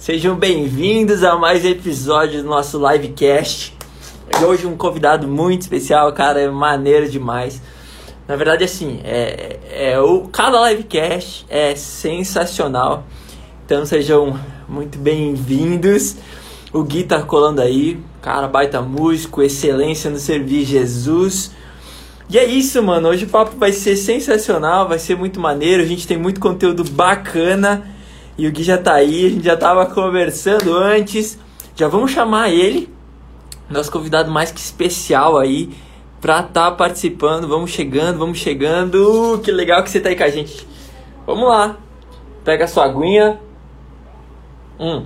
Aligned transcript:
Sejam 0.00 0.34
bem-vindos 0.34 1.22
a 1.22 1.36
mais 1.36 1.62
um 1.62 1.68
episódio 1.68 2.42
do 2.42 2.48
nosso 2.48 2.78
livecast. 2.78 3.76
E 4.40 4.42
hoje 4.42 4.66
um 4.66 4.74
convidado 4.74 5.28
muito 5.28 5.60
especial, 5.60 6.10
cara, 6.14 6.40
é 6.40 6.48
maneiro 6.48 7.06
demais. 7.06 7.60
Na 8.26 8.34
verdade, 8.34 8.64
assim, 8.64 9.00
é, 9.04 9.58
é 9.70 10.00
o 10.00 10.22
cada 10.22 10.70
livecast 10.70 11.44
é 11.50 11.76
sensacional. 11.76 13.04
Então 13.66 13.84
sejam 13.84 14.40
muito 14.66 14.98
bem-vindos. 14.98 16.16
O 16.72 16.82
Gui 16.82 17.04
tá 17.04 17.20
colando 17.20 17.60
aí, 17.60 18.00
cara, 18.22 18.48
baita 18.48 18.80
músico, 18.80 19.42
excelência 19.42 20.10
no 20.10 20.18
servir 20.18 20.64
Jesus. 20.64 21.50
E 22.30 22.38
é 22.38 22.46
isso, 22.46 22.82
mano. 22.82 23.10
Hoje 23.10 23.26
o 23.26 23.28
papo 23.28 23.54
vai 23.58 23.74
ser 23.74 23.96
sensacional, 23.96 24.88
vai 24.88 24.98
ser 24.98 25.14
muito 25.14 25.38
maneiro. 25.38 25.82
A 25.82 25.86
gente 25.86 26.06
tem 26.06 26.16
muito 26.16 26.40
conteúdo 26.40 26.84
bacana. 26.84 27.99
E 28.40 28.46
o 28.48 28.50
Gui 28.50 28.62
já 28.62 28.78
tá 28.78 28.94
aí, 28.94 29.26
a 29.26 29.28
gente 29.28 29.44
já 29.44 29.54
tava 29.54 29.84
conversando 29.84 30.74
antes. 30.74 31.38
Já 31.76 31.88
vamos 31.88 32.10
chamar 32.10 32.48
ele, 32.48 32.88
nosso 33.68 33.92
convidado 33.92 34.30
mais 34.30 34.50
que 34.50 34.58
especial 34.58 35.36
aí, 35.36 35.68
pra 36.22 36.42
tá 36.42 36.70
participando. 36.70 37.46
Vamos 37.46 37.70
chegando, 37.70 38.18
vamos 38.18 38.38
chegando. 38.38 39.38
Que 39.44 39.52
legal 39.52 39.82
que 39.82 39.90
você 39.90 40.00
tá 40.00 40.08
aí 40.08 40.16
com 40.16 40.24
a 40.24 40.30
gente. 40.30 40.66
Vamos 41.26 41.46
lá. 41.46 41.76
Pega 42.42 42.64
a 42.64 42.66
sua 42.66 42.86
aguinha. 42.86 43.38
Hum. 44.78 45.04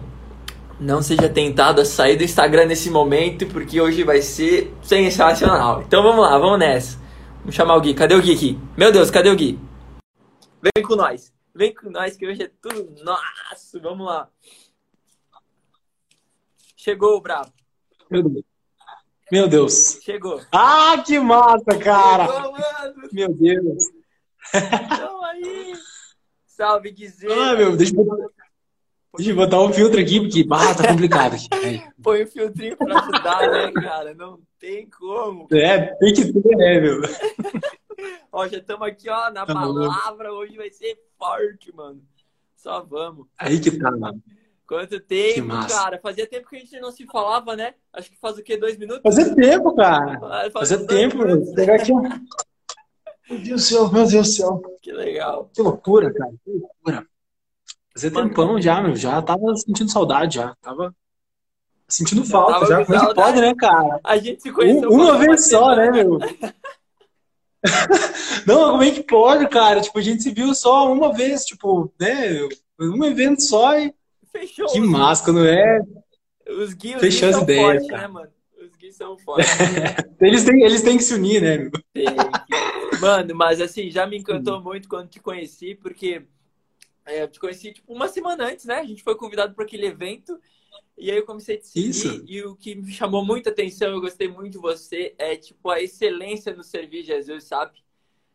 Não 0.78 1.02
seja 1.02 1.28
tentado 1.28 1.80
a 1.80 1.84
sair 1.84 2.16
do 2.16 2.22
Instagram 2.22 2.66
nesse 2.66 2.88
momento, 2.88 3.46
porque 3.46 3.80
hoje 3.80 4.04
vai 4.04 4.22
ser 4.22 4.72
sensacional. 4.80 5.82
Então 5.84 6.04
vamos 6.04 6.22
lá, 6.22 6.38
vamos 6.38 6.60
nessa. 6.60 7.00
Vamos 7.40 7.56
chamar 7.56 7.74
o 7.74 7.80
Gui. 7.80 7.94
Cadê 7.94 8.14
o 8.14 8.22
Gui 8.22 8.32
aqui? 8.32 8.58
Meu 8.76 8.92
Deus, 8.92 9.10
cadê 9.10 9.28
o 9.28 9.34
Gui? 9.34 9.58
Vem 10.62 10.84
com 10.84 10.94
nós. 10.94 11.33
Vem 11.54 11.72
com 11.72 11.88
nós 11.88 12.16
que 12.16 12.26
hoje 12.26 12.42
é 12.42 12.50
tudo 12.60 13.04
nosso. 13.04 13.80
Vamos 13.80 14.06
lá. 14.06 14.28
Chegou 16.76 17.16
o 17.16 17.20
Brabo. 17.20 17.52
Meu 19.30 19.48
Deus. 19.48 20.00
Chegou. 20.02 20.40
Ah, 20.50 21.00
que 21.06 21.18
massa, 21.20 21.78
cara. 21.82 22.26
Chegou. 22.26 22.54
Meu 23.12 23.32
Deus. 23.32 23.84
Então 24.52 25.24
aí. 25.24 25.74
Salve, 26.44 26.90
Guizê. 26.90 27.28
Ah, 27.30 27.54
meu, 27.54 27.76
deixa 27.76 27.94
eu, 27.94 28.04
botar, 28.04 28.28
deixa 29.16 29.30
eu 29.30 29.36
botar 29.36 29.62
um 29.62 29.72
filtro 29.72 30.00
aqui, 30.00 30.20
porque 30.20 30.44
bah, 30.44 30.74
tá 30.74 30.88
complicado 30.88 31.34
aqui. 31.34 31.48
Põe 32.02 32.24
um 32.24 32.26
filtrinho 32.26 32.76
pra 32.76 32.98
ajudar, 32.98 33.50
né, 33.50 33.72
cara? 33.72 34.14
Não 34.14 34.40
tem 34.58 34.88
como. 34.90 35.46
É, 35.52 35.94
tem 35.96 36.12
que 36.12 36.32
ter, 36.32 36.56
né, 36.56 36.80
meu? 36.80 37.00
ó, 38.32 38.46
já 38.48 38.58
estamos 38.58 38.86
aqui, 38.86 39.08
ó, 39.08 39.30
na 39.30 39.44
Tá 39.46 39.54
palavra. 39.54 40.32
Hoje 40.32 40.56
vai 40.56 40.70
ser 40.70 40.98
forte, 41.18 41.74
mano. 41.74 42.02
Só 42.56 42.82
vamos. 42.82 43.26
Aí 43.38 43.60
que 43.60 43.70
tá, 43.78 43.90
mano. 43.90 44.22
Quanto 44.66 44.98
tempo, 44.98 45.48
cara? 45.68 45.98
Fazia 46.02 46.26
tempo 46.26 46.48
que 46.48 46.56
a 46.56 46.58
gente 46.60 46.80
não 46.80 46.90
se 46.90 47.04
falava, 47.06 47.54
né? 47.54 47.74
Acho 47.92 48.10
que 48.10 48.16
faz 48.18 48.38
o 48.38 48.42
quê? 48.42 48.56
Dois 48.56 48.78
minutos? 48.78 49.02
Fazia 49.02 49.34
tempo, 49.34 49.74
cara. 49.74 50.18
Faz 50.18 50.52
Fazia 50.52 50.76
dois 50.78 50.88
tempo, 50.88 51.54
pegar 51.54 51.74
aqui, 51.76 51.92
ó. 51.92 52.00
Meu 53.30 53.38
Deus 53.40 53.48
do 53.48 53.58
céu, 53.60 53.92
meu 53.92 54.06
Deus 54.06 54.12
do 54.12 54.24
céu. 54.24 54.62
Que 54.80 54.92
legal. 54.92 55.50
Que 55.54 55.60
loucura, 55.62 56.12
cara. 56.12 56.32
Que 56.44 56.50
loucura. 56.50 57.06
Fazia 57.92 58.10
Mano. 58.10 58.28
tempão 58.28 58.60
já, 58.60 58.82
meu. 58.82 58.96
Já 58.96 59.20
tava 59.22 59.54
sentindo 59.56 59.90
saudade, 59.90 60.36
já. 60.36 60.54
Tava 60.62 60.94
sentindo 61.86 62.24
Já 62.24 62.30
falta, 62.32 62.66
já. 62.66 62.78
com 62.78 62.86
Como 62.86 62.98
é 62.98 63.06
que 63.08 63.14
pode, 63.14 63.40
né, 63.42 63.54
cara? 63.54 64.00
A 64.02 64.16
gente 64.16 64.42
se 64.42 64.50
conheceu 64.50 64.90
Um- 64.90 64.94
uma 64.94 65.18
vez 65.18 65.46
só, 65.48 65.74
semana. 65.74 65.76
né, 65.76 65.90
meu? 66.02 66.18
Não, 68.46 68.72
como 68.72 68.82
é 68.82 68.90
que 68.90 69.02
pode, 69.02 69.48
cara? 69.48 69.80
Tipo, 69.80 69.98
a 69.98 70.02
gente 70.02 70.22
se 70.22 70.30
viu 70.30 70.54
só 70.54 70.92
uma 70.92 71.12
vez, 71.12 71.44
tipo, 71.44 71.92
né? 71.98 72.40
Um 72.78 73.04
evento 73.04 73.42
só 73.42 73.78
e. 73.78 73.94
Fechou. 74.30 74.66
Que 74.66 74.80
massa, 74.80 75.24
quando 75.24 75.46
é. 75.46 75.80
Os 76.46 76.74
guias 76.74 77.00
Fechou 77.00 77.30
as 77.30 77.38
ideias, 77.38 77.62
fortes, 77.62 77.88
né, 77.88 78.06
mano? 78.06 78.28
Os 78.60 78.76
guias 78.76 78.96
são 78.96 79.16
fortes. 79.18 79.50
Eles 80.20 80.44
têm, 80.44 80.62
eles 80.62 80.82
têm 80.82 80.96
que 80.96 81.02
se 81.02 81.14
unir, 81.14 81.42
né? 81.42 81.70
Tem 81.92 82.06
Mano, 83.00 83.34
mas 83.34 83.60
assim, 83.60 83.90
já 83.90 84.06
me 84.06 84.16
encantou 84.16 84.62
muito 84.62 84.88
quando 84.88 85.08
te 85.08 85.20
conheci, 85.20 85.74
porque 85.74 86.22
é, 87.04 87.22
eu 87.22 87.28
te 87.28 87.38
conheci 87.38 87.72
tipo 87.72 87.92
uma 87.92 88.08
semana 88.08 88.46
antes, 88.46 88.64
né? 88.64 88.76
A 88.76 88.84
gente 88.84 89.02
foi 89.02 89.14
convidado 89.16 89.54
para 89.54 89.64
aquele 89.64 89.86
evento 89.86 90.38
e 90.96 91.10
aí 91.10 91.16
eu 91.18 91.26
comecei 91.26 91.56
a 91.56 91.60
te 91.60 91.66
seguir 91.66 91.88
Isso. 91.88 92.24
e 92.26 92.42
o 92.42 92.54
que 92.56 92.74
me 92.74 92.92
chamou 92.92 93.24
muita 93.24 93.50
atenção, 93.50 93.88
eu 93.90 94.00
gostei 94.00 94.28
muito 94.28 94.52
de 94.52 94.58
você, 94.58 95.14
é 95.18 95.36
tipo 95.36 95.70
a 95.70 95.80
excelência 95.80 96.54
no 96.54 96.62
servir 96.62 97.02
Jesus, 97.02 97.44
sabe? 97.44 97.82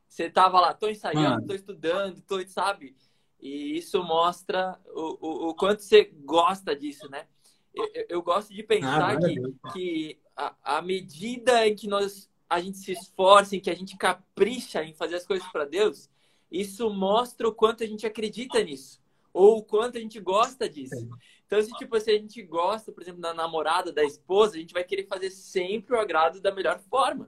Você 0.07 0.29
tava 0.29 0.59
lá, 0.59 0.73
tô 0.73 0.89
ensaiando, 0.89 1.35
Mano. 1.35 1.47
tô 1.47 1.53
estudando, 1.53 2.21
tô, 2.21 2.45
sabe? 2.47 2.95
E 3.39 3.77
isso 3.77 4.03
mostra 4.03 4.79
o, 4.87 5.17
o, 5.27 5.49
o 5.49 5.55
quanto 5.55 5.81
você 5.83 6.03
gosta 6.25 6.75
disso, 6.75 7.09
né? 7.09 7.27
Eu, 7.73 8.05
eu- 8.09 8.21
gosto 8.21 8.53
de 8.53 8.61
Ah, 8.61 8.65
pensar 8.67 9.15
glória 9.17 9.27
a 9.27 9.29
que, 9.29 9.39
que 9.71 10.19
a, 10.35 10.55
a 10.77 10.81
medida 10.81 11.67
em 11.67 11.75
que 11.75 11.87
nós 11.87 12.29
a 12.49 12.59
gente 12.59 12.79
se 12.79 12.91
esforça, 12.91 13.55
em 13.55 13.59
que 13.59 13.69
a 13.69 13.75
gente 13.75 13.95
capricha 13.95 14.83
em 14.83 14.93
fazer 14.93 15.15
as 15.15 15.25
coisas 15.25 15.47
para 15.49 15.65
Deus, 15.65 16.09
isso 16.51 16.89
mostra 16.89 17.47
o 17.47 17.53
quanto 17.53 17.83
a 17.83 17.87
gente 17.87 18.07
acredita 18.07 18.61
nisso, 18.63 18.99
ou 19.31 19.59
o 19.59 19.63
quanto 19.63 19.97
a 19.97 20.01
gente 20.01 20.19
gosta 20.19 20.67
disso. 20.67 21.07
Então, 21.49 21.59
se, 21.63 21.71
tipo, 21.79 21.99
se 21.99 22.11
a 22.11 22.13
gente 22.13 22.43
gosta, 22.43 22.91
por 22.91 23.01
exemplo, 23.01 23.21
da 23.21 23.33
namorada, 23.33 23.91
da 23.91 24.03
esposa, 24.03 24.55
a 24.55 24.59
gente 24.59 24.71
vai 24.71 24.83
querer 24.83 25.07
fazer 25.07 25.31
sempre 25.31 25.95
o 25.95 25.99
agrado 25.99 26.39
da 26.39 26.53
melhor 26.53 26.79
forma. 26.79 27.27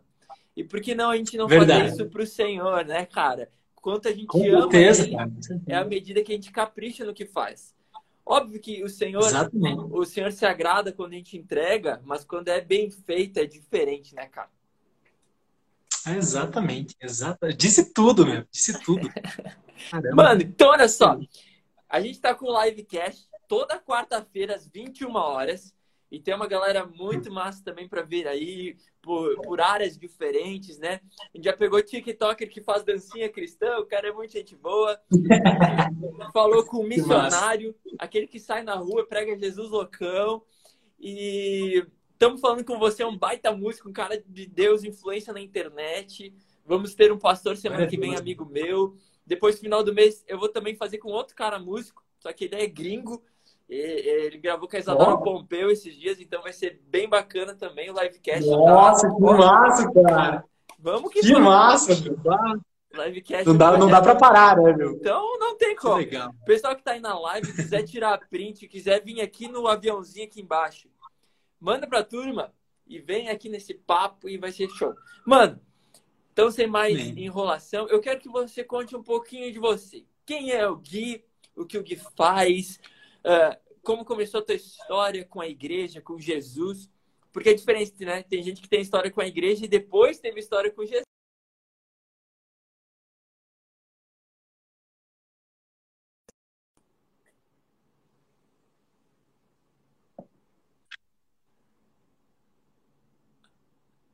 E 0.55 0.63
por 0.63 0.79
que 0.79 0.93
não 0.93 1.09
a 1.09 1.17
gente 1.17 1.35
não 1.35 1.47
Verdade. 1.47 1.89
fazer 1.89 1.95
isso 1.95 2.05
pro 2.07 2.27
Senhor, 2.27 2.85
né, 2.85 3.03
cara? 3.03 3.49
Quanto 3.73 4.07
a 4.07 4.11
gente 4.11 4.27
Com 4.27 4.45
ama 4.45 4.61
certeza, 4.69 5.07
Ele, 5.07 5.15
é 5.65 5.75
a 5.75 5.83
medida 5.83 6.21
que 6.21 6.31
a 6.31 6.35
gente 6.35 6.51
capricha 6.51 7.03
no 7.03 7.15
que 7.15 7.25
faz. 7.25 7.73
Óbvio 8.23 8.61
que 8.61 8.83
o 8.83 8.89
Senhor, 8.89 9.25
Exatamente. 9.25 9.81
o 9.89 10.05
Senhor 10.05 10.31
se 10.31 10.45
agrada 10.45 10.91
quando 10.91 11.13
a 11.13 11.15
gente 11.15 11.35
entrega, 11.35 11.99
mas 12.05 12.23
quando 12.23 12.49
é 12.49 12.61
bem 12.61 12.91
feito 12.91 13.39
é 13.39 13.45
diferente, 13.47 14.13
né, 14.13 14.27
cara? 14.27 14.51
É, 16.05 16.15
Exatamente, 16.15 16.95
exatamente. 17.01 17.57
Disse 17.57 17.91
tudo, 17.91 18.23
meu. 18.23 18.45
Disse 18.51 18.79
tudo. 18.83 19.09
Caramba. 19.89 20.15
Mano, 20.15 20.41
então 20.43 20.69
olha 20.69 20.87
só. 20.87 21.19
A 21.89 21.99
gente 21.99 22.21
tá 22.21 22.35
com 22.35 22.45
o 22.45 22.63
livecast 22.63 23.30
toda 23.51 23.77
quarta-feira 23.77 24.55
às 24.55 24.65
21 24.65 25.13
horas. 25.13 25.75
E 26.09 26.21
tem 26.21 26.33
uma 26.33 26.47
galera 26.47 26.85
muito 26.85 27.29
massa 27.29 27.61
também 27.61 27.85
pra 27.85 28.01
vir 28.01 28.25
aí, 28.25 28.77
por, 29.01 29.41
por 29.41 29.59
áreas 29.59 29.97
diferentes, 29.97 30.77
né? 30.77 31.01
A 31.19 31.35
gente 31.35 31.43
já 31.43 31.51
pegou 31.51 31.81
TikToker 31.81 32.49
que 32.49 32.61
faz 32.61 32.83
dancinha 32.83 33.27
cristã, 33.27 33.77
o 33.79 33.85
cara 33.85 34.07
é 34.07 34.11
muito 34.13 34.31
gente 34.31 34.55
boa. 34.55 34.97
Falou 36.33 36.65
com 36.65 36.77
o 36.77 36.87
missionário, 36.87 37.75
aquele 37.99 38.25
que 38.25 38.39
sai 38.39 38.63
na 38.63 38.75
rua, 38.75 39.05
prega 39.05 39.37
Jesus 39.37 39.69
loucão. 39.69 40.41
E 40.97 41.85
estamos 42.13 42.39
falando 42.39 42.63
com 42.63 42.79
você, 42.79 43.03
um 43.03 43.17
baita 43.17 43.51
músico, 43.51 43.89
um 43.89 43.93
cara 43.93 44.21
de 44.25 44.45
Deus, 44.45 44.85
influência 44.85 45.33
na 45.33 45.41
internet. 45.41 46.33
Vamos 46.65 46.95
ter 46.95 47.11
um 47.11 47.19
pastor 47.19 47.57
semana 47.57 47.85
que 47.85 47.97
vem, 47.97 48.15
amigo 48.15 48.45
meu. 48.45 48.95
Depois, 49.25 49.59
final 49.59 49.83
do 49.83 49.93
mês, 49.93 50.23
eu 50.25 50.39
vou 50.39 50.47
também 50.47 50.73
fazer 50.73 50.99
com 50.99 51.09
outro 51.09 51.35
cara 51.35 51.59
músico, 51.59 52.01
só 52.17 52.31
que 52.31 52.45
ele 52.45 52.55
é 52.55 52.65
gringo. 52.65 53.21
E- 53.71 54.25
Ele 54.25 54.37
gravou 54.37 54.67
com 54.67 54.75
a 54.75 54.79
Isadora 54.79 55.11
Ó. 55.11 55.17
Pompeu 55.17 55.71
esses 55.71 55.95
dias, 55.95 56.19
então 56.19 56.41
vai 56.43 56.51
ser 56.51 56.81
bem 56.87 57.07
bacana 57.07 57.55
também 57.55 57.89
o 57.89 57.93
livecast. 57.99 58.45
Nossa, 58.49 59.07
tá? 59.07 59.15
que 59.15 59.21
massa, 59.21 59.91
cara. 59.93 60.45
Vamos 60.77 61.11
que, 61.13 61.21
Que 61.21 61.31
vamos. 61.33 61.47
massa, 61.47 61.95
meu. 62.01 62.19
Ah, 62.33 62.53
Livecast 63.05 63.47
Não 63.47 63.55
dá, 63.57 63.77
não 63.77 63.87
dá 63.89 64.01
pra 64.01 64.15
parar, 64.15 64.57
né, 64.57 64.73
meu? 64.75 64.91
Então 64.91 65.39
não 65.39 65.55
tem 65.57 65.75
Que 65.75 65.81
como. 65.81 65.95
legal. 65.95 66.29
O 66.41 66.45
pessoal 66.45 66.75
que 66.75 66.83
tá 66.83 66.91
aí 66.91 66.99
na 66.99 67.17
live, 67.17 67.53
quiser 67.53 67.83
tirar 67.83 68.19
print, 68.29 68.67
quiser 68.67 69.01
vir 69.01 69.21
aqui 69.21 69.47
no 69.47 69.65
aviãozinho 69.67 70.25
aqui 70.25 70.41
embaixo, 70.41 70.89
manda 71.57 71.87
pra 71.87 72.03
turma 72.03 72.51
e 72.85 72.99
vem 72.99 73.29
aqui 73.29 73.47
nesse 73.47 73.73
papo 73.73 74.27
e 74.27 74.37
vai 74.37 74.51
ser 74.51 74.67
show. 74.71 74.93
Mano, 75.25 75.57
então 76.33 76.51
sem 76.51 76.67
mais 76.67 76.97
Bem. 76.97 77.23
enrolação, 77.25 77.87
eu 77.87 78.01
quero 78.01 78.19
que 78.19 78.27
você 78.27 78.61
conte 78.61 78.93
um 78.93 79.03
pouquinho 79.03 79.49
de 79.53 79.59
você. 79.59 80.03
Quem 80.25 80.51
é 80.51 80.67
o 80.67 80.75
Gui? 80.75 81.23
O 81.55 81.65
que 81.65 81.77
o 81.77 81.83
Gui 81.83 81.95
faz? 82.17 82.77
Ah, 83.23 83.57
como 83.83 84.05
começou 84.05 84.39
a 84.41 84.43
tua 84.43 84.55
história 84.55 85.25
com 85.25 85.41
a 85.41 85.47
igreja, 85.47 86.01
com 86.01 86.19
Jesus? 86.19 86.89
Porque 87.31 87.49
é 87.49 87.53
diferente, 87.53 88.05
né? 88.05 88.23
Tem 88.23 88.43
gente 88.43 88.61
que 88.61 88.69
tem 88.69 88.81
história 88.81 89.11
com 89.11 89.21
a 89.21 89.27
igreja 89.27 89.65
e 89.65 89.67
depois 89.67 90.19
teve 90.19 90.39
história 90.39 90.71
com 90.71 90.85
Jesus. 90.85 91.03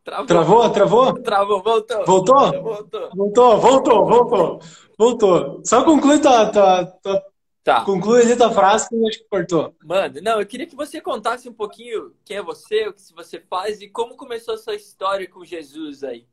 Travou. 0.07 0.25
Travou? 0.25 0.69
Travou? 0.69 1.13
Travou, 1.21 1.61
voltou. 1.61 2.05
Voltou? 2.05 2.61
Voltou. 2.63 3.09
Voltou, 3.13 3.57
voltou, 3.59 4.05
voltou. 4.05 4.59
Voltou. 4.97 5.61
Só 5.65 5.83
conclui 5.83 6.19
tua, 6.19 6.49
tua, 6.49 6.85
tua, 6.85 7.23
Tá. 7.67 7.83
conclui 7.83 8.21
ali 8.21 8.37
tua 8.37 8.49
frase 8.49 8.87
que 8.87 8.95
eu 8.95 9.05
acho 9.05 9.17
que 9.19 9.25
cortou. 9.29 9.75
Mano, 9.83 10.21
não, 10.23 10.39
eu 10.39 10.45
queria 10.45 10.65
que 10.65 10.73
você 10.73 11.01
contasse 11.01 11.49
um 11.49 11.53
pouquinho 11.53 12.13
quem 12.23 12.37
é 12.37 12.41
você, 12.41 12.87
o 12.87 12.93
que 12.93 13.01
você 13.13 13.41
faz 13.41 13.81
e 13.81 13.89
como 13.89 14.15
começou 14.15 14.53
a 14.53 14.57
sua 14.57 14.73
história 14.73 15.27
com 15.27 15.43
Jesus 15.43 16.01
aí. 16.01 16.25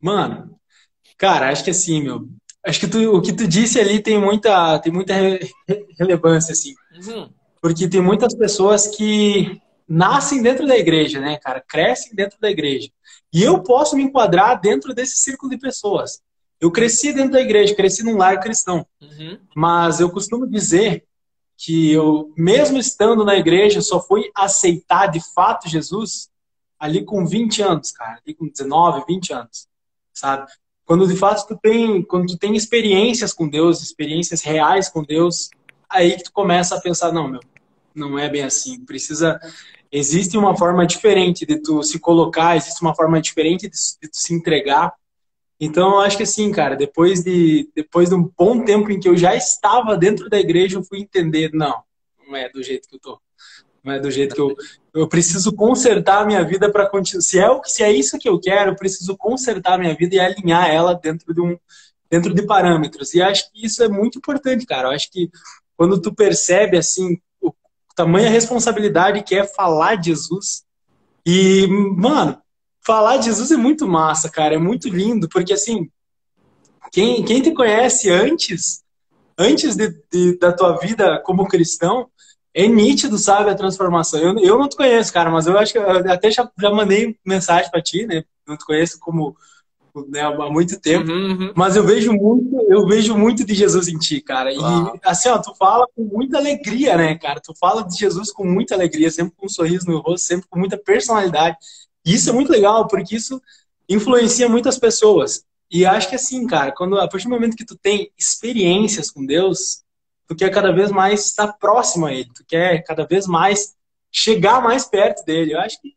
Mano, 0.00 0.58
cara, 1.16 1.50
acho 1.50 1.62
que 1.62 1.70
assim, 1.70 2.02
meu. 2.02 2.28
Acho 2.66 2.80
que 2.80 2.88
tu- 2.88 3.14
o 3.16 3.22
que 3.22 3.32
tu 3.32 3.46
disse 3.46 3.78
ali 3.78 4.02
tem 4.02 4.18
muita, 4.20 4.76
tem 4.80 4.92
muita 4.92 5.14
re- 5.14 5.48
re- 5.68 5.86
relevância, 6.00 6.50
assim. 6.50 6.74
Uhum. 7.06 7.30
Porque 7.62 7.86
tem 7.88 8.00
muitas 8.02 8.34
pessoas 8.34 8.88
que 8.88 9.62
nascem 9.88 10.42
dentro 10.42 10.66
da 10.66 10.76
igreja, 10.76 11.20
né, 11.20 11.38
cara? 11.38 11.60
Crescem 11.60 12.12
dentro 12.12 12.40
da 12.40 12.50
igreja. 12.50 12.88
E 13.32 13.40
eu 13.40 13.62
posso 13.62 13.94
me 13.94 14.02
enquadrar 14.02 14.60
dentro 14.60 14.92
desse 14.92 15.16
círculo 15.18 15.48
de 15.50 15.58
pessoas. 15.58 16.23
Eu 16.60 16.70
cresci 16.70 17.12
dentro 17.12 17.32
da 17.32 17.40
igreja, 17.40 17.74
cresci 17.74 18.02
num 18.02 18.16
lar 18.16 18.40
cristão. 18.40 18.86
Uhum. 19.00 19.38
Mas 19.54 20.00
eu 20.00 20.10
costumo 20.10 20.46
dizer 20.46 21.04
que 21.56 21.92
eu, 21.92 22.32
mesmo 22.36 22.78
estando 22.78 23.24
na 23.24 23.36
igreja, 23.36 23.80
só 23.80 24.00
fui 24.00 24.30
aceitar 24.34 25.06
de 25.06 25.20
fato 25.34 25.68
Jesus 25.68 26.28
ali 26.78 27.04
com 27.04 27.26
20 27.26 27.62
anos, 27.62 27.92
cara. 27.92 28.20
Ali 28.24 28.34
com 28.34 28.48
19, 28.48 29.04
20 29.06 29.32
anos, 29.32 29.68
sabe? 30.12 30.50
Quando 30.84 31.06
de 31.06 31.16
fato 31.16 31.46
tu 31.46 31.58
tem, 31.60 32.02
quando 32.02 32.26
tu 32.26 32.38
tem 32.38 32.54
experiências 32.54 33.32
com 33.32 33.48
Deus, 33.48 33.82
experiências 33.82 34.42
reais 34.42 34.88
com 34.88 35.02
Deus, 35.02 35.50
aí 35.88 36.16
que 36.16 36.24
tu 36.24 36.32
começa 36.32 36.76
a 36.76 36.80
pensar, 36.80 37.12
não, 37.12 37.28
meu, 37.28 37.40
não 37.94 38.18
é 38.18 38.28
bem 38.28 38.42
assim. 38.42 38.84
Precisa 38.84 39.40
existe 39.94 40.36
uma 40.36 40.56
forma 40.56 40.84
diferente 40.84 41.46
de 41.46 41.56
tu 41.60 41.80
se 41.84 42.00
colocar, 42.00 42.56
existe 42.56 42.82
uma 42.82 42.94
forma 42.96 43.20
diferente 43.20 43.68
de, 43.68 43.76
de 44.02 44.08
tu 44.08 44.16
se 44.16 44.34
entregar. 44.34 44.92
Então, 45.60 45.92
eu 45.92 46.00
acho 46.00 46.16
que 46.16 46.22
assim, 46.22 46.50
cara, 46.50 46.74
depois 46.76 47.22
de 47.22 47.70
depois 47.74 48.08
de 48.08 48.14
um 48.14 48.30
bom 48.36 48.64
tempo 48.64 48.90
em 48.90 48.98
que 48.98 49.08
eu 49.08 49.16
já 49.16 49.34
estava 49.34 49.96
dentro 49.96 50.28
da 50.28 50.38
igreja, 50.38 50.78
eu 50.78 50.84
fui 50.84 51.00
entender, 51.00 51.50
não, 51.52 51.82
não 52.26 52.36
é 52.36 52.48
do 52.48 52.62
jeito 52.62 52.88
que 52.88 52.96
eu 52.96 53.00
tô. 53.00 53.20
Não 53.82 53.92
é 53.92 54.00
do 54.00 54.10
jeito 54.10 54.34
que 54.34 54.40
eu 54.40 54.56
eu 54.94 55.08
preciso 55.08 55.52
consertar 55.52 56.22
a 56.22 56.26
minha 56.26 56.44
vida 56.44 56.70
para 56.70 56.88
continuar. 56.88 57.22
Se 57.22 57.38
é 57.38 57.50
o 57.50 57.62
se 57.64 57.82
é 57.82 57.92
isso 57.92 58.18
que 58.18 58.28
eu 58.28 58.38
quero, 58.40 58.70
eu 58.70 58.76
preciso 58.76 59.16
consertar 59.16 59.74
a 59.74 59.78
minha 59.78 59.94
vida 59.94 60.14
e 60.14 60.20
alinhar 60.20 60.70
ela 60.70 60.94
dentro 60.94 61.34
de 61.34 61.40
um 61.40 61.58
dentro 62.10 62.32
de 62.32 62.46
parâmetros. 62.46 63.12
E 63.14 63.20
acho 63.20 63.50
que 63.52 63.64
isso 63.64 63.82
é 63.82 63.88
muito 63.88 64.18
importante, 64.18 64.64
cara. 64.66 64.88
Eu 64.88 64.92
acho 64.92 65.10
que 65.10 65.30
quando 65.76 66.00
tu 66.00 66.14
percebe 66.14 66.76
assim 66.76 67.18
tamanha 67.94 68.28
responsabilidade 68.28 69.22
que 69.22 69.34
é 69.34 69.44
falar 69.44 69.96
de 69.96 70.10
Jesus. 70.10 70.64
E, 71.24 71.66
mano, 71.68 72.40
falar 72.84 73.16
de 73.16 73.26
Jesus 73.26 73.50
é 73.50 73.56
muito 73.56 73.88
massa, 73.88 74.28
cara, 74.30 74.54
é 74.54 74.58
muito 74.58 74.88
lindo, 74.88 75.28
porque 75.28 75.52
assim, 75.52 75.88
quem, 76.92 77.24
quem 77.24 77.42
te 77.42 77.52
conhece 77.52 78.10
antes, 78.10 78.82
antes 79.38 79.74
de, 79.74 79.90
de, 80.12 80.38
da 80.38 80.52
tua 80.52 80.76
vida 80.78 81.20
como 81.24 81.48
cristão, 81.48 82.08
é 82.54 82.68
nítido, 82.68 83.18
sabe, 83.18 83.50
a 83.50 83.54
transformação. 83.54 84.20
Eu, 84.20 84.38
eu 84.38 84.58
não 84.58 84.68
te 84.68 84.76
conheço, 84.76 85.12
cara, 85.12 85.28
mas 85.28 85.46
eu 85.46 85.58
acho 85.58 85.72
que 85.72 85.78
eu 85.78 85.90
até 86.12 86.30
já, 86.30 86.48
já 86.58 86.70
mandei 86.70 87.16
mensagem 87.24 87.68
para 87.68 87.82
ti, 87.82 88.06
né? 88.06 88.22
Não 88.46 88.56
te 88.56 88.64
conheço 88.64 89.00
como 89.00 89.36
né, 90.08 90.22
há 90.22 90.50
muito 90.50 90.80
tempo, 90.80 91.10
Uhum, 91.10 91.30
uhum. 91.30 91.52
mas 91.54 91.76
eu 91.76 91.84
vejo 91.84 92.12
muito, 92.12 92.60
eu 92.68 92.86
vejo 92.86 93.16
muito 93.16 93.44
de 93.44 93.54
Jesus 93.54 93.86
em 93.86 93.96
ti, 93.96 94.20
cara. 94.20 94.52
E 94.52 94.58
Uau. 94.58 94.98
assim, 95.04 95.28
ó, 95.28 95.38
tu 95.38 95.54
fala 95.54 95.86
com 95.94 96.02
muita 96.02 96.38
alegria, 96.38 96.96
né, 96.96 97.16
cara? 97.16 97.40
Tu 97.40 97.54
fala 97.56 97.82
de 97.82 97.96
Jesus 97.96 98.32
com 98.32 98.44
muita 98.44 98.74
alegria, 98.74 99.10
sempre 99.10 99.34
com 99.36 99.46
um 99.46 99.48
sorriso 99.48 99.86
no 99.86 99.98
rosto, 99.98 100.26
sempre 100.26 100.48
com 100.48 100.58
muita 100.58 100.76
personalidade. 100.76 101.56
E 102.04 102.14
isso 102.14 102.30
é 102.30 102.32
muito 102.32 102.50
legal, 102.52 102.86
porque 102.88 103.16
isso 103.16 103.40
influencia 103.88 104.48
muitas 104.48 104.78
pessoas. 104.78 105.44
E 105.70 105.84
acho 105.86 106.08
que 106.08 106.14
assim, 106.16 106.46
cara, 106.46 106.72
quando 106.72 106.98
a 106.98 107.08
partir 107.08 107.24
do 107.26 107.30
momento 107.30 107.56
que 107.56 107.64
tu 107.64 107.76
tem 107.76 108.10
experiências 108.18 109.10
com 109.10 109.24
Deus, 109.24 109.82
tu 110.28 110.34
quer 110.36 110.50
cada 110.50 110.72
vez 110.72 110.90
mais 110.90 111.26
estar 111.26 111.52
próximo 111.54 112.06
a 112.06 112.12
ele, 112.12 112.30
tu 112.34 112.44
quer 112.46 112.82
cada 112.84 113.04
vez 113.06 113.26
mais 113.26 113.74
chegar 114.12 114.62
mais 114.62 114.84
perto 114.84 115.24
dele. 115.24 115.54
Eu 115.54 115.60
acho 115.60 115.80
que 115.80 115.94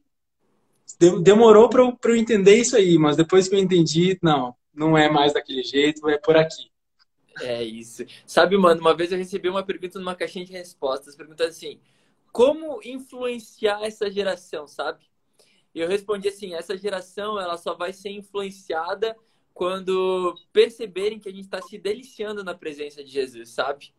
de- 1.00 1.22
demorou 1.22 1.70
para 1.70 1.82
eu 2.12 2.16
entender 2.16 2.56
isso 2.56 2.76
aí, 2.76 2.98
mas 2.98 3.16
depois 3.18 3.48
que 3.48 3.56
eu 3.56 3.60
entendi, 3.60 4.18
não, 4.22 4.56
não 4.74 4.98
é 4.98 5.10
mais 5.10 5.34
daquele 5.34 5.64
jeito, 5.64 6.08
é 6.10 6.18
por 6.18 6.36
aqui. 6.36 6.70
É 7.42 7.64
isso. 7.64 8.04
Sabe, 8.26 8.58
mano, 8.58 8.82
uma 8.82 8.96
vez 8.96 9.12
eu 9.12 9.18
recebi 9.18 9.48
uma 9.48 9.64
pergunta 9.64 10.00
numa 10.00 10.16
caixinha 10.16 10.46
de 10.46 10.54
respostas, 10.54 11.16
perguntando 11.16 11.50
assim: 11.50 11.80
como 12.32 12.80
influenciar 12.84 13.84
essa 13.84 14.10
geração, 14.10 14.68
sabe? 14.68 15.06
E 15.78 15.80
eu 15.80 15.88
respondi 15.88 16.28
assim: 16.28 16.56
essa 16.56 16.76
geração 16.76 17.40
ela 17.40 17.56
só 17.56 17.76
vai 17.76 17.94
ser 17.94 18.10
influenciada 18.10 19.16
quando 19.54 20.36
perceberem 20.52 21.20
que 21.20 21.30
a 21.30 21.32
gente 21.32 21.44
está 21.44 21.62
se 21.62 21.78
deliciando 21.78 22.44
na 22.44 22.56
presença 22.56 23.04
de 23.04 23.12
Jesus, 23.12 23.50
sabe? 23.50 23.94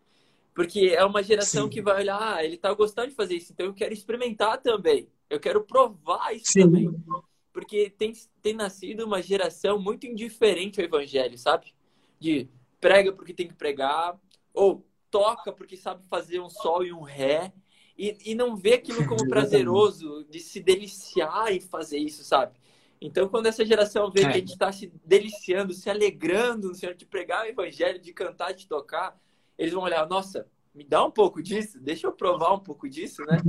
Porque 0.53 0.93
é 0.93 1.05
uma 1.05 1.23
geração 1.23 1.65
Sim. 1.67 1.71
que 1.71 1.81
vai 1.81 2.01
olhar, 2.01 2.21
ah, 2.21 2.45
ele 2.45 2.57
tá 2.57 2.75
gostando 2.75 3.11
de 3.11 3.15
fazer 3.15 3.37
isso, 3.37 3.53
então 3.53 3.67
eu 3.67 3.75
quero 3.75 3.95
experimentar 3.95 4.61
também. 4.61 5.09
Eu 5.31 5.39
quero 5.39 5.63
provar 5.63 6.35
isso 6.35 6.51
Sim. 6.51 6.63
também. 6.63 7.05
Porque 7.53 7.91
tem, 7.91 8.13
tem 8.43 8.55
nascido 8.55 9.05
uma 9.05 9.23
geração 9.23 9.79
muito 9.79 10.05
indiferente 10.05 10.81
ao 10.81 10.87
evangelho, 10.87 11.39
sabe? 11.39 11.73
De 12.19 12.49
prega 12.81 13.13
porque 13.13 13.33
tem 13.33 13.47
que 13.47 13.55
pregar, 13.55 14.19
ou 14.53 14.85
toca 15.13 15.53
porque 15.53 15.77
sabe 15.77 16.03
fazer 16.11 16.41
um 16.41 16.51
sol 16.51 16.85
e 16.85 16.93
um 16.93 17.03
ré, 17.03 17.53
e, 17.99 18.17
e 18.33 18.35
não 18.35 18.57
vê 18.57 18.75
aquilo 18.75 19.05
como 19.05 19.27
prazeroso, 19.29 20.25
de 20.31 20.41
se 20.41 20.61
deliciar 20.61 21.53
em 21.53 21.61
fazer 21.61 21.99
isso, 21.99 22.25
sabe? 22.25 22.59
Então, 23.01 23.29
quando 23.29 23.47
essa 23.47 23.65
geração 23.65 24.11
vê 24.11 24.23
É. 24.23 24.27
que 24.27 24.37
a 24.37 24.41
gente 24.41 24.53
está 24.53 24.73
se 24.73 24.93
deliciando, 25.05 25.75
se 25.75 25.91
alegrando 25.91 26.69
no 26.69 26.75
Senhor 26.75 26.95
de 26.95 27.07
pregar 27.07 27.45
o 27.47 27.49
evangelho, 27.49 28.01
de 28.01 28.13
cantar, 28.13 28.53
de 28.53 28.67
tocar, 28.69 29.19
eles 29.59 29.73
vão 29.73 29.83
olhar, 29.85 30.07
nossa, 30.09 30.49
me 30.75 30.85
dá 30.85 31.05
um 31.05 31.11
pouco 31.11 31.43
disso, 31.43 31.81
deixa 31.81 32.07
eu 32.07 32.13
provar 32.13 32.55
um 32.55 32.61
pouco 32.61 32.89
disso, 32.89 33.25
né? 33.27 33.47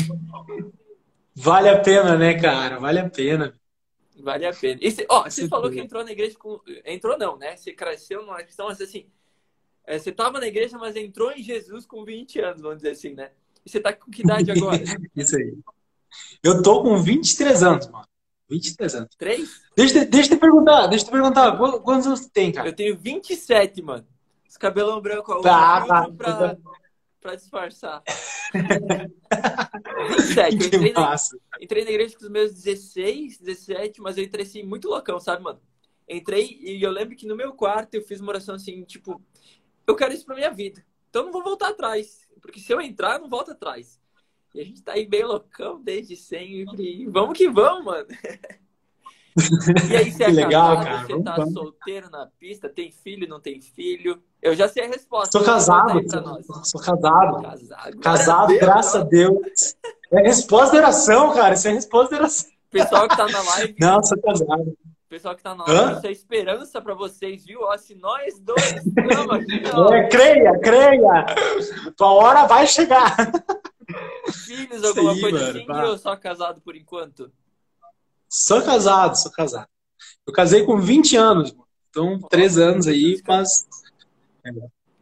Vale 1.35 1.69
a 1.69 1.81
pena, 1.81 2.15
né, 2.17 2.39
cara? 2.39 2.79
Vale 2.79 2.99
a 2.99 3.09
pena. 3.09 3.59
Vale 4.17 4.45
a 4.45 4.53
pena. 4.53 4.79
E 4.83 4.91
você, 4.91 5.05
ó, 5.09 5.23
você 5.23 5.45
falou 5.45 5.71
que 5.71 5.79
entrou 5.79 6.03
na 6.03 6.11
igreja 6.11 6.37
com. 6.37 6.59
Entrou 6.85 7.17
não, 7.17 7.37
né? 7.37 7.55
Você 7.55 7.73
cresceu 7.73 8.21
numa 8.21 8.43
questão, 8.43 8.67
mas 8.67 8.81
assim. 8.81 9.09
é, 9.85 9.99
você 9.99 10.11
tava 10.11 10.39
na 10.39 10.47
igreja, 10.47 10.77
mas 10.77 10.95
entrou 10.95 11.31
em 11.31 11.43
Jesus 11.43 11.85
com 11.85 12.05
20 12.05 12.39
anos, 12.39 12.61
vamos 12.61 12.77
dizer 12.77 12.91
assim, 12.91 13.13
né? 13.15 13.31
E 13.65 13.69
você 13.69 13.79
tá 13.79 13.93
com 13.93 14.09
que 14.11 14.21
idade 14.21 14.51
agora? 14.51 14.81
Isso 15.15 15.35
aí. 15.35 15.57
Eu 16.43 16.61
tô 16.63 16.81
com 16.83 16.97
23 17.01 17.63
anos, 17.63 17.87
mano. 17.87 18.05
23 18.49 18.95
anos. 18.95 19.09
Três? 19.17 19.61
Deixa, 19.75 19.99
eu- 19.99 20.09
deixa 20.09 20.33
eu 20.33 20.37
te 20.37 20.39
perguntar, 20.41 20.87
deixa 20.87 21.05
eu 21.05 21.09
te 21.09 21.11
perguntar, 21.11 21.57
qu- 21.57 21.79
quantos 21.81 22.07
anos 22.07 22.21
tu 22.21 22.29
tem, 22.31 22.51
cara? 22.51 22.67
Eu 22.69 22.73
tenho 22.75 22.97
27, 22.97 23.81
mano. 23.81 24.07
Os 24.49 24.57
cabelão 24.57 24.99
branco 24.99 25.39
Tá, 25.41 25.85
tá. 25.85 26.09
pra, 26.09 26.57
pra 27.21 27.35
disfarçar. 27.35 28.01
27. 30.17 30.53
Eu 30.55 30.59
Que 30.59 30.75
entrei 30.77 30.93
na, 30.93 31.01
massa. 31.01 31.37
entrei 31.61 31.83
na 31.83 31.89
igreja 31.91 32.17
com 32.17 32.23
os 32.25 32.31
meus 32.31 32.53
16, 32.53 33.37
17, 33.37 34.01
mas 34.01 34.17
eu 34.17 34.23
entrei 34.23 34.43
assim, 34.45 34.63
muito 34.63 34.87
loucão, 34.87 35.19
sabe, 35.19 35.43
mano? 35.43 35.59
Entrei 36.07 36.57
e 36.61 36.81
eu 36.81 36.89
lembro 36.89 37.15
que 37.15 37.27
no 37.27 37.35
meu 37.35 37.53
quarto 37.53 37.93
eu 37.93 38.01
fiz 38.01 38.19
uma 38.19 38.29
oração 38.29 38.55
assim, 38.55 38.83
tipo, 38.83 39.21
eu 39.85 39.95
quero 39.95 40.13
isso 40.13 40.25
pra 40.25 40.35
minha 40.35 40.49
vida. 40.51 40.83
Então 41.09 41.21
eu 41.21 41.25
não 41.27 41.31
vou 41.33 41.43
voltar 41.43 41.69
atrás. 41.69 42.27
Porque 42.39 42.59
se 42.59 42.71
eu 42.73 42.81
entrar, 42.81 43.15
eu 43.15 43.21
não 43.21 43.29
volto 43.29 43.51
atrás. 43.51 43.99
E 44.53 44.61
a 44.61 44.63
gente 44.63 44.81
tá 44.81 44.93
aí 44.93 45.05
bem 45.07 45.23
loucão 45.23 45.81
desde 45.81 46.15
sempre. 46.15 47.01
E 47.01 47.05
Vamos 47.07 47.37
que 47.37 47.49
vamos, 47.49 47.85
mano. 47.85 48.07
E 49.89 49.95
aí, 49.95 50.11
você 50.11 50.23
é 50.25 50.27
legal, 50.29 50.77
casado, 50.77 50.85
cara. 50.85 51.07
você 51.07 51.23
tá 51.23 51.35
vamos. 51.35 51.53
solteiro 51.53 52.09
na 52.09 52.25
pista, 52.39 52.67
tem 52.67 52.91
filho, 52.91 53.27
não 53.27 53.39
tem 53.39 53.61
filho? 53.61 54.21
Eu 54.41 54.55
já 54.55 54.67
sei 54.67 54.85
a 54.85 54.87
resposta. 54.87 55.31
Sou 55.37 55.45
casado, 55.45 56.01
sou, 56.63 56.81
casado. 56.81 57.41
Casado. 57.41 57.99
Casado, 57.99 57.99
Glória 57.99 58.43
a 58.43 58.47
Deus, 58.47 58.59
graças 58.59 58.95
a. 58.95 59.03
Deus. 59.03 59.75
É 60.11 60.21
resposta 60.21 60.71
de 60.71 60.77
oração, 60.77 61.33
cara. 61.33 61.53
Isso 61.53 61.67
é 61.67 61.71
resposta 61.71 62.15
de 62.15 62.21
oração. 62.21 62.49
Pessoal 62.71 63.07
que 63.07 63.17
tá 63.17 63.27
na 63.27 63.41
live, 63.41 63.75
Não, 63.79 64.03
sou 64.03 64.19
casado. 64.21 64.77
Pessoal 65.09 65.35
que 65.35 65.41
tá 65.41 65.55
na 65.55 65.65
live, 65.65 65.97
isso 65.97 66.07
é 66.07 66.11
esperança 66.11 66.81
pra 66.81 66.93
vocês, 66.93 67.43
viu? 67.43 67.61
Ó, 67.63 67.75
se 67.77 67.95
nós 67.95 68.39
dois 68.39 68.85
estamos 68.85 69.35
aqui, 69.35 69.63
ó, 69.73 69.91
É, 69.91 70.07
creia, 70.07 70.59
creia. 70.59 71.25
Tua 71.97 72.11
hora 72.13 72.45
vai 72.45 72.67
chegar. 72.67 73.15
filhos, 74.45 74.83
alguma 74.83 75.13
aí, 75.13 75.21
coisa 75.21 75.37
mano, 75.39 75.73
assim, 75.81 75.89
ou 75.89 75.97
só 75.97 76.15
casado 76.15 76.61
por 76.61 76.75
enquanto? 76.75 77.31
Sou 78.29 78.61
casado, 78.61 79.15
sou 79.15 79.31
casado. 79.31 79.67
Eu 80.25 80.31
casei 80.31 80.63
com 80.63 80.79
20 80.79 81.17
anos, 81.17 81.51
mano. 81.51 81.67
Então, 81.89 82.19
três 82.29 82.59
anos 82.59 82.87
aí, 82.87 83.19
mas 83.27 83.67
é, 84.45 84.51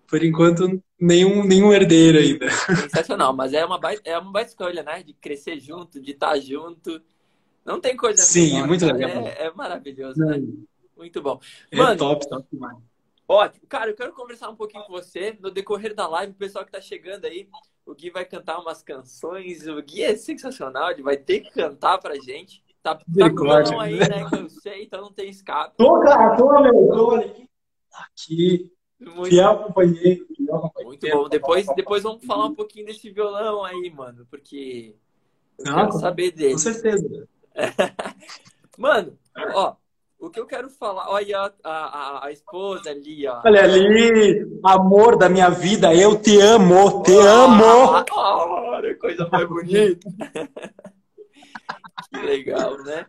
por 0.07 0.23
enquanto 0.23 0.81
nenhum, 0.97 1.43
nenhum 1.43 1.73
herdeiro 1.73 2.17
ainda. 2.17 2.49
Sensacional, 2.49 3.35
mas 3.35 3.51
é 3.51 3.65
uma 3.65 3.77
baita, 3.77 4.01
é 4.05 4.17
uma 4.17 4.31
baita 4.31 4.51
escolha, 4.51 4.81
né? 4.83 5.03
De 5.03 5.13
crescer 5.13 5.59
junto, 5.59 5.99
de 5.99 6.11
estar 6.11 6.39
junto. 6.39 7.01
Não 7.67 7.81
tem 7.81 7.97
coisa 7.97 8.24
Sim, 8.24 8.45
melhor, 8.45 8.63
é 8.63 8.67
muito 8.67 8.86
legal. 8.86 9.27
É, 9.27 9.43
é 9.47 9.51
maravilhoso, 9.51 10.17
né? 10.25 10.41
Muito 10.95 11.21
bom. 11.21 11.38
É 11.69 11.75
Mano, 11.75 11.97
top, 11.97 12.29
top 12.29 12.47
demais. 12.50 12.77
Ótimo. 13.27 13.67
Cara, 13.67 13.91
eu 13.91 13.95
quero 13.95 14.13
conversar 14.13 14.50
um 14.50 14.55
pouquinho 14.55 14.86
com 14.86 14.93
você 14.93 15.38
no 15.41 15.51
decorrer 15.51 15.93
da 15.93 16.07
live. 16.07 16.31
O 16.31 16.38
pessoal 16.38 16.63
que 16.63 16.71
tá 16.71 16.79
chegando 16.79 17.25
aí, 17.25 17.50
o 17.86 17.93
Gui 17.93 18.09
vai 18.09 18.24
cantar 18.24 18.57
umas 18.59 18.81
canções. 18.81 19.67
O 19.67 19.81
Gui 19.81 20.01
é 20.01 20.15
sensacional, 20.15 20.91
ele 20.91 21.03
vai 21.03 21.17
ter 21.17 21.41
que 21.41 21.51
cantar 21.51 21.97
pra 21.97 22.15
gente. 22.15 22.63
Tá, 22.81 22.95
tá 22.95 23.29
com 23.36 23.81
aí, 23.81 24.00
né? 24.00 24.29
Que 24.29 24.36
eu 24.36 24.50
sei, 24.50 24.83
então 24.83 25.01
não 25.01 25.12
tem 25.12 25.29
escape. 25.29 25.75
Tô, 25.75 26.00
cara, 26.00 26.38
tô, 26.38 26.62
meu, 26.62 26.88
tô 26.88 27.15
aqui. 27.15 27.50
Aqui, 27.91 28.71
Muito, 28.97 29.27
fiel 29.27 29.57
companheiro. 29.57 30.25
Fiel 30.33 30.59
companheiro. 30.59 30.88
muito 30.88 31.09
bom. 31.09 31.27
Depois, 31.27 31.67
depois 31.75 32.03
vamos 32.03 32.25
falar 32.25 32.45
um 32.45 32.55
pouquinho 32.55 32.86
desse 32.86 33.09
violão 33.09 33.65
aí, 33.65 33.91
mano, 33.93 34.25
porque 34.29 34.95
eu 35.59 35.65
Não, 35.65 35.75
quero 35.75 35.91
saber 36.00 36.31
dele. 36.31 36.53
Com 36.53 36.59
certeza. 36.59 37.27
Mano, 38.77 39.17
ó, 39.53 39.75
o 40.19 40.29
que 40.29 40.39
eu 40.39 40.45
quero 40.45 40.69
falar, 40.69 41.09
olha 41.09 41.53
a, 41.63 41.71
a, 41.71 42.25
a 42.25 42.31
esposa 42.31 42.89
ali, 42.89 43.27
ó. 43.27 43.41
Olha 43.45 43.63
ali, 43.63 44.59
amor 44.63 45.17
da 45.17 45.29
minha 45.29 45.49
vida, 45.49 45.93
eu 45.93 46.19
te 46.19 46.39
amo, 46.39 47.03
te 47.03 47.17
ah, 47.17 47.43
amo. 47.43 48.05
Olha, 48.11 48.97
coisa 48.97 49.27
mais 49.31 49.47
bonita. 49.47 50.07
que 52.09 52.19
legal, 52.19 52.77
né? 52.83 53.05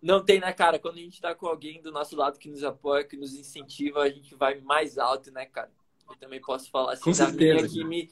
Não 0.00 0.24
tem 0.24 0.38
na 0.38 0.52
cara, 0.52 0.78
quando 0.78 0.96
a 0.96 1.00
gente 1.00 1.20
tá 1.20 1.34
com 1.34 1.46
alguém 1.46 1.82
do 1.82 1.90
nosso 1.90 2.16
lado 2.16 2.38
que 2.38 2.48
nos 2.48 2.62
apoia, 2.62 3.04
que 3.04 3.16
nos 3.16 3.34
incentiva, 3.34 4.00
a 4.00 4.08
gente 4.08 4.34
vai 4.34 4.60
mais 4.60 4.98
alto, 4.98 5.30
né, 5.32 5.46
cara? 5.46 5.70
Eu 6.08 6.16
também 6.16 6.40
posso 6.40 6.70
falar 6.70 6.92
assim, 6.92 7.04
com 7.04 7.10
da 7.10 7.26
certeza. 7.26 7.54
minha 7.54 7.68
que 7.68 7.84
me, 7.84 8.10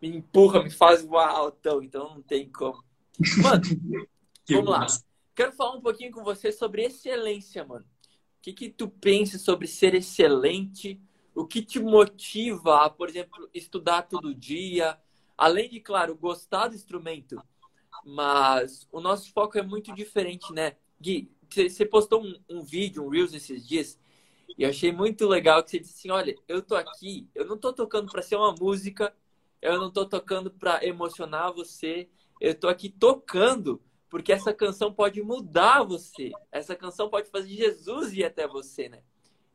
me 0.00 0.16
empurra, 0.16 0.62
me 0.62 0.70
faz 0.70 1.04
voar 1.04 1.30
altão, 1.30 1.82
então 1.82 2.14
não 2.14 2.22
tem 2.22 2.48
como. 2.48 2.82
Mano, 3.42 3.62
vamos 4.48 4.70
lá. 4.70 4.86
Quero 5.34 5.52
falar 5.52 5.76
um 5.76 5.80
pouquinho 5.80 6.12
com 6.12 6.22
você 6.22 6.52
sobre 6.52 6.82
excelência, 6.82 7.64
mano. 7.64 7.84
O 7.84 8.42
que, 8.42 8.52
que 8.52 8.68
tu 8.68 8.88
pensa 8.88 9.38
sobre 9.38 9.66
ser 9.66 9.94
excelente? 9.94 11.00
O 11.34 11.46
que 11.46 11.62
te 11.62 11.80
motiva 11.80 12.84
a, 12.84 12.90
por 12.90 13.08
exemplo, 13.08 13.48
estudar 13.54 14.02
todo 14.02 14.34
dia? 14.34 14.98
Além 15.36 15.70
de, 15.70 15.80
claro, 15.80 16.16
gostar 16.16 16.68
do 16.68 16.74
instrumento. 16.74 17.42
Mas 18.04 18.86
o 18.92 19.00
nosso 19.00 19.32
foco 19.32 19.56
é 19.58 19.62
muito 19.62 19.94
diferente, 19.94 20.52
né? 20.52 20.76
Gui, 21.00 21.30
você 21.50 21.86
postou 21.86 22.22
um, 22.22 22.34
um 22.48 22.62
vídeo, 22.62 23.04
um 23.04 23.08
Reels 23.08 23.32
esses 23.32 23.66
dias, 23.66 23.98
e 24.56 24.64
eu 24.64 24.70
achei 24.70 24.92
muito 24.92 25.26
legal 25.26 25.62
que 25.62 25.70
você 25.70 25.78
disse 25.78 25.94
assim: 25.94 26.10
olha, 26.10 26.34
eu 26.46 26.62
tô 26.62 26.74
aqui, 26.74 27.28
eu 27.34 27.46
não 27.46 27.56
tô 27.56 27.72
tocando 27.72 28.10
para 28.10 28.22
ser 28.22 28.36
uma 28.36 28.54
música, 28.54 29.14
eu 29.60 29.78
não 29.80 29.90
tô 29.90 30.04
tocando 30.06 30.50
para 30.50 30.84
emocionar 30.84 31.52
você, 31.52 32.08
eu 32.40 32.54
tô 32.54 32.68
aqui 32.68 32.88
tocando 32.88 33.80
porque 34.12 34.30
essa 34.30 34.52
canção 34.52 34.92
pode 34.92 35.22
mudar 35.22 35.82
você. 35.82 36.32
Essa 36.52 36.76
canção 36.76 37.08
pode 37.08 37.30
fazer 37.30 37.48
Jesus 37.48 38.12
ir 38.12 38.24
até 38.24 38.46
você, 38.46 38.86
né? 38.86 39.00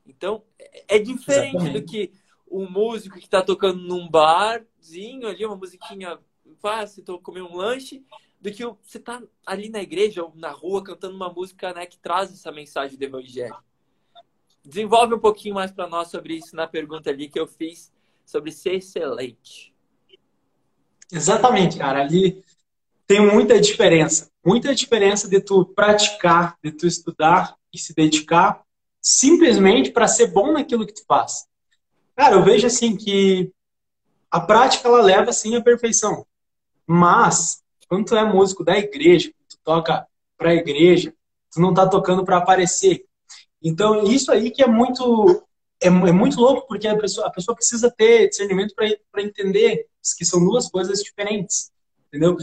Então, 0.04 0.44
é, 0.58 0.96
é 0.96 1.00
diferente 1.00 1.58
Exatamente. 1.58 1.80
do 1.80 1.86
que 1.86 2.12
um 2.50 2.68
músico 2.68 3.20
que 3.20 3.26
está 3.26 3.44
tocando 3.44 3.80
num 3.80 4.10
barzinho 4.10 5.28
ali, 5.28 5.46
uma 5.46 5.56
musiquinha 5.56 6.18
fácil, 6.60 7.04
tô 7.04 7.20
comer 7.20 7.44
um 7.44 7.56
lanche, 7.56 8.04
do 8.42 8.52
que 8.52 8.66
você 8.66 9.00
tá 9.00 9.22
ali 9.46 9.70
na 9.70 9.84
igreja 9.84 10.24
ou 10.24 10.34
na 10.36 10.50
rua 10.50 10.84
cantando 10.84 11.16
uma 11.16 11.32
música 11.32 11.72
né, 11.72 11.86
que 11.86 12.00
traz 12.00 12.34
essa 12.34 12.52
mensagem 12.52 12.98
do 12.98 13.04
evangelho. 13.04 13.56
Desenvolve 14.66 15.14
um 15.14 15.20
pouquinho 15.20 15.54
mais 15.54 15.72
para 15.72 15.88
nós 15.88 16.08
sobre 16.08 16.34
isso 16.34 16.56
na 16.56 16.66
pergunta 16.66 17.12
ali 17.12 17.30
que 17.30 17.40
eu 17.40 17.46
fiz 17.46 17.94
sobre 18.26 18.52
ser 18.52 18.78
excelente. 18.78 19.72
Exatamente, 21.12 21.78
cara. 21.78 22.02
Ali 22.02 22.44
tem 23.08 23.22
muita 23.22 23.62
diferença. 23.62 24.30
Muita 24.48 24.74
diferença 24.74 25.28
de 25.28 25.42
tu 25.42 25.66
praticar, 25.66 26.58
de 26.64 26.72
tu 26.72 26.88
estudar 26.88 27.58
e 27.74 27.78
se 27.78 27.94
dedicar 27.94 28.64
simplesmente 29.02 29.92
para 29.92 30.08
ser 30.08 30.28
bom 30.28 30.54
naquilo 30.54 30.88
que 30.88 30.94
tu 30.94 31.04
faz. 31.06 31.46
Cara, 32.16 32.36
eu 32.36 32.46
vejo 32.46 32.66
assim 32.66 32.96
que 32.96 33.52
a 34.32 34.40
prática 34.40 34.88
ela 34.88 35.02
leva 35.02 35.32
assim 35.32 35.54
à 35.58 35.62
perfeição. 35.62 36.26
Mas 36.88 37.62
quando 37.90 38.06
tu 38.06 38.16
é 38.16 38.24
músico 38.24 38.64
da 38.64 38.78
igreja, 38.78 39.34
tu 39.50 39.58
toca 39.66 40.08
para 40.38 40.52
a 40.52 40.56
igreja, 40.56 41.14
tu 41.52 41.60
não 41.60 41.74
tá 41.74 41.86
tocando 41.86 42.24
para 42.24 42.38
aparecer. 42.38 43.04
Então, 43.62 44.06
isso 44.06 44.32
aí 44.32 44.50
que 44.50 44.64
é 44.64 44.68
muito 44.68 45.46
é, 45.84 45.88
é 45.88 45.90
muito 45.90 46.40
louco, 46.40 46.66
porque 46.70 46.88
a 46.88 46.98
pessoa, 46.98 47.28
a 47.28 47.32
pessoa 47.32 47.54
precisa 47.54 47.92
ter 47.92 48.30
discernimento 48.30 48.74
para 48.74 49.22
entender 49.22 49.88
que 50.18 50.24
são 50.24 50.40
duas 50.40 50.70
coisas 50.70 51.04
diferentes 51.04 51.70
entendeu? 52.08 52.38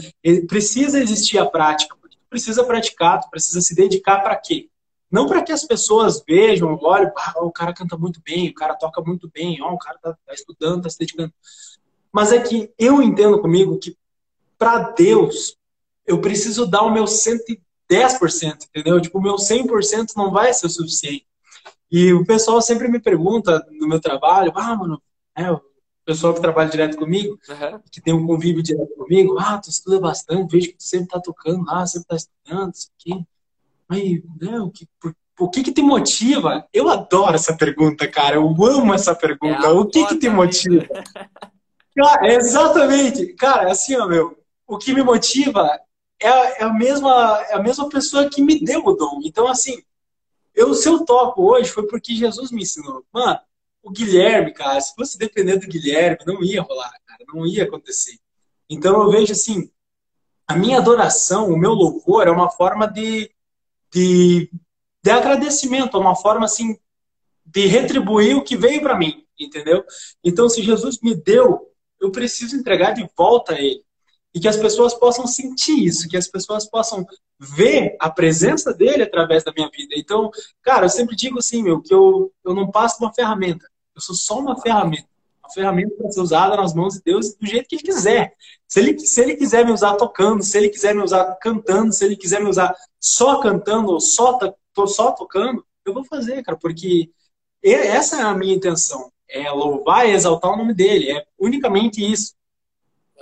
precisa 0.47 0.99
existir 0.99 1.37
a 1.37 1.45
prática, 1.45 1.95
porque 1.99 2.17
tu 2.17 2.25
precisa 2.29 2.63
praticar, 2.63 3.21
tu 3.21 3.29
precisa 3.29 3.61
se 3.61 3.75
dedicar 3.75 4.21
para 4.21 4.35
quê? 4.35 4.69
Não 5.11 5.27
para 5.27 5.41
que 5.41 5.51
as 5.51 5.63
pessoas 5.63 6.23
vejam, 6.27 6.77
olhem, 6.81 7.11
ah, 7.15 7.43
o 7.43 7.51
cara 7.51 7.73
canta 7.73 7.97
muito 7.97 8.21
bem, 8.23 8.49
o 8.49 8.53
cara 8.53 8.75
toca 8.75 9.01
muito 9.01 9.29
bem, 9.29 9.61
ó, 9.61 9.73
o 9.73 9.77
cara 9.77 9.97
tá, 10.01 10.17
tá 10.25 10.33
estudando, 10.33 10.83
tá 10.83 10.89
se 10.89 10.99
dedicando. 10.99 11.33
Mas 12.11 12.31
é 12.31 12.41
que 12.41 12.71
eu 12.77 13.01
entendo 13.01 13.39
comigo 13.39 13.77
que 13.77 13.95
para 14.57 14.91
Deus 14.91 15.57
eu 16.05 16.19
preciso 16.21 16.65
dar 16.65 16.83
o 16.83 16.91
meu 16.91 17.05
110%, 17.05 17.59
entendeu? 18.69 19.01
Tipo, 19.01 19.19
o 19.19 19.21
meu 19.21 19.35
100% 19.35 20.15
não 20.15 20.31
vai 20.31 20.53
ser 20.53 20.67
o 20.67 20.69
suficiente. 20.69 21.25
E 21.91 22.13
o 22.13 22.25
pessoal 22.25 22.61
sempre 22.61 22.87
me 22.87 22.99
pergunta 22.99 23.65
no 23.71 23.87
meu 23.87 23.99
trabalho, 23.99 24.51
ah, 24.55 24.75
mano, 24.75 25.01
é, 25.37 25.43
pessoal 26.05 26.33
que 26.33 26.41
trabalha 26.41 26.69
direto 26.69 26.97
comigo, 26.97 27.39
uhum. 27.49 27.79
que 27.91 27.99
tem 27.99 28.13
um 28.13 28.25
convívio 28.25 28.61
direto 28.61 28.93
comigo, 28.95 29.37
ah, 29.39 29.57
tu 29.57 29.69
estuda 29.69 29.99
bastante, 29.99 30.51
vejo 30.51 30.67
que 30.67 30.77
tu 30.77 30.83
sempre 30.83 31.07
tá 31.07 31.19
tocando 31.19 31.65
lá, 31.65 31.85
sempre 31.85 32.07
tá 32.07 32.15
estudando, 32.15 32.73
isso 32.73 32.89
aqui. 32.97 33.25
Mas, 33.87 34.01
né, 34.39 34.59
o 34.59 34.69
que, 34.69 34.87
por, 34.99 35.15
o 35.39 35.49
que 35.49 35.63
que 35.63 35.71
te 35.71 35.81
motiva? 35.81 36.65
Eu 36.71 36.89
adoro 36.89 37.35
essa 37.35 37.55
pergunta, 37.55 38.07
cara, 38.07 38.35
eu 38.35 38.47
amo 38.47 38.93
essa 38.93 39.15
pergunta. 39.15 39.67
É 39.67 39.69
o 39.69 39.85
que 39.85 40.05
que 40.07 40.17
te 40.17 40.29
motiva? 40.29 40.85
Cara, 41.95 42.33
exatamente. 42.33 43.33
Cara, 43.35 43.71
assim, 43.71 43.95
ó, 43.95 44.07
meu, 44.07 44.37
o 44.67 44.77
que 44.77 44.93
me 44.93 45.03
motiva 45.03 45.79
é, 46.21 46.27
é, 46.27 46.63
a 46.63 46.73
mesma, 46.73 47.41
é 47.49 47.55
a 47.55 47.61
mesma 47.61 47.87
pessoa 47.89 48.29
que 48.29 48.41
me 48.41 48.63
deu 48.63 48.85
o 48.85 48.93
dom. 48.93 49.21
Então, 49.23 49.47
assim, 49.47 49.81
eu, 50.53 50.73
se 50.73 50.87
eu 50.87 51.05
toco 51.05 51.43
hoje 51.43 51.69
foi 51.69 51.87
porque 51.87 52.15
Jesus 52.15 52.51
me 52.51 52.63
ensinou. 52.63 53.03
Mano, 53.13 53.39
o 53.85 53.91
Guilherme, 53.91 54.51
cara, 54.51 54.81
se 54.81 54.95
fosse 54.95 55.15
depender 55.15 55.57
do 55.57 55.67
Guilherme, 55.67 56.17
não 56.25 56.43
ia 56.43 56.63
rolar, 56.63 56.91
cara, 57.05 57.23
não 57.31 57.45
ia 57.45 57.63
acontecer. 57.63 58.17
Então 58.67 58.99
eu 58.99 59.11
vejo 59.11 59.31
assim, 59.31 59.69
a 60.47 60.55
minha 60.55 60.79
adoração, 60.79 61.49
o 61.51 61.57
meu 61.57 61.71
louvor 61.71 62.27
é 62.27 62.31
uma 62.31 62.49
forma 62.49 62.87
de, 62.87 63.29
de, 63.93 64.49
de 65.03 65.11
agradecimento, 65.11 65.95
é 65.95 65.99
uma 65.99 66.15
forma 66.15 66.45
assim 66.45 66.75
de 67.45 67.67
retribuir 67.67 68.35
o 68.35 68.43
que 68.43 68.57
veio 68.57 68.81
para 68.81 68.97
mim, 68.97 69.23
entendeu? 69.39 69.85
Então 70.23 70.49
se 70.49 70.63
Jesus 70.63 70.99
me 70.99 71.13
deu, 71.13 71.71
eu 72.01 72.11
preciso 72.11 72.55
entregar 72.55 72.93
de 72.93 73.07
volta 73.15 73.53
a 73.53 73.61
ele. 73.61 73.85
E 74.33 74.39
que 74.39 74.47
as 74.47 74.57
pessoas 74.57 74.95
possam 74.95 75.27
sentir 75.27 75.85
isso, 75.85 76.09
que 76.09 76.17
as 76.17 76.27
pessoas 76.27 76.67
possam 76.67 77.05
ver 77.39 77.95
a 77.99 78.09
presença 78.09 78.73
dele 78.73 79.03
através 79.03 79.43
da 79.43 79.53
minha 79.53 79.69
vida. 79.69 79.93
Então, 79.95 80.31
cara, 80.63 80.85
eu 80.85 80.89
sempre 80.89 81.15
digo 81.15 81.37
assim, 81.37 81.61
meu, 81.61 81.81
que 81.81 81.93
eu, 81.93 82.33
eu 82.43 82.53
não 82.53 82.69
passo 82.71 82.97
uma 82.99 83.13
ferramenta. 83.13 83.65
Eu 83.95 84.01
sou 84.01 84.15
só 84.15 84.39
uma 84.39 84.59
ferramenta. 84.59 85.07
Uma 85.43 85.53
ferramenta 85.53 85.95
para 85.95 86.11
ser 86.11 86.21
usada 86.21 86.57
nas 86.57 86.73
mãos 86.73 86.95
de 86.95 87.01
Deus 87.03 87.35
do 87.35 87.45
jeito 87.45 87.67
que 87.67 87.75
Ele 87.75 87.83
quiser. 87.83 88.35
Se 88.67 88.79
ele, 88.79 88.99
se 88.99 89.21
ele 89.21 89.35
quiser 89.35 89.65
me 89.65 89.71
usar 89.71 89.95
tocando, 89.95 90.43
se 90.43 90.57
Ele 90.57 90.69
quiser 90.69 90.93
me 90.95 91.03
usar 91.03 91.35
cantando, 91.35 91.93
se 91.93 92.03
Ele 92.03 92.15
quiser 92.15 92.41
me 92.41 92.49
usar 92.49 92.75
só 92.99 93.39
cantando 93.39 93.91
ou 93.91 93.99
só, 93.99 94.37
só 94.87 95.11
tocando, 95.11 95.65
eu 95.85 95.93
vou 95.93 96.03
fazer, 96.03 96.43
cara, 96.43 96.57
porque 96.57 97.09
essa 97.63 98.17
é 98.17 98.23
a 98.23 98.33
minha 98.33 98.55
intenção. 98.55 99.11
É 99.27 99.49
louvar 99.49 100.07
e 100.07 100.11
exaltar 100.11 100.51
o 100.51 100.57
nome 100.57 100.73
dele. 100.73 101.11
É 101.11 101.25
unicamente 101.39 102.03
isso. 102.03 102.35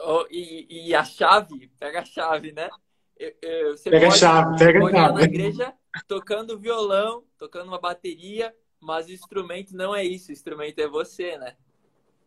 Oh, 0.06 0.26
e, 0.30 0.90
e, 0.90 0.96
a 0.96 1.04
chave, 1.04 1.72
pega 1.80 2.02
a 2.02 2.06
chave, 2.06 2.52
né? 2.52 2.70
Pega 3.18 4.00
pode, 4.00 4.06
a 4.06 4.12
chave, 4.12 4.58
pega 4.58 4.86
a 4.86 4.92
chave. 4.92 5.14
na 5.14 5.24
igreja 5.24 5.74
tocando 6.08 6.60
violão, 6.60 7.24
tocando 7.38 7.68
uma 7.68 7.80
bateria, 7.80 8.54
mas 8.84 9.10
instrumento 9.10 9.76
não 9.76 9.96
é 9.96 10.04
isso, 10.04 10.32
instrumento 10.32 10.80
é 10.80 10.88
você, 10.88 11.38
né? 11.38 11.56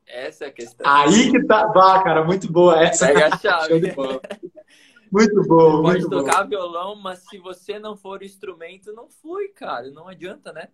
Essa 0.06 0.44
é 0.44 0.48
a 0.48 0.52
questão. 0.52 0.86
Aí 0.88 1.30
que 1.30 1.44
tá. 1.44 1.66
Vá, 1.66 2.02
cara, 2.02 2.24
muito 2.24 2.50
boa. 2.50 2.80
Essa 2.80 3.08
Pega 3.08 3.34
a 3.34 3.38
chave. 3.38 3.94
muito 5.10 5.42
bom. 5.42 5.82
Pode 5.82 6.00
muito 6.00 6.10
tocar 6.10 6.44
bom. 6.44 6.50
violão, 6.50 6.94
mas 6.94 7.24
se 7.28 7.38
você 7.38 7.78
não 7.78 7.96
for 7.96 8.22
instrumento, 8.22 8.92
não 8.92 9.08
foi, 9.08 9.48
cara. 9.48 9.90
Não 9.90 10.06
adianta, 10.06 10.52
né? 10.52 10.68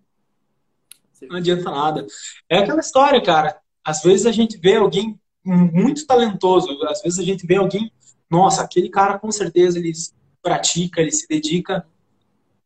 Você... 1.11 1.27
Não 1.27 1.37
adianta 1.37 1.71
nada. 1.71 2.07
É 2.49 2.59
aquela 2.59 2.81
história, 2.81 3.23
cara. 3.23 3.59
Às 3.83 4.03
vezes 4.03 4.27
a 4.27 4.33
gente 4.33 4.59
vê 4.59 4.77
alguém 4.77 5.19
muito 5.45 6.07
talentoso, 6.07 6.69
às 6.85 7.03
vezes 7.03 7.19
a 7.19 7.25
gente 7.25 7.45
vê 7.45 7.57
alguém, 7.57 7.93
nossa, 8.31 8.63
aquele 8.63 8.89
cara 8.89 9.19
com 9.19 9.31
certeza 9.33 9.79
ele 9.79 9.93
pratica, 10.41 11.01
ele 11.01 11.11
se 11.11 11.27
dedica, 11.27 11.85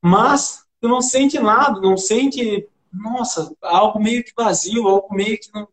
mas 0.02 0.66
tu 0.80 0.88
não 0.88 1.00
sente 1.00 1.38
nada, 1.38 1.80
não 1.80 1.96
sente 1.96 2.68
nossa, 2.96 3.54
algo 3.62 4.00
meio 4.00 4.24
que 4.24 4.32
vazio, 4.36 4.88
algo 4.88 5.14
meio 5.14 5.38
que 5.38 5.50
não. 5.54 5.68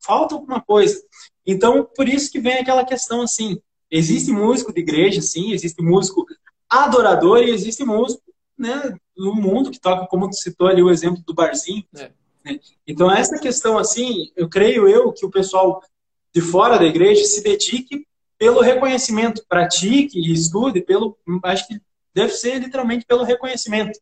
Falta 0.00 0.34
alguma 0.34 0.60
coisa. 0.60 1.00
Então, 1.46 1.88
por 1.96 2.08
isso 2.08 2.30
que 2.30 2.40
vem 2.40 2.54
aquela 2.54 2.84
questão 2.84 3.22
assim: 3.22 3.60
existe 3.90 4.32
músico 4.32 4.72
de 4.72 4.80
igreja, 4.80 5.20
sim, 5.22 5.52
existe 5.52 5.82
músico 5.82 6.26
adorador 6.68 7.42
e 7.42 7.50
existe 7.50 7.84
músico 7.84 8.22
né, 8.58 8.96
no 9.16 9.34
mundo 9.34 9.70
que 9.70 9.80
toca, 9.80 10.06
como 10.06 10.28
tu 10.28 10.36
citou 10.36 10.68
ali 10.68 10.82
o 10.82 10.90
exemplo 10.90 11.22
do 11.26 11.34
barzinho. 11.34 11.84
É. 11.96 12.10
Né? 12.44 12.60
Então, 12.86 13.10
essa 13.10 13.38
questão, 13.38 13.78
assim, 13.78 14.30
eu 14.36 14.48
creio 14.48 14.88
eu 14.88 15.12
que 15.12 15.26
o 15.26 15.30
pessoal 15.30 15.82
de 16.34 16.40
fora 16.40 16.78
da 16.78 16.86
igreja 16.86 17.24
se 17.24 17.42
dedique 17.42 18.06
pelo 18.38 18.60
reconhecimento, 18.60 19.44
pratique 19.48 20.18
e 20.18 20.32
estude 20.32 20.80
pelo, 20.80 21.16
acho 21.44 21.68
que 21.68 21.80
deve 22.14 22.32
ser 22.32 22.58
literalmente 22.58 23.04
pelo 23.06 23.22
reconhecimento. 23.22 23.98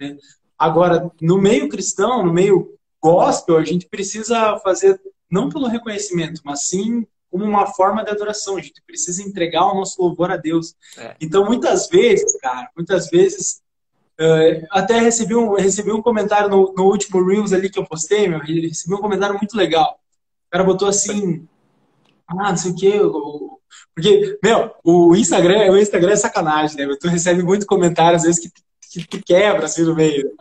Né? 0.00 0.16
Agora, 0.58 1.10
no 1.20 1.38
meio 1.38 1.68
cristão, 1.68 2.24
no 2.24 2.32
meio 2.32 2.74
gospel, 3.02 3.58
a 3.58 3.64
gente 3.64 3.88
precisa 3.88 4.58
fazer 4.58 5.00
não 5.30 5.48
pelo 5.48 5.66
reconhecimento, 5.66 6.40
mas 6.44 6.66
sim 6.66 7.06
como 7.30 7.44
uma 7.44 7.66
forma 7.66 8.04
de 8.04 8.10
adoração. 8.10 8.56
A 8.56 8.60
gente 8.60 8.80
precisa 8.86 9.22
entregar 9.22 9.66
o 9.66 9.74
nosso 9.74 10.00
louvor 10.00 10.30
a 10.30 10.36
Deus. 10.36 10.74
É. 10.96 11.16
Então, 11.20 11.44
muitas 11.44 11.88
vezes, 11.88 12.36
cara, 12.40 12.70
muitas 12.76 13.08
vezes 13.08 13.62
Uh, 14.14 14.64
até 14.70 15.00
recebi 15.00 15.34
um, 15.34 15.54
recebi 15.54 15.90
um 15.90 16.00
comentário 16.00 16.48
no, 16.48 16.72
no, 16.72 16.84
último 16.84 17.20
Reels 17.26 17.52
ali 17.52 17.68
que 17.68 17.80
eu 17.80 17.84
postei, 17.84 18.28
meu, 18.28 18.38
recebi 18.38 18.94
um 18.94 19.00
comentário 19.00 19.36
muito 19.36 19.56
legal. 19.56 19.98
O 20.46 20.50
cara 20.52 20.62
botou 20.62 20.86
assim, 20.86 21.48
ah, 22.28 22.50
não 22.50 22.56
sei 22.56 22.70
o 22.70 22.76
quê, 22.76 22.92
porque, 23.94 24.38
meu, 24.42 24.72
o 24.84 25.16
Instagram, 25.16 25.70
o 25.72 25.78
Instagram 25.78 26.12
é 26.12 26.16
sacanagem, 26.16 26.76
né? 26.76 26.96
Tu 27.00 27.08
recebe 27.08 27.42
muito 27.42 27.66
comentário, 27.66 28.16
às 28.16 28.22
vezes, 28.22 28.40
que, 28.40 28.52
que, 28.94 29.06
que 29.06 29.22
quebra 29.22 29.64
assim 29.64 29.82
no 29.82 29.94
meio. 29.94 30.32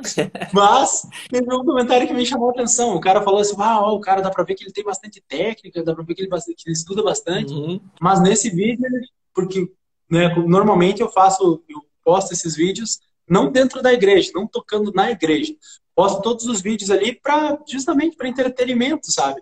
Mas 0.54 1.08
teve 1.30 1.54
um 1.54 1.66
comentário 1.66 2.08
que 2.08 2.14
me 2.14 2.26
chamou 2.26 2.50
a 2.50 2.52
atenção. 2.52 2.96
O 2.96 3.02
cara 3.02 3.22
falou 3.22 3.40
assim: 3.40 3.56
ah, 3.58 3.82
ó, 3.82 3.96
o 3.96 4.00
cara 4.00 4.22
dá 4.22 4.30
pra 4.30 4.44
ver 4.44 4.56
que 4.56 4.64
ele 4.64 4.72
tem 4.72 4.84
bastante 4.84 5.22
técnica, 5.28 5.84
dá 5.84 5.96
pra 5.96 6.04
ver 6.04 6.14
que 6.14 6.22
ele, 6.22 6.30
que 6.30 6.64
ele 6.68 6.74
estuda 6.74 7.02
bastante. 7.02 7.52
Uhum. 7.54 7.80
Mas 8.00 8.22
nesse 8.22 8.50
vídeo, 8.50 8.86
porque 9.34 9.72
né, 10.10 10.34
normalmente 10.36 11.02
eu 11.02 11.10
faço, 11.10 11.64
eu 11.68 11.82
posto 12.04 12.34
esses 12.34 12.56
vídeos 12.56 13.00
não 13.28 13.52
dentro 13.52 13.82
da 13.82 13.94
igreja, 13.94 14.32
não 14.34 14.46
tocando 14.46 14.92
na 14.94 15.10
igreja. 15.10 15.56
Posto 15.96 16.22
todos 16.22 16.46
os 16.46 16.62
vídeos 16.62 16.92
ali 16.92 17.20
para 17.20 17.58
justamente 17.68 18.16
para 18.16 18.28
entretenimento, 18.28 19.12
sabe? 19.12 19.42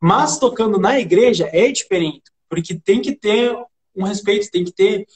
Mas 0.00 0.38
tocando 0.38 0.78
na 0.78 0.98
igreja 0.98 1.48
é 1.52 1.70
diferente, 1.70 2.30
porque 2.48 2.74
tem 2.74 3.00
que 3.00 3.14
ter 3.14 3.56
um 3.94 4.04
respeito, 4.04 4.50
tem 4.50 4.64
que 4.64 4.72
ter 4.72 5.06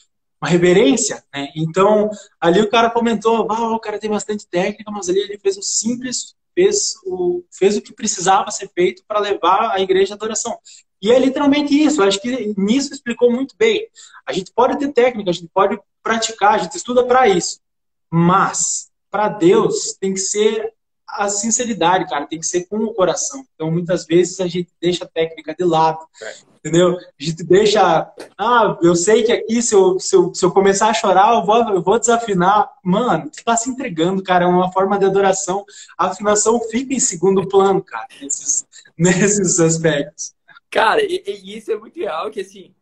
uma 0.41 0.49
reverência, 0.49 1.23
né? 1.33 1.49
Então, 1.55 2.09
ali 2.39 2.59
o 2.61 2.69
cara 2.69 2.89
comentou, 2.89 3.47
ah, 3.51 3.75
o 3.75 3.79
cara 3.79 3.99
tem 3.99 4.09
bastante 4.09 4.47
técnica, 4.47 4.89
mas 4.89 5.07
ali 5.07 5.19
ele 5.19 5.37
fez 5.37 5.55
o 5.57 5.61
simples, 5.61 6.35
fez 6.55 6.95
o, 7.05 7.43
fez 7.51 7.77
o 7.77 7.81
que 7.81 7.93
precisava 7.93 8.49
ser 8.49 8.69
feito 8.73 9.03
para 9.07 9.19
levar 9.19 9.71
a 9.71 9.79
igreja 9.79 10.13
à 10.13 10.15
adoração. 10.15 10.57
E 11.01 11.11
é 11.11 11.19
literalmente 11.19 11.73
isso, 11.73 12.01
acho 12.01 12.19
que 12.19 12.53
nisso 12.57 12.93
explicou 12.93 13.31
muito 13.31 13.55
bem. 13.57 13.87
A 14.25 14.33
gente 14.33 14.51
pode 14.51 14.77
ter 14.79 14.91
técnica, 14.91 15.29
a 15.29 15.33
gente 15.33 15.49
pode 15.53 15.79
praticar, 16.01 16.55
a 16.55 16.57
gente 16.57 16.75
estuda 16.75 17.05
para 17.05 17.27
isso. 17.27 17.59
Mas, 18.09 18.89
para 19.09 19.29
Deus, 19.29 19.95
tem 19.99 20.13
que 20.13 20.19
ser 20.19 20.73
a 21.11 21.29
sinceridade, 21.29 22.09
cara, 22.09 22.25
tem 22.25 22.39
que 22.39 22.45
ser 22.45 22.65
com 22.65 22.77
o 22.77 22.93
coração. 22.93 23.45
Então, 23.53 23.71
muitas 23.71 24.05
vezes 24.05 24.39
a 24.39 24.47
gente 24.47 24.69
deixa 24.79 25.03
a 25.03 25.07
técnica 25.07 25.53
de 25.53 25.63
lado, 25.63 25.99
é. 26.21 26.33
entendeu? 26.59 26.97
A 26.97 27.23
gente 27.23 27.43
deixa, 27.43 28.11
ah, 28.37 28.77
eu 28.81 28.95
sei 28.95 29.23
que 29.23 29.31
aqui, 29.31 29.61
se 29.61 29.75
eu, 29.75 29.99
se 29.99 30.15
eu, 30.15 30.33
se 30.33 30.45
eu 30.45 30.51
começar 30.51 30.89
a 30.89 30.93
chorar, 30.93 31.33
eu 31.33 31.45
vou, 31.45 31.57
eu 31.73 31.81
vou 31.81 31.99
desafinar. 31.99 32.71
Mano, 32.83 33.29
tu 33.29 33.43
tá 33.43 33.55
se 33.57 33.69
entregando, 33.69 34.23
cara, 34.23 34.45
é 34.45 34.47
uma 34.47 34.71
forma 34.71 34.97
de 34.97 35.05
adoração. 35.05 35.65
A 35.97 36.07
afinação 36.07 36.59
fica 36.69 36.93
em 36.93 36.99
segundo 36.99 37.47
plano, 37.47 37.83
cara, 37.83 38.07
nesses, 38.21 38.65
nesses 38.97 39.59
aspectos. 39.59 40.33
Cara, 40.69 41.03
e, 41.03 41.23
e 41.25 41.57
isso 41.57 41.71
é 41.71 41.77
muito 41.77 41.99
real, 41.99 42.31
que 42.31 42.39
assim, 42.39 42.73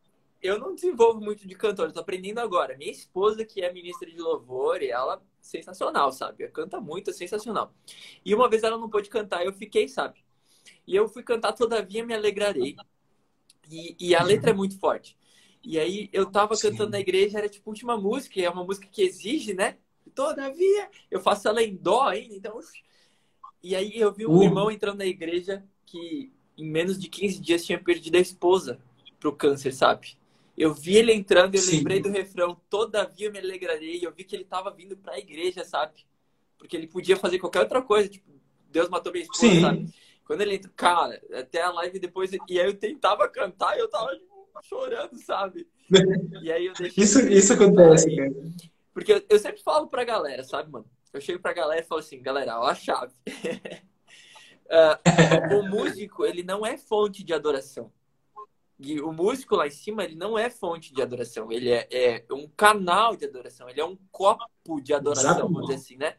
eu 0.42 0.60
não 0.60 0.74
desenvolvo 0.74 1.20
muito 1.20 1.48
de 1.48 1.56
cantor, 1.56 1.88
eu 1.88 1.94
tô 1.94 2.00
aprendendo 2.00 2.40
agora. 2.40 2.78
Minha 2.78 2.92
esposa, 2.92 3.44
que 3.44 3.62
é 3.62 3.74
ministra 3.74 4.10
de 4.10 4.18
louvor, 4.18 4.82
ela 4.84 5.22
sensacional, 5.50 6.12
sabe? 6.12 6.44
Ela 6.44 6.52
canta 6.52 6.80
muito, 6.80 7.10
é 7.10 7.14
sensacional. 7.14 7.74
E 8.24 8.34
uma 8.34 8.50
vez 8.50 8.64
ela 8.64 8.78
não 8.78 8.90
pôde 8.90 9.10
cantar, 9.10 9.46
eu 9.46 9.54
fiquei, 9.54 9.88
sabe? 9.88 10.24
E 10.86 10.96
eu 10.96 11.08
fui 11.08 11.24
cantar 11.24 11.54
Todavia 11.54 12.06
Me 12.06 12.14
Alegrarei. 12.14 12.76
E, 13.70 13.96
e 14.00 14.16
a 14.16 14.24
letra 14.24 14.52
é 14.52 14.54
muito 14.54 14.80
forte. 14.80 15.18
E 15.64 15.78
aí 15.78 16.10
eu 16.14 16.26
tava 16.26 16.56
Sim. 16.56 16.70
cantando 16.70 16.92
na 16.92 17.00
igreja, 17.00 17.38
era 17.38 17.50
tipo 17.50 17.70
última 17.70 17.98
música, 17.98 18.40
é 18.42 18.50
uma 18.50 18.64
música 18.64 18.88
que 18.88 19.02
exige, 19.02 19.54
né? 19.54 19.78
Todavia, 20.16 20.90
eu 21.12 21.20
faço 21.20 21.48
ela 21.48 21.62
em 21.62 21.76
dó 21.76 22.04
ainda, 22.04 22.36
então. 22.36 22.60
E 23.62 23.76
aí 23.76 23.92
eu 23.96 24.12
vi 24.14 24.26
um 24.26 24.38
uh. 24.38 24.44
irmão 24.44 24.72
entrando 24.72 25.00
na 25.00 25.06
igreja 25.06 25.64
que 25.86 26.32
em 26.58 26.68
menos 26.70 27.00
de 27.00 27.08
15 27.08 27.40
dias 27.40 27.66
tinha 27.66 27.82
perdido 27.82 28.16
a 28.16 28.22
esposa 28.22 28.80
pro 29.20 29.36
câncer, 29.36 29.74
sabe? 29.74 30.18
Eu 30.60 30.74
vi 30.74 30.98
ele 30.98 31.14
entrando 31.14 31.56
e 31.56 31.58
eu 31.58 31.62
Sim. 31.62 31.78
lembrei 31.78 32.02
do 32.02 32.10
refrão 32.10 32.60
Todavia 32.70 33.28
eu 33.28 33.32
me 33.32 33.40
alegrarei. 33.40 34.06
Eu 34.06 34.12
vi 34.12 34.26
que 34.26 34.36
ele 34.36 34.44
estava 34.44 34.70
vindo 34.70 34.98
para 34.98 35.14
a 35.14 35.18
igreja, 35.18 35.64
sabe? 35.64 36.06
Porque 36.58 36.76
ele 36.76 36.86
podia 36.86 37.16
fazer 37.16 37.40
qualquer 37.40 37.62
outra 37.62 37.82
coisa, 37.82 38.10
tipo, 38.10 38.30
Deus 38.70 38.90
matou 38.90 39.14
minha 39.14 39.24
esposa, 39.24 39.48
Sim. 39.48 39.62
sabe? 39.62 39.94
Quando 40.26 40.42
ele 40.42 40.56
entra, 40.56 40.70
cara, 40.76 41.22
até 41.34 41.62
a 41.62 41.72
live 41.72 41.98
depois, 41.98 42.32
e 42.34 42.60
aí 42.60 42.68
eu 42.68 42.78
tentava 42.78 43.30
cantar 43.30 43.78
e 43.78 43.80
eu 43.80 43.88
tava 43.88 44.14
tipo, 44.18 44.50
chorando, 44.62 45.18
sabe? 45.18 45.66
E 46.44 46.52
aí 46.52 46.68
eu 46.68 46.74
deixei. 46.74 47.04
Isso, 47.04 47.20
isso 47.28 47.54
acontece, 47.54 48.16
cara. 48.16 48.32
Porque 48.94 49.14
eu, 49.14 49.24
eu, 49.30 49.40
sempre 49.40 49.64
falo 49.64 49.88
pra 49.88 50.04
galera, 50.04 50.44
sabe, 50.44 50.70
mano? 50.70 50.86
Eu 51.12 51.20
chego 51.20 51.42
pra 51.42 51.54
galera 51.54 51.82
e 51.82 51.86
falo 51.86 52.02
assim, 52.02 52.22
galera, 52.22 52.60
ó 52.60 52.68
a 52.68 52.76
chave. 52.76 53.14
uh, 54.68 55.00
o 55.58 55.68
músico, 55.68 56.26
ele 56.26 56.44
não 56.44 56.66
é 56.66 56.78
fonte 56.78 57.24
de 57.24 57.34
adoração. 57.34 57.92
E 58.80 59.02
o 59.02 59.12
músico 59.12 59.58
lá 59.58 59.68
em 59.68 59.72
cima, 59.72 60.06
ele 60.06 60.16
não 60.16 60.38
é 60.38 60.50
fonte 60.50 60.94
de 60.94 61.02
adoração, 61.02 61.52
ele 61.52 61.70
é, 61.70 61.88
é 61.92 62.26
um 62.32 62.48
canal 62.48 63.16
de 63.16 63.26
adoração, 63.26 63.70
ele 63.70 63.82
é 63.82 63.86
um 63.86 63.98
copo 64.10 64.80
de 64.82 64.94
adoração, 64.94 65.32
Exatamente. 65.32 65.54
vamos 65.54 65.68
dizer 65.68 65.80
assim, 65.82 65.98
né? 65.98 66.16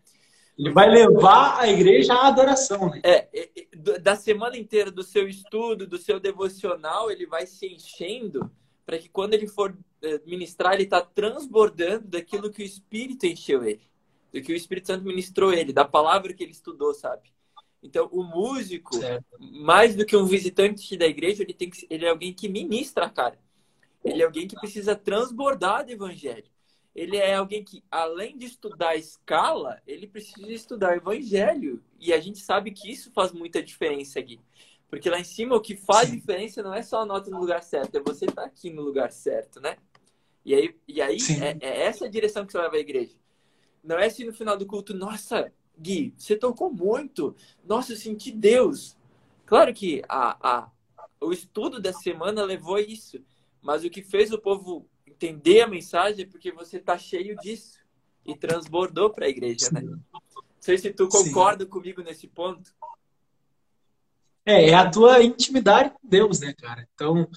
Ele 0.58 0.70
vai 0.70 0.90
levar 0.90 1.58
a 1.58 1.66
igreja 1.70 2.12
à 2.12 2.28
adoração, 2.28 2.90
né? 2.90 3.00
É, 3.02 3.28
é, 3.32 3.50
é 3.56 3.98
da 3.98 4.14
semana 4.14 4.58
inteira 4.58 4.90
do 4.90 5.02
seu 5.02 5.26
estudo, 5.26 5.86
do 5.86 5.96
seu 5.96 6.20
devocional, 6.20 7.10
ele 7.10 7.26
vai 7.26 7.46
se 7.46 7.66
enchendo 7.66 8.50
para 8.84 8.98
que 8.98 9.08
quando 9.08 9.32
ele 9.32 9.46
for 9.46 9.74
é, 10.02 10.20
ministrar, 10.26 10.74
ele 10.74 10.82
está 10.82 11.00
transbordando 11.00 12.08
daquilo 12.08 12.50
que 12.50 12.62
o 12.62 12.66
Espírito 12.66 13.24
encheu 13.24 13.64
ele, 13.64 13.88
do 14.30 14.42
que 14.42 14.52
o 14.52 14.56
Espírito 14.56 14.88
Santo 14.88 15.04
ministrou 15.04 15.50
ele, 15.50 15.72
da 15.72 15.84
palavra 15.86 16.34
que 16.34 16.42
ele 16.42 16.52
estudou, 16.52 16.92
sabe? 16.92 17.32
Então, 17.82 18.08
o 18.12 18.22
músico, 18.22 18.96
certo. 18.96 19.24
mais 19.38 19.96
do 19.96 20.04
que 20.04 20.16
um 20.16 20.26
visitante 20.26 20.96
da 20.96 21.06
igreja, 21.06 21.42
ele, 21.42 21.54
tem 21.54 21.70
que, 21.70 21.86
ele 21.88 22.04
é 22.04 22.10
alguém 22.10 22.32
que 22.32 22.48
ministra, 22.48 23.08
cara. 23.08 23.38
Ele 24.04 24.22
é 24.22 24.24
alguém 24.24 24.46
que 24.46 24.56
precisa 24.56 24.94
transbordar 24.94 25.84
do 25.84 25.92
evangelho. 25.92 26.44
Ele 26.94 27.16
é 27.16 27.34
alguém 27.34 27.62
que, 27.62 27.82
além 27.90 28.36
de 28.36 28.46
estudar 28.46 28.90
a 28.90 28.96
escala, 28.96 29.80
ele 29.86 30.06
precisa 30.06 30.50
estudar 30.52 30.92
o 30.92 30.96
evangelho. 30.96 31.82
E 31.98 32.12
a 32.12 32.20
gente 32.20 32.40
sabe 32.40 32.70
que 32.72 32.90
isso 32.90 33.10
faz 33.12 33.32
muita 33.32 33.62
diferença 33.62 34.18
aqui. 34.18 34.40
Porque 34.88 35.08
lá 35.08 35.20
em 35.20 35.24
cima, 35.24 35.54
o 35.54 35.60
que 35.60 35.76
faz 35.76 36.08
Sim. 36.08 36.16
diferença 36.16 36.62
não 36.62 36.74
é 36.74 36.82
só 36.82 37.00
a 37.00 37.06
nota 37.06 37.30
no 37.30 37.38
lugar 37.38 37.62
certo, 37.62 37.94
é 37.96 38.00
você 38.00 38.24
estar 38.24 38.42
tá 38.42 38.48
aqui 38.48 38.70
no 38.70 38.82
lugar 38.82 39.12
certo, 39.12 39.60
né? 39.60 39.76
E 40.44 40.54
aí, 40.54 40.76
e 40.88 41.00
aí 41.00 41.18
é, 41.40 41.66
é 41.66 41.82
essa 41.82 42.06
a 42.06 42.08
direção 42.08 42.44
que 42.44 42.52
você 42.52 42.58
leva 42.58 42.74
a 42.74 42.80
igreja. 42.80 43.14
Não 43.84 43.98
é 43.98 44.10
se 44.10 44.24
no 44.24 44.32
final 44.32 44.56
do 44.56 44.66
culto, 44.66 44.92
nossa, 44.92 45.52
Gui, 45.80 46.14
você 46.16 46.36
tocou 46.36 46.70
muito. 46.70 47.34
Nossa, 47.64 47.92
eu 47.92 47.96
senti 47.96 48.30
Deus. 48.30 48.96
Claro 49.46 49.72
que 49.72 50.02
a, 50.08 50.36
a, 50.40 50.70
o 51.20 51.32
estudo 51.32 51.80
da 51.80 51.92
semana 51.92 52.44
levou 52.44 52.76
a 52.76 52.80
isso. 52.80 53.20
Mas 53.62 53.84
o 53.84 53.90
que 53.90 54.02
fez 54.02 54.30
o 54.32 54.38
povo 54.38 54.86
entender 55.06 55.62
a 55.62 55.66
mensagem 55.66 56.24
é 56.24 56.28
porque 56.28 56.52
você 56.52 56.76
está 56.76 56.98
cheio 56.98 57.36
disso. 57.38 57.78
E 58.24 58.36
transbordou 58.36 59.10
para 59.10 59.26
a 59.26 59.28
igreja, 59.28 59.70
né? 59.72 59.80
Não 59.80 60.00
sei 60.60 60.76
se 60.76 60.92
tu 60.92 61.08
concorda 61.08 61.64
Sim. 61.64 61.70
comigo 61.70 62.02
nesse 62.02 62.28
ponto. 62.28 62.74
É, 64.44 64.70
é 64.70 64.74
a 64.74 64.88
tua 64.90 65.22
intimidade 65.22 65.90
com 65.90 66.06
Deus, 66.06 66.40
né, 66.40 66.52
cara? 66.52 66.86
Então, 66.94 67.28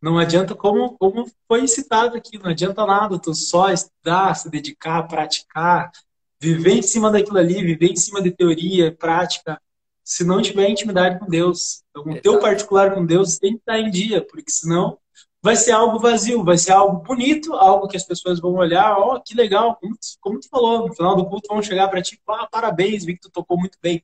não 0.00 0.18
adianta, 0.18 0.54
como, 0.54 0.96
como 0.96 1.28
foi 1.46 1.66
citado 1.66 2.16
aqui, 2.16 2.38
não 2.38 2.50
adianta 2.50 2.86
nada 2.86 3.18
tu 3.18 3.34
só 3.34 3.70
estudar, 3.70 4.34
se 4.34 4.48
dedicar, 4.48 5.08
praticar, 5.08 5.90
viver 6.40 6.72
em 6.72 6.82
cima 6.82 7.10
daquilo 7.10 7.38
ali, 7.38 7.62
viver 7.62 7.90
em 7.90 7.96
cima 7.96 8.22
de 8.22 8.30
teoria, 8.30 8.92
prática, 8.92 9.60
se 10.04 10.24
não 10.24 10.40
tiver 10.40 10.68
intimidade 10.68 11.18
com 11.18 11.26
Deus. 11.26 11.82
Então, 11.90 12.12
o 12.12 12.20
teu 12.20 12.38
particular 12.38 12.94
com 12.94 13.04
Deus 13.04 13.38
tem 13.38 13.52
que 13.52 13.58
estar 13.58 13.78
em 13.78 13.90
dia, 13.90 14.24
porque 14.24 14.50
senão 14.50 14.98
vai 15.42 15.54
ser 15.54 15.72
algo 15.72 15.98
vazio, 15.98 16.44
vai 16.44 16.58
ser 16.58 16.72
algo 16.72 17.02
bonito, 17.02 17.54
algo 17.54 17.86
que 17.86 17.96
as 17.96 18.04
pessoas 18.04 18.40
vão 18.40 18.54
olhar, 18.54 18.96
ó, 18.98 19.16
oh, 19.16 19.20
que 19.20 19.34
legal, 19.34 19.76
como 19.76 19.94
tu, 19.94 20.06
como 20.20 20.40
tu 20.40 20.48
falou, 20.48 20.88
no 20.88 20.94
final 20.94 21.14
do 21.14 21.26
culto 21.26 21.48
vão 21.48 21.62
chegar 21.62 21.88
para 21.88 22.02
ti, 22.02 22.20
ah, 22.28 22.48
parabéns, 22.50 23.04
vi 23.04 23.14
que 23.14 23.20
tu 23.20 23.30
tocou 23.30 23.58
muito 23.58 23.78
bem. 23.82 24.02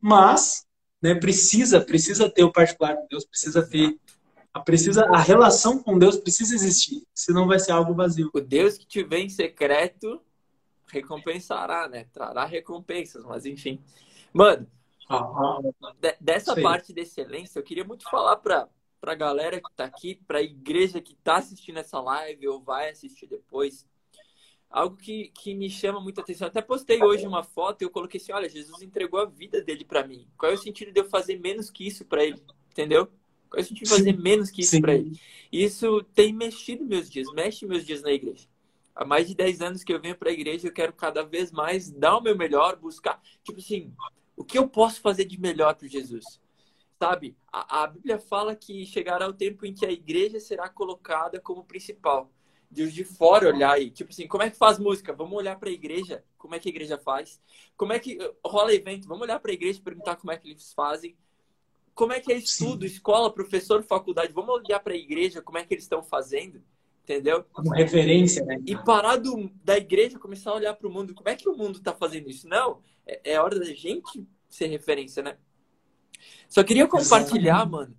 Mas, 0.00 0.66
né, 1.00 1.14
precisa, 1.14 1.80
precisa 1.80 2.28
ter 2.28 2.44
o 2.44 2.52
particular 2.52 2.96
com 2.96 3.06
Deus, 3.08 3.24
precisa 3.24 3.62
ter 3.62 3.96
a, 4.52 4.60
precisa, 4.60 5.06
a 5.06 5.18
relação 5.18 5.78
com 5.78 5.98
Deus 5.98 6.16
precisa 6.16 6.54
existir, 6.54 7.04
senão 7.14 7.46
vai 7.46 7.58
ser 7.58 7.72
algo 7.72 7.94
vazio. 7.94 8.30
O 8.34 8.40
Deus 8.40 8.76
que 8.76 8.86
te 8.86 9.02
vê 9.02 9.20
em 9.20 9.28
secreto 9.28 10.20
recompensará, 10.92 11.88
né? 11.88 12.04
Trará 12.12 12.44
recompensas, 12.44 13.24
mas 13.24 13.46
enfim. 13.46 13.82
Mano, 14.32 14.66
de, 15.98 16.14
dessa 16.20 16.54
Sim. 16.54 16.62
parte 16.62 16.92
de 16.92 17.00
excelência, 17.00 17.58
eu 17.58 17.62
queria 17.62 17.84
muito 17.84 18.08
falar 18.08 18.36
para 18.36 18.68
para 19.00 19.14
a 19.14 19.16
galera 19.16 19.60
que 19.60 19.68
está 19.68 19.84
aqui, 19.84 20.14
para 20.14 20.38
a 20.38 20.42
igreja 20.42 21.00
que 21.00 21.14
está 21.14 21.38
assistindo 21.38 21.78
essa 21.78 22.00
live 22.00 22.46
ou 22.46 22.62
vai 22.62 22.88
assistir 22.88 23.26
depois, 23.26 23.84
algo 24.70 24.96
que, 24.96 25.32
que 25.34 25.56
me 25.56 25.68
chama 25.68 26.00
muita 26.00 26.20
atenção. 26.20 26.46
Eu 26.46 26.50
até 26.50 26.62
postei 26.62 27.02
hoje 27.02 27.26
uma 27.26 27.42
foto 27.42 27.82
e 27.82 27.84
eu 27.84 27.90
coloquei 27.90 28.20
assim: 28.20 28.30
olha, 28.30 28.48
Jesus 28.48 28.80
entregou 28.80 29.18
a 29.18 29.24
vida 29.24 29.60
dele 29.60 29.84
para 29.84 30.06
mim. 30.06 30.28
Qual 30.38 30.52
é 30.52 30.54
o 30.54 30.58
sentido 30.58 30.92
de 30.92 31.00
eu 31.00 31.10
fazer 31.10 31.40
menos 31.40 31.68
que 31.68 31.84
isso 31.84 32.04
para 32.04 32.24
ele? 32.24 32.40
Entendeu? 32.70 33.06
Qual 33.50 33.58
é 33.58 33.62
o 33.62 33.64
sentido 33.64 33.86
de 33.86 33.90
fazer 33.90 34.16
menos 34.16 34.52
que 34.52 34.62
isso 34.62 34.80
para 34.80 34.94
ele? 34.94 35.20
Isso 35.50 36.04
tem 36.14 36.32
mexido 36.32 36.84
meus 36.84 37.10
dias, 37.10 37.26
mexe 37.32 37.66
meus 37.66 37.84
dias 37.84 38.02
na 38.02 38.12
igreja 38.12 38.46
há 38.94 39.04
mais 39.04 39.28
de 39.28 39.34
10 39.34 39.60
anos 39.60 39.84
que 39.84 39.92
eu 39.92 40.00
venho 40.00 40.16
para 40.16 40.30
a 40.30 40.32
igreja, 40.32 40.68
eu 40.68 40.72
quero 40.72 40.92
cada 40.92 41.22
vez 41.22 41.50
mais 41.50 41.90
dar 41.90 42.16
o 42.16 42.20
meu 42.20 42.36
melhor, 42.36 42.76
buscar, 42.76 43.20
tipo 43.42 43.58
assim, 43.58 43.92
o 44.36 44.44
que 44.44 44.58
eu 44.58 44.68
posso 44.68 45.00
fazer 45.00 45.24
de 45.24 45.40
melhor 45.40 45.74
para 45.74 45.88
Jesus? 45.88 46.40
Sabe? 46.98 47.36
A, 47.52 47.82
a, 47.82 47.86
Bíblia 47.86 48.18
fala 48.18 48.54
que 48.54 48.86
chegará 48.86 49.26
o 49.28 49.32
tempo 49.32 49.66
em 49.66 49.74
que 49.74 49.84
a 49.84 49.90
igreja 49.90 50.38
será 50.38 50.68
colocada 50.68 51.40
como 51.40 51.64
principal. 51.64 52.30
de 52.70 52.84
os 52.84 52.92
de 52.92 53.04
fora 53.04 53.48
olhar 53.48 53.80
e, 53.80 53.90
tipo 53.90 54.10
assim, 54.10 54.26
como 54.26 54.42
é 54.42 54.50
que 54.50 54.56
faz 54.56 54.78
música? 54.78 55.12
Vamos 55.12 55.36
olhar 55.36 55.58
para 55.58 55.68
a 55.68 55.72
igreja, 55.72 56.24
como 56.38 56.54
é 56.54 56.58
que 56.58 56.68
a 56.68 56.70
igreja 56.70 56.96
faz? 56.96 57.40
Como 57.76 57.92
é 57.92 57.98
que 57.98 58.18
rola 58.44 58.72
evento? 58.72 59.08
Vamos 59.08 59.22
olhar 59.22 59.38
para 59.40 59.50
a 59.50 59.54
igreja 59.54 59.78
e 59.78 59.82
perguntar 59.82 60.16
como 60.16 60.32
é 60.32 60.36
que 60.36 60.50
eles 60.50 60.72
fazem. 60.72 61.16
Como 61.94 62.12
é 62.12 62.20
que 62.20 62.32
é 62.32 62.36
estudo, 62.36 62.88
Sim. 62.88 62.94
escola, 62.94 63.32
professor, 63.32 63.82
faculdade? 63.82 64.32
Vamos 64.32 64.54
olhar 64.54 64.80
para 64.80 64.94
a 64.94 64.96
igreja, 64.96 65.42
como 65.42 65.58
é 65.58 65.64
que 65.64 65.74
eles 65.74 65.84
estão 65.84 66.02
fazendo? 66.02 66.62
Entendeu? 67.02 67.44
Como 67.52 67.70
referência, 67.70 68.44
né? 68.44 68.62
E 68.64 68.76
parar 68.76 69.16
do, 69.16 69.50
da 69.64 69.76
igreja 69.76 70.18
começar 70.18 70.50
a 70.50 70.54
olhar 70.54 70.74
para 70.74 70.86
o 70.86 70.92
mundo. 70.92 71.14
Como 71.14 71.28
é 71.28 71.34
que 71.34 71.48
o 71.48 71.56
mundo 71.56 71.78
está 71.78 71.92
fazendo 71.92 72.30
isso? 72.30 72.48
Não, 72.48 72.80
é, 73.04 73.32
é 73.32 73.40
hora 73.40 73.58
da 73.58 73.64
gente 73.64 74.24
ser 74.48 74.66
referência, 74.66 75.22
né? 75.22 75.36
Só 76.48 76.62
queria 76.62 76.86
compartilhar, 76.86 77.68
mano, 77.68 77.96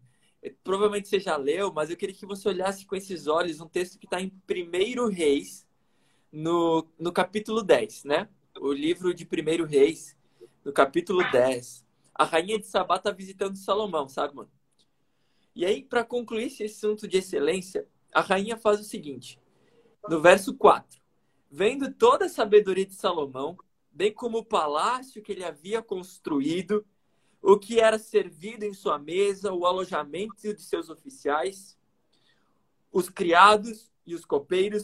provavelmente 0.64 1.10
você 1.10 1.20
já 1.20 1.36
leu, 1.36 1.74
mas 1.74 1.90
eu 1.90 1.98
queria 1.98 2.16
que 2.16 2.26
você 2.26 2.48
olhasse 2.48 2.86
com 2.86 2.96
esses 2.96 3.28
olhos 3.28 3.60
um 3.60 3.68
texto 3.68 4.00
que 4.00 4.06
está 4.06 4.22
em 4.22 4.32
1 4.50 5.10
Reis, 5.10 5.68
no, 6.32 6.88
no 6.98 7.12
capítulo 7.12 7.62
10, 7.62 8.06
né? 8.06 8.30
O 8.60 8.72
livro 8.72 9.14
de 9.14 9.26
1 9.26 9.66
Reis, 9.66 10.18
no 10.64 10.72
capítulo 10.72 11.24
10. 11.32 11.86
A 12.16 12.24
rainha 12.24 12.60
de 12.60 12.68
Sabá 12.68 12.98
está 12.98 13.12
visitando 13.12 13.58
Salomão, 13.58 14.08
sabe, 14.08 14.36
mano? 14.36 14.52
E 15.56 15.66
aí, 15.66 15.84
para 15.84 16.04
concluir 16.04 16.46
esse 16.46 16.64
assunto 16.64 17.08
de 17.08 17.18
excelência, 17.18 17.88
a 18.14 18.22
rainha 18.22 18.58
faz 18.58 18.80
o 18.80 18.84
seguinte: 18.84 19.40
no 20.08 20.22
verso 20.22 20.56
4. 20.56 21.02
Vendo 21.50 21.94
toda 21.94 22.26
a 22.26 22.30
sabedoria 22.30 22.86
de 22.86 22.96
Salomão, 22.96 23.58
bem 23.92 24.12
como 24.12 24.40
o 24.40 24.46
palácio 24.46 25.22
que 25.22 25.32
ele 25.32 25.44
havia 25.44 25.82
construído 25.82 26.86
o 27.42 27.60
que 27.60 27.80
era 27.80 28.00
servido 28.00 28.64
em 28.64 28.74
sua 28.74 28.98
mesa, 28.98 29.54
o 29.54 29.66
alojamento 29.66 30.36
de 30.42 30.62
seus 30.62 30.90
oficiais, 30.90 31.78
os 32.92 33.10
criados 33.10 33.92
e 34.06 34.16
os 34.16 34.24
copeiros, 34.24 34.84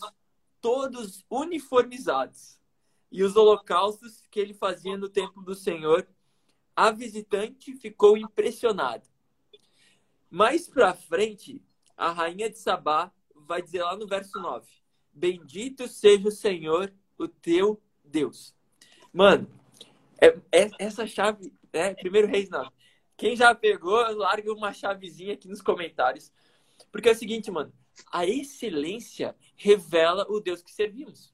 todos 0.59 1.25
uniformizados, 1.29 2.59
e 3.11 3.23
os 3.23 3.35
holocaustos 3.35 4.23
que 4.29 4.39
ele 4.39 4.53
fazia 4.53 4.97
no 4.97 5.07
templo 5.07 5.41
do 5.41 5.55
Senhor, 5.55 6.07
a 6.75 6.91
visitante 6.91 7.73
ficou 7.75 8.17
impressionada. 8.17 9.07
Mais 10.29 10.67
para 10.67 10.93
frente, 10.93 11.63
a 11.97 12.11
rainha 12.11 12.49
de 12.49 12.59
Sabá 12.59 13.11
vai 13.49 13.63
dizer 13.63 13.83
lá 13.83 13.97
no 13.97 14.07
verso 14.07 14.39
9: 14.39 14.65
Bendito 15.11 15.87
seja 15.87 16.27
o 16.27 16.31
Senhor, 16.31 16.93
o 17.17 17.27
teu 17.27 17.81
Deus. 18.05 18.55
Mano, 19.11 19.49
é, 20.21 20.27
é, 20.51 20.69
essa 20.77 21.07
chave 21.07 21.51
é, 21.73 21.95
primeiro 21.95 22.27
Reis 22.27 22.49
não. 22.49 22.71
Quem 23.17 23.35
já 23.35 23.53
pegou, 23.53 23.97
larga 24.15 24.53
uma 24.53 24.71
chavezinha 24.71 25.33
aqui 25.33 25.47
nos 25.47 25.61
comentários. 25.61 26.31
Porque 26.91 27.09
é 27.09 27.11
o 27.11 27.15
seguinte, 27.15 27.51
mano. 27.51 27.73
A 28.13 28.25
excelência 28.25 29.35
revela 29.57 30.25
o 30.29 30.39
Deus 30.39 30.61
que 30.61 30.71
servimos. 30.71 31.33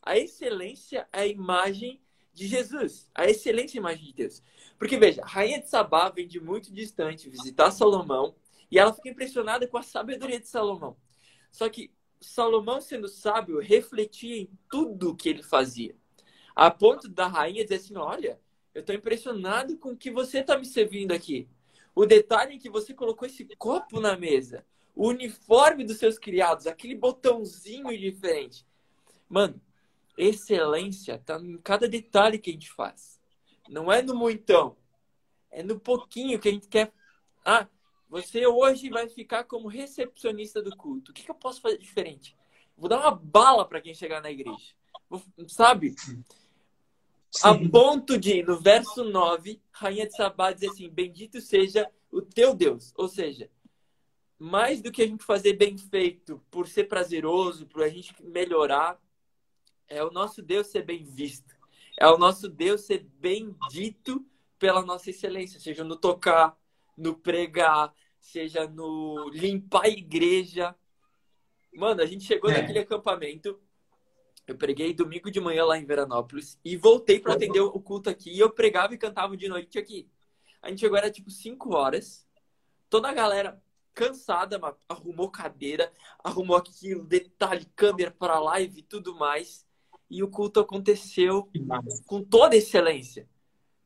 A 0.00 0.16
excelência 0.16 1.06
é 1.12 1.20
a 1.20 1.26
imagem 1.26 2.00
de 2.32 2.46
Jesus. 2.46 3.10
A 3.14 3.26
excelência 3.26 3.76
é 3.76 3.78
a 3.78 3.82
imagem 3.82 4.06
de 4.06 4.14
Deus. 4.14 4.42
Porque, 4.78 4.96
veja, 4.96 5.22
a 5.22 5.26
rainha 5.26 5.60
de 5.60 5.68
Sabá 5.68 6.08
vem 6.08 6.26
de 6.26 6.40
muito 6.40 6.72
distante 6.72 7.28
visitar 7.28 7.70
Salomão 7.70 8.34
e 8.70 8.78
ela 8.78 8.94
fica 8.94 9.10
impressionada 9.10 9.66
com 9.68 9.76
a 9.76 9.82
sabedoria 9.82 10.40
de 10.40 10.48
Salomão. 10.48 10.96
Só 11.58 11.68
que 11.68 11.90
Salomão, 12.20 12.80
sendo 12.80 13.08
sábio, 13.08 13.58
refletia 13.58 14.36
em 14.36 14.48
tudo 14.70 15.16
que 15.16 15.28
ele 15.28 15.42
fazia. 15.42 15.96
A 16.54 16.70
ponto 16.70 17.08
da 17.08 17.26
rainha 17.26 17.64
dizer 17.64 17.74
assim: 17.74 17.96
olha, 17.96 18.40
eu 18.72 18.78
estou 18.78 18.94
impressionado 18.94 19.76
com 19.76 19.90
o 19.90 19.96
que 19.96 20.08
você 20.08 20.38
está 20.38 20.56
me 20.56 20.64
servindo 20.64 21.10
aqui. 21.10 21.48
O 21.96 22.06
detalhe 22.06 22.54
em 22.54 22.58
que 22.60 22.70
você 22.70 22.94
colocou 22.94 23.26
esse 23.26 23.44
copo 23.56 23.98
na 23.98 24.16
mesa, 24.16 24.64
o 24.94 25.08
uniforme 25.08 25.82
dos 25.82 25.96
seus 25.98 26.16
criados, 26.16 26.68
aquele 26.68 26.94
botãozinho 26.94 27.90
diferente. 27.98 28.64
Mano, 29.28 29.60
excelência 30.16 31.18
tá 31.18 31.40
em 31.40 31.58
cada 31.58 31.88
detalhe 31.88 32.38
que 32.38 32.50
a 32.50 32.52
gente 32.52 32.70
faz. 32.70 33.20
Não 33.68 33.90
é 33.90 34.00
no 34.00 34.14
muitão. 34.14 34.76
É 35.50 35.64
no 35.64 35.80
pouquinho 35.80 36.38
que 36.38 36.48
a 36.48 36.52
gente 36.52 36.68
quer. 36.68 36.92
Ah, 37.44 37.66
você 38.08 38.46
hoje 38.46 38.88
vai 38.88 39.08
ficar 39.08 39.44
como 39.44 39.68
recepcionista 39.68 40.62
do 40.62 40.74
culto. 40.76 41.10
O 41.10 41.14
que, 41.14 41.24
que 41.24 41.30
eu 41.30 41.34
posso 41.34 41.60
fazer 41.60 41.78
diferente? 41.78 42.36
Vou 42.76 42.88
dar 42.88 43.00
uma 43.00 43.10
bala 43.10 43.66
para 43.66 43.80
quem 43.80 43.94
chegar 43.94 44.22
na 44.22 44.30
igreja. 44.30 44.74
Vou, 45.08 45.22
sabe? 45.46 45.94
A 47.42 47.54
ponto 47.70 48.16
de, 48.16 48.42
no 48.42 48.58
verso 48.58 49.04
9, 49.04 49.60
Rainha 49.70 50.06
de 50.06 50.16
Sabá 50.16 50.52
diz 50.52 50.70
assim: 50.70 50.88
Bendito 50.88 51.40
seja 51.40 51.90
o 52.10 52.22
teu 52.22 52.54
Deus. 52.54 52.92
Ou 52.96 53.08
seja, 53.08 53.50
mais 54.38 54.80
do 54.80 54.90
que 54.90 55.02
a 55.02 55.06
gente 55.06 55.24
fazer 55.24 55.54
bem 55.54 55.76
feito 55.76 56.42
por 56.50 56.66
ser 56.66 56.84
prazeroso, 56.84 57.66
por 57.66 57.82
a 57.82 57.88
gente 57.88 58.14
melhorar, 58.22 58.98
é 59.88 60.02
o 60.02 60.10
nosso 60.10 60.40
Deus 60.40 60.68
ser 60.68 60.84
bem 60.84 61.04
visto. 61.04 61.56
É 62.00 62.06
o 62.06 62.16
nosso 62.16 62.48
Deus 62.48 62.82
ser 62.82 63.04
bendito 63.18 64.24
pela 64.58 64.82
nossa 64.82 65.10
excelência, 65.10 65.60
seja 65.60 65.84
no 65.84 65.96
tocar, 65.96 66.56
no 66.98 67.14
pregar, 67.14 67.94
seja 68.18 68.66
no 68.66 69.30
limpar 69.30 69.84
a 69.84 69.88
igreja. 69.88 70.74
Mano, 71.74 72.02
a 72.02 72.06
gente 72.06 72.24
chegou 72.24 72.50
é. 72.50 72.60
naquele 72.60 72.80
acampamento 72.80 73.58
eu 74.48 74.56
preguei 74.56 74.94
domingo 74.94 75.30
de 75.30 75.38
manhã 75.40 75.62
lá 75.66 75.76
em 75.76 75.84
Veranópolis 75.84 76.58
e 76.64 76.74
voltei 76.74 77.20
para 77.20 77.34
atender 77.34 77.60
o 77.60 77.80
culto 77.80 78.08
aqui. 78.08 78.30
E 78.30 78.40
eu 78.40 78.48
pregava 78.48 78.94
e 78.94 78.98
cantava 78.98 79.36
de 79.36 79.46
noite 79.46 79.78
aqui. 79.78 80.08
A 80.62 80.70
gente 80.70 80.80
chegou, 80.80 80.96
era 80.96 81.10
tipo 81.10 81.30
5 81.30 81.76
horas. 81.76 82.26
Toda 82.88 83.10
a 83.10 83.12
galera 83.12 83.62
cansada, 83.92 84.58
arrumou 84.88 85.30
cadeira, 85.30 85.92
arrumou 86.24 86.56
aquilo, 86.56 87.04
detalhe, 87.04 87.66
câmera 87.76 88.10
para 88.10 88.40
live 88.40 88.80
e 88.80 88.82
tudo 88.82 89.14
mais. 89.14 89.66
E 90.08 90.22
o 90.22 90.30
culto 90.30 90.60
aconteceu 90.60 91.50
com 92.06 92.24
toda 92.24 92.56
excelência. 92.56 93.28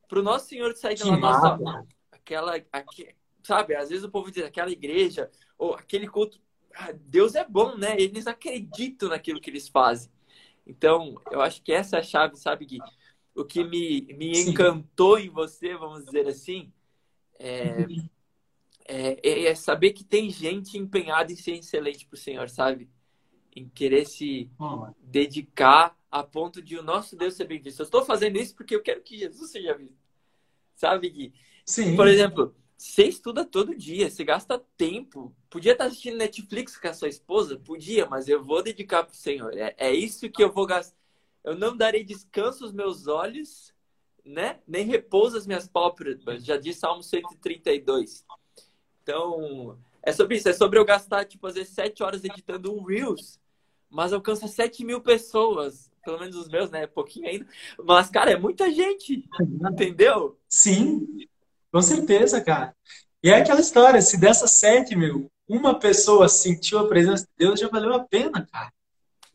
Para 0.07 0.19
o 0.19 0.23
nosso 0.23 0.47
Senhor 0.47 0.73
sair 0.77 0.97
da 0.97 1.17
nossa. 1.17 1.85
Aquela. 2.23 2.55
Aqui, 2.71 3.13
sabe, 3.43 3.75
às 3.75 3.89
vezes 3.89 4.03
o 4.03 4.09
povo 4.09 4.31
diz 4.31 4.43
aquela 4.43 4.71
igreja, 4.71 5.29
ou 5.57 5.75
aquele 5.75 6.07
culto. 6.07 6.39
Ah, 6.73 6.91
Deus 6.91 7.35
é 7.35 7.45
bom, 7.45 7.77
né? 7.77 7.95
Eles 7.99 8.25
acreditam 8.25 9.09
naquilo 9.09 9.39
que 9.39 9.49
eles 9.49 9.67
fazem. 9.67 10.11
Então, 10.65 11.21
eu 11.29 11.41
acho 11.41 11.61
que 11.61 11.71
essa 11.71 11.97
é 11.97 11.99
a 11.99 12.03
chave, 12.03 12.35
sabe, 12.37 12.65
Gui? 12.65 12.79
O 13.35 13.43
que 13.43 13.63
me, 13.63 14.01
me 14.13 14.31
encantou 14.41 15.19
em 15.19 15.29
você, 15.29 15.75
vamos 15.75 16.05
dizer 16.05 16.27
assim, 16.27 16.71
é, 17.37 17.85
é, 18.85 19.45
é, 19.45 19.55
saber 19.55 19.91
que 19.91 20.03
tem 20.03 20.29
gente 20.29 20.77
empenhada 20.77 21.31
em 21.31 21.35
ser 21.35 21.53
excelente 21.53 22.05
para 22.05 22.15
o 22.15 22.19
Senhor, 22.19 22.49
sabe? 22.49 22.89
Em 23.55 23.67
querer 23.67 24.05
se 24.05 24.49
dedicar 24.99 25.97
a 26.09 26.23
ponto 26.23 26.61
de 26.61 26.77
o 26.77 26.83
nosso 26.83 27.15
Deus 27.15 27.35
ser 27.35 27.45
bem 27.45 27.59
visto. 27.59 27.79
Eu 27.79 27.85
estou 27.85 28.05
fazendo 28.05 28.37
isso 28.37 28.55
porque 28.55 28.75
eu 28.75 28.81
quero 28.81 29.01
que 29.01 29.17
Jesus 29.17 29.51
seja 29.51 29.75
visto. 29.75 29.97
Sabe, 30.75 31.09
Gui? 31.09 31.33
Sim. 31.65 31.95
Por 31.95 32.07
exemplo, 32.07 32.55
você 32.77 33.05
estuda 33.05 33.45
todo 33.45 33.75
dia, 33.75 34.09
você 34.09 34.23
gasta 34.23 34.61
tempo. 34.77 35.33
Podia 35.49 35.71
estar 35.71 35.85
assistindo 35.85 36.17
Netflix 36.17 36.77
com 36.77 36.87
a 36.87 36.93
sua 36.93 37.07
esposa? 37.07 37.57
Podia, 37.57 38.05
mas 38.05 38.27
eu 38.27 38.43
vou 38.43 38.61
dedicar 38.61 39.03
para 39.03 39.13
o 39.13 39.17
Senhor. 39.17 39.57
É, 39.57 39.73
é 39.77 39.93
isso 39.93 40.29
que 40.29 40.43
eu 40.43 40.51
vou 40.51 40.65
gastar. 40.65 40.95
Eu 41.43 41.55
não 41.55 41.75
darei 41.75 42.03
descanso 42.03 42.63
aos 42.63 42.73
meus 42.73 43.07
olhos, 43.07 43.73
né? 44.25 44.59
Nem 44.67 44.85
repouso 44.85 45.37
às 45.37 45.47
minhas 45.47 45.67
pálpebras. 45.67 46.45
Já 46.45 46.57
disse 46.57 46.79
Salmo 46.79 47.03
132. 47.03 48.25
Então, 49.01 49.77
é 50.01 50.11
sobre 50.11 50.37
isso. 50.37 50.49
É 50.49 50.53
sobre 50.53 50.79
eu 50.79 50.85
gastar, 50.85 51.25
tipo, 51.25 51.47
às 51.47 51.55
vezes, 51.55 51.73
sete 51.73 52.03
horas 52.03 52.23
editando 52.23 52.73
um 52.73 52.83
Reels, 52.83 53.39
mas 53.89 54.11
alcança 54.11 54.47
7 54.47 54.83
mil 54.83 55.01
pessoas. 55.01 55.91
Pelo 56.03 56.19
menos 56.19 56.35
os 56.35 56.49
meus, 56.49 56.69
né? 56.69 56.85
Pouquinho 56.85 57.29
ainda. 57.29 57.47
Mas, 57.81 58.09
cara, 58.09 58.31
é 58.31 58.37
muita 58.37 58.69
gente. 58.71 59.23
Entendeu? 59.39 60.37
Sim. 60.49 61.27
Com 61.73 61.81
certeza, 61.81 62.39
cara. 62.39 62.75
E 63.23 63.31
é 63.31 63.37
aquela 63.37 63.59
história, 63.59 63.99
se 63.99 64.15
dessas 64.15 64.51
sete, 64.51 64.95
meu, 64.95 65.27
uma 65.49 65.79
pessoa 65.79 66.29
sentiu 66.29 66.77
a 66.77 66.87
presença 66.87 67.23
de 67.23 67.31
Deus, 67.35 67.59
já 67.59 67.67
valeu 67.67 67.95
a 67.95 67.99
pena, 67.99 68.47
cara. 68.51 68.71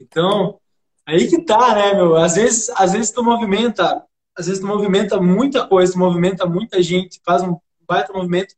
Então, 0.01 0.61
aí 1.05 1.27
que 1.27 1.43
tá, 1.43 1.75
né, 1.75 1.95
meu? 1.95 2.15
Às 2.15 2.37
vezes, 2.37 2.71
às 2.77 2.93
vezes 2.93 3.11
tu 3.11 3.25
movimenta, 3.25 4.05
às 4.37 4.47
vezes 4.47 4.61
tu 4.61 4.69
movimenta 4.69 5.21
muita 5.21 5.67
coisa, 5.67 5.95
tu 5.95 5.99
movimenta 5.99 6.47
muita 6.47 6.81
gente, 6.81 7.21
faz 7.27 7.43
um 7.43 7.59
baita 7.89 8.13
movimento 8.13 8.55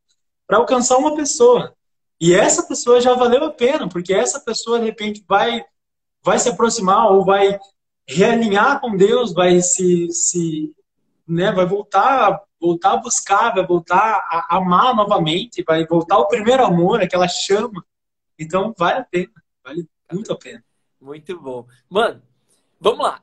para 0.47 0.59
alcançar 0.59 0.99
uma 0.99 1.17
pessoa. 1.17 1.75
E 2.21 2.35
essa 2.35 2.65
pessoa 2.65 3.01
já 3.01 3.15
valeu 3.15 3.45
a 3.45 3.51
pena, 3.51 3.89
porque 3.89 4.13
essa 4.13 4.41
pessoa, 4.41 4.79
de 4.79 4.85
repente, 4.85 5.25
vai, 5.27 5.65
vai 6.23 6.39
se 6.39 6.51
aproximar 6.51 7.11
ou 7.11 7.25
vai 7.25 7.59
realinhar 8.07 8.79
com 8.79 8.95
Deus, 8.95 9.33
vai 9.33 9.63
se, 9.63 10.11
se 10.11 10.71
né, 11.27 11.51
vai 11.51 11.65
voltar 11.65 12.43
voltar 12.61 12.93
a 12.93 12.97
buscar, 12.99 13.55
vai 13.55 13.67
voltar 13.67 13.97
a 14.31 14.57
amar 14.57 14.95
novamente, 14.95 15.65
vai 15.67 15.87
voltar 15.87 16.19
o 16.19 16.29
primeiro 16.29 16.65
amor, 16.65 17.01
aquela 17.01 17.27
chama. 17.27 17.85
Então, 18.39 18.75
vale 18.77 19.01
a 19.01 19.05
pena. 19.05 19.33
Vale 19.65 19.89
muito 20.13 20.33
a 20.33 20.37
pena. 20.37 20.65
Muito 21.01 21.41
bom. 21.41 21.67
Mano, 21.89 22.23
vamos 22.79 23.05
lá. 23.05 23.23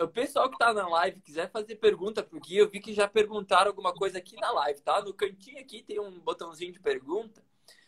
O 0.00 0.08
pessoal 0.08 0.50
que 0.50 0.58
tá 0.58 0.72
na 0.72 0.88
live 0.88 1.20
quiser 1.20 1.50
fazer 1.50 1.76
pergunta 1.76 2.22
pro 2.22 2.40
Gui, 2.40 2.56
eu 2.56 2.68
vi 2.68 2.80
que 2.80 2.92
já 2.92 3.06
perguntaram 3.06 3.68
alguma 3.68 3.92
coisa 3.92 4.18
aqui 4.18 4.36
na 4.36 4.50
live, 4.50 4.80
tá? 4.80 5.00
No 5.00 5.14
cantinho 5.14 5.60
aqui 5.60 5.82
tem 5.82 6.00
um 6.00 6.18
botãozinho 6.20 6.72
de 6.72 6.80
pergunta. 6.80 7.42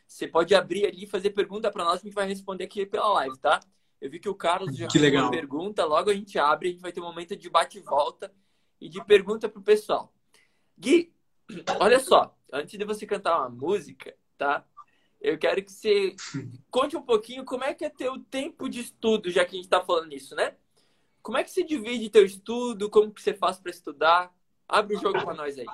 Você 0.06 0.28
pode 0.28 0.54
abrir 0.54 0.86
ali 0.86 1.04
e 1.04 1.06
fazer 1.06 1.30
pergunta 1.30 1.70
para 1.70 1.84
nós, 1.84 2.00
a 2.00 2.02
gente 2.04 2.14
vai 2.14 2.28
responder 2.28 2.64
aqui 2.64 2.86
pela 2.86 3.08
live, 3.14 3.36
tá? 3.38 3.60
Eu 4.00 4.08
vi 4.08 4.20
que 4.20 4.28
o 4.28 4.34
Carlos 4.34 4.76
já 4.76 4.86
que 4.86 4.98
fez 4.98 5.02
legal. 5.02 5.24
uma 5.24 5.30
pergunta, 5.30 5.84
logo 5.84 6.10
a 6.10 6.14
gente 6.14 6.38
abre, 6.38 6.68
a 6.68 6.72
gente 6.72 6.80
vai 6.80 6.92
ter 6.92 7.00
um 7.00 7.04
momento 7.04 7.34
de 7.34 7.50
bate 7.50 7.78
e 7.78 7.82
volta 7.82 8.32
e 8.80 8.88
de 8.88 9.04
pergunta 9.04 9.48
pro 9.48 9.60
pessoal. 9.60 10.12
Gui, 10.78 11.12
olha 11.80 12.00
só, 12.00 12.36
antes 12.52 12.78
de 12.78 12.84
você 12.84 13.06
cantar 13.06 13.38
uma 13.38 13.48
música, 13.48 14.14
tá? 14.36 14.64
Eu 15.20 15.38
quero 15.38 15.62
que 15.62 15.72
você 15.72 16.14
conte 16.70 16.96
um 16.96 17.02
pouquinho 17.02 17.44
como 17.44 17.64
é 17.64 17.74
que 17.74 17.84
é 17.84 17.90
teu 17.90 18.18
tempo 18.18 18.68
de 18.68 18.80
estudo, 18.80 19.30
já 19.30 19.44
que 19.44 19.56
a 19.56 19.58
gente 19.58 19.68
tá 19.68 19.82
falando 19.82 20.08
nisso, 20.08 20.34
né? 20.34 20.54
Como 21.22 21.38
é 21.38 21.42
que 21.42 21.50
você 21.50 21.64
divide 21.64 22.10
teu 22.10 22.24
estudo? 22.24 22.88
Como 22.88 23.12
que 23.12 23.20
você 23.20 23.34
faz 23.34 23.58
para 23.58 23.70
estudar? 23.70 24.32
Abre 24.68 24.96
o 24.96 25.00
jogo 25.00 25.24
para 25.24 25.34
nós 25.34 25.58
aí. 25.58 25.66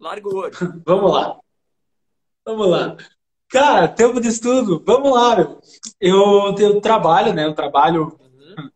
Larga 0.00 0.28
o 0.28 0.34
ouro. 0.34 0.50
Vamos 0.84 1.12
lá. 1.12 1.38
Vamos 2.44 2.68
lá. 2.68 2.96
Cara, 3.48 3.86
tempo 3.86 4.20
de 4.20 4.28
estudo, 4.28 4.82
vamos 4.84 5.12
lá. 5.12 5.36
Eu, 6.00 6.54
eu 6.58 6.80
trabalho, 6.80 7.34
né? 7.34 7.44
Eu 7.44 7.54
trabalho. 7.54 8.18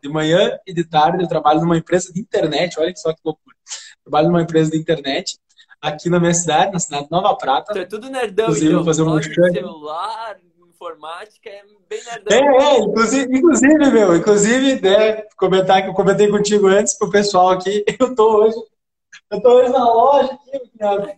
De 0.03 0.09
manhã 0.09 0.59
e 0.67 0.73
de 0.73 0.85
tarde, 0.85 1.23
eu 1.23 1.29
trabalho 1.29 1.61
numa 1.61 1.77
empresa 1.77 2.13
de 2.13 2.21
internet, 2.21 2.79
olha 2.79 2.95
só 2.97 3.13
que 3.13 3.21
loucura. 3.25 3.57
Trabalho 4.05 4.29
numa 4.29 4.43
empresa 4.43 4.71
de 4.71 4.79
internet 4.79 5.39
aqui 5.81 6.09
na 6.09 6.19
minha 6.19 6.35
cidade, 6.35 6.73
na 6.73 6.79
cidade 6.79 7.05
de 7.05 7.11
Nova 7.11 7.37
Prata. 7.37 7.73
Tu 7.73 7.79
é 7.79 7.85
tudo 7.85 8.09
nerdão, 8.11 8.47
Inclusive, 8.47 8.73
então. 8.73 8.85
fazer 8.85 9.03
um 9.03 9.23
celular, 9.23 10.37
informática, 10.77 11.49
é 11.49 11.63
bem 11.89 12.01
nerdão. 12.05 12.37
É, 12.37 12.77
é, 12.77 12.81
inclusive, 12.81 13.37
inclusive, 13.37 13.91
meu, 13.91 14.17
inclusive, 14.17 14.81
né, 14.81 15.23
comentar 15.37 15.83
que 15.83 15.89
eu 15.89 15.95
comentei 15.95 16.29
contigo 16.29 16.67
antes 16.67 16.97
pro 16.99 17.11
pessoal 17.11 17.51
aqui, 17.51 17.85
eu 17.99 18.15
tô 18.15 18.45
hoje, 18.45 18.57
eu 19.31 19.41
tô 19.41 19.49
hoje 19.55 19.71
na 19.71 19.85
loja 19.93 20.33
aqui, 20.33 20.61
minha, 20.79 21.17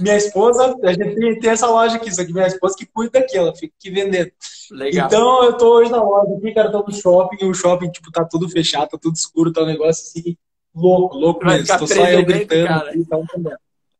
minha 0.00 0.16
esposa, 0.16 0.76
a 0.82 0.92
gente 0.92 1.40
tem, 1.40 1.50
essa 1.50 1.66
loja 1.66 1.96
aqui, 1.96 2.14
só 2.14 2.24
que 2.24 2.32
minha 2.32 2.46
esposa 2.46 2.74
que 2.76 2.86
cuida 2.86 3.18
aqui, 3.18 3.36
ela 3.36 3.54
fica 3.54 3.74
aqui 3.78 3.90
vendendo. 3.90 4.30
Legal. 4.70 5.06
Então 5.06 5.44
eu 5.44 5.56
tô 5.56 5.76
hoje 5.76 5.90
na 5.90 6.02
loja 6.02 6.34
aqui, 6.36 6.54
cara, 6.54 6.70
tô 6.72 6.82
no 6.82 6.92
shopping, 6.92 7.36
e 7.40 7.44
o 7.44 7.54
shopping, 7.54 7.90
tipo, 7.90 8.10
tá 8.10 8.24
tudo 8.24 8.48
fechado, 8.48 8.88
tá 8.88 8.98
tudo 9.00 9.14
escuro, 9.14 9.52
tá 9.52 9.62
um 9.62 9.66
negócio 9.66 10.02
assim, 10.02 10.36
louco, 10.74 11.16
louco 11.16 11.44
Vai 11.44 11.58
mesmo. 11.58 11.78
Tô 11.78 11.86
só 11.86 12.06
eu 12.06 12.24
gritando 12.24 12.66
cara. 12.66 12.90
aqui, 12.90 13.04
tá 13.04 13.18
entendendo? 13.18 13.56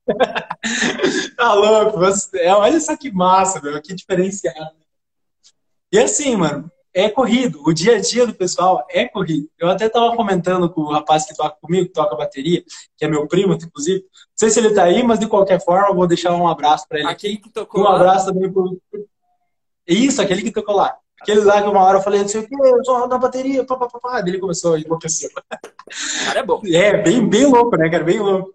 tá 1.37 1.55
louco, 1.55 1.99
você- 1.99 2.41
é, 2.41 2.55
olha 2.55 2.81
só 2.81 2.97
que 2.97 3.11
massa, 3.13 3.61
meu, 3.61 3.81
que 3.81 3.95
diferenciado. 3.95 4.77
E 5.93 5.99
assim, 5.99 6.35
mano, 6.37 6.71
é 6.95 7.11
corrido. 7.11 7.61
O 7.67 7.73
dia 7.75 7.97
a 7.97 8.01
dia 8.01 8.25
do 8.25 8.33
pessoal 8.33 8.87
é 8.89 9.05
corrido. 9.07 9.49
Eu 9.59 9.69
até 9.69 9.89
tava 9.89 10.15
comentando 10.15 10.71
com 10.71 10.83
o 10.83 10.93
rapaz 10.93 11.27
que 11.27 11.35
toca 11.35 11.57
comigo, 11.61 11.87
que 11.87 11.93
toca 11.93 12.15
bateria, 12.15 12.63
que 12.97 13.05
é 13.05 13.09
meu 13.09 13.27
primo, 13.27 13.55
inclusive. 13.55 14.01
Não 14.01 14.09
sei 14.37 14.51
se 14.51 14.61
ele 14.61 14.73
tá 14.73 14.85
aí, 14.85 15.03
mas 15.03 15.19
de 15.19 15.27
qualquer 15.27 15.63
forma, 15.63 15.89
eu 15.89 15.95
vou 15.95 16.07
deixar 16.07 16.33
um 16.33 16.47
abraço 16.47 16.87
pra 16.89 17.01
ele 17.01 17.09
Aquele 17.09 17.37
que 17.37 17.51
tocou 17.51 17.81
Um 17.81 17.85
lá, 17.85 17.97
abraço 17.97 18.27
também 18.27 18.51
pro. 18.51 18.81
Isso, 19.87 20.23
aquele 20.23 20.43
que 20.43 20.53
tocou 20.53 20.77
lá. 20.77 20.97
Aquele 21.21 21.41
lá 21.41 21.61
que 21.61 21.69
uma 21.69 21.83
hora 21.83 21.99
eu 21.99 22.03
falei, 22.03 22.21
não 22.21 22.29
sei 22.29 22.43
o 22.43 22.47
que, 22.47 22.55
eu 22.55 22.85
sou 22.85 23.09
da 23.09 23.19
bateria, 23.19 23.65
pá, 23.65 23.77
pá, 23.77 23.89
pá, 23.89 23.99
pá. 23.99 24.21
Daí 24.21 24.31
Ele 24.31 24.39
começou 24.39 24.75
a 24.75 24.81
enlouquecer. 24.81 25.31
o 25.31 26.25
cara 26.27 26.41
é 26.41 26.43
bom. 26.43 26.63
É, 26.71 27.03
bem, 27.03 27.27
bem 27.27 27.47
louco, 27.47 27.77
né, 27.77 27.91
cara? 27.91 28.05
Bem 28.05 28.21
louco. 28.21 28.51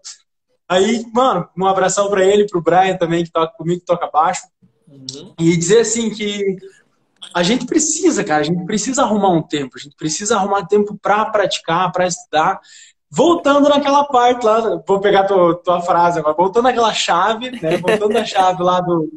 Aí, 0.68 1.04
mano, 1.12 1.50
um 1.58 1.66
abração 1.66 2.10
pra 2.10 2.24
ele, 2.24 2.46
pro 2.48 2.62
Brian 2.62 2.96
também, 2.96 3.24
que 3.24 3.32
toca 3.32 3.54
comigo, 3.58 3.80
que 3.80 3.86
toca 3.86 4.08
baixo. 4.08 4.44
Uhum. 4.88 5.34
E 5.40 5.58
dizer 5.58 5.80
assim 5.80 6.10
que 6.10 6.58
a 7.34 7.44
gente 7.44 7.66
precisa, 7.66 8.24
cara, 8.24 8.42
a 8.42 8.44
gente 8.44 8.66
precisa 8.66 9.04
arrumar 9.04 9.30
um 9.30 9.42
tempo, 9.42 9.78
a 9.78 9.80
gente 9.80 9.96
precisa 9.96 10.36
arrumar 10.36 10.66
tempo 10.66 10.98
pra 11.02 11.26
praticar, 11.26 11.92
pra 11.92 12.08
estudar. 12.08 12.60
Voltando 13.12 13.70
naquela 13.70 14.04
parte 14.06 14.46
lá, 14.46 14.82
vou 14.88 15.00
pegar 15.00 15.24
tua, 15.24 15.56
tua 15.56 15.82
frase 15.82 16.20
agora, 16.20 16.36
voltando 16.36 16.64
naquela 16.64 16.94
chave, 16.94 17.52
né? 17.52 17.78
Voltando 17.78 18.10
na 18.10 18.26
chave 18.26 18.62
lá 18.62 18.80
do. 18.82 19.10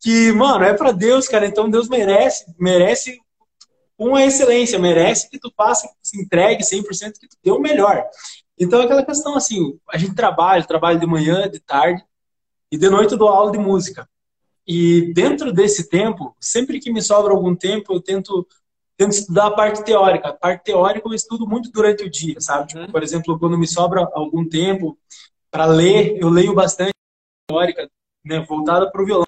Que, 0.00 0.32
mano, 0.32 0.64
é 0.64 0.74
pra 0.74 0.92
Deus, 0.92 1.28
cara, 1.28 1.46
então 1.46 1.70
Deus 1.70 1.88
merece, 1.88 2.44
merece 2.58 3.18
uma 3.96 4.22
excelência, 4.22 4.78
merece 4.78 5.30
que 5.30 5.38
tu 5.38 5.52
faça, 5.56 5.86
que 5.86 5.94
tu 5.94 6.08
se 6.08 6.20
entregue 6.20 6.62
100%, 6.64 7.12
que 7.20 7.28
tu 7.28 7.36
dê 7.42 7.50
o 7.50 7.60
melhor. 7.60 8.04
Então, 8.58 8.80
é 8.80 8.84
aquela 8.84 9.04
questão 9.04 9.36
assim, 9.36 9.78
a 9.88 9.96
gente 9.96 10.14
trabalha, 10.14 10.64
trabalha 10.64 10.98
de 10.98 11.06
manhã, 11.06 11.48
de 11.48 11.60
tarde, 11.60 12.04
e 12.70 12.76
de 12.76 12.88
noite 12.88 13.12
eu 13.12 13.18
dou 13.18 13.28
aula 13.28 13.52
de 13.52 13.58
música. 13.58 14.08
E 14.66 15.12
dentro 15.12 15.52
desse 15.52 15.88
tempo, 15.88 16.36
sempre 16.40 16.78
que 16.78 16.92
me 16.92 17.02
sobra 17.02 17.32
algum 17.32 17.54
tempo, 17.54 17.92
eu 17.92 18.00
tento, 18.00 18.46
tento 18.96 19.12
estudar 19.12 19.46
a 19.46 19.50
parte 19.50 19.84
teórica. 19.84 20.28
A 20.28 20.32
parte 20.32 20.64
teórica 20.64 21.08
eu 21.08 21.12
estudo 21.14 21.46
muito 21.46 21.70
durante 21.72 22.04
o 22.04 22.10
dia, 22.10 22.40
sabe? 22.40 22.68
Tipo, 22.68 22.80
Uhum. 22.80 22.92
por 22.92 23.02
exemplo, 23.02 23.38
quando 23.38 23.58
me 23.58 23.66
sobra 23.66 24.08
algum 24.14 24.48
tempo 24.48 24.96
para 25.50 25.66
ler, 25.66 26.16
eu 26.20 26.28
leio 26.28 26.54
bastante 26.54 26.92
teórica, 27.48 27.90
né, 28.24 28.40
voltada 28.40 28.90
para 28.90 29.02
o 29.02 29.06
violão. 29.06 29.24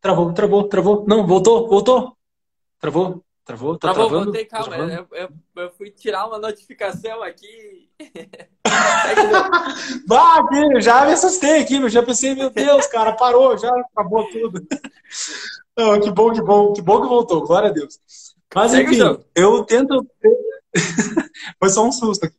Travou, 0.00 0.32
travou, 0.32 0.68
travou. 0.68 1.04
Não, 1.06 1.26
voltou, 1.26 1.68
voltou. 1.68 2.16
Travou, 2.78 3.24
travou, 3.44 3.76
tá 3.78 3.92
Travou, 3.92 4.08
travando. 4.08 4.24
voltei, 4.26 4.44
calma. 4.44 4.76
Eu, 4.76 5.06
eu- 5.10 5.30
eu 5.56 5.70
fui 5.72 5.90
tirar 5.90 6.26
uma 6.26 6.38
notificação 6.38 7.22
aqui. 7.22 7.85
Bah, 10.06 10.44
já 10.80 11.04
me 11.04 11.12
assustei 11.12 11.60
aqui, 11.60 11.78
meu. 11.78 11.88
Já 11.88 12.02
pensei, 12.02 12.34
meu 12.34 12.50
Deus, 12.50 12.86
cara, 12.86 13.12
parou, 13.12 13.56
já 13.56 13.70
acabou 13.70 14.28
tudo. 14.28 14.66
Não, 15.76 16.00
que 16.00 16.10
bom, 16.10 16.32
que 16.32 16.42
bom, 16.42 16.72
que 16.72 16.82
bom 16.82 17.02
que 17.02 17.08
voltou, 17.08 17.46
glória 17.46 17.68
a 17.68 17.72
Deus. 17.72 17.98
Mas 18.54 18.74
enfim, 18.74 18.98
eu 19.34 19.64
tento. 19.64 20.06
Foi 21.58 21.68
só 21.68 21.86
um 21.86 21.92
susto 21.92 22.26
aqui. 22.26 22.36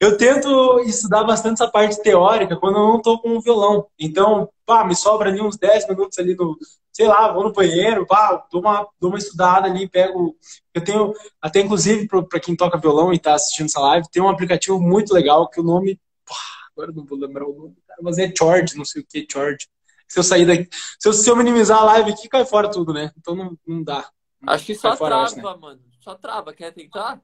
Eu 0.00 0.16
tento 0.16 0.80
estudar 0.80 1.24
bastante 1.24 1.62
essa 1.62 1.70
parte 1.70 2.02
teórica 2.02 2.56
quando 2.56 2.78
eu 2.78 2.88
não 2.88 3.02
tô 3.02 3.18
com 3.18 3.36
o 3.36 3.40
violão. 3.40 3.86
Então, 3.98 4.48
pá, 4.64 4.84
me 4.84 4.94
sobra 4.94 5.28
ali 5.28 5.40
uns 5.40 5.56
10 5.56 5.88
minutos 5.88 6.18
ali 6.18 6.34
no, 6.34 6.56
sei 6.92 7.06
lá, 7.06 7.32
vou 7.32 7.44
no 7.44 7.52
banheiro, 7.52 8.06
pá, 8.06 8.46
dou 8.50 8.60
uma, 8.60 8.86
dou 9.00 9.10
uma 9.10 9.18
estudada 9.18 9.66
ali, 9.66 9.88
pego. 9.88 10.36
Eu 10.74 10.82
tenho, 10.82 11.12
até 11.40 11.60
inclusive, 11.60 12.06
para 12.06 12.40
quem 12.40 12.56
toca 12.56 12.78
violão 12.78 13.12
e 13.12 13.18
tá 13.18 13.34
assistindo 13.34 13.66
essa 13.66 13.80
live, 13.80 14.10
tem 14.10 14.22
um 14.22 14.28
aplicativo 14.28 14.80
muito 14.80 15.12
legal 15.12 15.48
que 15.48 15.60
o 15.60 15.64
nome. 15.64 15.98
pá, 16.24 16.34
agora 16.74 16.92
não 16.92 17.04
vou 17.04 17.18
lembrar 17.18 17.46
o 17.46 17.54
nome, 17.54 17.76
cara, 17.86 18.00
mas 18.02 18.18
é 18.18 18.32
George, 18.36 18.76
não 18.76 18.84
sei 18.84 19.02
o 19.02 19.06
que, 19.06 19.26
George. 19.30 19.68
Se 20.08 20.18
eu 20.18 20.22
sair 20.22 20.44
daqui, 20.44 20.68
se 20.98 21.08
eu, 21.08 21.12
se 21.12 21.28
eu 21.28 21.36
minimizar 21.36 21.78
a 21.78 21.84
live 21.84 22.10
aqui, 22.10 22.28
cai 22.28 22.44
fora 22.44 22.70
tudo, 22.70 22.92
né? 22.92 23.10
Então 23.18 23.34
não, 23.34 23.56
não 23.66 23.82
dá. 23.82 24.10
Acho 24.46 24.66
que 24.66 24.74
só 24.74 24.96
fora, 24.96 25.10
trava, 25.10 25.24
acho, 25.24 25.36
né? 25.36 25.42
mano. 25.42 25.80
Só 26.00 26.14
trava. 26.14 26.52
Quer 26.52 26.72
tentar? 26.72 27.20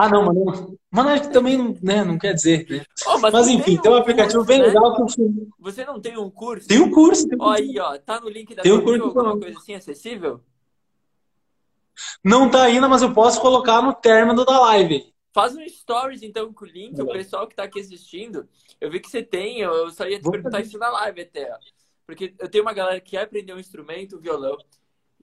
Ah, 0.00 0.08
não. 0.08 0.32
Mano, 0.92 1.08
acho 1.08 1.24
que 1.24 1.32
também 1.32 1.58
não, 1.58 1.76
né, 1.82 2.04
não 2.04 2.16
quer 2.16 2.32
dizer, 2.32 2.64
né? 2.70 2.84
Oh, 3.04 3.18
Mas 3.18 3.32
tu 3.34 3.50
enfim, 3.50 3.76
um 3.76 3.82
tem 3.82 3.90
um 3.90 3.96
aplicativo 3.96 4.44
curso, 4.44 4.46
bem 4.46 4.60
né? 4.60 4.66
legal 4.68 4.94
que 4.94 5.02
eu 5.02 5.06
Você 5.58 5.84
não 5.84 6.00
tem 6.00 6.16
um 6.16 6.30
curso? 6.30 6.68
Tem 6.68 6.80
um 6.80 6.90
curso. 6.90 7.28
Tem 7.28 7.36
um 7.36 7.42
Ó 7.42 7.46
curso. 7.48 7.62
aí, 7.64 7.78
ó. 7.80 7.98
Tá 7.98 8.20
no 8.20 8.28
link 8.28 8.54
da 8.54 8.62
Tem 8.62 8.70
um 8.70 8.80
curso 8.84 9.02
alguma 9.06 9.24
não. 9.30 9.40
coisa 9.40 9.58
assim 9.58 9.74
acessível? 9.74 10.40
Não 12.24 12.48
tá 12.48 12.62
ainda, 12.62 12.88
mas 12.88 13.02
eu 13.02 13.12
posso 13.12 13.40
colocar 13.40 13.82
no 13.82 13.92
término 13.92 14.44
da 14.44 14.60
live. 14.60 15.12
Faz 15.34 15.56
um 15.56 15.68
stories, 15.68 16.22
então, 16.22 16.52
com 16.52 16.64
o 16.64 16.68
link. 16.68 17.00
O 17.02 17.06
pessoal 17.06 17.48
que 17.48 17.56
tá 17.56 17.64
aqui 17.64 17.80
assistindo, 17.80 18.48
eu 18.80 18.90
vi 18.90 19.00
que 19.00 19.10
você 19.10 19.20
tem. 19.22 19.60
Eu 19.60 19.90
só 19.90 20.06
ia 20.06 20.18
te 20.18 20.22
Vou 20.22 20.32
perguntar 20.32 20.58
fazer. 20.58 20.68
isso 20.68 20.78
na 20.78 20.90
live 20.90 21.22
até. 21.22 21.52
ó. 21.52 21.56
Porque 22.06 22.34
eu 22.38 22.48
tenho 22.48 22.64
uma 22.64 22.72
galera 22.72 23.00
que 23.00 23.10
quer 23.10 23.22
aprender 23.22 23.52
um 23.52 23.58
instrumento, 23.58 24.16
o 24.16 24.20
violão. 24.20 24.56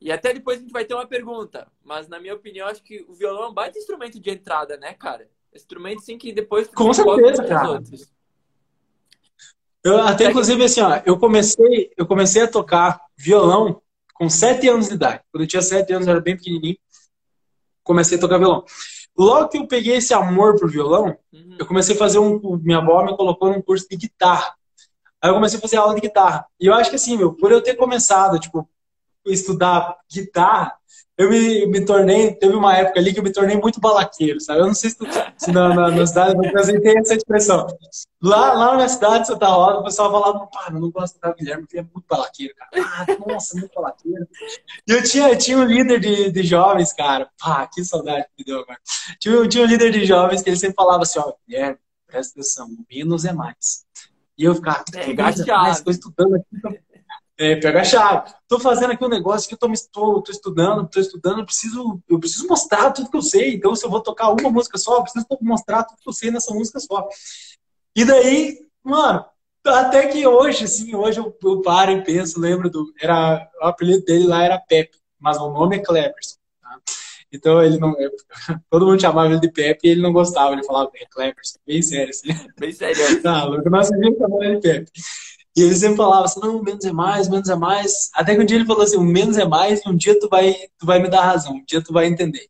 E 0.02 0.12
até 0.12 0.34
depois 0.34 0.58
a 0.60 0.62
gente 0.62 0.72
vai 0.72 0.86
ter 0.86 0.94
uma 0.94 1.08
pergunta. 1.08 1.68
Mas, 1.84 2.08
na 2.08 2.20
minha 2.20 2.36
opinião, 2.36 2.68
acho 2.68 2.84
que 2.84 3.06
o 3.08 3.14
violão 3.14 3.44
é 3.44 3.48
um 3.48 3.54
baita 3.54 3.78
instrumento 3.80 4.20
de 4.20 4.30
entrada, 4.30 4.78
né, 4.78 4.94
cara? 4.94 5.28
Instrumento, 5.54 6.02
sim, 6.02 6.18
que 6.18 6.34
depois... 6.34 6.68
Com 6.68 6.94
certeza, 6.94 7.44
cara. 7.46 7.70
outros. 7.72 8.14
Eu, 9.84 10.02
até 10.02 10.26
inclusive 10.30 10.64
assim, 10.64 10.82
ó, 10.82 11.00
eu 11.06 11.18
comecei, 11.18 11.92
eu 11.96 12.08
comecei 12.08 12.42
a 12.42 12.48
tocar 12.48 13.00
violão 13.16 13.82
com 14.16 14.28
sete 14.28 14.68
anos 14.68 14.88
de 14.88 14.96
idade. 14.96 15.22
Quando 15.32 15.44
eu 15.44 15.48
tinha 15.48 15.62
sete 15.62 15.94
anos, 15.94 16.08
eu 16.08 16.12
era 16.12 16.22
bem 16.22 16.36
pequenininho. 16.36 16.78
Comecei 17.84 18.18
a 18.18 18.22
tocar 18.22 18.40
violão. 18.40 18.66
Logo 19.16 19.48
que 19.48 19.58
eu 19.60 19.68
peguei 19.68 19.98
esse 19.98 20.14
amor 20.14 20.58
pro 20.58 20.68
violão, 20.68 21.16
Uhum. 21.32 21.56
eu 21.60 21.66
comecei 21.68 21.96
a 21.96 22.00
fazer 22.00 22.18
um. 22.18 22.58
Minha 22.58 22.80
avó 22.80 23.04
me 23.06 23.16
colocou 23.16 23.50
num 23.52 23.62
curso 23.62 23.88
de 23.88 23.96
guitarra. 23.96 24.56
Aí 25.22 25.30
eu 25.30 25.36
comecei 25.36 25.60
a 25.60 25.62
fazer 25.62 25.78
aula 25.78 25.94
de 25.96 26.02
guitarra. 26.02 26.48
E 26.60 26.66
eu 26.66 26.74
acho 26.74 26.90
que 26.90 26.96
assim, 26.96 27.16
meu, 27.16 27.34
por 27.34 27.52
eu 27.52 27.62
ter 27.62 27.76
começado, 27.76 28.40
tipo, 28.40 28.68
estudar 29.26 29.96
guitarra, 30.12 30.74
eu 31.18 31.30
me, 31.30 31.66
me 31.68 31.86
tornei. 31.86 32.34
Teve 32.36 32.56
uma 32.56 32.76
época 32.76 33.00
ali 33.00 33.14
que 33.14 33.20
eu 33.20 33.24
me 33.24 33.32
tornei 33.32 33.56
muito 33.58 33.80
balaqueiro, 33.80 34.40
sabe? 34.42 34.60
Eu 34.60 34.68
não 34.68 34.74
sei 34.74 34.90
se, 34.90 34.98
tu, 34.98 35.06
se 35.38 35.52
na, 35.52 35.74
na, 35.74 35.90
na 35.92 36.06
cidade 36.06 36.36
do 36.36 36.42
Brasil 36.52 36.82
tem 36.82 36.98
essa 36.98 37.14
expressão. 37.16 37.66
Lá, 38.22 38.54
lá 38.54 38.66
na 38.72 38.76
minha 38.76 38.90
cidade, 38.90 39.28
Santa 39.28 39.48
Rosa, 39.48 39.80
o 39.80 39.84
pessoal 39.84 40.12
falava, 40.12 40.48
pá, 40.48 40.68
eu 40.74 40.80
não 40.80 40.92
gosto 40.92 41.20
da 41.20 41.32
Guilherme, 41.34 41.64
porque 41.64 41.78
é 41.78 41.82
muito 41.84 42.04
balaqueiro, 42.10 42.54
cara. 42.56 42.70
Ah, 42.86 43.06
nossa, 43.32 43.58
muito 43.58 43.74
balaqueiro. 43.74 44.28
E 44.88 44.92
eu 44.92 45.04
tinha, 45.04 45.30
eu 45.30 45.38
tinha 45.38 45.58
um 45.58 45.64
líder 45.64 46.00
de, 46.00 46.32
de 46.32 46.44
jovens, 46.44 46.92
cara. 46.92 47.30
Pá, 47.40 47.66
que 47.72 47.84
saudade 47.86 48.26
que 48.26 48.32
me 48.40 48.46
deu 48.46 48.60
agora. 48.60 48.80
Tinha, 49.20 49.40
um- 49.40 49.48
tinha 49.48 49.64
um 49.64 49.68
líder 49.68 49.92
de 49.92 50.06
jovens 50.06 50.42
que 50.42 50.50
ele 50.50 50.58
sempre 50.58 50.76
falava 50.76 51.04
assim, 51.04 51.20
ó, 51.20 51.34
Guilherme, 51.48 51.78
presta 52.08 52.34
atenção, 52.40 52.68
menos 52.92 53.24
é 53.24 53.32
mais. 53.32 53.86
E 54.38 54.44
eu 54.44 54.54
ficava, 54.56 54.84
é 54.96 55.14
mais, 55.14 55.38
chave. 55.38 55.84
tô 55.84 55.92
estudando 55.92 56.36
aqui. 56.36 56.80
É, 57.38 57.56
pega 57.58 57.82
a 57.82 57.84
chave. 57.84 58.34
Tô 58.48 58.60
fazendo 58.60 58.92
aqui 58.94 59.04
um 59.04 59.10
negócio 59.10 59.48
que 59.48 59.56
eu 59.56 59.58
tô, 59.58 59.68
me, 59.68 59.76
tô, 59.92 60.22
tô 60.22 60.32
estudando, 60.32 60.88
tô 60.88 61.00
estudando, 61.00 61.40
eu 61.40 61.46
preciso, 61.46 62.02
eu 62.08 62.18
preciso 62.18 62.48
mostrar 62.48 62.92
tudo 62.92 63.10
que 63.10 63.18
eu 63.18 63.22
sei. 63.22 63.56
Então, 63.56 63.76
se 63.76 63.86
eu 63.86 63.90
vou 63.90 64.02
tocar 64.02 64.30
uma 64.30 64.50
música 64.50 64.78
só, 64.78 64.98
eu 64.98 65.04
preciso 65.04 65.26
mostrar 65.42 65.84
tudo 65.84 66.00
que 66.02 66.10
eu 66.10 66.14
sei 66.14 66.32
nessa 66.32 66.54
música 66.54 66.80
só. 66.80 67.08
E 67.94 68.06
daí, 68.06 68.60
mano, 68.84 69.26
até 69.66 70.08
que 70.08 70.26
hoje, 70.26 70.66
assim, 70.66 70.96
hoje 70.96 71.20
eu, 71.20 71.38
eu 71.44 71.62
paro 71.62 71.92
e 71.92 72.04
penso, 72.04 72.40
lembro 72.40 72.70
do. 72.70 72.94
Era, 73.02 73.50
o 73.62 73.66
apelido 73.66 74.06
dele 74.06 74.28
lá 74.28 74.44
era 74.44 74.60
Pepe. 74.60 74.98
mas 75.20 75.38
o 75.38 75.50
nome 75.50 75.78
é 75.78 75.80
Cleverson. 75.80 76.38
Tá? 76.62 76.80
Então 77.34 77.62
ele 77.62 77.78
não. 77.78 77.94
Todo 78.70 78.86
mundo 78.86 79.02
chamava 79.02 79.28
ele 79.28 79.40
de 79.42 79.52
Pepe 79.52 79.88
e 79.88 79.92
ele 79.92 80.02
não 80.02 80.14
gostava. 80.14 80.54
Ele 80.54 80.64
falava, 80.64 80.90
é 80.96 81.06
Cleverson, 81.06 81.60
bem 81.66 81.82
sério 81.82 82.12
assim. 82.12 82.30
Bem 82.58 82.72
sério. 82.72 82.96
Tá, 83.22 83.44
louco, 83.44 83.70
nós 83.70 83.90
vivíamos 83.90 84.18
chamando 84.20 84.44
ele 84.44 84.56
de 84.56 84.62
Pepe. 84.62 84.92
E 85.56 85.62
ele 85.62 85.76
sempre 85.76 85.98
falava 85.98 86.26
assim, 86.26 86.40
não, 86.42 86.62
menos 86.62 86.84
é 86.84 86.92
mais, 86.92 87.30
menos 87.30 87.50
é 87.50 87.56
mais. 87.56 88.10
Até 88.14 88.36
que 88.36 88.42
um 88.42 88.46
dia 88.46 88.58
ele 88.58 88.66
falou 88.66 88.84
assim, 88.84 88.98
o 88.98 89.02
menos 89.04 89.38
é 89.38 89.46
mais 89.46 89.82
e 89.86 89.90
um 89.90 89.96
dia 89.96 90.20
tu 90.20 90.28
vai, 90.28 90.54
tu 90.78 90.86
vai 90.86 91.00
me 91.00 91.10
dar 91.10 91.22
razão, 91.22 91.54
um 91.54 91.64
dia 91.64 91.82
tu 91.82 91.94
vai 91.94 92.08
entender. 92.08 92.50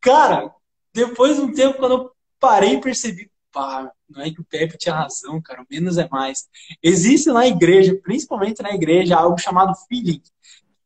Cara, 0.00 0.54
depois 0.92 1.36
de 1.36 1.42
um 1.42 1.52
tempo, 1.52 1.78
quando 1.78 1.92
eu 1.92 2.10
parei 2.40 2.74
e 2.74 2.80
percebi, 2.80 3.30
pá, 3.52 3.90
não 4.08 4.22
é 4.22 4.30
que 4.30 4.40
o 4.40 4.44
Pepe 4.44 4.78
tinha 4.78 4.94
razão, 4.94 5.40
cara, 5.42 5.62
o 5.62 5.66
menos 5.70 5.98
é 5.98 6.08
mais. 6.08 6.46
Existe 6.82 7.30
na 7.30 7.46
igreja, 7.46 7.98
principalmente 8.02 8.62
na 8.62 8.74
igreja, 8.74 9.16
algo 9.16 9.38
chamado 9.38 9.74
feeling. 9.88 10.22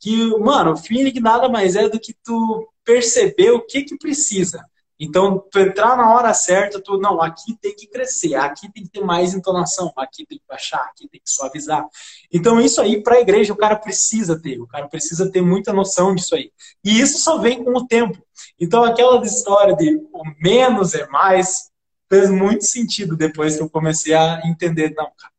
Que, 0.01 0.37
mano, 0.39 0.77
feeling 0.77 1.19
nada 1.21 1.49
mais 1.49 1.77
é 1.77 1.89
do 1.89 2.01
que 2.01 2.15
tu 2.25 2.69
perceber 2.85 3.51
o 3.51 3.65
que 3.65 3.83
que 3.83 3.99
precisa. 3.99 4.65
Então, 5.01 5.39
tu 5.51 5.61
entrar 5.61 5.97
na 5.97 6.13
hora 6.13 6.35
certa, 6.35 6.83
tu, 6.83 6.99
não, 6.99 7.23
aqui 7.23 7.57
tem 7.61 7.75
que 7.75 7.87
crescer, 7.87 8.35
aqui 8.35 8.71
tem 8.73 8.83
que 8.83 8.91
ter 8.91 9.01
mais 9.01 9.33
entonação, 9.33 9.93
aqui 9.97 10.27
tem 10.27 10.39
que 10.39 10.45
baixar, 10.49 10.81
aqui 10.81 11.09
tem 11.09 11.21
que 11.21 11.31
suavizar. 11.31 11.87
Então, 12.33 12.61
isso 12.61 12.81
aí, 12.81 13.01
para 13.01 13.17
a 13.17 13.21
igreja, 13.21 13.53
o 13.53 13.57
cara 13.57 13.77
precisa 13.77 14.41
ter, 14.41 14.61
o 14.61 14.67
cara 14.67 14.89
precisa 14.89 15.31
ter 15.31 15.41
muita 15.41 15.73
noção 15.73 16.15
disso 16.15 16.35
aí. 16.35 16.51
E 16.85 17.01
isso 17.01 17.19
só 17.19 17.39
vem 17.39 17.63
com 17.63 17.71
o 17.71 17.87
tempo. 17.87 18.19
Então, 18.59 18.83
aquela 18.83 19.25
história 19.25 19.77
de 19.77 19.97
o 20.13 20.23
menos 20.41 20.95
é 20.95 21.07
mais, 21.09 21.71
fez 22.09 22.29
muito 22.29 22.65
sentido 22.65 23.17
depois 23.17 23.57
que 23.57 23.63
eu 23.63 23.71
comecei 23.71 24.15
a 24.15 24.41
entender, 24.47 24.95
não, 24.97 25.07
cara, 25.17 25.33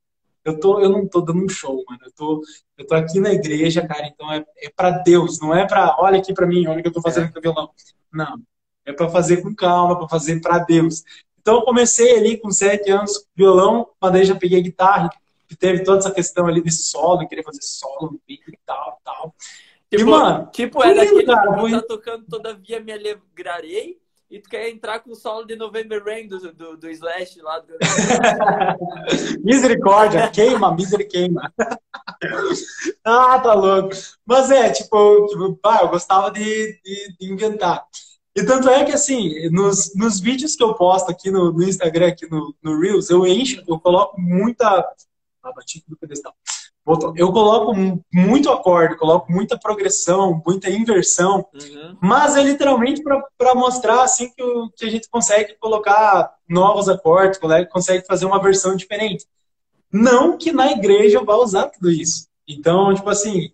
eu, 0.45 0.57
tô, 0.57 0.79
eu 0.79 0.89
não 0.89 1.05
tô 1.05 1.19
dando 1.19 1.43
um 1.43 1.49
show, 1.49 1.83
mano, 1.87 1.99
eu 2.05 2.11
tô, 2.13 2.41
eu 2.77 2.87
tô 2.87 2.95
aqui 2.95 3.19
na 3.19 3.33
igreja, 3.33 3.85
cara, 3.85 4.07
então 4.07 4.31
é, 4.31 4.45
é 4.61 4.69
para 4.69 4.91
Deus, 4.91 5.39
não 5.41 5.53
é 5.53 5.67
para, 5.67 5.97
olha 5.99 6.17
aqui 6.17 6.33
para 6.33 6.47
mim, 6.47 6.65
olha 6.65 6.79
o 6.79 6.81
que 6.81 6.87
eu 6.87 6.93
tô 6.93 7.01
fazendo 7.01 7.31
com 7.31 7.39
o 7.39 7.41
violão. 7.41 7.69
Não, 8.11 8.41
é 8.89 8.93
para 8.93 9.10
fazer 9.10 9.38
com 9.38 9.54
calma, 9.54 9.97
para 9.97 10.10
fazer 10.10 10.41
para 10.41 10.60
Deus. 10.60 11.04
Então 11.39 11.56
eu 11.56 11.62
comecei 11.62 12.17
ali 12.17 12.38
com 12.38 12.52
sete 12.52 12.91
anos 12.91 13.25
violão, 13.36 13.88
mas 14.02 14.12
daí 14.12 14.25
já 14.25 14.36
peguei 14.36 14.62
guitarra, 14.62 15.10
e 15.49 15.56
teve 15.56 15.84
toda 15.84 15.99
essa 15.99 16.12
questão 16.12 16.47
ali 16.47 16.62
de 16.62 16.71
solo, 16.71 17.28
queria 17.28 17.43
fazer 17.43 17.62
solo 17.62 18.12
no 18.12 18.21
beat 18.28 18.41
e 18.47 18.60
tal, 18.65 18.99
tal. 19.04 19.36
Tipo, 19.89 20.04
e, 20.04 20.06
mano, 20.06 20.49
tipo 20.52 20.84
é 20.84 20.93
daquele 20.93 21.25
cara, 21.25 21.63
que 21.63 21.71
tá 21.71 21.82
tocando 21.82 22.25
Todavia 22.25 22.80
Me 22.80 22.91
Alegrarei 22.91 23.97
e 24.30 24.39
tu 24.39 24.47
quer 24.47 24.69
entrar 24.69 24.99
com 24.99 25.12
o 25.12 25.15
solo 25.15 25.43
de 25.45 25.56
November 25.56 26.04
Rain 26.04 26.28
do, 26.28 26.54
do, 26.54 26.78
do 26.78 26.89
Slash 26.89 27.41
lá. 27.41 27.60
Do... 27.60 27.73
misericórdia, 29.43 30.30
queima, 30.30 30.71
misericórdia. 30.75 31.52
ah, 33.04 33.39
tá 33.39 33.56
louco. 33.56 33.89
Mas 34.23 34.52
é, 34.52 34.69
tipo, 34.69 35.25
tipo 35.28 35.56
pá, 35.56 35.80
eu 35.82 35.89
gostava 35.89 36.30
de, 36.30 36.80
de, 36.84 37.17
de 37.19 37.34
inventar. 37.34 37.84
E 38.35 38.43
tanto 38.43 38.69
é 38.69 38.85
que, 38.85 38.91
assim, 38.91 39.49
nos, 39.49 39.95
nos 39.95 40.19
vídeos 40.19 40.55
que 40.55 40.63
eu 40.63 40.73
posto 40.75 41.09
aqui 41.09 41.31
no, 41.31 41.51
no 41.51 41.63
Instagram, 41.63 42.07
aqui 42.07 42.29
no, 42.29 42.55
no 42.61 42.79
Reels, 42.79 43.09
eu 43.09 43.25
encho, 43.25 43.63
eu 43.67 43.79
coloco 43.79 44.19
muita. 44.19 44.65
Ah, 45.41 45.51
bati 45.53 45.83
no 45.87 45.97
pedestal. 45.97 46.33
Eu 47.15 47.31
coloco 47.31 47.73
muito 48.11 48.49
acorde, 48.49 48.97
coloco 48.97 49.31
muita 49.31 49.59
progressão, 49.59 50.41
muita 50.45 50.71
inversão, 50.71 51.45
uhum. 51.53 51.97
mas 52.01 52.35
é 52.35 52.41
literalmente 52.41 53.03
para 53.03 53.53
mostrar 53.53 54.01
assim 54.01 54.31
que, 54.33 54.41
o, 54.41 54.71
que 54.71 54.85
a 54.85 54.89
gente 54.89 55.07
consegue 55.07 55.55
colocar 55.59 56.33
novos 56.47 56.89
acordes, 56.89 57.39
consegue 57.71 58.07
fazer 58.07 58.25
uma 58.25 58.41
versão 58.41 58.75
diferente. 58.75 59.27
Não 59.91 60.35
que 60.35 60.51
na 60.51 60.71
igreja 60.71 61.19
eu 61.19 61.25
vá 61.25 61.35
usar 61.35 61.67
tudo 61.67 61.91
isso. 61.91 62.27
Então, 62.47 62.93
tipo 62.95 63.09
assim, 63.09 63.51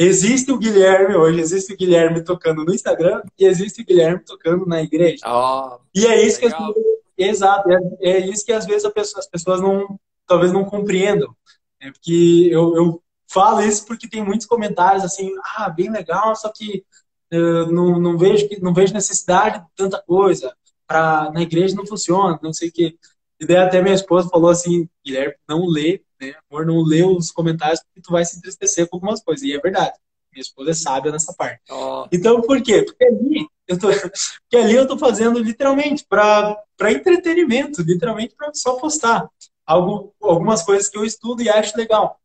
Existe 0.00 0.52
o 0.52 0.58
Guilherme 0.58 1.16
hoje, 1.16 1.40
existe 1.40 1.72
o 1.72 1.76
Guilherme 1.76 2.22
tocando 2.22 2.64
no 2.64 2.72
Instagram 2.72 3.20
e 3.36 3.44
existe 3.44 3.82
o 3.82 3.84
Guilherme 3.84 4.20
tocando 4.24 4.64
na 4.64 4.80
igreja. 4.80 5.24
Oh, 5.26 5.80
e 5.92 6.06
é 6.06 6.24
isso 6.24 6.40
legal. 6.40 6.72
que 6.72 6.80
as, 7.18 7.28
exato, 7.30 7.68
é, 7.68 7.78
é, 8.02 8.18
isso 8.28 8.46
que 8.46 8.52
às 8.52 8.64
vezes 8.64 8.88
pessoa, 8.92 9.18
as 9.18 9.26
pessoas 9.26 9.60
não, 9.60 9.98
talvez 10.24 10.52
não 10.52 10.64
compreendam. 10.64 11.34
É 11.80 11.90
porque 11.90 12.48
eu, 12.48 12.76
eu 12.76 13.02
falo 13.26 13.60
isso 13.60 13.84
porque 13.86 14.08
tem 14.08 14.24
muitos 14.24 14.46
comentários 14.46 15.02
assim, 15.02 15.32
ah, 15.56 15.68
bem 15.68 15.90
legal, 15.90 16.36
só 16.36 16.48
que 16.48 16.84
uh, 17.32 17.66
não, 17.72 17.98
não 17.98 18.16
vejo 18.16 18.46
não 18.62 18.72
vejo 18.72 18.94
necessidade 18.94 19.58
de 19.58 19.66
tanta 19.74 20.00
coisa. 20.00 20.54
Pra, 20.86 21.30
na 21.32 21.42
igreja 21.42 21.74
não 21.74 21.84
funciona, 21.84 22.38
não 22.40 22.52
sei 22.52 22.68
o 22.68 22.72
quê. 22.72 22.96
E 23.40 23.44
daí 23.44 23.56
até 23.56 23.82
minha 23.82 23.96
esposa 23.96 24.28
falou 24.28 24.48
assim, 24.48 24.88
Guilherme, 25.04 25.34
não 25.48 25.66
lê 25.66 26.02
né? 26.20 26.34
Amor, 26.50 26.66
não 26.66 26.82
lê 26.82 27.02
os 27.02 27.30
comentários 27.30 27.80
porque 27.80 28.00
tu 28.00 28.12
vai 28.12 28.24
se 28.24 28.36
entristecer 28.36 28.88
com 28.88 28.96
algumas 28.96 29.22
coisas. 29.22 29.44
E 29.44 29.52
é 29.52 29.58
verdade. 29.58 29.96
Minha 30.32 30.42
esposa 30.42 30.70
é 30.70 30.74
sábia 30.74 31.12
nessa 31.12 31.32
parte. 31.32 31.60
Oh. 31.70 32.06
Então, 32.12 32.40
por 32.42 32.62
quê? 32.62 32.82
Porque 32.82 33.04
ali 33.04 33.46
eu 33.66 33.78
tô, 33.78 33.88
porque 33.88 34.56
ali 34.56 34.74
eu 34.74 34.86
tô 34.86 34.98
fazendo 34.98 35.38
literalmente 35.38 36.04
para 36.08 36.64
entretenimento, 36.90 37.82
literalmente 37.82 38.34
para 38.36 38.52
só 38.54 38.74
postar 38.74 39.28
algo, 39.66 40.14
algumas 40.22 40.62
coisas 40.62 40.88
que 40.88 40.96
eu 40.96 41.04
estudo 41.04 41.42
e 41.42 41.48
acho 41.50 41.76
legal. 41.76 42.18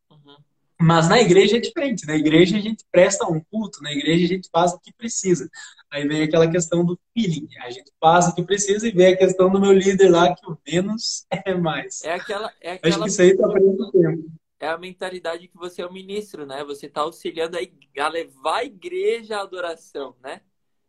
Mas 0.84 1.08
na 1.08 1.22
igreja 1.22 1.56
é 1.56 1.60
diferente. 1.62 2.06
Na 2.06 2.16
igreja 2.16 2.58
a 2.58 2.60
gente 2.60 2.84
presta 2.92 3.26
um 3.26 3.40
culto, 3.40 3.82
na 3.82 3.92
igreja 3.92 4.26
a 4.26 4.28
gente 4.28 4.50
faz 4.52 4.74
o 4.74 4.80
que 4.80 4.92
precisa. 4.92 5.50
Aí 5.90 6.06
vem 6.06 6.24
aquela 6.24 6.50
questão 6.50 6.84
do 6.84 7.00
feeling. 7.14 7.48
A 7.62 7.70
gente 7.70 7.90
faz 8.02 8.28
o 8.28 8.36
que 8.36 8.44
precisa 8.44 8.86
e 8.86 8.92
vem 8.92 9.14
a 9.14 9.18
questão 9.18 9.50
do 9.50 9.62
meu 9.62 9.72
líder 9.72 10.10
lá, 10.10 10.36
que 10.36 10.46
o 10.46 10.58
menos 10.68 11.26
é 11.46 11.54
mais. 11.54 12.04
É 12.04 12.16
aquela. 12.16 12.52
É 12.60 12.74
aquela... 12.74 12.96
Acho 12.96 13.04
que 13.04 13.10
isso 13.10 13.22
aí 13.22 13.38
tá 13.38 13.48
perdendo 13.48 13.92
tempo. 13.92 14.30
É 14.60 14.68
a 14.68 14.78
mentalidade 14.78 15.48
que 15.48 15.58
você 15.58 15.82
é 15.82 15.86
o 15.86 15.94
ministro, 15.94 16.46
né? 16.46 16.64
Você 16.66 16.88
está 16.88 17.02
auxiliando 17.02 17.58
a, 17.58 18.08
levar 18.10 18.58
a 18.58 18.66
igreja 18.66 19.38
à 19.38 19.42
adoração, 19.42 20.16
né? 20.22 20.42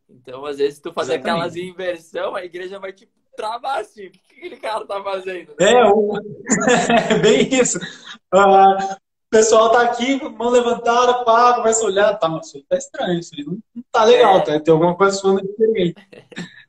Então, 0.09 0.44
às 0.44 0.59
vezes, 0.59 0.80
tu 0.80 0.92
fazer 0.92 1.14
aquelas 1.14 1.54
inversão, 1.57 2.35
a 2.35 2.44
igreja 2.44 2.78
vai 2.80 2.92
te 2.92 3.09
travar 3.37 3.80
assim. 3.80 4.07
O 4.07 4.11
que 4.11 4.20
aquele 4.38 4.57
cara 4.57 4.85
tá 4.87 5.02
fazendo? 5.02 5.54
É, 5.59 5.85
o... 5.85 6.18
é 7.11 7.18
bem 7.18 7.48
isso. 7.54 7.78
Uh, 8.33 8.96
pessoal 9.35 9.73
tá 9.73 9.83
aqui, 9.83 10.23
mão 10.31 10.49
levantada, 10.49 11.25
pá, 11.25 11.55
começa 11.55 11.83
a 11.83 11.87
olhar, 11.87 12.14
tá, 12.14 12.29
mas 12.29 12.47
isso 12.47 12.64
tá 12.68 12.77
estranho, 12.77 13.18
isso 13.18 13.35
aí 13.37 13.44
não, 13.44 13.59
tá 13.90 14.05
legal, 14.05 14.37
é. 14.37 14.40
tá? 14.42 14.61
Tem 14.61 14.73
alguma 14.73 14.97
coisa 14.97 15.16
suando 15.16 15.42
diferente. 15.42 15.94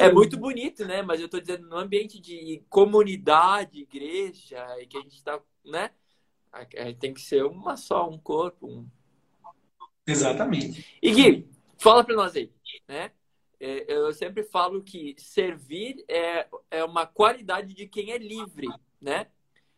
É, 0.00 0.06
é 0.06 0.12
muito 0.12 0.36
bonito, 0.36 0.84
né? 0.84 1.02
Mas 1.02 1.20
eu 1.20 1.28
tô 1.28 1.38
dizendo 1.38 1.68
no 1.68 1.76
ambiente 1.76 2.18
de 2.18 2.64
comunidade, 2.68 3.82
igreja, 3.82 4.66
e 4.80 4.86
que 4.86 4.98
a 4.98 5.00
gente 5.00 5.22
tá, 5.22 5.40
né? 5.64 5.92
Tem 6.98 7.14
que 7.14 7.20
ser 7.20 7.44
uma 7.44 7.76
só, 7.76 8.10
um 8.10 8.18
corpo. 8.18 8.66
Um... 8.66 8.88
Exatamente. 10.04 10.84
E 11.00 11.12
Gui, 11.12 11.48
fala 11.76 12.02
pra 12.02 12.16
nós 12.16 12.34
aí, 12.34 12.50
né? 12.88 13.12
É, 13.60 13.84
eu 13.94 14.12
sempre 14.12 14.42
falo 14.42 14.82
que 14.82 15.14
servir 15.16 16.04
é, 16.08 16.48
é 16.72 16.82
uma 16.82 17.06
qualidade 17.06 17.72
de 17.72 17.86
quem 17.86 18.10
é 18.10 18.18
livre, 18.18 18.66
né? 19.00 19.28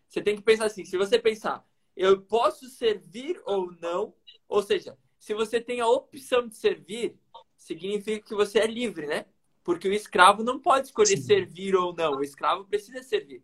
Você 0.08 0.22
tem 0.22 0.34
que 0.34 0.42
pensar 0.42 0.64
assim, 0.64 0.86
se 0.86 0.96
você 0.96 1.18
pensar, 1.18 1.62
eu 1.96 2.20
posso 2.20 2.68
servir 2.68 3.40
ou 3.44 3.72
não. 3.80 4.14
Ou 4.48 4.62
seja, 4.62 4.96
se 5.18 5.34
você 5.34 5.60
tem 5.60 5.80
a 5.80 5.88
opção 5.88 6.48
de 6.48 6.56
servir, 6.56 7.16
significa 7.56 8.26
que 8.26 8.34
você 8.34 8.58
é 8.60 8.66
livre, 8.66 9.06
né? 9.06 9.26
Porque 9.62 9.88
o 9.88 9.92
escravo 9.92 10.42
não 10.42 10.58
pode 10.58 10.86
escolher 10.88 11.16
Sim. 11.16 11.22
servir 11.22 11.76
ou 11.76 11.94
não. 11.94 12.16
O 12.16 12.22
escravo 12.22 12.64
precisa 12.64 13.02
servir. 13.02 13.42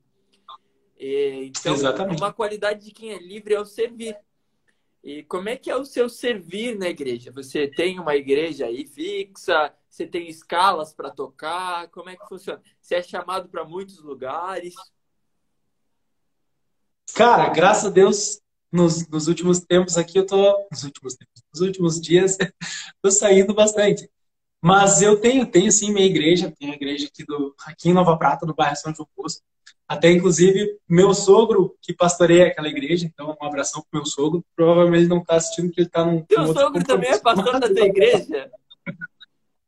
E, 0.99 1.51
então, 1.51 1.75
Exatamente. 1.75 2.19
uma 2.19 2.33
qualidade 2.33 2.85
de 2.85 2.91
quem 2.91 3.13
é 3.13 3.19
livre 3.19 3.55
é 3.55 3.61
o 3.61 3.67
servir. 3.67 4.17
E 5.05 5.23
como 5.23 5.49
é 5.49 5.57
que 5.57 5.71
é 5.71 5.77
o 5.77 5.85
seu 5.85 6.09
servir 6.09 6.77
na 6.77 6.89
igreja? 6.89 7.31
Você 7.31 7.69
tem 7.69 8.01
uma 8.01 8.17
igreja 8.17 8.67
aí 8.67 8.87
fixa? 8.87 9.73
Você 9.89 10.07
tem 10.07 10.29
escalas 10.29 10.93
para 10.93 11.11
tocar? 11.11 11.89
Como 11.91 12.11
é 12.11 12.17
que 12.17 12.27
funciona? 12.27 12.61
Você 12.81 12.97
é 12.97 13.03
chamado 13.03 13.49
para 13.49 13.65
muitos 13.65 14.01
lugares? 14.01 14.75
Cara, 17.15 17.49
graças 17.49 17.87
a 17.87 17.91
Deus, 17.91 18.41
nos, 18.71 19.09
nos, 19.09 19.29
últimos 19.29 19.61
tempos 19.61 19.97
aqui 19.97 20.19
eu 20.19 20.27
tô. 20.27 20.67
Nos 20.71 20.85
últimos 20.85 21.15
tempos, 21.15 21.43
nos 21.53 21.61
últimos 21.63 22.01
dias, 22.01 22.37
tô 23.03 23.11
saindo 23.11 23.55
bastante. 23.55 24.11
Mas 24.63 25.01
eu 25.03 25.21
tenho, 25.21 25.47
tenho 25.47 25.71
sim 25.71 25.93
minha 25.93 26.07
igreja, 26.07 26.53
tenho 26.59 26.73
a 26.73 26.77
igreja 26.77 27.07
aqui, 27.07 27.25
do, 27.25 27.55
aqui 27.65 27.91
em 27.91 27.93
Nova 27.93 28.17
Prata, 28.17 28.45
no 28.45 28.55
bairro 28.55 28.77
São 28.77 28.95
João 28.95 29.09
Bosco. 29.17 29.43
Até, 29.89 30.11
inclusive, 30.11 30.79
meu 30.89 31.15
sogro 31.15 31.77
que 31.81 31.95
pastoreia 31.95 32.49
aquela 32.49 32.69
igreja, 32.69 33.07
então 33.07 33.37
um 33.41 33.47
abração 33.47 33.85
pro 33.89 34.01
meu 34.01 34.07
sogro. 34.07 34.45
Provavelmente 34.57 35.07
não 35.07 35.23
tá 35.23 35.37
assistindo 35.37 35.67
porque 35.69 35.83
ele 35.83 35.89
tá 35.89 36.05
num. 36.05 36.23
Teu 36.23 36.53
sogro 36.53 36.83
também 36.85 37.11
é 37.11 37.19
pastor 37.19 37.61
da 37.61 37.69
tua 37.73 37.87
igreja? 37.87 38.51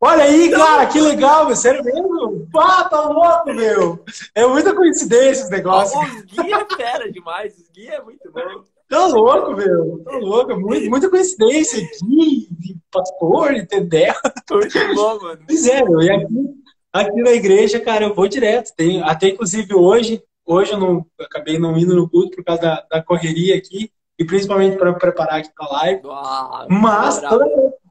Olha 0.00 0.24
aí, 0.24 0.50
cara, 0.50 0.86
que 0.86 1.00
legal, 1.00 1.46
meu. 1.46 1.56
Sério 1.56 1.82
mesmo? 1.82 2.48
Pá, 2.52 2.84
tá 2.84 3.00
louco, 3.02 3.52
meu. 3.52 4.04
É 4.32 4.46
muita 4.46 4.74
coincidência 4.74 5.42
esse 5.42 5.50
negócio. 5.50 5.98
Os 6.00 6.24
guia 6.24 6.56
é 6.56 6.76
fera 6.76 7.10
demais, 7.10 7.58
os 7.58 7.68
guia 7.70 7.94
é 7.94 8.02
muito 8.02 8.30
bom. 8.30 8.64
Tá 8.88 9.06
louco, 9.06 9.52
meu. 9.54 10.00
Tá 10.04 10.16
louco. 10.18 10.56
Muito, 10.58 10.88
muita 10.88 11.10
coincidência 11.10 11.84
aqui, 11.84 12.48
de 12.50 12.76
pastor, 12.92 13.54
entendeu? 13.54 14.14
Muito 14.50 14.94
bom, 14.94 15.20
mano. 15.20 15.40
Pois 15.46 15.66
é, 15.66 15.84
meu. 15.84 16.00
E 16.00 16.10
aqui, 16.10 16.54
aqui 16.92 17.22
na 17.22 17.32
igreja, 17.32 17.80
cara, 17.80 18.04
eu 18.04 18.14
vou 18.14 18.28
direto. 18.28 18.72
Tem, 18.76 19.02
até 19.02 19.28
inclusive 19.28 19.74
hoje, 19.74 20.22
hoje 20.46 20.72
eu, 20.72 20.78
não, 20.78 21.04
eu 21.18 21.26
acabei 21.26 21.58
não 21.58 21.76
indo 21.76 21.94
no 21.96 22.08
culto 22.08 22.36
por 22.36 22.44
causa 22.44 22.62
da, 22.62 22.86
da 22.88 23.02
correria 23.02 23.56
aqui, 23.56 23.90
e 24.18 24.24
principalmente 24.24 24.76
para 24.76 24.92
preparar 24.92 25.40
aqui 25.40 25.50
para 25.54 25.66
a 25.66 25.72
live. 25.72 26.06
Uau, 26.06 26.66
Mas 26.70 27.20
toda, 27.20 27.44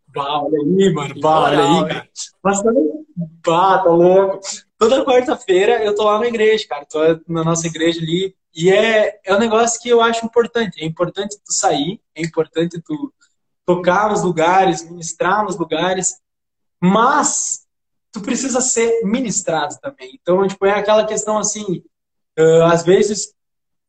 Bah, 0.07 0.41
olha 0.41 0.57
aí, 0.59 0.93
mano. 0.93 1.19
Bah, 1.19 1.39
olha 1.39 1.63
aí, 1.63 1.87
cara. 1.87 2.09
Mas 2.43 2.61
também. 2.61 3.05
Bah, 3.45 3.79
tá 3.79 3.89
louco. 3.89 4.39
Toda 4.77 5.05
quarta-feira 5.05 5.83
eu 5.83 5.95
tô 5.95 6.03
lá 6.03 6.19
na 6.19 6.27
igreja, 6.27 6.65
cara. 6.67 6.85
Tô 6.85 6.99
na 7.27 7.43
nossa 7.43 7.67
igreja 7.67 7.99
ali. 7.99 8.35
E 8.55 8.71
é, 8.71 9.19
é 9.23 9.35
um 9.35 9.39
negócio 9.39 9.79
que 9.81 9.89
eu 9.89 10.01
acho 10.01 10.25
importante. 10.25 10.81
É 10.81 10.85
importante 10.85 11.37
tu 11.37 11.53
sair, 11.53 12.01
é 12.15 12.21
importante 12.21 12.81
tu 12.81 13.13
tocar 13.65 14.09
nos 14.09 14.23
lugares, 14.23 14.89
ministrar 14.89 15.43
nos 15.43 15.57
lugares, 15.57 16.15
mas 16.81 17.67
tu 18.11 18.21
precisa 18.21 18.61
ser 18.61 19.03
ministrado 19.03 19.77
também. 19.81 20.17
Então, 20.21 20.47
tipo, 20.47 20.65
é 20.65 20.71
aquela 20.71 21.05
questão 21.05 21.37
assim, 21.37 21.83
uh, 22.39 22.63
às 22.63 22.83
vezes, 22.83 23.33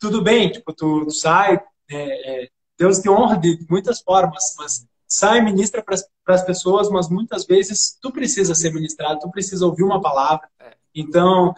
tudo 0.00 0.20
bem, 0.20 0.50
tipo, 0.50 0.72
tu, 0.72 1.06
tu 1.06 1.12
sai, 1.12 1.60
é, 1.90 2.44
é, 2.44 2.48
Deus 2.76 2.98
te 2.98 3.08
honra 3.08 3.38
de 3.38 3.64
muitas 3.70 4.00
formas, 4.00 4.54
mas 4.58 4.86
sai, 5.09 5.40
ministra 5.40 5.82
para 5.82 6.34
as 6.34 6.44
pessoas, 6.44 6.90
mas 6.90 7.09
muitas 7.09 7.46
vezes 7.46 7.96
tu 8.00 8.12
precisa 8.12 8.54
ser 8.54 8.72
ministrado, 8.72 9.20
tu 9.20 9.30
precisa 9.30 9.64
ouvir 9.64 9.82
uma 9.82 10.00
palavra. 10.00 10.48
É. 10.61 10.72
Então, 10.94 11.54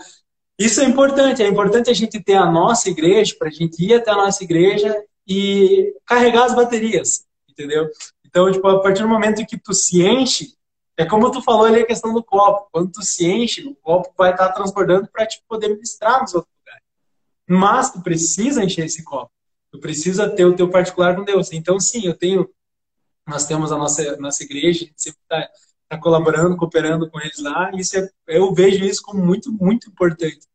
isso 0.59 0.81
é 0.81 0.85
importante, 0.85 1.43
é 1.43 1.49
importante 1.49 1.91
a 1.91 1.95
gente 1.95 2.23
ter 2.23 2.35
a 2.35 2.51
nossa 2.51 2.89
igreja, 2.89 3.35
para 3.39 3.49
a 3.49 3.53
gente 3.53 3.83
ir 3.85 3.95
até 3.95 4.11
a 4.11 4.17
nossa 4.17 4.45
igreja 4.45 4.95
e 5.27 5.95
carregar 6.07 6.45
as 6.45 6.55
baterias 6.55 7.25
entendeu? 7.61 7.91
Então, 8.25 8.51
tipo, 8.51 8.67
a 8.67 8.81
partir 8.81 9.03
do 9.03 9.09
momento 9.09 9.45
que 9.47 9.59
tu 9.59 9.75
se 9.75 10.03
enche, 10.03 10.55
é 10.97 11.05
como 11.05 11.31
tu 11.31 11.43
falou 11.43 11.67
ali 11.67 11.81
a 11.81 11.87
questão 11.87 12.13
do 12.13 12.23
copo. 12.23 12.69
Quando 12.73 12.91
tu 12.91 13.03
se 13.03 13.27
enche, 13.27 13.67
o 13.67 13.75
copo 13.75 14.13
vai 14.17 14.33
estar 14.33 14.51
transbordando 14.53 15.09
para 15.09 15.27
te 15.27 15.43
poder 15.49 15.69
ministrar 15.69 16.21
nos 16.21 16.35
outros 16.35 16.55
lugares. 16.59 16.85
Mas 17.49 17.91
tu 17.91 18.01
precisa 18.01 18.65
encher 18.65 18.87
esse 18.87 19.03
copo. 19.03 19.31
Tu 19.73 19.79
precisa 19.79 20.29
ter 20.29 20.45
o 20.45 20.55
teu 20.55 20.69
particular 20.69 21.15
com 21.15 21.25
Deus. 21.25 21.53
Então, 21.53 21.79
sim, 21.79 22.07
eu 22.07 22.15
tenho. 22.15 22.49
Nós 23.27 23.47
temos 23.47 23.71
a 23.71 23.77
nossa, 23.77 24.17
nossa 24.17 24.43
igreja, 24.43 24.85
a 24.85 24.89
gente 24.89 25.03
sempre 25.03 25.21
está 25.23 25.49
tá 25.89 25.99
colaborando, 25.99 26.57
cooperando 26.57 27.11
com 27.11 27.21
eles 27.21 27.39
lá. 27.39 27.71
E 27.75 27.81
isso 27.81 27.99
é, 27.99 28.09
eu 28.29 28.53
vejo 28.53 28.85
isso 28.85 29.03
como 29.03 29.25
muito, 29.25 29.53
muito 29.53 29.89
importante. 29.89 30.49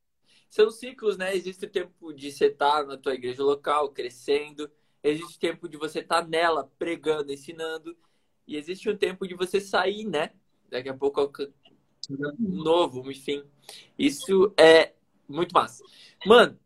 São 0.49 0.69
ciclos, 0.71 1.17
né? 1.17 1.35
Existe 1.35 1.65
o 1.65 1.69
tempo 1.69 2.13
de 2.13 2.31
você 2.31 2.45
estar 2.47 2.85
na 2.85 2.97
tua 2.97 3.13
igreja 3.13 3.43
local, 3.43 3.89
crescendo 3.89 4.69
Existe 5.05 5.37
tempo 5.37 5.69
de 5.69 5.77
você 5.77 5.99
estar 5.99 6.23
tá 6.23 6.27
nela, 6.27 6.67
pregando, 6.79 7.31
ensinando. 7.31 7.95
E 8.47 8.57
existe 8.57 8.89
um 8.89 8.97
tempo 8.97 9.27
de 9.27 9.35
você 9.35 9.61
sair, 9.61 10.03
né? 10.03 10.31
Daqui 10.67 10.89
a 10.89 10.95
pouco 10.95 11.31
novo, 12.39 13.11
enfim. 13.11 13.43
Isso 13.99 14.51
é 14.57 14.93
muito 15.27 15.51
massa. 15.51 15.83
Mano, 16.25 16.59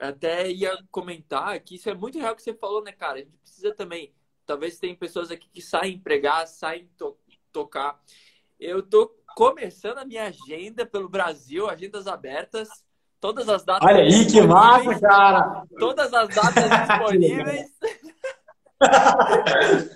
até 0.00 0.50
ia 0.50 0.76
comentar 0.90 1.60
que 1.60 1.76
isso 1.76 1.88
é 1.88 1.94
muito 1.94 2.18
real 2.18 2.34
que 2.34 2.42
você 2.42 2.52
falou, 2.52 2.82
né, 2.82 2.90
cara? 2.90 3.20
A 3.20 3.22
gente 3.22 3.38
precisa 3.38 3.72
também. 3.72 4.12
Talvez 4.46 4.78
tem 4.78 4.94
pessoas 4.94 5.30
aqui 5.30 5.48
que 5.52 5.62
saem 5.62 5.98
pregar, 5.98 6.46
saem 6.46 6.88
to 6.98 7.16
tocar. 7.52 8.00
Eu 8.58 8.82
tô 8.82 9.08
começando 9.34 9.98
a 9.98 10.04
minha 10.04 10.24
agenda 10.24 10.84
pelo 10.84 11.08
Brasil, 11.08 11.68
agendas 11.68 12.06
abertas. 12.06 12.68
Todas 13.20 13.48
as 13.48 13.64
datas. 13.64 13.88
Olha 13.88 14.02
aí, 14.02 14.26
que 14.26 14.40
massa, 14.42 15.00
cara! 15.00 15.64
Todas 15.78 16.12
as 16.12 16.28
datas 16.28 16.64
disponíveis. 16.88 17.70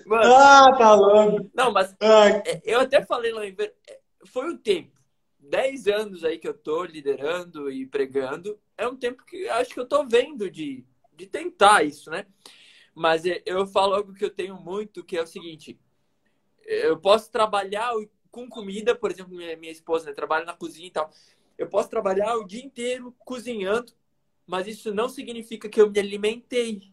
Mano, 0.06 0.34
ah, 0.34 0.74
tá 0.78 0.94
louco. 0.94 1.50
Não, 1.54 1.70
mas 1.70 1.94
é, 2.00 2.62
eu 2.64 2.80
até 2.80 3.04
falei 3.04 3.32
lá 3.32 3.46
em 3.46 3.52
ver. 3.52 3.74
É, 3.86 3.98
foi 4.24 4.48
um 4.50 4.56
tempo. 4.56 4.96
Dez 5.38 5.86
anos 5.86 6.24
aí 6.24 6.38
que 6.38 6.48
eu 6.48 6.54
tô 6.54 6.84
liderando 6.84 7.70
e 7.70 7.86
pregando. 7.86 8.58
É 8.76 8.86
um 8.86 8.96
tempo 8.96 9.24
que 9.24 9.48
acho 9.48 9.74
que 9.74 9.80
eu 9.80 9.86
tô 9.86 10.06
vendo 10.06 10.50
de, 10.50 10.84
de 11.14 11.26
tentar 11.26 11.84
isso, 11.84 12.10
né? 12.10 12.26
Mas 12.98 13.24
é, 13.24 13.42
eu 13.46 13.66
falo 13.66 13.94
algo 13.94 14.12
que 14.12 14.24
eu 14.24 14.30
tenho 14.30 14.56
muito, 14.56 15.04
que 15.04 15.16
é 15.16 15.22
o 15.22 15.26
seguinte. 15.26 15.78
Eu 16.64 16.98
posso 16.98 17.30
trabalhar 17.30 17.92
com 18.30 18.48
comida, 18.48 18.94
por 18.94 19.10
exemplo, 19.10 19.34
minha, 19.34 19.56
minha 19.56 19.72
esposa 19.72 20.06
né, 20.06 20.12
trabalha 20.12 20.44
na 20.44 20.54
cozinha 20.54 20.88
e 20.88 20.90
tal. 20.90 21.10
Eu 21.56 21.68
posso 21.68 21.88
trabalhar 21.88 22.36
o 22.36 22.44
dia 22.44 22.64
inteiro 22.64 23.14
cozinhando, 23.24 23.92
mas 24.46 24.66
isso 24.66 24.92
não 24.92 25.08
significa 25.08 25.68
que 25.68 25.80
eu 25.80 25.90
me 25.90 25.98
alimentei. 25.98 26.92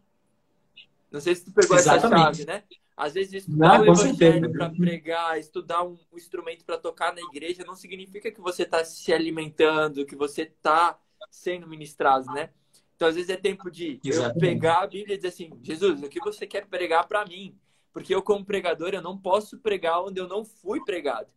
Não 1.11 1.19
sei 1.19 1.35
se 1.35 1.45
tu 1.45 1.51
pegou 1.51 1.77
Exatamente. 1.77 2.13
essa 2.13 2.23
chave, 2.23 2.45
né? 2.45 2.63
Às 2.95 3.13
vezes 3.13 3.33
estudar 3.33 3.79
não, 3.79 3.85
o 3.85 3.91
evangelho 3.91 4.51
para 4.53 4.69
pregar, 4.69 5.39
estudar 5.39 5.83
um, 5.83 5.97
um 6.13 6.17
instrumento 6.17 6.63
para 6.63 6.77
tocar 6.77 7.13
na 7.13 7.21
igreja, 7.21 7.65
não 7.65 7.75
significa 7.75 8.31
que 8.31 8.39
você 8.39 8.63
está 8.63 8.85
se 8.85 9.11
alimentando, 9.13 10.05
que 10.05 10.15
você 10.15 10.43
está 10.43 10.97
sendo 11.29 11.67
ministrado, 11.67 12.31
né? 12.31 12.51
Então, 12.95 13.07
às 13.07 13.15
vezes 13.15 13.29
é 13.29 13.37
tempo 13.37 13.69
de 13.69 13.99
eu 14.03 14.33
pegar 14.35 14.83
a 14.83 14.87
Bíblia 14.87 15.15
e 15.15 15.17
dizer 15.17 15.29
assim, 15.29 15.51
Jesus, 15.61 16.01
o 16.01 16.09
que 16.09 16.19
você 16.19 16.47
quer 16.47 16.65
pregar 16.65 17.07
para 17.07 17.25
mim? 17.25 17.57
Porque 17.91 18.13
eu, 18.13 18.21
como 18.21 18.45
pregador, 18.45 18.89
eu 18.93 19.01
não 19.01 19.17
posso 19.17 19.59
pregar 19.59 20.01
onde 20.01 20.19
eu 20.19 20.27
não 20.27 20.45
fui 20.45 20.83
pregado 20.83 21.27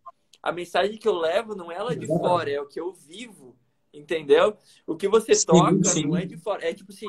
a 0.43 0.53
mensagem 0.53 0.97
que 0.97 1.09
eu 1.09 1.15
levo 1.15 1.55
não 1.55 1.71
é 1.71 1.83
lá 1.83 1.95
de 1.95 2.07
fora, 2.07 2.51
é 2.51 2.61
o 2.61 2.67
que 2.67 2.81
eu 2.81 2.93
vivo, 2.93 3.57
entendeu? 3.93 4.57
O 4.87 4.97
que 4.97 5.09
você 5.09 5.35
sim, 5.35 5.47
toca 5.47 5.85
sim. 5.85 6.07
não 6.07 6.17
é 6.17 6.25
de 6.25 6.37
fora. 6.37 6.65
É 6.65 6.73
tipo 6.73 6.93
assim, 6.93 7.09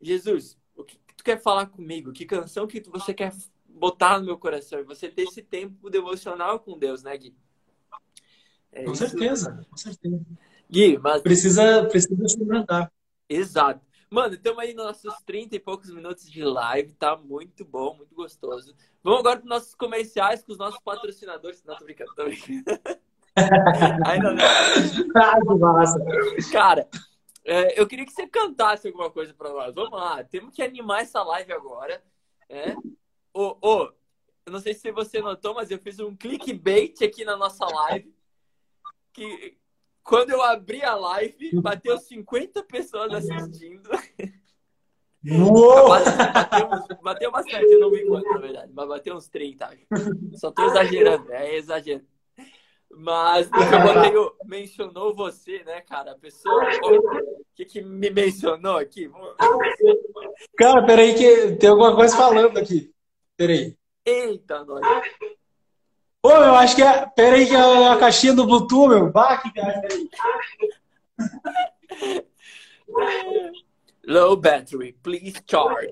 Jesus, 0.00 0.56
o 0.74 0.84
que 0.84 0.98
tu 1.16 1.24
quer 1.24 1.40
falar 1.40 1.66
comigo? 1.66 2.12
Que 2.12 2.24
canção 2.24 2.66
que 2.66 2.80
você 2.88 3.12
quer 3.12 3.32
botar 3.68 4.18
no 4.18 4.26
meu 4.26 4.38
coração? 4.38 4.80
E 4.80 4.84
você 4.84 5.08
ter 5.08 5.22
esse 5.22 5.42
tempo 5.42 5.90
devocional 5.90 6.60
com 6.60 6.78
Deus, 6.78 7.02
né, 7.02 7.16
Gui? 7.16 7.34
É 8.72 8.84
com 8.84 8.92
isso. 8.92 9.08
certeza, 9.08 9.66
com 9.68 9.76
certeza. 9.76 10.24
Gui, 10.70 10.98
mas... 10.98 11.22
Precisa, 11.22 11.84
precisa 11.86 12.28
se 12.28 12.44
mandar. 12.44 12.92
Exato. 13.30 13.80
Mano, 14.10 14.34
estamos 14.34 14.58
aí 14.58 14.74
nos 14.74 14.86
nossos 14.86 15.22
30 15.22 15.54
e 15.54 15.60
poucos 15.60 15.88
minutos 15.88 16.28
de 16.28 16.42
live, 16.42 16.92
tá 16.94 17.16
muito 17.16 17.64
bom, 17.64 17.94
muito 17.94 18.12
gostoso. 18.12 18.74
Vamos 19.04 19.20
agora 19.20 19.36
para 19.36 19.44
os 19.44 19.48
nossos 19.48 19.74
comerciais 19.76 20.42
com 20.42 20.50
os 20.50 20.58
nossos 20.58 20.80
patrocinadores. 20.80 21.62
Não, 21.64 21.76
tô 21.76 21.84
brincando, 21.84 22.12
tô 22.16 22.24
brincando. 22.24 22.64
Ainda 24.04 24.32
não. 24.32 24.44
Ah, 25.14 25.40
que 25.40 25.54
massa. 25.54 26.00
Cara, 26.50 26.88
é, 27.44 27.80
eu 27.80 27.86
queria 27.86 28.04
que 28.04 28.12
você 28.12 28.26
cantasse 28.26 28.88
alguma 28.88 29.12
coisa 29.12 29.32
para 29.32 29.50
nós. 29.50 29.72
Vamos 29.72 29.92
lá, 29.92 30.24
temos 30.24 30.52
que 30.52 30.60
animar 30.60 31.02
essa 31.02 31.22
live 31.22 31.52
agora. 31.52 32.02
É? 32.48 32.74
Ô, 33.32 33.56
ô, 33.62 33.92
eu 34.44 34.52
não 34.52 34.58
sei 34.58 34.74
se 34.74 34.90
você 34.90 35.20
notou, 35.20 35.54
mas 35.54 35.70
eu 35.70 35.78
fiz 35.78 36.00
um 36.00 36.16
clickbait 36.16 37.00
aqui 37.00 37.24
na 37.24 37.36
nossa 37.36 37.64
live. 37.64 38.12
Que 39.12 39.59
quando 40.10 40.30
eu 40.30 40.42
abri 40.42 40.82
a 40.82 40.96
live, 40.96 41.60
bateu 41.60 41.96
50 41.96 42.64
pessoas 42.64 43.12
assistindo. 43.14 43.88
Uou! 45.24 45.88
Bateu, 45.88 46.98
bateu, 47.00 47.30
bastante, 47.30 47.72
eu 47.72 47.78
não 47.78 47.90
vi 47.92 48.04
quanto, 48.04 48.28
na 48.28 48.38
verdade, 48.38 48.72
mas 48.74 48.88
bateu 48.88 49.14
uns 49.14 49.28
30, 49.28 49.66
acho. 49.66 49.86
Só 50.34 50.50
tô 50.50 50.64
exagerando, 50.64 51.32
é 51.32 51.54
exagero. 51.56 52.04
Mas 52.90 53.48
o, 53.48 54.46
mencionou 54.46 55.14
você, 55.14 55.62
né, 55.62 55.80
cara? 55.82 56.10
A 56.10 56.18
pessoa. 56.18 56.64
O 56.82 57.44
que, 57.54 57.64
que 57.64 57.80
me 57.80 58.10
mencionou 58.10 58.78
aqui? 58.78 59.08
Cara, 60.56 60.84
peraí, 60.84 61.14
que 61.14 61.52
tem 61.52 61.70
alguma 61.70 61.94
coisa 61.94 62.16
falando 62.16 62.58
aqui. 62.58 62.92
Peraí. 63.36 63.78
Eita, 64.04 64.64
nós. 64.64 64.80
Ô, 66.22 66.30
eu 66.30 66.54
acho 66.54 66.76
que 66.76 66.82
é. 66.82 67.06
Pera 67.06 67.36
aí, 67.36 67.46
que 67.46 67.54
é 67.54 67.88
a 67.88 67.98
caixinha 67.98 68.34
do 68.34 68.44
Bluetooth, 68.46 68.88
meu. 68.88 69.10
Bah, 69.10 69.38
que 69.38 69.50
Low 74.06 74.36
battery, 74.36 74.92
please 75.02 75.40
charge. 75.48 75.90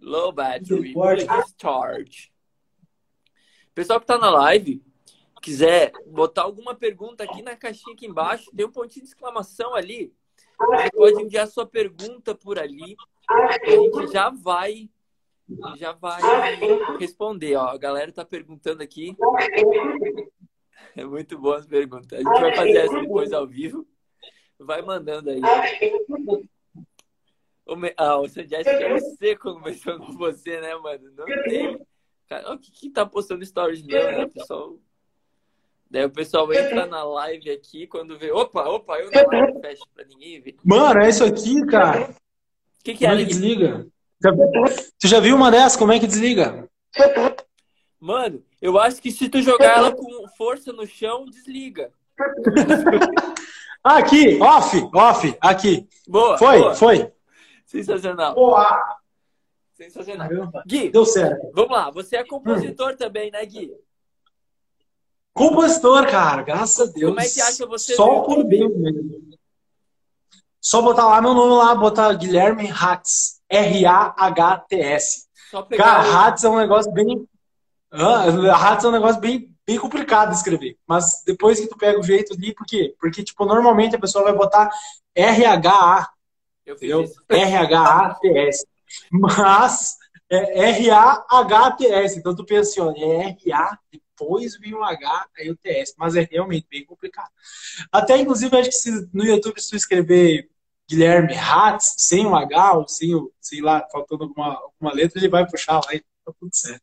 Low 0.00 0.32
battery, 0.32 0.92
please 0.92 1.54
charge. 1.60 2.32
Pessoal 3.74 4.00
que 4.00 4.06
tá 4.06 4.16
na 4.16 4.30
live, 4.30 4.82
quiser 5.42 5.92
botar 6.06 6.42
alguma 6.42 6.74
pergunta 6.74 7.24
aqui 7.24 7.42
na 7.42 7.56
caixinha 7.56 7.94
aqui 7.94 8.06
embaixo, 8.06 8.50
tem 8.54 8.66
um 8.66 8.70
pontinho 8.70 9.04
de 9.04 9.10
exclamação 9.10 9.74
ali. 9.74 10.14
Você 10.58 10.90
pode 10.90 11.22
enviar 11.22 11.48
sua 11.48 11.66
pergunta 11.66 12.34
por 12.34 12.58
ali. 12.58 12.96
A 13.28 13.58
gente 13.68 14.12
já 14.12 14.30
vai 14.30 14.88
já 15.76 15.92
vai 15.92 16.20
responder. 16.98 17.56
Ó, 17.56 17.68
a 17.68 17.78
galera 17.78 18.12
tá 18.12 18.24
perguntando 18.24 18.82
aqui. 18.82 19.16
É 20.96 21.04
muito 21.04 21.38
boa 21.38 21.58
as 21.58 21.66
perguntas. 21.66 22.12
A 22.12 22.16
gente 22.16 22.40
vai 22.40 22.54
fazer 22.54 22.76
essa 22.76 23.00
depois 23.00 23.32
ao 23.32 23.46
vivo. 23.46 23.86
Vai 24.58 24.82
mandando 24.82 25.30
aí. 25.30 25.40
O, 27.66 27.76
me... 27.76 27.92
ah, 27.96 28.18
o 28.18 28.28
Sandias 28.28 28.66
é 28.66 28.94
você 28.94 29.36
quando 29.36 29.60
mencionou 29.60 30.12
você, 30.16 30.60
né, 30.60 30.74
mano? 30.76 31.12
Não 31.16 31.26
tem. 31.44 31.78
Cara, 32.28 32.54
o 32.54 32.58
que, 32.58 32.70
que 32.70 32.90
tá 32.90 33.04
postando 33.04 33.44
stories 33.44 33.82
meu, 33.82 34.02
né, 34.02 34.26
pessoal? 34.26 34.78
Daí 35.90 36.04
o 36.04 36.10
pessoal 36.10 36.52
entra 36.52 36.86
na 36.86 37.04
live 37.04 37.50
aqui 37.50 37.86
quando 37.86 38.18
vê. 38.18 38.32
Opa, 38.32 38.68
opa, 38.68 38.98
eu 38.98 39.10
não 39.10 39.38
live 39.38 39.60
fecha 39.60 39.84
pra 39.94 40.04
ninguém 40.04 40.40
ver. 40.40 40.56
Mano, 40.64 41.00
é 41.00 41.08
isso 41.08 41.24
aqui, 41.24 41.64
cara. 41.66 42.10
O 42.10 42.84
que, 42.84 42.94
que 42.94 43.06
é? 43.06 43.24
Desliga. 43.24 43.86
Tu 44.20 45.08
já 45.08 45.20
viu 45.20 45.36
uma 45.36 45.50
dessas? 45.50 45.76
Como 45.76 45.92
é 45.92 45.98
que 45.98 46.06
desliga? 46.06 46.68
Mano, 48.00 48.42
eu 48.60 48.78
acho 48.78 49.00
que 49.00 49.10
se 49.10 49.28
tu 49.28 49.42
jogar 49.42 49.78
ela 49.78 49.94
com 49.94 50.28
força 50.36 50.72
no 50.72 50.86
chão, 50.86 51.26
desliga. 51.26 51.90
aqui, 53.84 54.40
off, 54.40 54.90
off, 54.94 55.36
aqui. 55.40 55.88
Boa. 56.08 56.38
Foi, 56.38 56.58
boa. 56.58 56.74
foi. 56.74 57.12
Sensacional. 57.66 58.34
Boa. 58.34 58.98
Sensacional. 59.74 60.28
Gui, 60.66 60.88
deu 60.90 61.04
certo. 61.04 61.50
Vamos 61.52 61.72
lá, 61.72 61.90
você 61.90 62.16
é 62.16 62.24
compositor 62.24 62.96
também, 62.96 63.30
né, 63.30 63.44
Gui? 63.44 63.72
Compositor, 65.34 66.10
cara, 66.10 66.42
graças 66.42 66.88
a 66.88 66.92
Deus. 66.92 67.10
Como 67.10 67.20
é 67.20 67.28
que 67.28 67.40
acha 67.42 67.66
você? 67.66 67.94
Só 67.94 68.20
por 68.20 68.42
Deus 68.44 68.74
mesmo. 68.74 69.36
Só 70.58 70.80
botar 70.80 71.04
lá 71.06 71.20
meu 71.20 71.34
nome 71.34 71.54
lá, 71.56 71.74
botar 71.74 72.12
Guilherme 72.14 72.70
Hatz. 72.70 73.35
R-A-H-T-S. 73.48 75.26
Cara, 75.76 76.26
Hatz 76.26 76.44
é 76.44 76.48
um 76.48 76.56
negócio 76.56 76.92
bem. 76.92 77.26
Hatz 77.92 78.84
é 78.84 78.88
um 78.88 78.92
negócio 78.92 79.20
bem, 79.20 79.54
bem 79.66 79.78
complicado 79.78 80.30
de 80.30 80.36
escrever. 80.36 80.76
Mas 80.86 81.22
depois 81.24 81.60
que 81.60 81.68
tu 81.68 81.76
pega 81.76 81.98
o 81.98 82.02
jeito 82.02 82.34
ali, 82.34 82.54
por 82.54 82.66
quê? 82.66 82.94
Porque, 83.00 83.22
tipo, 83.22 83.44
normalmente 83.44 83.96
a 83.96 84.00
pessoa 84.00 84.24
vai 84.24 84.32
botar 84.32 84.70
R-H-A. 85.14 86.08
R-H-A-T-S. 87.28 88.66
Mas 89.10 89.96
é 90.30 90.70
R-A-H-T-S. 90.70 92.18
Então 92.18 92.34
tu 92.34 92.44
pensa 92.44 92.70
assim, 92.70 92.80
ó, 92.80 92.92
é 92.96 93.28
R-A, 93.28 93.78
depois 93.90 94.58
vem 94.58 94.74
o 94.74 94.82
H, 94.82 95.26
aí 95.38 95.50
o 95.50 95.56
TS. 95.56 95.94
Mas 95.96 96.16
é 96.16 96.26
realmente 96.30 96.66
bem 96.68 96.84
complicado. 96.84 97.30
Até, 97.92 98.16
inclusive, 98.18 98.56
acho 98.56 98.70
que 98.70 98.76
se 98.76 99.08
no 99.12 99.24
YouTube, 99.24 99.60
se 99.60 99.70
tu 99.70 99.76
escrever 99.76 100.48
Guilherme 100.88 101.34
Hatz, 101.34 101.94
sem 101.98 102.26
o 102.26 102.34
H, 102.34 102.72
ou 102.74 102.88
sem 102.88 103.14
o, 103.14 103.32
sei 103.40 103.60
lá, 103.60 103.86
faltando 103.90 104.24
alguma, 104.24 104.54
alguma 104.54 104.94
letra, 104.94 105.18
ele 105.18 105.28
vai 105.28 105.46
puxar 105.46 105.80
lá 105.84 105.94
e 105.94 106.00
tá 106.00 106.32
tudo 106.38 106.54
certo. 106.54 106.82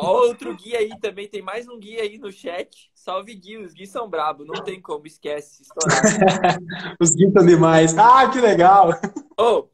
Outro 0.00 0.54
guia 0.56 0.78
aí 0.78 0.90
também, 1.00 1.28
tem 1.28 1.42
mais 1.42 1.68
um 1.68 1.78
guia 1.78 2.02
aí 2.02 2.18
no 2.18 2.30
chat. 2.30 2.90
Salve 2.94 3.34
Gui, 3.34 3.58
os 3.58 3.72
Gui 3.72 3.86
são 3.86 4.08
brabo, 4.08 4.44
não 4.44 4.62
tem 4.62 4.80
como, 4.80 5.06
esquece, 5.06 5.62
os 7.00 7.10
Gui 7.10 7.26
estão 7.26 7.44
demais. 7.44 7.96
Ah, 7.98 8.28
que 8.28 8.40
legal! 8.40 8.90
Oh, 9.36 9.66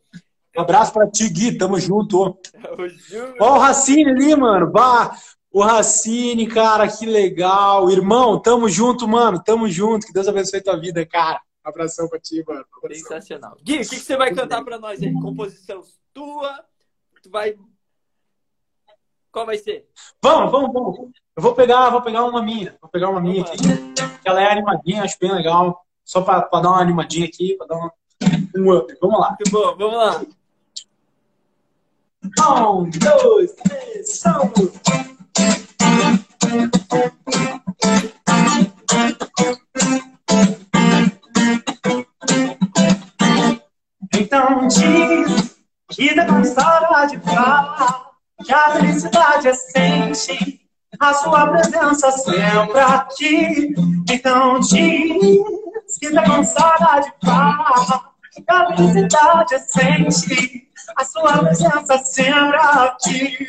um 0.57 0.63
abraço 0.63 0.93
pra 0.93 1.11
ti, 1.11 1.29
Gui, 1.29 1.59
tamo 1.59 1.79
junto. 1.79 2.39
Ó, 3.39 3.57
o 3.57 3.59
Racine 3.59 4.09
ali, 4.09 4.35
mano. 4.35 4.71
Bah, 4.71 5.15
o 5.53 5.61
Racine, 5.61 6.47
cara, 6.47 6.89
que 6.89 7.05
legal. 7.05 7.91
Irmão, 7.91 8.41
tamo 8.41 8.69
junto, 8.69 9.07
mano. 9.07 9.43
Tamo 9.43 9.69
junto. 9.69 10.07
Que 10.07 10.13
Deus 10.15 10.27
abençoe 10.27 10.63
tua 10.63 10.81
vida, 10.81 11.05
cara. 11.05 11.41
Abração 11.67 12.09
pra 12.09 12.21
ti, 12.21 12.45
mano. 12.47 12.65
Sensacional. 12.93 13.57
Gui, 13.61 13.79
o 13.79 13.81
que, 13.81 13.97
que 13.97 13.97
você 13.97 14.17
vai 14.17 14.33
cantar 14.33 14.65
pra 14.65 14.79
nós 14.79 15.03
aí? 15.03 15.13
Composição 15.15 15.83
tua? 16.15 16.65
Tu 17.21 17.29
vai. 17.29 17.57
Qual 19.33 19.45
vai 19.45 19.59
ser? 19.59 19.89
Vamos, 20.23 20.53
vamos, 20.53 20.73
vamos. 20.73 21.11
Eu 21.37 21.43
vou 21.43 21.57
pegar, 21.57 21.91
vou 21.91 22.01
pegar 22.03 22.25
uma 22.25 22.41
minha. 22.41 22.79
Vou 22.81 22.89
pegar 22.89 23.09
uma 23.09 23.21
minha 23.21 23.43
aqui. 23.43 23.57
Ela 24.25 24.43
é 24.43 24.53
animadinha, 24.53 25.03
acho 25.03 25.19
bem 25.19 25.33
legal. 25.33 25.85
Só 26.05 26.23
pra, 26.23 26.43
pra 26.43 26.61
dar 26.61 26.69
uma 26.69 26.81
animadinha 26.81 27.27
aqui, 27.27 27.57
pra 27.57 27.67
dar 27.67 27.75
uma, 27.75 27.93
um 28.57 28.73
up. 28.73 28.97
Vamos 29.01 29.19
lá. 29.19 29.31
Muito 29.31 29.51
bom, 29.51 29.77
vamos 29.77 29.97
lá. 29.97 30.25
Um, 32.39 32.89
dois, 32.91 33.53
três, 33.55 34.23
vamos! 34.23 34.71
Então 44.37 44.69
diz 44.69 45.57
que 45.91 46.15
dá 46.15 46.27
com 46.27 46.45
saudade 46.45 47.19
falar 47.21 48.11
que 48.45 48.53
a 48.53 48.73
felicidade 48.73 49.49
é 49.49 49.55
sente 49.55 50.61
a 51.01 51.15
sua 51.15 51.47
presença 51.47 52.11
sempre 52.11 52.81
aqui. 52.81 53.75
Então 54.11 54.61
diz 54.61 55.99
que 55.99 56.11
dá 56.11 56.23
com 56.23 56.45
saudade 56.45 57.11
falar 57.25 58.11
que 58.31 58.45
a 58.47 58.77
felicidade 58.77 59.55
é 59.55 59.59
sente 59.59 60.69
a 60.95 61.05
sua 61.07 61.39
presença 61.39 61.97
sempre 61.97 62.59
aqui. 62.59 63.39
E 63.41 63.47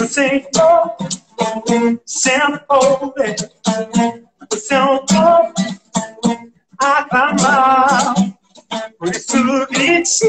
o 0.00 0.08
Senhor 0.08 0.96
sempre 2.06 2.64
ouve 2.68 3.36
o 4.52 4.56
seu 4.56 5.04
povo 5.06 5.52
aclamar. 6.78 8.14
Por 8.98 9.08
isso 9.08 9.66
grite 9.68 10.26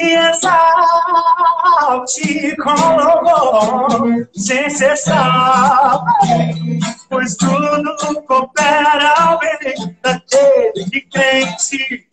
e 0.00 0.16
exalte 0.16 0.56
com 2.56 2.74
louvor 2.96 4.28
sem 4.34 4.68
cessar. 4.70 6.02
Pois 7.08 7.36
tudo 7.36 8.24
coopera 8.26 9.14
ao 9.18 9.38
bem 9.38 9.96
daquele 10.02 10.90
que 10.90 11.00
crente. 11.02 12.08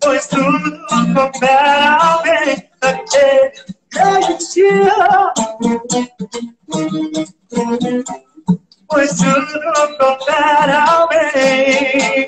Pois 0.00 0.26
tudo 0.26 0.86
coopera 1.14 1.96
ao 1.96 2.22
bem 2.22 2.70
daquele 2.80 3.50
que 3.50 3.88
crente 3.90 4.62
pois 8.88 9.10
tudo 9.16 9.96
coopera 9.98 10.84
ao 10.84 11.08
bem. 11.08 12.26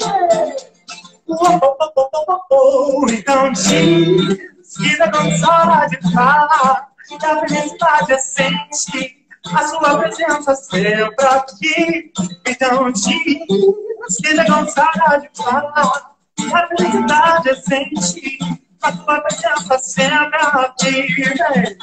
Então 3.12 3.52
diz 3.52 4.76
que 4.76 4.96
dá 4.98 5.10
consola 5.10 5.86
de 5.86 6.12
falar, 6.12 6.88
que 7.08 7.26
a 7.26 7.40
felicidade 7.40 8.12
é 8.12 8.18
sentir 8.18 9.16
a 9.54 9.68
sua 9.68 9.98
presença 9.98 10.54
sempre 10.54 11.26
aqui. 11.26 12.12
Então 12.46 12.92
diz 12.92 14.16
que 14.22 14.34
dá 14.34 14.44
consola 14.44 15.18
de 15.20 15.30
falar, 15.42 16.09
a 16.52 16.66
felicidade 16.68 17.48
é 17.50 17.54
sentir 17.54 18.38
a 18.82 18.92
sua 18.92 19.20
presença 19.20 19.78
sempre 19.78 20.38
aqui. 20.38 21.78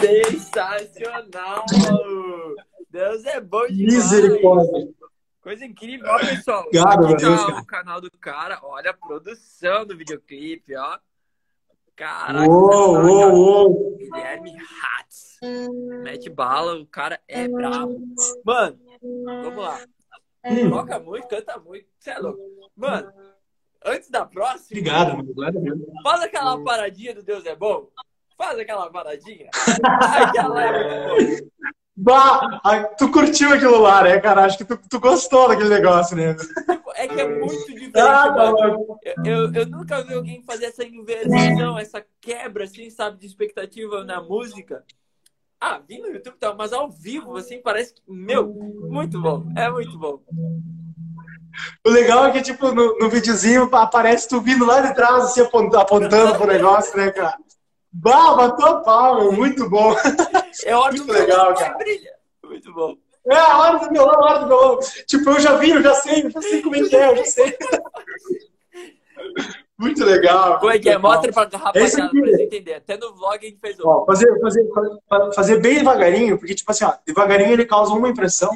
Sensacional! 0.00 1.64
Deus 2.90 3.24
é 3.24 3.40
bom 3.40 3.66
demais! 3.66 3.94
Misericórdia! 3.94 4.99
Coisa 5.40 5.64
incrível, 5.64 6.06
ó, 6.08 6.18
pessoal. 6.18 6.68
Cara, 6.70 7.06
Aqui 7.06 7.22
tá 7.22 7.36
cara. 7.36 7.60
o 7.60 7.66
canal 7.66 8.00
do 8.00 8.10
cara. 8.10 8.58
Olha 8.62 8.90
a 8.90 8.94
produção 8.94 9.86
do 9.86 9.96
videoclipe, 9.96 10.76
ó. 10.76 10.98
Caraca, 11.96 12.48
Uou, 12.48 12.96
uou, 12.96 13.32
uou! 13.34 13.96
Guilherme 13.96 14.56
Hatz. 14.56 15.38
Mete 16.02 16.30
bala, 16.30 16.76
o 16.80 16.86
cara 16.86 17.20
é 17.26 17.48
brabo. 17.48 18.00
Mano, 18.44 18.78
vamos 19.24 19.62
lá. 19.62 19.80
Hum. 20.44 20.70
Toca 20.70 20.98
muito, 20.98 21.28
canta 21.28 21.58
muito. 21.58 21.86
Você 21.98 22.10
é 22.10 22.18
louco. 22.18 22.40
Mano, 22.76 23.12
antes 23.84 24.10
da 24.10 24.24
próxima, 24.24 24.80
Obrigado, 24.80 25.16
mano. 25.34 25.86
Faz 26.02 26.22
aquela 26.22 26.62
paradinha 26.62 27.14
do 27.14 27.22
Deus 27.22 27.44
é 27.46 27.54
bom. 27.56 27.88
Faz 28.36 28.58
aquela 28.58 28.90
paradinha. 28.90 29.50
Aquela 30.24 30.64
é. 30.64 31.40
Bah, 32.02 32.60
tu 32.96 33.10
curtiu 33.10 33.52
aquilo 33.52 33.78
lá, 33.78 34.02
né, 34.02 34.18
cara? 34.20 34.44
Acho 34.44 34.56
que 34.56 34.64
tu, 34.64 34.78
tu 34.88 34.98
gostou 34.98 35.48
daquele 35.48 35.68
negócio, 35.68 36.16
né? 36.16 36.34
É 36.96 37.06
que 37.06 37.20
é 37.20 37.28
muito 37.38 37.66
diferente, 37.76 37.98
Ah, 38.00 38.26
louco. 38.26 38.98
Eu, 39.02 39.14
eu, 39.24 39.52
eu 39.52 39.66
nunca 39.66 40.02
vi 40.02 40.14
alguém 40.14 40.42
fazer 40.42 40.66
essa 40.66 40.84
inversão, 40.84 41.78
essa 41.78 42.04
quebra, 42.20 42.64
assim, 42.64 42.88
sabe, 42.90 43.18
de 43.18 43.26
expectativa 43.26 44.02
na 44.04 44.22
música. 44.22 44.84
Ah, 45.60 45.78
vi 45.78 45.98
no 45.98 46.08
YouTube, 46.08 46.36
tá, 46.38 46.54
mas 46.54 46.72
ao 46.72 46.90
vivo, 46.90 47.36
assim, 47.36 47.60
parece 47.60 47.94
que, 47.94 48.02
meu, 48.06 48.48
muito 48.88 49.20
bom, 49.20 49.46
é 49.54 49.70
muito 49.70 49.98
bom. 49.98 50.22
O 51.86 51.90
legal 51.90 52.26
é 52.26 52.30
que, 52.32 52.42
tipo, 52.42 52.72
no, 52.72 52.96
no 52.98 53.08
videozinho 53.10 53.64
aparece 53.74 54.28
tu 54.28 54.40
vindo 54.40 54.64
lá 54.64 54.80
de 54.80 54.94
trás, 54.94 55.24
assim, 55.24 55.40
apont- 55.42 55.74
apontando 55.74 56.34
pro 56.36 56.46
negócio, 56.46 56.96
né, 56.96 57.10
cara? 57.10 57.36
Bah, 57.92 58.36
matou 58.36 58.66
a 58.66 58.80
pau, 58.82 59.16
meu. 59.20 59.32
Muito 59.32 59.68
bom. 59.68 59.94
É 60.64 60.74
hora 60.74 60.92
Muito 60.92 61.06
do 61.06 61.12
legal, 61.12 61.54
cara. 61.54 61.74
brilha. 61.76 62.12
Muito 62.44 62.72
bom. 62.72 62.96
É 63.26 63.36
a 63.36 63.58
hora 63.58 63.78
do 63.78 63.88
violão, 63.90 64.14
a 64.14 64.24
hora 64.30 64.38
do 64.40 64.46
violão. 64.46 64.78
Tipo, 65.06 65.30
eu 65.30 65.40
já 65.40 65.56
vi, 65.56 65.70
eu 65.70 65.82
já 65.82 65.94
sei, 65.94 66.24
eu 66.24 66.30
já 66.30 66.40
sei 66.40 66.62
como 66.62 66.76
é 66.76 66.82
que 66.88 66.96
é, 66.96 67.10
eu 67.10 67.16
já 67.16 67.24
sei. 67.24 67.58
Muito 69.78 70.04
legal. 70.04 70.58
Como 70.58 70.70
é 70.72 70.78
que 70.78 70.88
é? 70.90 70.98
Mostra 70.98 71.32
pra 71.32 71.48
É 71.52 71.56
rapaziada 71.56 72.04
aqui. 72.06 72.20
pra 72.20 72.28
eles 72.28 72.40
entenderem. 72.40 72.78
Até 72.78 72.96
no 72.96 73.14
vlog 73.14 73.38
a 73.38 73.48
gente 73.48 73.58
fez 73.60 73.78
outro. 73.78 73.90
Ó, 74.02 74.06
fazer, 74.06 74.40
fazer, 74.40 74.68
fazer 75.34 75.60
bem 75.60 75.74
devagarinho, 75.78 76.38
porque, 76.38 76.54
tipo 76.54 76.70
assim, 76.70 76.84
ó, 76.84 76.92
devagarinho 77.06 77.52
ele 77.52 77.64
causa 77.66 77.92
uma 77.92 78.08
impressão 78.08 78.50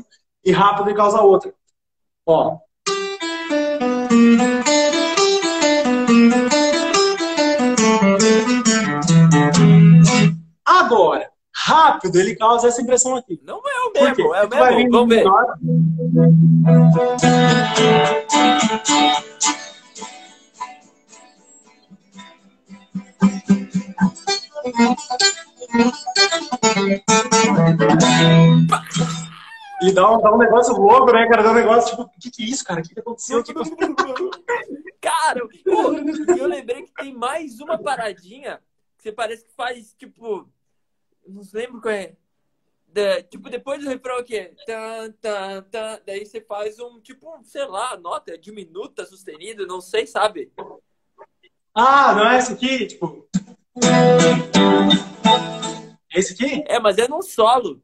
e 0.44 0.52
rápido 0.52 0.88
ele 0.88 0.96
causa 0.96 1.20
outra. 1.20 1.52
Ó. 2.26 2.58
Agora, 10.64 11.30
rápido, 11.54 12.18
ele 12.18 12.34
causa 12.34 12.68
essa 12.68 12.80
impressão 12.80 13.14
aqui. 13.16 13.38
Não 13.44 13.58
é 13.58 13.88
o 13.88 13.92
mesmo, 13.92 14.34
é 14.34 14.44
o 14.44 14.48
mesmo. 14.48 14.90
Vamos 14.90 15.14
ver. 15.14 15.24
Menor. 15.24 15.58
E 29.82 29.92
dá 29.92 30.10
um, 30.10 30.22
dá 30.22 30.32
um 30.32 30.38
negócio 30.38 30.74
louco, 30.74 31.12
né, 31.12 31.28
cara? 31.28 31.42
Dá 31.42 31.50
um 31.50 31.54
negócio 31.54 31.90
tipo, 31.90 32.02
o 32.02 32.10
que, 32.18 32.30
que 32.30 32.42
é 32.42 32.46
isso, 32.46 32.64
cara? 32.64 32.80
O 32.80 32.82
que, 32.82 32.94
que 32.94 33.00
aconteceu 33.00 33.42
tipo, 33.42 33.60
cara, 34.98 35.40
eu 35.66 36.46
lembrei 36.46 36.84
que 36.84 36.94
tem 36.94 37.14
mais 37.14 37.60
uma 37.60 37.76
paradinha 37.76 38.60
você 39.04 39.12
parece 39.12 39.44
que 39.44 39.52
faz, 39.52 39.94
tipo. 39.98 40.48
Não 41.26 41.42
lembro 41.52 41.80
qual 41.80 41.92
é. 41.92 42.16
Da, 42.86 43.22
tipo, 43.22 43.50
depois 43.50 43.82
do 43.82 43.88
refrão 43.90 44.18
aqui, 44.18 44.36
é 44.36 44.54
tan, 44.66 45.12
tan, 45.20 45.62
tan, 45.64 46.00
daí 46.06 46.24
você 46.24 46.40
faz 46.40 46.78
um, 46.78 47.00
tipo, 47.00 47.38
sei 47.42 47.66
lá, 47.66 47.96
nota 47.96 48.38
diminuta, 48.38 49.04
sustenido, 49.04 49.66
não 49.66 49.80
sei, 49.80 50.06
sabe? 50.06 50.52
Ah, 51.74 52.14
não 52.14 52.30
é 52.30 52.38
esse 52.38 52.52
aqui? 52.52 52.86
Tipo. 52.86 53.28
Esse 56.14 56.32
aqui? 56.34 56.64
É, 56.66 56.78
mas 56.78 56.96
é 56.96 57.08
num 57.08 57.20
solo. 57.20 57.82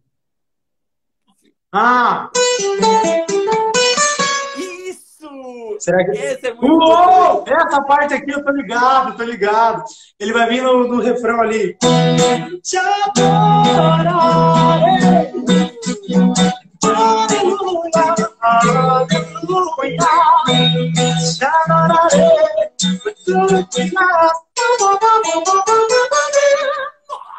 Ah! 1.72 2.30
Será 5.80 6.04
que... 6.04 6.10
Esse 6.10 6.46
é 6.48 6.54
muito 6.54 6.74
Uou! 6.74 7.44
Essa 7.46 7.82
parte 7.82 8.12
aqui 8.14 8.30
eu 8.30 8.44
tô 8.44 8.52
ligado, 8.52 9.16
tô 9.16 9.24
ligado. 9.24 9.82
Ele 10.18 10.32
vai 10.32 10.48
vir 10.48 10.62
no, 10.62 10.86
no 10.86 11.00
refrão 11.00 11.40
ali. 11.40 11.76
Te 12.62 12.76
adorarei. 12.76 14.10
Aleluia, 16.84 18.00
aleluia. 18.42 18.90
Te 21.38 21.44
adorarei. 21.44 22.40
por 23.02 23.14
tudo 23.24 23.66
que 23.68 23.90
faz. 23.90 24.32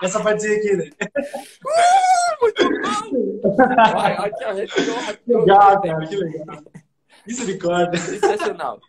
Essa 0.01 0.19
partezinha 0.19 0.57
aqui, 0.57 0.75
né? 0.77 0.89
Ai, 3.97 4.13
aqui, 4.17 4.43
arrepiou, 4.43 4.97
arrepiou. 4.97 5.41
Legal, 5.41 5.81
cara, 5.81 6.07
que 6.07 6.15
legal. 6.15 6.57
Misericórdia. 7.25 7.99
Sensacional. 7.99 8.79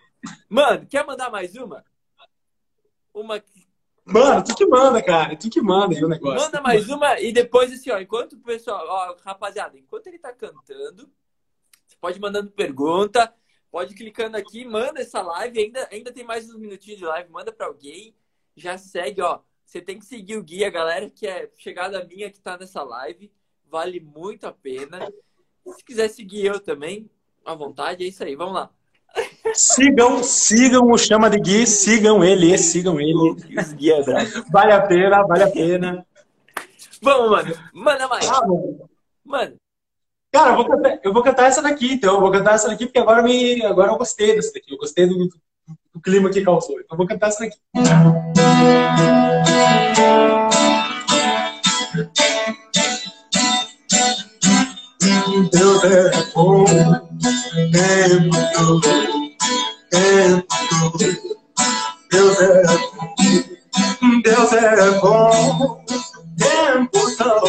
Mano, 0.49 0.87
quer 0.87 1.05
mandar 1.07 1.31
mais 1.31 1.55
uma? 1.55 1.85
Uma 3.13 3.43
Mano, 4.05 4.43
tu 4.43 4.55
que 4.55 4.67
manda, 4.67 5.03
cara. 5.03 5.37
Tu 5.37 5.49
que 5.49 5.61
manda 5.61 5.95
aí 5.95 6.05
o 6.05 6.09
negócio. 6.09 6.41
Manda 6.41 6.61
mais 6.61 6.89
uma 6.89 7.21
e 7.21 7.33
depois, 7.33 7.73
assim, 7.73 7.91
ó, 7.91 8.01
enquanto 8.01 8.33
o 8.35 8.41
pessoal, 8.41 8.85
ó, 8.87 9.17
rapaziada, 9.25 9.79
enquanto 9.79 10.09
ele 10.09 10.19
tá 10.19 10.33
cantando, 10.33 11.11
você 11.87 11.97
pode 12.01 12.21
mandando 12.21 12.51
pergunta, 12.51 13.33
pode 13.71 13.95
clicando 13.95 14.37
aqui, 14.37 14.65
manda 14.65 15.01
essa 15.01 15.23
live, 15.23 15.59
ainda, 15.61 15.89
ainda 15.91 16.13
tem 16.13 16.25
mais 16.25 16.51
uns 16.51 16.59
minutinhos 16.59 16.99
de 16.99 17.05
live, 17.05 17.31
manda 17.31 17.53
pra 17.53 17.67
alguém, 17.67 18.15
já 18.57 18.77
segue, 18.77 19.23
ó. 19.23 19.41
Você 19.65 19.81
tem 19.81 19.99
que 19.99 20.05
seguir 20.05 20.37
o 20.37 20.43
guia, 20.43 20.69
galera, 20.69 21.09
que 21.09 21.27
é 21.27 21.51
chegada 21.57 22.05
minha 22.05 22.31
que 22.31 22.41
tá 22.41 22.59
nessa 22.59 22.83
live, 22.83 23.33
vale 23.65 24.01
muito 24.01 24.47
a 24.47 24.53
pena. 24.53 25.11
Se 25.77 25.85
quiser 25.85 26.09
seguir 26.09 26.45
eu 26.45 26.59
também, 26.59 27.09
à 27.45 27.55
vontade, 27.55 28.05
é 28.05 28.09
isso 28.09 28.23
aí, 28.25 28.35
vamos 28.35 28.55
lá. 28.55 28.71
Sigam, 29.55 30.23
sigam 30.23 30.91
o 30.91 30.97
Chama 30.97 31.29
de 31.29 31.39
Gui, 31.39 31.67
sigam 31.67 32.25
ele, 32.25 32.57
sigam 32.57 32.99
ele. 33.01 33.37
É. 33.51 34.51
Vale 34.51 34.73
a 34.73 34.81
pena, 34.81 35.23
vale 35.25 35.43
a 35.43 35.51
pena. 35.51 36.07
Vamos, 37.03 37.31
mano, 37.31 37.55
manda 37.75 38.09
mais. 38.09 38.27
Ah, 38.29 38.47
mano. 38.47 38.89
Mano, 39.25 39.57
Cara, 40.33 40.53
eu 40.53 40.57
vou, 40.57 40.67
cantar, 40.67 41.01
eu 41.05 41.13
vou 41.13 41.23
cantar 41.23 41.47
essa 41.49 41.61
daqui, 41.61 41.93
então. 41.93 42.15
Eu 42.15 42.21
vou 42.21 42.33
cantar 42.33 42.55
essa 42.55 42.67
daqui 42.67 42.87
porque 42.87 42.99
agora, 42.99 43.23
me, 43.23 43.63
agora 43.67 43.93
eu 43.93 43.99
gostei 43.99 44.35
dessa 44.35 44.51
daqui. 44.55 44.73
Eu 44.73 44.79
gostei 44.79 45.07
do, 45.07 45.29
do 45.93 46.01
clima 46.01 46.31
que 46.31 46.41
causou. 46.41 46.81
Então 46.81 46.95
eu 46.95 46.97
vou 46.97 47.07
cantar 47.07 47.29
essa 47.29 47.41
daqui. 47.41 47.59
Deus 55.03 55.83
é 55.83 56.13
bom, 56.33 56.65
tempo 56.65 58.37
todo, 58.55 58.81
tempo 59.91 60.47
todo. 60.71 60.99
Deus 62.09 62.41
é 62.41 62.63
bom, 62.63 63.03
Deus 64.23 64.53
é 64.53 64.91
bom, 65.01 65.85
tempo 66.39 67.17
todo, 67.17 67.49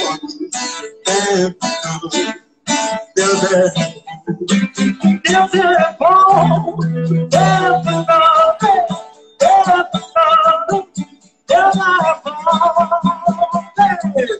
tempo 1.06 1.68
todo. 1.84 2.10
Deus 3.16 3.44
é 3.44 3.74
Deus 5.22 5.54
é 5.54 5.96
bom, 6.00 6.78
tempo 7.30 7.94
todo, 8.08 8.34
tempo 9.38 10.00
todo. 10.10 10.88
Deus 11.48 11.76
é 11.76 12.22
bom. 12.24 12.44
Senhor, 14.14 14.34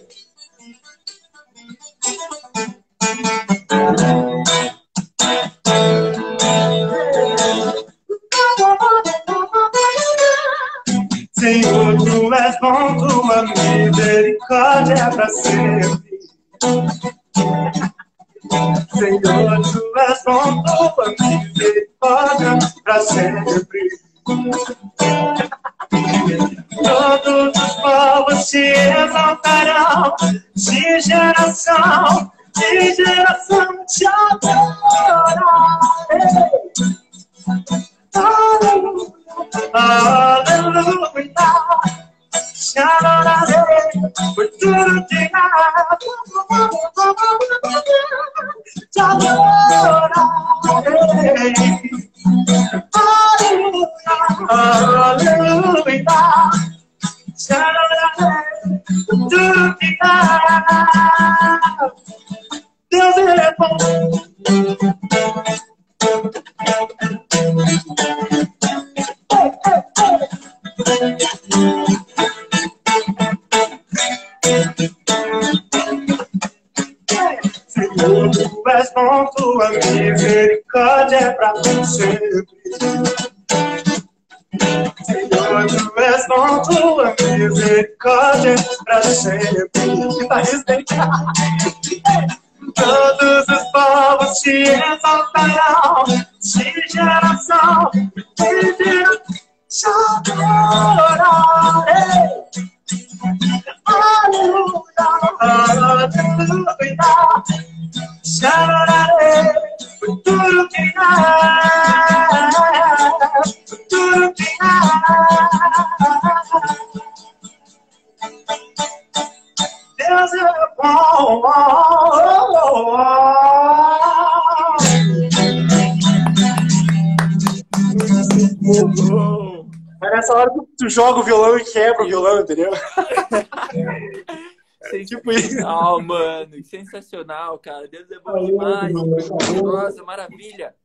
joga 130.94 131.20
o 131.20 131.24
violão 131.24 131.58
e 131.58 131.66
quebra 131.66 132.04
o 132.04 132.08
violão, 132.08 132.42
entendeu? 132.42 132.72
tipo 135.06 135.32
isso. 135.32 135.50
Sensacional, 135.50 136.02
mano. 136.02 136.64
Sensacional, 136.64 137.60
cara. 137.60 137.88
Deus 137.88 138.10
é 138.12 138.20
bom 138.20 138.46
demais. 138.46 138.94
Nossa, 138.94 140.04
maravilha. 140.04 140.76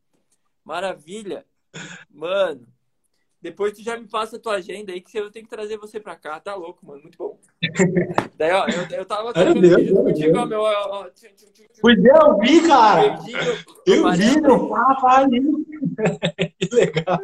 Maravilha. 0.64 1.44
Mano, 2.10 2.66
Depois 3.40 3.72
tu 3.72 3.82
já 3.82 3.96
me 3.96 4.08
passa 4.08 4.36
a 4.36 4.40
tua 4.40 4.54
agenda 4.54 4.92
aí, 4.92 5.00
que 5.00 5.16
eu 5.16 5.30
tenho 5.30 5.44
que 5.44 5.50
trazer 5.50 5.78
você 5.78 6.00
pra 6.00 6.16
cá. 6.16 6.40
Tá 6.40 6.54
louco, 6.54 6.84
mano. 6.84 7.02
Muito 7.02 7.16
bom. 7.16 7.38
Daí, 8.36 8.52
ó, 8.52 8.66
eu, 8.66 8.98
eu 8.98 9.04
tava 9.04 9.32
vídeo 9.32 9.94
meu 9.94 10.04
contigo, 10.04 10.38
ó, 10.38 10.46
meu. 10.46 10.60
Ó, 10.60 11.04
tchum, 11.10 11.28
tchum, 11.36 11.46
tchum, 11.52 11.52
tchum, 11.52 11.80
Pois 11.80 12.04
é, 12.04 12.10
eu 12.10 12.38
vi, 12.38 12.66
cara. 12.66 13.18
Eu 13.86 14.12
vi, 14.12 14.40
meu 14.40 14.68
papai 14.68 15.24
ali. 15.24 15.40
Que 16.58 16.74
legal. 16.74 17.18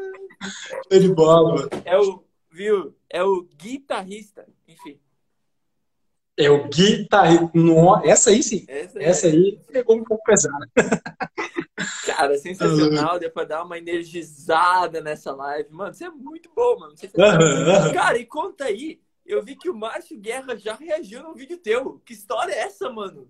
Tô 0.89 0.99
de 0.99 1.15
bola, 1.15 1.55
mano. 1.55 1.71
É 1.85 1.99
o, 1.99 2.25
viu? 2.55 2.97
É 3.11 3.23
o 3.23 3.43
guitarrista. 3.57 4.47
Enfim. 4.69 5.01
É 6.37 6.49
o 6.51 6.69
guitarrista. 6.69 7.51
Essa 8.05 8.31
aí 8.31 8.43
sim. 8.43 8.65
Essa, 8.69 8.99
é- 9.01 9.05
Essa 9.05 9.27
aí 9.27 9.61
pegou 9.73 9.97
um 9.97 10.05
pouco 10.05 10.23
pesado. 10.25 10.65
Cara, 12.07 12.39
sensacional. 12.39 13.19
Deu 13.19 13.31
pra 13.31 13.45
dar 13.45 13.65
uma 13.65 13.77
energizada 13.77 15.01
nessa 15.01 15.33
live. 15.33 15.69
Mano, 15.73 15.93
você 15.93 16.05
é 16.05 16.11
muito 16.11 16.51
bom, 16.55 16.79
mano. 16.79 16.97
Você... 16.97 17.11
Aham. 17.19 17.93
Cara, 17.93 18.19
e 18.19 18.25
conta 18.25 18.65
aí. 18.65 19.01
Eu 19.27 19.43
vi 19.43 19.57
que 19.57 19.71
o 19.71 19.75
Márcio 19.75 20.19
Guerra 20.19 20.57
já 20.57 20.75
reagiu 20.75 21.23
num 21.23 21.35
vídeo 21.35 21.57
teu. 21.59 22.01
Que 22.05 22.13
história 22.13 22.53
é 22.53 22.61
essa, 22.61 22.89
mano? 22.91 23.29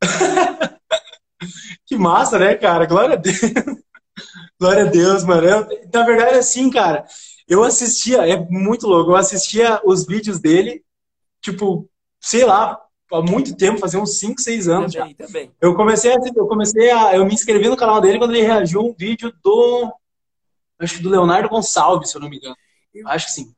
Que 1.84 1.96
massa, 1.96 2.38
né, 2.38 2.54
cara? 2.56 2.86
Glória 2.86 3.14
a 3.14 3.16
Deus. 3.16 3.38
Glória 4.58 4.84
a 4.84 4.90
Deus, 4.90 5.22
mano. 5.22 5.46
Eu- 5.46 5.68
na 5.92 6.04
verdade, 6.04 6.38
assim, 6.38 6.70
cara, 6.70 7.04
eu 7.48 7.62
assistia, 7.62 8.26
é 8.26 8.36
muito 8.50 8.86
louco, 8.86 9.12
eu 9.12 9.16
assistia 9.16 9.80
os 9.84 10.06
vídeos 10.06 10.40
dele, 10.40 10.84
tipo, 11.40 11.88
sei 12.20 12.44
lá, 12.44 12.80
há 13.12 13.22
muito 13.22 13.56
tempo, 13.56 13.78
fazia 13.78 14.00
uns 14.00 14.18
5, 14.18 14.40
6 14.40 14.68
anos 14.68 14.92
já. 14.92 15.00
Também, 15.00 15.14
também. 15.14 15.52
Eu 15.60 15.74
comecei 15.74 16.12
a, 16.12 16.16
eu 16.34 16.46
comecei 16.46 16.90
a, 16.90 17.16
eu 17.16 17.24
me 17.24 17.34
inscrevi 17.34 17.68
no 17.68 17.76
canal 17.76 18.00
dele 18.00 18.18
quando 18.18 18.34
ele 18.34 18.46
reagiu 18.46 18.80
a 18.80 18.84
um 18.84 18.94
vídeo 18.96 19.32
do, 19.42 19.92
acho 20.78 20.96
que 20.96 21.02
do 21.02 21.10
Leonardo 21.10 21.48
Gonçalves, 21.48 22.10
se 22.10 22.16
eu 22.16 22.20
não 22.20 22.28
me 22.28 22.38
engano. 22.38 22.56
Acho 23.06 23.26
que 23.26 23.32
sim. 23.32 23.54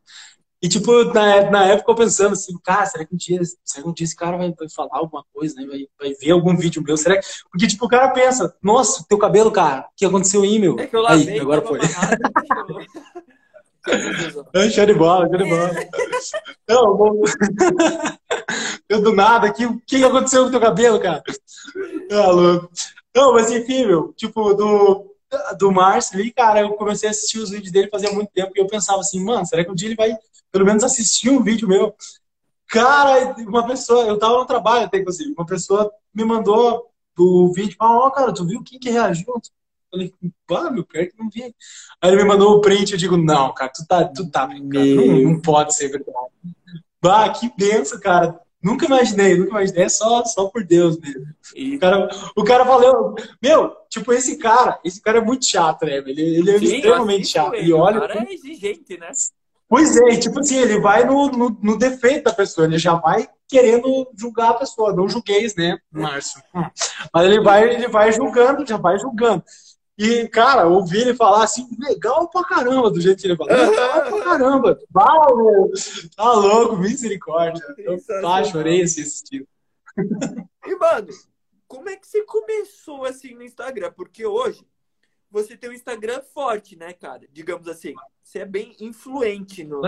E, 0.60 0.68
tipo, 0.68 1.04
na, 1.04 1.50
na 1.50 1.66
época 1.66 1.92
eu 1.92 1.94
pensando 1.94 2.32
assim, 2.32 2.58
cara, 2.64 2.84
será 2.84 3.06
que 3.06 3.14
um 3.14 3.16
dia, 3.16 3.40
será 3.64 3.84
que 3.84 3.88
um 3.88 3.92
dia 3.92 4.04
esse 4.04 4.16
cara 4.16 4.36
vai, 4.36 4.52
vai 4.52 4.68
falar 4.68 4.98
alguma 4.98 5.24
coisa, 5.32 5.54
né? 5.54 5.64
Vai, 5.64 5.86
vai 5.98 6.14
ver 6.14 6.32
algum 6.32 6.56
vídeo 6.56 6.82
meu? 6.82 6.96
Será 6.96 7.16
que... 7.16 7.24
Porque, 7.48 7.68
tipo, 7.68 7.86
o 7.86 7.88
cara 7.88 8.08
pensa, 8.10 8.52
nossa, 8.60 9.04
teu 9.08 9.16
cabelo, 9.18 9.52
cara, 9.52 9.82
o 9.82 9.96
que 9.96 10.04
aconteceu 10.04 10.42
aí, 10.42 10.58
meu? 10.58 10.76
É 10.80 10.86
que 10.88 10.96
eu 10.96 11.00
lavei, 11.00 11.34
aí, 11.34 11.40
agora 11.40 11.62
foi. 11.62 11.78
amarrado, 11.78 12.18
Show 14.70 14.86
de 14.86 14.94
bola, 14.94 15.28
show 15.28 15.38
de 15.38 15.44
bola. 15.44 15.70
Não, 16.68 16.96
vou... 16.96 17.22
eu 18.88 19.02
do 19.02 19.12
nada 19.14 19.46
aqui, 19.46 19.66
o 19.66 19.80
que 19.86 20.02
aconteceu 20.04 20.42
com 20.42 20.48
o 20.48 20.50
teu 20.50 20.60
cabelo, 20.60 21.00
cara? 21.00 21.22
Ah, 22.10 22.30
louco. 22.30 22.70
Não, 23.14 23.32
mas 23.32 23.50
enfim, 23.50 23.86
meu, 23.86 24.12
tipo, 24.14 24.54
do, 24.54 25.14
do 25.58 25.72
Márcio 25.72 26.18
ali, 26.18 26.30
cara, 26.32 26.60
eu 26.60 26.70
comecei 26.74 27.08
a 27.08 27.10
assistir 27.10 27.38
os 27.38 27.50
vídeos 27.50 27.72
dele 27.72 27.88
fazia 27.90 28.12
muito 28.12 28.30
tempo 28.32 28.52
e 28.54 28.60
eu 28.60 28.66
pensava 28.66 29.00
assim, 29.00 29.22
mano, 29.22 29.44
será 29.46 29.64
que 29.64 29.70
um 29.70 29.74
dia 29.74 29.88
ele 29.88 29.96
vai 29.96 30.16
pelo 30.52 30.64
menos 30.64 30.84
assistir 30.84 31.30
um 31.30 31.42
vídeo 31.42 31.68
meu? 31.68 31.94
Cara, 32.68 33.34
uma 33.38 33.66
pessoa, 33.66 34.04
eu 34.04 34.18
tava 34.18 34.36
no 34.38 34.46
trabalho 34.46 34.84
até, 34.84 34.98
inclusive, 34.98 35.32
uma 35.36 35.46
pessoa 35.46 35.90
me 36.14 36.24
mandou 36.24 36.86
o 37.18 37.52
vídeo, 37.52 37.76
falou, 37.76 38.06
ó, 38.06 38.10
cara, 38.10 38.32
tu 38.32 38.46
viu 38.46 38.62
quem 38.62 38.78
que 38.78 38.90
reagiu? 38.90 39.34
Eu 39.92 39.98
falei, 39.98 40.14
pá, 40.46 40.70
meu, 40.70 40.84
pior 40.84 41.06
que 41.06 41.18
não 41.18 41.28
vi. 41.30 41.42
Aí 42.00 42.10
ele 42.10 42.16
me 42.22 42.24
mandou 42.28 42.56
o 42.56 42.60
print, 42.60 42.92
eu 42.92 42.98
digo, 42.98 43.16
não, 43.16 43.52
cara, 43.54 43.70
tu 43.74 43.86
tá, 43.86 44.04
tu 44.04 44.30
tá 44.30 44.46
brincando, 44.46 44.96
não, 44.96 45.18
não 45.32 45.40
pode 45.40 45.74
ser 45.74 45.88
verdade. 45.88 46.16
Bah, 47.02 47.28
que 47.30 47.50
benção, 47.56 47.98
cara. 48.00 48.38
Nunca 48.62 48.86
imaginei, 48.86 49.36
nunca 49.36 49.50
imaginei, 49.50 49.84
é 49.84 49.88
só, 49.88 50.24
só 50.24 50.46
por 50.46 50.64
Deus 50.64 50.98
mesmo. 50.98 51.26
E- 51.54 51.76
O 51.76 51.78
cara, 51.78 52.08
o 52.36 52.44
cara 52.44 52.66
falou, 52.66 53.14
meu, 53.40 53.72
tipo, 53.88 54.12
esse 54.12 54.36
cara, 54.36 54.78
esse 54.84 55.00
cara 55.00 55.18
é 55.18 55.20
muito 55.20 55.46
chato, 55.46 55.86
né? 55.86 55.98
Ele, 55.98 56.20
ele 56.20 56.50
é 56.50 56.58
Sim, 56.58 56.64
extremamente 56.76 57.28
chato. 57.28 57.54
ele, 57.54 57.68
E 57.68 57.72
olha, 57.72 57.98
O 57.98 58.00
cara 58.00 58.26
é 58.28 58.32
exigente, 58.34 58.98
né? 58.98 59.10
Pois 59.68 59.96
é, 59.98 60.16
tipo 60.16 60.40
assim, 60.40 60.56
ele 60.56 60.80
vai 60.80 61.04
no, 61.04 61.30
no, 61.30 61.50
no 61.62 61.78
defeito 61.78 62.24
da 62.24 62.32
pessoa, 62.32 62.66
ele 62.66 62.78
já 62.78 62.94
vai 62.94 63.28
querendo 63.46 64.08
julgar 64.16 64.50
a 64.50 64.54
pessoa, 64.54 64.94
não 64.94 65.08
julgueis, 65.08 65.54
né, 65.54 65.78
Márcio? 65.92 66.42
Hum. 66.54 66.64
Mas 67.12 67.26
ele 67.26 67.40
vai, 67.40 67.74
ele 67.74 67.86
vai 67.88 68.10
julgando, 68.12 68.66
já 68.66 68.76
vai 68.78 68.98
julgando. 68.98 69.42
E, 69.98 70.28
cara, 70.28 70.68
ouvir 70.68 71.00
ele 71.00 71.14
falar 71.14 71.42
assim, 71.42 71.68
legal 71.78 72.28
pra 72.30 72.44
caramba, 72.44 72.88
do 72.90 73.00
jeito 73.00 73.20
que 73.20 73.26
ele 73.26 73.36
fala, 73.36 73.52
legal 73.52 74.02
pra 74.08 74.22
caramba, 74.24 74.78
meu, 75.34 75.72
tá 76.16 76.32
louco, 76.32 76.76
misericórdia. 76.76 77.62
Eu 77.78 77.98
pá, 78.22 78.44
chorei 78.44 78.82
assim, 78.82 79.02
assistindo. 79.02 79.48
E, 80.64 80.76
mano, 80.76 81.08
como 81.66 81.88
é 81.88 81.96
que 81.96 82.06
você 82.06 82.22
começou 82.22 83.04
assim 83.04 83.34
no 83.34 83.42
Instagram? 83.42 83.92
Porque 83.92 84.24
hoje 84.24 84.64
você 85.30 85.56
tem 85.56 85.68
um 85.70 85.74
Instagram 85.74 86.22
forte, 86.32 86.76
né, 86.76 86.92
cara? 86.92 87.26
Digamos 87.32 87.66
assim. 87.66 87.92
Você 88.22 88.38
é 88.38 88.44
bem 88.46 88.76
influente 88.80 89.64
no, 89.64 89.82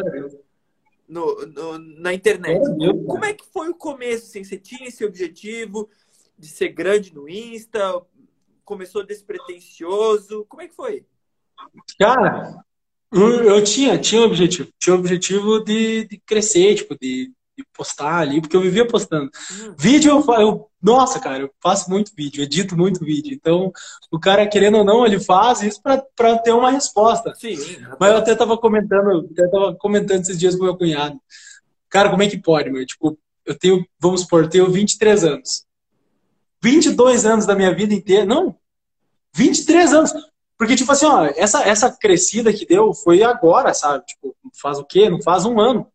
no, 1.08 1.46
no- 1.46 1.78
na 1.78 2.12
internet. 2.12 2.60
Deus, 2.78 3.06
Como 3.06 3.24
é 3.24 3.32
que 3.32 3.44
foi 3.46 3.68
o 3.68 3.74
começo? 3.74 4.26
Assim? 4.26 4.42
Você 4.42 4.58
tinha 4.58 4.88
esse 4.88 5.04
objetivo 5.04 5.88
de 6.38 6.48
ser 6.48 6.70
grande 6.70 7.14
no 7.14 7.28
Insta? 7.28 8.02
Começou 8.70 9.04
despretensioso? 9.04 10.46
Como 10.48 10.62
é 10.62 10.68
que 10.68 10.76
foi? 10.76 11.04
Cara, 11.98 12.62
eu, 13.10 13.64
tinha, 13.64 13.98
tinha 13.98 14.20
um 14.20 14.26
objetivo. 14.26 14.68
Tinha 14.78 14.94
o 14.94 14.98
objetivo 15.00 15.58
de, 15.58 16.04
de 16.04 16.16
crescer, 16.24 16.76
tipo, 16.76 16.96
de, 16.96 17.32
de 17.58 17.64
postar 17.76 18.18
ali, 18.18 18.40
porque 18.40 18.56
eu 18.56 18.60
vivia 18.60 18.86
postando. 18.86 19.28
Hum, 19.50 19.74
Vídeo, 19.76 20.12
eu, 20.12 20.34
eu, 20.34 20.70
nossa, 20.80 21.18
cara, 21.18 21.42
eu 21.42 21.50
faço 21.60 21.90
muito 21.90 22.12
vídeo, 22.16 22.44
edito 22.44 22.76
muito 22.76 23.04
vídeo. 23.04 23.34
Então, 23.34 23.72
o 24.08 24.20
cara, 24.20 24.46
querendo 24.46 24.78
ou 24.78 24.84
não, 24.84 25.04
ele 25.04 25.18
faz 25.18 25.62
isso 25.62 25.82
pra, 25.82 26.00
pra 26.14 26.38
ter 26.38 26.52
uma 26.52 26.70
resposta. 26.70 27.34
sim. 27.34 27.56
Mas 27.98 28.12
eu 28.12 28.18
até 28.18 28.36
tava 28.36 28.56
comentando, 28.56 29.28
até 29.32 29.48
tava 29.48 29.74
comentando 29.74 30.20
esses 30.20 30.38
dias 30.38 30.54
com 30.54 30.62
meu 30.62 30.76
cunhado. 30.76 31.20
Cara, 31.88 32.08
como 32.08 32.22
é 32.22 32.28
que 32.28 32.38
pode, 32.38 32.70
meu? 32.70 32.86
Tipo, 32.86 33.18
eu 33.44 33.58
tenho, 33.58 33.84
vamos 33.98 34.20
supor, 34.20 34.44
eu 34.44 34.48
tenho 34.48 34.70
23 34.70 35.24
anos. 35.24 35.68
22 36.62 37.24
anos 37.24 37.46
da 37.46 37.54
minha 37.54 37.74
vida 37.74 37.94
inteira, 37.94 38.24
não, 38.24 38.54
23 39.34 39.92
anos. 39.92 40.12
Porque, 40.58 40.76
tipo 40.76 40.92
assim, 40.92 41.06
ó, 41.06 41.24
essa, 41.36 41.62
essa 41.62 41.90
crescida 41.90 42.52
que 42.52 42.66
deu 42.66 42.92
foi 42.92 43.22
agora, 43.22 43.72
sabe? 43.72 44.04
Tipo, 44.04 44.36
faz 44.60 44.78
o 44.78 44.84
quê? 44.84 45.08
Não 45.08 45.22
faz 45.22 45.46
um 45.46 45.58
ano. 45.58 45.86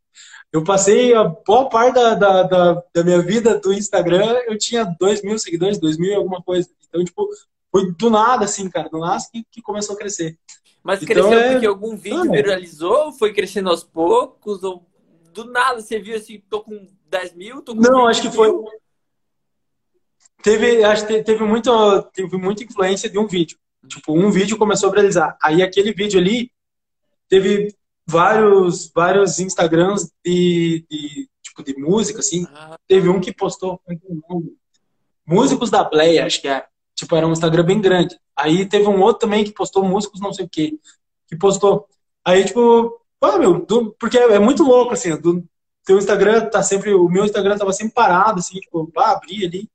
Eu 0.51 0.63
passei 0.63 1.13
a 1.13 1.23
boa 1.25 1.69
parte 1.69 1.95
da, 1.95 2.15
da, 2.15 2.43
da, 2.43 2.83
da 2.93 3.03
minha 3.03 3.21
vida 3.21 3.59
do 3.59 3.73
Instagram, 3.73 4.39
eu 4.47 4.57
tinha 4.57 4.85
2 4.99 5.21
mil 5.21 5.37
seguidores, 5.37 5.77
2 5.79 5.97
mil 5.97 6.11
e 6.11 6.15
alguma 6.15 6.41
coisa. 6.41 6.69
Então, 6.87 7.03
tipo, 7.03 7.27
foi 7.71 7.91
do 7.93 8.09
nada, 8.09 8.45
assim, 8.45 8.69
cara, 8.69 8.87
do 8.89 8.99
nada 8.99 9.21
que, 9.31 9.43
que 9.51 9.61
começou 9.61 9.95
a 9.95 9.97
crescer. 9.99 10.37
Mas 10.81 11.01
Então, 11.03 11.13
cresceu 11.13 11.39
é- 11.39 11.51
porque 11.51 11.65
algum 11.65 11.95
vídeo 11.97 12.21
Ah, 12.21 12.31
viralizou? 12.31 13.11
Foi 13.11 13.33
crescendo 13.33 13.69
aos 13.69 13.83
poucos? 13.83 14.63
Ou 14.63 14.85
do 15.33 15.43
nada 15.45 15.81
você 15.81 15.99
viu 15.99 16.15
assim, 16.15 16.41
tô 16.49 16.61
com 16.61 16.87
10 17.09 17.35
mil? 17.35 17.61
Tô 17.61 17.75
com 17.75 17.81
Não, 17.81 18.05
20 18.05 18.09
acho 18.09 18.21
que 18.21 18.31
foi. 18.31 18.51
Teve, 20.43 20.83
acho 20.83 21.07
que 21.07 21.23
teve, 21.23 21.43
muito, 21.43 22.01
teve 22.13 22.37
muita 22.37 22.63
influência 22.63 23.09
de 23.09 23.17
um 23.17 23.25
vídeo. 23.27 23.57
Tipo, 23.87 24.13
um 24.17 24.29
vídeo 24.31 24.57
começou 24.57 24.89
a 24.89 24.91
viralizar. 24.91 25.37
Aí 25.41 25.61
aquele 25.63 25.91
vídeo 25.93 26.19
ali 26.19 26.51
teve 27.27 27.75
vários, 28.05 28.91
vários 28.93 29.39
Instagrams 29.39 30.11
de, 30.23 30.85
de, 30.89 31.29
tipo, 31.41 31.63
de 31.63 31.75
música, 31.79 32.19
assim. 32.19 32.45
Ah, 32.53 32.77
Teve 32.87 33.09
um 33.09 33.19
que 33.19 33.33
postou 33.33 33.81
é 33.87 33.95
que 33.95 34.05
é? 34.05 34.15
Músicos 35.25 35.71
da 35.71 35.83
Bleia, 35.83 36.25
acho 36.25 36.41
que 36.41 36.47
era. 36.47 36.67
Tipo, 36.93 37.15
era 37.15 37.27
um 37.27 37.31
Instagram 37.31 37.63
bem 37.63 37.81
grande. 37.81 38.17
Aí 38.35 38.65
teve 38.65 38.87
um 38.87 39.01
outro 39.01 39.21
também 39.27 39.43
que 39.43 39.51
postou 39.51 39.83
músicos 39.83 40.21
não 40.21 40.31
sei 40.31 40.45
o 40.45 40.49
quê. 40.49 40.77
Que 41.27 41.35
postou. 41.35 41.87
Aí, 42.23 42.45
tipo, 42.45 42.99
ah, 43.21 43.37
meu, 43.37 43.65
do- 43.65 43.95
porque 43.99 44.17
é 44.17 44.39
muito 44.39 44.63
louco, 44.63 44.93
assim, 44.93 45.15
do 45.19 45.43
teu 45.83 45.97
Instagram 45.97 46.45
tá 46.49 46.61
sempre, 46.63 46.93
o 46.93 47.09
meu 47.09 47.25
Instagram 47.25 47.57
tava 47.57 47.73
sempre 47.73 47.93
parado, 47.93 48.39
assim, 48.39 48.59
tipo, 48.59 48.91
ah, 48.97 49.11
abri 49.13 49.45
ali. 49.45 49.69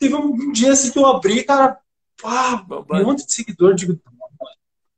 Teve 0.00 0.14
um 0.16 0.50
dia 0.50 0.72
assim 0.72 0.90
que 0.90 0.98
eu 0.98 1.06
abri, 1.06 1.44
cara, 1.44 1.78
ah, 2.24 2.64
um 2.90 3.04
monte 3.04 3.24
de 3.26 3.32
seguidor, 3.32 3.74
digo, 3.74 4.00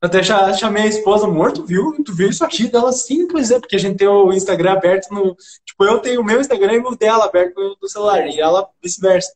até 0.00 0.22
cha- 0.22 0.52
chamei 0.54 0.84
a 0.84 0.86
esposa, 0.86 1.26
amor, 1.26 1.52
tu 1.52 1.64
viu? 1.64 1.94
Tu 2.04 2.14
viu 2.14 2.28
isso 2.28 2.44
aqui? 2.44 2.68
Dela, 2.68 2.92
sim, 2.92 3.28
pois 3.28 3.50
é, 3.50 3.60
porque 3.60 3.76
a 3.76 3.78
gente 3.78 3.98
tem 3.98 4.08
o 4.08 4.32
Instagram 4.32 4.72
aberto 4.72 5.10
no. 5.12 5.36
Tipo, 5.64 5.84
eu 5.84 5.98
tenho 6.00 6.20
o 6.20 6.24
meu 6.24 6.40
Instagram 6.40 6.74
e 6.74 6.78
o 6.80 6.96
dela 6.96 7.24
aberto 7.26 7.76
no, 7.80 7.88
celular, 7.88 8.26
e 8.28 8.40
ela 8.40 8.68
vice-versa. 8.82 9.32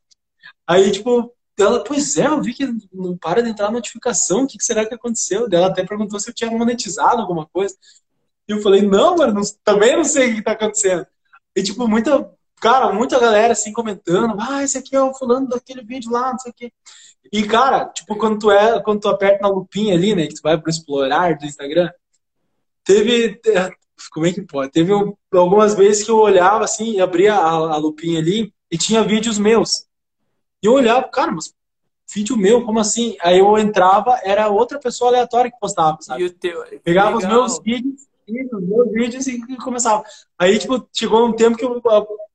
Aí, 0.66 0.90
tipo, 0.92 1.32
ela, 1.58 1.84
pois 1.84 2.16
é, 2.18 2.26
eu 2.26 2.42
vi 2.42 2.54
que 2.54 2.66
não 2.92 3.16
para 3.16 3.42
de 3.42 3.50
entrar 3.50 3.70
notificação, 3.72 4.44
o 4.44 4.46
que, 4.46 4.58
que 4.58 4.64
será 4.64 4.86
que 4.86 4.94
aconteceu? 4.94 5.48
Ela 5.52 5.68
até 5.68 5.84
perguntou 5.84 6.18
se 6.20 6.30
eu 6.30 6.34
tinha 6.34 6.50
monetizado 6.50 7.20
alguma 7.22 7.46
coisa. 7.46 7.76
E 8.48 8.52
eu 8.52 8.62
falei, 8.62 8.82
não, 8.82 9.16
mano, 9.16 9.34
não- 9.34 9.42
também 9.64 9.96
não 9.96 10.04
sei 10.04 10.32
o 10.32 10.34
que 10.36 10.42
tá 10.42 10.52
acontecendo. 10.52 11.06
E, 11.56 11.62
tipo, 11.62 11.86
muita, 11.88 12.30
cara, 12.60 12.92
muita 12.92 13.18
galera 13.18 13.52
assim 13.52 13.72
comentando, 13.72 14.36
ah, 14.40 14.62
esse 14.62 14.78
aqui 14.78 14.94
é 14.94 15.02
o 15.02 15.14
fulano 15.14 15.48
daquele 15.48 15.82
vídeo 15.82 16.10
lá, 16.10 16.32
não 16.32 16.38
sei 16.38 16.50
o 16.50 16.54
quê. 16.54 16.72
E, 17.32 17.42
cara, 17.42 17.86
tipo, 17.86 18.16
quando 18.16 18.38
tu, 18.38 18.50
é, 18.50 18.80
quando 18.82 19.00
tu 19.00 19.08
aperta 19.08 19.42
na 19.42 19.48
lupinha 19.48 19.94
ali, 19.94 20.14
né, 20.14 20.26
que 20.26 20.34
tu 20.34 20.42
vai 20.42 20.58
pro 20.60 20.70
explorar 20.70 21.36
do 21.36 21.44
Instagram, 21.44 21.90
teve, 22.84 23.40
como 24.12 24.26
é 24.26 24.32
que 24.32 24.42
pode? 24.42 24.70
Teve 24.70 24.94
um- 24.94 25.14
algumas 25.32 25.74
vezes 25.74 26.04
que 26.04 26.10
eu 26.10 26.18
olhava 26.18 26.64
assim, 26.64 27.00
abria 27.00 27.34
a, 27.34 27.50
a 27.50 27.76
lupinha 27.76 28.20
ali, 28.20 28.52
e 28.70 28.78
tinha 28.78 29.02
vídeos 29.02 29.38
meus. 29.38 29.86
E 30.62 30.66
eu 30.66 30.72
olhava, 30.72 31.08
cara, 31.08 31.32
mas 31.32 31.52
vídeo 32.14 32.36
meu, 32.36 32.64
como 32.64 32.78
assim? 32.78 33.16
Aí 33.20 33.38
eu 33.38 33.58
entrava, 33.58 34.20
era 34.22 34.48
outra 34.48 34.78
pessoa 34.78 35.10
aleatória 35.10 35.50
que 35.50 35.58
postava, 35.58 35.98
sabe? 36.00 36.22
E 36.22 36.26
o 36.26 36.32
teu... 36.32 36.64
Pegava 36.82 37.16
Legal. 37.16 37.44
os 37.44 37.52
meus 37.52 37.62
vídeos, 37.62 38.02
os 38.28 38.62
meus 38.62 38.92
vídeos 38.92 39.26
e 39.26 39.56
começava. 39.56 40.04
Aí, 40.38 40.58
tipo, 40.58 40.88
chegou 40.92 41.26
um 41.26 41.32
tempo 41.32 41.56
que 41.56 41.64
eu, 41.64 41.80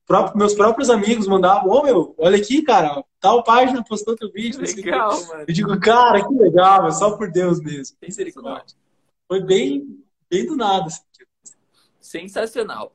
próprio, 0.06 0.38
meus 0.38 0.54
próprios 0.54 0.90
amigos 0.90 1.26
mandavam, 1.26 1.70
ô 1.70 1.82
meu, 1.82 2.14
olha 2.18 2.36
aqui, 2.36 2.62
cara, 2.62 3.04
tal 3.20 3.42
página 3.42 3.82
postou 3.84 4.16
teu 4.16 4.30
vídeo. 4.30 4.60
Legal, 4.60 5.26
mano. 5.26 5.44
Eu 5.46 5.54
digo, 5.54 5.80
cara, 5.80 6.26
que 6.26 6.34
legal, 6.34 6.86
é 6.86 6.90
só 6.90 7.16
por 7.16 7.30
Deus 7.30 7.60
mesmo. 7.60 7.96
Misericórdia. 8.02 8.76
Foi 9.28 9.40
bem, 9.40 10.04
bem 10.28 10.46
do 10.46 10.56
nada. 10.56 10.86
Assim. 10.86 11.02
Sensacional. 12.00 12.94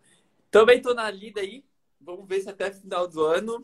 Também 0.51 0.81
tô 0.81 0.93
na 0.93 1.09
lida 1.09 1.41
aí. 1.41 1.63
Vamos 1.99 2.27
ver 2.27 2.41
se 2.41 2.49
até 2.49 2.71
final 2.71 3.07
do 3.07 3.23
ano 3.23 3.61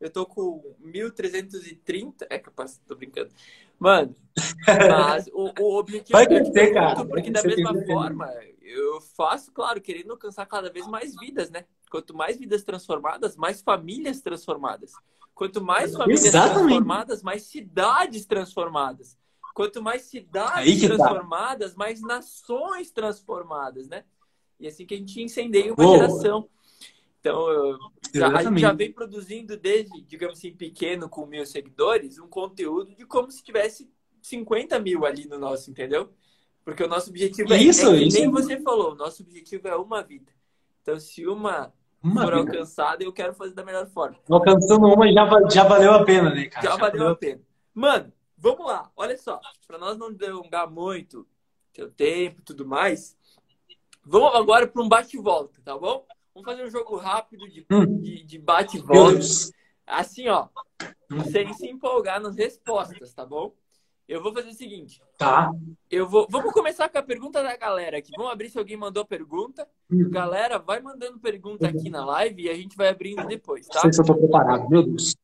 eu 0.00 0.10
tô 0.10 0.26
com 0.26 0.76
1.330. 0.84 2.26
É 2.28 2.38
capaz, 2.38 2.80
tô 2.86 2.94
brincando. 2.94 3.30
Mano, 3.78 4.16
mas 4.66 5.28
o, 5.28 5.52
o 5.60 5.78
objetivo 5.78 6.12
Vai 6.12 6.26
te 6.26 6.34
crescer, 6.34 6.52
pergunto, 6.52 6.74
cara. 6.74 7.04
Porque 7.04 7.30
Vai 7.30 7.42
da 7.42 7.42
mesma 7.42 7.74
certeza. 7.74 8.55
Eu 8.66 9.00
faço, 9.00 9.52
claro, 9.52 9.80
querendo 9.80 10.10
alcançar 10.12 10.44
cada 10.46 10.70
vez 10.70 10.86
mais 10.86 11.14
vidas, 11.16 11.50
né? 11.50 11.64
Quanto 11.90 12.14
mais 12.14 12.36
vidas 12.36 12.62
transformadas, 12.64 13.36
mais 13.36 13.62
famílias 13.62 14.20
transformadas. 14.20 14.92
Quanto 15.34 15.62
mais 15.62 15.94
famílias 15.94 16.24
Exatamente. 16.24 16.60
transformadas, 16.60 17.22
mais 17.22 17.42
cidades 17.42 18.26
transformadas. 18.26 19.16
Quanto 19.54 19.82
mais 19.82 20.02
cidades 20.02 20.80
tá. 20.80 20.88
transformadas, 20.88 21.74
mais 21.74 22.00
nações 22.00 22.90
transformadas, 22.90 23.88
né? 23.88 24.04
E 24.58 24.66
assim 24.66 24.84
que 24.84 24.94
a 24.94 24.98
gente 24.98 25.22
incendeia 25.22 25.72
uma 25.72 25.76
Boa. 25.76 25.90
geração. 25.90 26.48
Então, 27.20 27.48
eu- 27.50 27.78
já, 28.14 28.28
a 28.28 28.42
gente 28.42 28.60
já 28.60 28.72
vem 28.72 28.92
produzindo 28.92 29.56
desde, 29.56 30.00
digamos 30.00 30.38
assim, 30.38 30.54
pequeno, 30.54 31.08
com 31.08 31.26
mil 31.26 31.44
seguidores, 31.44 32.18
um 32.18 32.28
conteúdo 32.28 32.94
de 32.94 33.04
como 33.04 33.30
se 33.30 33.42
tivesse 33.42 33.90
50 34.22 34.78
mil 34.78 35.04
ali 35.04 35.26
no 35.26 35.38
nosso, 35.38 35.70
entendeu? 35.70 36.12
Porque 36.66 36.82
o 36.82 36.88
nosso 36.88 37.10
objetivo 37.10 37.54
é, 37.54 37.58
Isso, 37.58 37.86
é 37.92 37.96
isso. 38.02 38.18
nem 38.18 38.28
você 38.28 38.60
falou, 38.60 38.90
o 38.92 38.96
nosso 38.96 39.22
objetivo 39.22 39.68
é 39.68 39.76
uma 39.76 40.02
vida. 40.02 40.32
Então, 40.82 40.98
se 40.98 41.24
uma 41.24 41.72
Uma 42.02 42.22
for 42.24 42.34
vida. 42.34 42.50
alcançada, 42.50 43.04
eu 43.04 43.12
quero 43.12 43.32
fazer 43.34 43.54
da 43.54 43.64
melhor 43.64 43.86
forma. 43.86 44.18
Alcançando 44.28 44.84
uma 44.84 45.06
já, 45.12 45.48
já 45.48 45.62
valeu 45.62 45.92
a 45.94 46.04
pena, 46.04 46.34
né, 46.34 46.46
cara? 46.46 46.66
Já 46.66 46.76
valeu 46.76 47.08
a 47.10 47.14
pena. 47.14 47.40
Mano, 47.72 48.12
vamos 48.36 48.66
lá. 48.66 48.90
Olha 48.96 49.16
só. 49.16 49.40
Pra 49.68 49.78
nós 49.78 49.96
não 49.96 50.12
delongar 50.12 50.68
muito 50.68 51.24
teu 51.72 51.88
tempo 51.88 52.40
e 52.40 52.42
tudo 52.42 52.66
mais, 52.66 53.16
vamos 54.04 54.34
agora 54.34 54.66
para 54.66 54.82
um 54.82 54.88
bate-volta, 54.88 55.60
tá 55.64 55.78
bom? 55.78 56.04
Vamos 56.34 56.50
fazer 56.50 56.64
um 56.66 56.70
jogo 56.70 56.96
rápido 56.96 57.48
de, 57.48 57.64
Hum. 57.70 58.00
de, 58.00 58.24
de 58.24 58.38
bate-volta. 58.40 59.20
Assim, 59.86 60.26
ó. 60.28 60.48
Sem 61.30 61.52
se 61.54 61.68
empolgar 61.68 62.20
nas 62.20 62.34
respostas, 62.34 63.14
tá 63.14 63.24
bom? 63.24 63.54
Eu 64.08 64.22
vou 64.22 64.32
fazer 64.32 64.50
o 64.50 64.54
seguinte. 64.54 65.02
Tá. 65.18 65.50
Eu 65.90 66.08
vou. 66.08 66.28
Vamos 66.30 66.52
começar 66.52 66.88
com 66.88 66.98
a 66.98 67.02
pergunta 67.02 67.42
da 67.42 67.56
galera 67.56 67.98
aqui. 67.98 68.12
Vamos 68.16 68.32
abrir 68.32 68.48
se 68.50 68.58
alguém 68.58 68.76
mandou 68.76 69.04
pergunta. 69.04 69.68
Hum. 69.90 70.08
Galera, 70.10 70.58
vai 70.58 70.80
mandando 70.80 71.18
pergunta 71.18 71.66
aqui 71.66 71.90
na 71.90 72.04
live 72.04 72.44
e 72.44 72.48
a 72.48 72.54
gente 72.54 72.76
vai 72.76 72.88
abrindo 72.88 73.26
depois, 73.26 73.66
Não 73.66 73.74
tá? 73.74 73.80
sei 73.80 73.92
se 73.92 74.00
eu 74.00 74.06
tô 74.06 74.14
preparado. 74.14 74.68
Meu 74.68 74.84
Deus. 74.84 75.16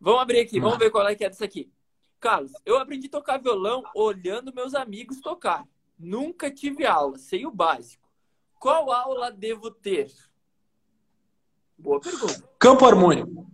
Vamos 0.00 0.20
abrir 0.22 0.38
aqui, 0.38 0.60
vamos 0.60 0.78
ver 0.78 0.90
qual 0.90 1.08
é 1.08 1.14
que 1.16 1.24
é 1.24 1.28
dessa 1.28 1.44
aqui. 1.44 1.68
Carlos, 2.20 2.52
eu 2.64 2.78
aprendi 2.78 3.08
a 3.08 3.10
tocar 3.10 3.38
violão 3.38 3.82
olhando 3.94 4.54
meus 4.54 4.74
amigos 4.74 5.20
tocar. 5.20 5.64
Nunca 5.98 6.48
tive 6.50 6.86
aula, 6.86 7.18
sei 7.18 7.44
o 7.44 7.50
básico. 7.50 8.08
Qual 8.60 8.92
aula 8.92 9.30
devo 9.32 9.70
ter? 9.70 10.12
Boa 11.76 12.00
pergunta. 12.00 12.48
Campo 12.58 12.84
harmônico. 12.86 13.46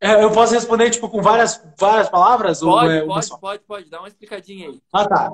É, 0.00 0.22
eu 0.22 0.30
posso 0.30 0.52
responder, 0.52 0.90
tipo, 0.90 1.08
com 1.08 1.22
várias, 1.22 1.62
várias 1.78 2.08
palavras? 2.08 2.62
ou 2.62 2.72
Pode, 2.72 2.92
é 2.92 3.02
uma 3.02 3.14
pode, 3.14 3.26
só? 3.26 3.38
pode, 3.38 3.62
pode. 3.64 3.90
Dá 3.90 3.98
uma 4.00 4.08
explicadinha 4.08 4.68
aí. 4.68 4.80
Ah, 4.92 5.08
tá. 5.08 5.30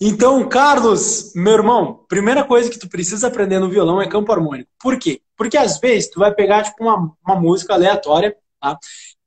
Então, 0.00 0.48
Carlos, 0.48 1.32
meu 1.34 1.52
irmão, 1.52 2.04
primeira 2.08 2.44
coisa 2.44 2.70
que 2.70 2.78
tu 2.78 2.88
precisa 2.88 3.28
aprender 3.28 3.58
no 3.58 3.70
violão 3.70 4.02
é 4.02 4.08
campo 4.08 4.32
harmônico. 4.32 4.70
Por 4.80 4.98
quê? 4.98 5.22
Porque 5.36 5.56
às 5.56 5.78
vezes 5.78 6.10
tu 6.10 6.18
vai 6.18 6.34
pegar 6.34 6.64
tipo 6.64 6.82
uma, 6.82 7.12
uma 7.24 7.36
música 7.36 7.74
aleatória, 7.74 8.36
tá? 8.60 8.78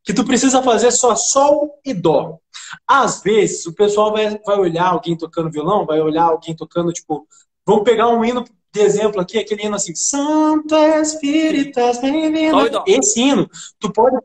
Que 0.03 0.13
tu 0.13 0.25
precisa 0.25 0.61
fazer 0.61 0.91
só 0.91 1.15
sol 1.15 1.79
e 1.85 1.93
dó. 1.93 2.37
Às 2.85 3.21
vezes 3.21 3.65
o 3.65 3.73
pessoal 3.73 4.11
vai, 4.11 4.37
vai 4.39 4.57
olhar 4.57 4.87
alguém 4.87 5.17
tocando 5.17 5.51
violão, 5.51 5.85
vai 5.85 6.01
olhar 6.01 6.23
alguém 6.23 6.55
tocando 6.55 6.91
tipo, 6.91 7.25
vamos 7.67 7.83
pegar 7.83 8.07
um 8.07 8.23
hino 8.23 8.45
de 8.71 8.79
exemplo 8.79 9.19
aqui, 9.19 9.37
aquele 9.37 9.65
hino 9.65 9.75
assim, 9.75 9.93
Santo 9.93 10.73
Espírito, 10.73 11.77
Sol 11.81 11.95
e 11.95 12.31
bem-vindo. 12.31 12.83
Esse 12.87 13.19
hino, 13.19 13.49
tu 13.77 13.91
pode, 13.91 14.15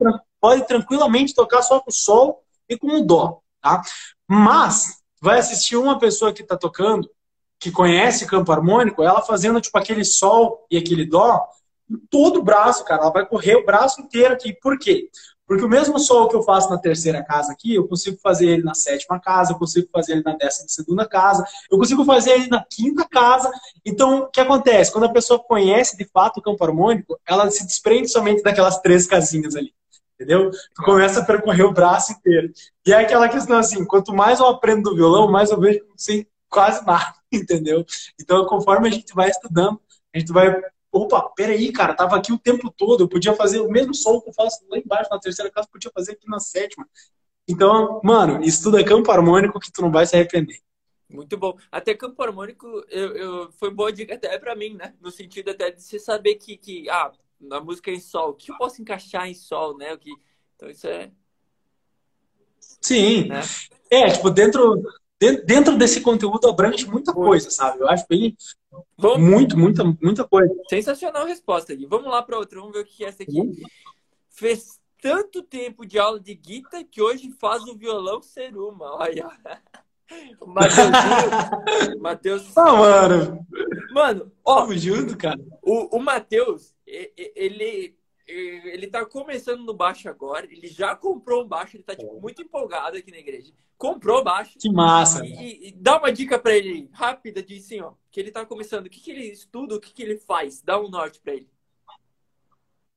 pode 0.40 0.66
tranquilamente 0.68 1.34
tocar 1.34 1.60
só 1.62 1.80
com 1.80 1.90
sol 1.90 2.44
e 2.68 2.78
com 2.78 3.00
o 3.00 3.04
dó, 3.04 3.40
tá? 3.60 3.82
Mas 4.28 5.02
vai 5.20 5.40
assistir 5.40 5.76
uma 5.76 5.98
pessoa 5.98 6.32
que 6.32 6.42
está 6.42 6.56
tocando, 6.56 7.10
que 7.58 7.72
conhece 7.72 8.26
campo 8.26 8.52
harmônico, 8.52 9.02
ela 9.02 9.22
fazendo 9.22 9.60
tipo 9.60 9.76
aquele 9.76 10.04
sol 10.04 10.64
e 10.70 10.76
aquele 10.76 11.04
dó, 11.04 11.44
em 11.90 11.96
todo 12.08 12.38
o 12.38 12.44
braço, 12.44 12.84
cara. 12.84 13.02
Ela 13.02 13.12
vai 13.12 13.26
correr 13.26 13.56
o 13.56 13.66
braço 13.66 14.00
inteiro 14.00 14.34
aqui. 14.34 14.52
Por 14.52 14.78
quê? 14.78 15.08
Porque 15.52 15.66
o 15.66 15.68
mesmo 15.68 15.98
sol 15.98 16.30
que 16.30 16.34
eu 16.34 16.42
faço 16.42 16.70
na 16.70 16.78
terceira 16.78 17.22
casa 17.22 17.52
aqui, 17.52 17.74
eu 17.74 17.86
consigo 17.86 18.16
fazer 18.22 18.46
ele 18.46 18.62
na 18.62 18.72
sétima 18.72 19.20
casa, 19.20 19.52
eu 19.52 19.58
consigo 19.58 19.86
fazer 19.92 20.12
ele 20.12 20.22
na 20.22 20.34
décima 20.34 20.66
segunda 20.66 21.06
casa, 21.06 21.44
eu 21.70 21.76
consigo 21.76 22.06
fazer 22.06 22.30
ele 22.30 22.48
na 22.48 22.64
quinta 22.64 23.06
casa. 23.06 23.52
Então, 23.84 24.20
o 24.20 24.30
que 24.30 24.40
acontece? 24.40 24.90
Quando 24.90 25.04
a 25.04 25.12
pessoa 25.12 25.38
conhece 25.38 25.94
de 25.94 26.06
fato 26.06 26.38
o 26.38 26.42
campo 26.42 26.64
harmônico, 26.64 27.20
ela 27.28 27.50
se 27.50 27.66
desprende 27.66 28.08
somente 28.08 28.42
daquelas 28.42 28.80
três 28.80 29.06
casinhas 29.06 29.54
ali. 29.54 29.74
Entendeu? 30.14 30.50
Tu 30.50 30.82
começa 30.82 31.20
a 31.20 31.24
percorrer 31.26 31.64
o 31.64 31.72
braço 31.74 32.12
inteiro. 32.12 32.50
E 32.86 32.90
é 32.94 32.96
aquela 32.96 33.28
questão 33.28 33.58
assim, 33.58 33.84
quanto 33.84 34.14
mais 34.14 34.40
eu 34.40 34.46
aprendo 34.46 34.88
do 34.88 34.96
violão, 34.96 35.30
mais 35.30 35.50
eu 35.50 35.60
vejo 35.60 35.80
que 35.80 35.86
não 35.86 35.98
sei 35.98 36.26
quase 36.48 36.82
nada, 36.86 37.12
entendeu? 37.30 37.84
Então, 38.18 38.46
conforme 38.46 38.88
a 38.88 38.90
gente 38.90 39.14
vai 39.14 39.28
estudando, 39.28 39.78
a 40.14 40.18
gente 40.18 40.32
vai, 40.32 40.50
opa, 40.92 41.30
peraí, 41.30 41.72
cara, 41.72 41.94
tava 41.94 42.16
aqui 42.16 42.32
o 42.32 42.38
tempo 42.38 42.70
todo, 42.70 43.04
eu 43.04 43.08
podia 43.08 43.34
fazer 43.34 43.60
o 43.60 43.70
mesmo 43.70 43.94
som 43.94 44.20
que 44.20 44.28
eu 44.28 44.34
faço 44.34 44.64
lá 44.68 44.78
embaixo 44.78 45.10
na 45.10 45.18
terceira 45.18 45.50
casa, 45.50 45.66
podia 45.72 45.90
fazer 45.92 46.12
aqui 46.12 46.28
na 46.28 46.38
sétima. 46.38 46.86
Então, 47.48 48.00
mano, 48.04 48.44
estuda 48.44 48.84
campo 48.84 49.10
harmônico 49.10 49.58
que 49.58 49.72
tu 49.72 49.82
não 49.82 49.90
vai 49.90 50.06
se 50.06 50.14
arrepender. 50.14 50.60
Muito 51.08 51.36
bom. 51.36 51.58
Até 51.70 51.94
campo 51.94 52.22
harmônico 52.22 52.66
eu, 52.88 53.16
eu- 53.16 53.52
foi 53.52 53.70
boa 53.70 53.92
dica 53.92 54.14
até 54.14 54.38
pra 54.38 54.54
mim, 54.54 54.74
né? 54.74 54.94
No 55.00 55.10
sentido 55.10 55.50
até 55.50 55.70
de 55.70 55.82
você 55.82 55.98
saber 55.98 56.36
que, 56.36 56.56
que 56.56 56.88
ah, 56.88 57.12
na 57.40 57.60
música 57.60 57.90
é 57.90 57.94
em 57.94 58.00
sol, 58.00 58.30
o 58.30 58.34
que 58.34 58.50
eu 58.52 58.56
posso 58.56 58.80
encaixar 58.80 59.28
em 59.28 59.34
sol, 59.34 59.76
né? 59.76 59.92
O 59.92 59.98
que... 59.98 60.10
Então 60.56 60.70
isso 60.70 60.86
é. 60.86 61.10
Sim. 62.80 63.28
Né? 63.28 63.40
É, 63.90 64.10
tipo, 64.10 64.30
dentro, 64.30 64.76
de- 64.76 64.88
dentro 65.44 65.76
desse 65.76 66.00
conteúdo 66.00 66.48
abrange 66.48 66.86
muita 66.86 67.12
coisa, 67.12 67.50
sabe? 67.50 67.80
Eu 67.80 67.88
acho 67.88 68.04
bem, 68.08 68.36
Vamos, 68.98 69.18
muito, 69.20 69.58
muita, 69.58 69.84
muita 70.02 70.24
coisa. 70.24 70.52
Sensacional 70.68 71.26
resposta 71.26 71.72
aqui. 71.72 71.86
Vamos 71.86 72.10
lá 72.10 72.22
para 72.22 72.38
outra. 72.38 72.58
Vamos 72.58 72.74
ver 72.74 72.80
o 72.80 72.84
que 72.84 73.04
é 73.04 73.08
essa 73.08 73.22
aqui. 73.22 73.62
Fez 74.30 74.80
tanto 75.00 75.42
tempo 75.42 75.86
de 75.86 75.98
aula 75.98 76.18
de 76.18 76.34
guitarra 76.34 76.84
que 76.84 77.02
hoje 77.02 77.30
faz 77.38 77.64
o 77.64 77.76
violão 77.76 78.22
ser 78.22 78.56
uma. 78.56 78.96
Olha. 78.96 79.28
O 80.40 80.46
Mateuzinho. 80.50 81.98
Matheus. 82.00 82.56
Ah, 82.56 82.72
mano, 82.72 83.46
Mano, 83.92 84.32
ó, 84.44 84.60
tamo 84.62 84.76
junto, 84.78 85.16
cara. 85.18 85.38
o, 85.62 85.96
o 85.96 86.00
Matheus, 86.00 86.74
ele, 86.86 87.94
ele 88.32 88.86
tá 88.86 89.04
começando 89.04 89.64
no 89.64 89.74
baixo 89.74 90.08
agora. 90.08 90.46
Ele 90.46 90.68
já 90.68 90.94
comprou 90.96 91.44
um 91.44 91.48
baixo. 91.48 91.76
Ele 91.76 91.84
tá 91.84 91.94
tipo, 91.94 92.20
muito 92.20 92.42
empolgado 92.42 92.96
aqui 92.96 93.10
na 93.10 93.18
igreja. 93.18 93.52
Comprou 93.76 94.22
baixo. 94.22 94.58
Que 94.58 94.70
massa. 94.70 95.24
E, 95.24 95.68
e- 95.68 95.72
dá 95.72 95.98
uma 95.98 96.12
dica 96.12 96.38
pra 96.38 96.56
ele, 96.56 96.88
rápida, 96.92 97.42
de 97.42 97.58
assim, 97.58 97.80
ó. 97.80 97.92
Que 98.10 98.20
ele 98.20 98.30
tá 98.30 98.46
começando. 98.46 98.86
O 98.86 98.90
que, 98.90 99.00
que 99.00 99.10
ele 99.10 99.24
estuda, 99.26 99.74
o 99.74 99.80
que, 99.80 99.92
que 99.92 100.02
ele 100.02 100.16
faz? 100.18 100.62
Dá 100.62 100.80
um 100.80 100.88
norte 100.88 101.20
pra 101.20 101.34
ele. 101.34 101.48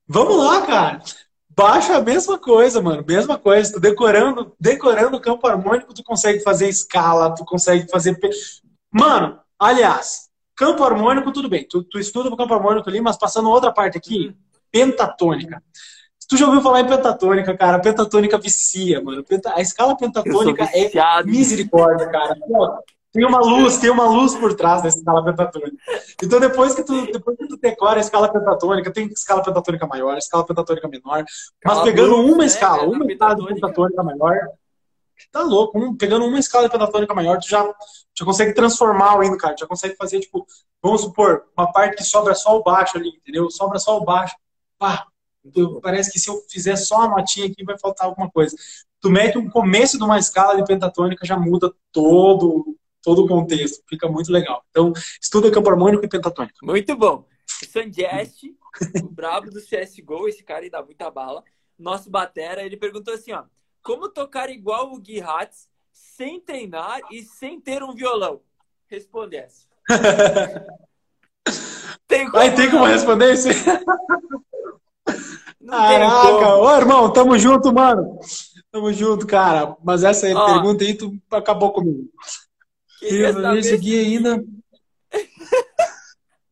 Vamos 0.06 0.36
lá, 0.36 0.66
cara. 0.66 1.02
Baixo 1.50 1.90
é 1.90 1.96
a 1.96 2.02
mesma 2.02 2.38
coisa, 2.38 2.80
mano. 2.80 3.04
Mesma 3.06 3.38
coisa. 3.38 3.72
Tu 3.72 3.80
decorando, 3.80 4.54
decorando 4.60 5.16
o 5.16 5.20
campo 5.20 5.46
harmônico, 5.46 5.94
tu 5.94 6.04
consegue 6.04 6.40
fazer 6.40 6.68
escala, 6.68 7.34
tu 7.34 7.44
consegue 7.44 7.88
fazer. 7.90 8.16
Mano, 8.92 9.40
aliás, 9.58 10.30
campo 10.54 10.84
harmônico, 10.84 11.32
tudo 11.32 11.48
bem. 11.48 11.66
Tu, 11.66 11.82
tu 11.84 11.98
estuda 11.98 12.28
o 12.28 12.36
campo 12.36 12.54
harmônico 12.54 12.88
ali, 12.88 13.00
mas 13.00 13.18
passando 13.18 13.50
outra 13.50 13.72
parte 13.72 13.98
aqui, 13.98 14.36
pentatônica. 14.76 15.62
Tu 16.28 16.36
já 16.36 16.46
ouviu 16.46 16.60
falar 16.60 16.80
em 16.80 16.88
pentatônica, 16.88 17.56
cara? 17.56 17.78
Pentatônica 17.78 18.36
vicia, 18.38 19.00
mano. 19.00 19.24
A 19.54 19.60
escala 19.60 19.96
pentatônica 19.96 20.64
é 20.74 21.22
misericórdia, 21.24 22.08
cara. 22.08 22.36
Pô, 22.36 22.82
tem 23.12 23.24
uma 23.24 23.38
luz, 23.38 23.78
tem 23.78 23.90
uma 23.90 24.06
luz 24.06 24.34
por 24.34 24.52
trás 24.54 24.82
da 24.82 24.88
escala 24.88 25.24
pentatônica. 25.24 25.76
Então, 26.22 26.40
depois 26.40 26.74
que 26.74 26.82
tu, 26.82 27.06
depois 27.12 27.36
que 27.38 27.46
tu 27.46 27.56
decora 27.56 27.98
a 27.98 28.00
escala 28.00 28.30
pentatônica, 28.30 28.92
tem 28.92 29.06
escala 29.06 29.42
pentatônica 29.42 29.86
maior, 29.86 30.18
escala 30.18 30.44
pentatônica 30.44 30.88
menor, 30.88 31.24
mas 31.64 31.80
pegando 31.82 32.16
uma 32.16 32.38
né, 32.38 32.46
escala, 32.46 32.82
uma 32.82 33.06
escala 33.06 33.36
pentatônica. 33.36 33.54
pentatônica 33.54 34.02
maior, 34.02 34.38
tá 35.32 35.42
louco. 35.42 35.78
Um- 35.78 35.96
pegando 35.96 36.26
uma 36.26 36.38
escala 36.38 36.68
pentatônica 36.68 37.14
maior, 37.14 37.38
tu 37.38 37.48
já, 37.48 37.64
já 38.18 38.24
consegue 38.24 38.52
transformar 38.52 39.16
o 39.16 39.22
hino, 39.22 39.38
cara. 39.38 39.54
Tu 39.54 39.60
já 39.60 39.66
consegue 39.66 39.94
fazer, 39.96 40.20
tipo, 40.20 40.44
vamos 40.82 41.02
supor, 41.02 41.44
uma 41.56 41.70
parte 41.72 41.96
que 41.96 42.04
sobra 42.04 42.34
só 42.34 42.58
o 42.58 42.62
baixo 42.62 42.98
ali, 42.98 43.10
entendeu? 43.10 43.48
Sobra 43.48 43.78
só 43.78 43.96
o 43.96 44.04
baixo. 44.04 44.34
Pá, 44.78 45.06
parece 45.82 46.12
que 46.12 46.18
se 46.18 46.28
eu 46.28 46.42
fizer 46.48 46.76
só 46.76 47.02
a 47.02 47.08
notinha 47.08 47.46
aqui, 47.46 47.64
vai 47.64 47.78
faltar 47.78 48.06
alguma 48.06 48.30
coisa. 48.30 48.56
tu 49.00 49.10
mete 49.10 49.38
um 49.38 49.48
começo 49.48 49.98
de 49.98 50.04
uma 50.04 50.18
escala 50.18 50.56
de 50.56 50.64
pentatônica, 50.64 51.26
já 51.26 51.36
muda 51.36 51.72
todo, 51.92 52.76
todo 53.02 53.24
o 53.24 53.28
contexto. 53.28 53.82
Fica 53.88 54.08
muito 54.08 54.32
legal. 54.32 54.64
Então, 54.70 54.92
estuda 55.20 55.50
campo 55.50 55.70
harmônico 55.70 56.04
e 56.04 56.08
pentatônico. 56.08 56.58
Muito 56.62 56.96
bom. 56.96 57.26
O 57.62 57.66
Sandiest, 57.66 58.54
o 59.02 59.08
brabo 59.08 59.50
do 59.50 59.60
CSGO, 59.60 60.28
esse 60.28 60.42
cara 60.42 60.64
aí 60.64 60.70
dá 60.70 60.82
muita 60.82 61.10
bala. 61.10 61.44
Nosso 61.78 62.10
batera, 62.10 62.62
ele 62.64 62.76
perguntou 62.76 63.14
assim, 63.14 63.32
ó. 63.32 63.44
Como 63.82 64.08
tocar 64.08 64.50
igual 64.50 64.92
o 64.92 64.98
Gui 64.98 65.20
Hatz 65.20 65.68
sem 65.92 66.40
treinar 66.40 67.00
e 67.10 67.22
sem 67.22 67.60
ter 67.60 67.82
um 67.84 67.94
violão? 67.94 68.40
Responde 68.88 69.36
essa. 69.36 69.66
tem 72.08 72.28
como, 72.28 72.70
como 72.70 72.86
responder 72.86 73.34
isso? 73.34 73.48
Caraca, 75.66 76.56
ô 76.56 76.76
irmão, 76.76 77.12
tamo 77.12 77.38
junto, 77.38 77.72
mano. 77.72 78.18
Tamo 78.70 78.92
junto, 78.92 79.26
cara. 79.26 79.76
Mas 79.84 80.04
essa 80.04 80.28
Ó, 80.32 80.46
pergunta 80.46 80.84
aí, 80.84 80.94
tu 80.94 81.12
acabou 81.30 81.72
comigo. 81.72 82.08
Eu 83.02 83.32
não 83.34 83.62
segui 83.62 83.98
ainda. 83.98 84.44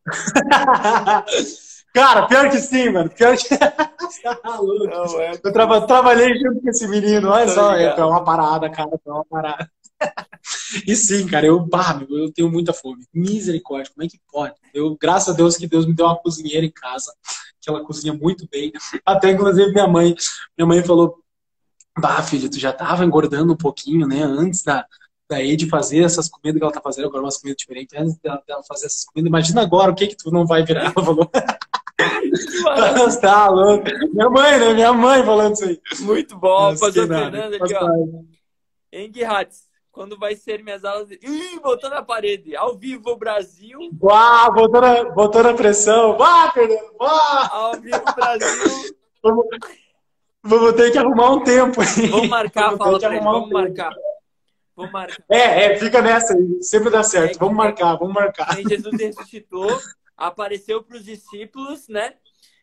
Cara, 1.94 2.26
pior 2.26 2.50
que 2.50 2.59
sim, 2.59 2.90
mano. 2.90 3.09
Pior 3.09 3.36
que. 3.36 3.48
tá 3.57 4.40
Não, 4.44 5.20
é... 5.20 5.34
Eu 5.34 5.52
tra... 5.52 5.80
trabalhei 5.82 6.36
junto 6.36 6.61
com 6.61 6.68
esse 6.68 6.88
menino. 6.88 7.30
Olha 7.30 7.48
só, 7.48 7.72
é, 7.76 7.84
é 7.84 8.05
uma 8.05 8.24
parada, 8.24 8.68
cara. 8.68 8.90
É 9.07 9.11
uma 9.11 9.24
parada. 9.24 9.70
e 10.88 10.96
sim, 10.96 11.24
cara, 11.28 11.46
eu, 11.46 11.61
bah, 11.61 12.05
eu 12.11 12.32
tenho 12.32 12.50
muita 12.50 12.72
fome. 12.72 13.07
Misericórdia, 13.14 13.92
como 13.94 14.05
é 14.05 14.09
que 14.09 14.18
pode? 14.30 14.55
Eu, 14.74 14.96
graças 15.00 15.32
a 15.32 15.36
Deus 15.36 15.57
que 15.57 15.68
Deus 15.68 15.86
me 15.86 15.94
deu 15.94 16.07
uma 16.07 16.18
cozinheira 16.18 16.66
em 16.66 16.70
casa, 16.70 17.12
que 17.64 17.70
ela 17.70 17.84
cozinha 17.84 18.12
muito 18.12 18.46
bem. 18.50 18.72
Até, 19.04 19.30
inclusive, 19.30 19.72
minha 19.72 19.88
mãe, 19.88 20.14
minha 20.56 20.66
mãe 20.66 20.82
falou, 20.82 21.18
bah, 21.98 22.22
filho, 22.22 22.50
tu 22.50 22.58
já 22.58 22.72
tava 22.72 23.04
engordando 23.04 23.52
um 23.52 23.56
pouquinho, 23.56 24.06
né, 24.06 24.22
antes 24.22 24.62
da, 24.62 24.86
da 25.28 25.42
Ed 25.42 25.68
fazer 25.68 26.04
essas 26.04 26.28
comidas 26.28 26.58
que 26.58 26.64
ela 26.64 26.72
tá 26.72 26.80
fazendo 26.80 27.06
agora, 27.06 27.22
umas 27.22 27.38
comidas 27.38 27.58
diferentes, 27.58 27.96
antes 27.98 28.16
dela, 28.18 28.42
dela 28.46 28.62
fazer 28.68 28.86
essas 28.86 29.04
comidas, 29.04 29.28
imagina 29.28 29.62
agora 29.62 29.90
o 29.90 29.94
que 29.94 30.08
que 30.08 30.16
tu 30.16 30.30
não 30.30 30.46
vai 30.46 30.64
virar, 30.64 30.84
ela 30.84 30.92
falou. 30.92 31.30
tá 33.20 33.48
louco. 33.48 33.84
Minha 34.12 34.28
mãe, 34.28 34.58
né? 34.58 34.74
Minha 34.74 34.92
mãe 34.92 35.24
falando 35.24 35.54
isso 35.54 35.64
aí. 35.64 35.80
Muito 36.00 36.36
bom. 36.36 36.76
Pastor 36.76 37.06
Fernando 37.06 37.54
aqui, 37.54 37.74
ó. 37.74 37.88
Enghatz, 38.92 39.64
quando 39.95 40.18
vai 40.18 40.34
ser 40.34 40.62
minhas 40.62 40.84
aulas? 40.84 41.11
Ih, 41.11 41.61
botou 41.61 41.88
na 41.88 42.03
parede. 42.03 42.55
Ao 42.55 42.76
vivo, 42.76 43.16
Brasil. 43.16 43.78
Uau, 44.03 44.53
botou 44.53 44.80
na, 44.80 45.05
botou 45.05 45.42
na 45.42 45.55
pressão. 45.55 46.18
Vá, 46.18 46.51
Fernando, 46.51 46.95
vá. 46.99 47.49
Ao 47.51 47.80
vivo, 47.80 48.03
Brasil. 48.14 48.97
Vamos, 49.22 49.47
vamos 50.42 50.72
ter 50.74 50.90
que 50.90 50.99
arrumar 50.99 51.30
um 51.30 51.45
tempo. 51.45 51.80
Vamos 52.11 52.28
marcar, 52.28 52.76
fala 52.76 52.99
pra 52.99 53.14
ele. 53.14 53.24
Vamos 53.24 53.49
um 53.49 53.53
marcar. 53.53 53.95
Vamos 54.76 54.92
marcar. 54.92 55.24
É, 55.30 55.66
é, 55.66 55.78
fica 55.78 56.03
nessa 56.03 56.34
aí. 56.34 56.62
Sempre 56.62 56.90
dá 56.90 57.03
certo. 57.03 57.36
É, 57.36 57.38
vamos 57.38 57.57
marcar, 57.57 57.95
vamos 57.97 58.12
marcar. 58.12 58.55
Jesus 58.57 59.01
ressuscitou 59.01 59.80
apareceu 60.16 60.82
para 60.82 60.97
os 60.97 61.05
discípulos, 61.05 61.88
né? 61.88 62.14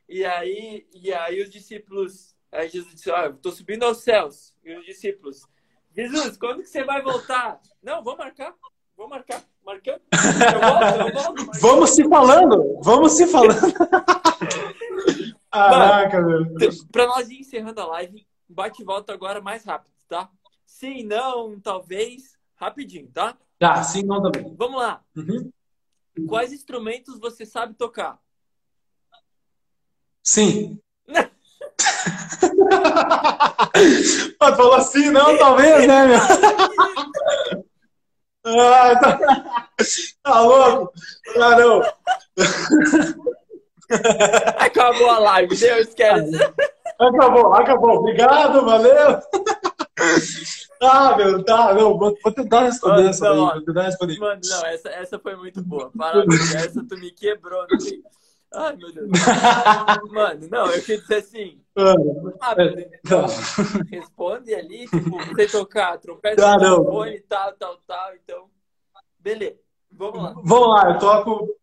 E 0.07 0.25
aí, 0.25 0.87
e 0.93 1.13
aí 1.13 1.41
os 1.41 1.49
discípulos, 1.49 2.35
aí 2.51 2.67
Jesus 2.69 2.93
disse, 2.93 3.11
ah, 3.11 3.27
estou 3.27 3.51
subindo 3.51 3.83
aos 3.83 3.99
céus. 3.99 4.53
E 4.63 4.73
os 4.75 4.85
discípulos, 4.85 5.47
Jesus, 5.95 6.37
quando 6.37 6.61
que 6.61 6.69
você 6.69 6.83
vai 6.83 7.01
voltar? 7.01 7.59
Não, 7.83 8.03
vou 8.03 8.17
marcar, 8.17 8.53
vou 8.95 9.09
marcar, 9.09 9.43
marcando. 9.65 10.01
Eu 10.11 10.61
volto, 10.61 10.85
eu 11.07 11.13
volto. 11.13 11.59
Vamos 11.59 11.89
se 11.91 12.07
falando, 12.07 12.79
vamos 12.81 13.11
se 13.13 13.27
falando. 13.27 13.73
Caraca, 15.51 16.21
meu. 16.21 16.45
Para 16.91 17.07
nós 17.07 17.29
ir 17.29 17.41
encerrando 17.41 17.81
a 17.81 17.85
live, 17.87 18.25
bate 18.47 18.81
e 18.81 18.85
volta 18.85 19.13
agora 19.13 19.41
mais 19.41 19.65
rápido, 19.65 19.93
tá? 20.07 20.29
Sim, 20.65 21.03
não, 21.03 21.59
talvez, 21.59 22.37
rapidinho, 22.55 23.09
tá? 23.11 23.37
Tá, 23.59 23.83
sim, 23.83 24.03
não 24.03 24.21
também. 24.21 24.55
Vamos 24.55 24.81
lá. 24.81 25.03
Uhum. 25.15 25.51
Quais 26.27 26.53
instrumentos 26.53 27.19
você 27.19 27.45
sabe 27.45 27.73
tocar? 27.73 28.19
Sim. 30.23 30.79
Mas 34.39 34.55
falou 34.55 34.73
assim, 34.75 35.09
não, 35.11 35.37
talvez, 35.37 35.87
né, 35.87 36.07
meu? 36.07 36.19
ah, 38.45 38.95
tá... 38.99 39.19
tá 40.23 40.41
louco? 40.41 40.93
Ah, 41.37 41.55
não. 41.59 41.81
Acabou 44.57 45.09
a 45.09 45.19
live, 45.19 45.55
Deus 45.55 45.87
esquece. 45.87 46.31
Acabou, 46.99 47.53
acabou. 47.53 47.99
Obrigado, 47.99 48.65
valeu. 48.65 49.19
Ah, 50.81 51.15
meu, 51.15 51.43
tá, 51.43 51.73
não, 51.73 51.97
vou, 51.97 52.15
tentar 52.33 52.63
responder 52.63 53.09
essa 53.09 53.33
não, 53.33 53.51
vou 53.51 53.61
tentar 53.61 53.83
responder. 53.83 54.17
Mano, 54.17 54.41
não, 54.43 54.65
essa, 54.65 54.89
essa 54.89 55.19
foi 55.19 55.35
muito 55.35 55.61
boa. 55.61 55.91
Parabéns, 55.95 56.55
essa 56.55 56.83
tu 56.83 56.97
me 56.97 57.11
quebrou 57.11 57.65
no 57.69 57.77
meio. 57.83 58.03
Ai, 58.53 58.75
meu 58.75 58.91
Deus. 58.91 59.09
Mano, 60.11 60.47
não, 60.49 60.65
eu 60.67 60.81
queria 60.81 61.01
dizer 61.01 61.15
assim. 61.15 61.61
Ah, 62.41 62.55
não. 63.09 63.25
Responde 63.89 64.53
ali, 64.53 64.87
tipo, 64.87 65.09
você 65.09 65.47
tocar 65.47 65.97
trompete, 65.99 66.41
ah, 66.41 66.57
telefone, 66.57 67.19
tal, 67.21 67.53
tal, 67.53 67.77
tal. 67.87 68.15
Então, 68.15 68.49
beleza. 69.19 69.57
Vamos 69.91 70.21
lá. 70.21 70.33
Vamos 70.43 70.67
lá, 70.69 70.91
eu 70.91 70.99
toco. 70.99 71.57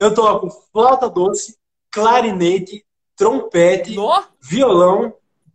Eu 0.00 0.14
toco 0.14 0.50
flauta 0.72 1.08
doce, 1.08 1.56
clarinete, 1.90 2.84
trompete, 3.16 3.94
no? 3.96 4.24
violão, 4.40 5.14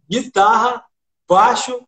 guitarra, 0.09 0.83
baixo 1.27 1.87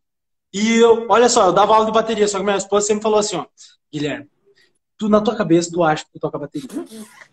e 0.53 0.78
eu, 0.78 1.05
olha 1.09 1.30
só, 1.30 1.45
eu 1.45 1.53
dava 1.53 1.74
aula 1.74 1.86
de 1.86 1.91
bateria, 1.91 2.28
só 2.28 2.39
que 2.39 2.43
minha 2.43 2.57
esposa 2.57 2.88
sempre 2.88 3.03
falou 3.03 3.20
assim, 3.20 3.38
ó, 3.38 3.45
Guilherme, 3.93 4.30
tu 5.00 5.08
na 5.08 5.22
tua 5.22 5.36
cabeça 5.36 5.72
tu 5.72 5.82
acha 5.82 6.04
que 6.04 6.12
tu 6.12 6.20
toca 6.20 6.38
bateria. 6.38 6.68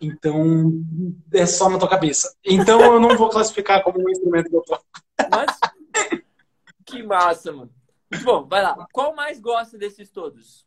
Então, 0.01 0.73
é 1.35 1.45
só 1.45 1.69
na 1.69 1.79
tua 1.79 1.89
cabeça. 1.89 2.35
Então 2.45 2.81
eu 2.81 3.01
não 3.01 3.17
vou 3.17 3.29
classificar 3.29 3.83
como 3.83 3.99
um 3.99 4.09
instrumento 4.09 4.49
que 4.49 4.57
eu 4.57 4.62
toco. 4.62 4.85
Mas, 5.29 5.59
que 6.87 7.03
massa, 7.03 7.53
mano. 7.53 7.71
Muito 8.11 8.25
bom, 8.25 8.47
vai 8.47 8.62
lá. 8.62 8.87
Qual 8.93 9.17
mais 9.17 9.41
gosta 9.41 9.77
desses 9.77 10.09
todos? 10.11 10.64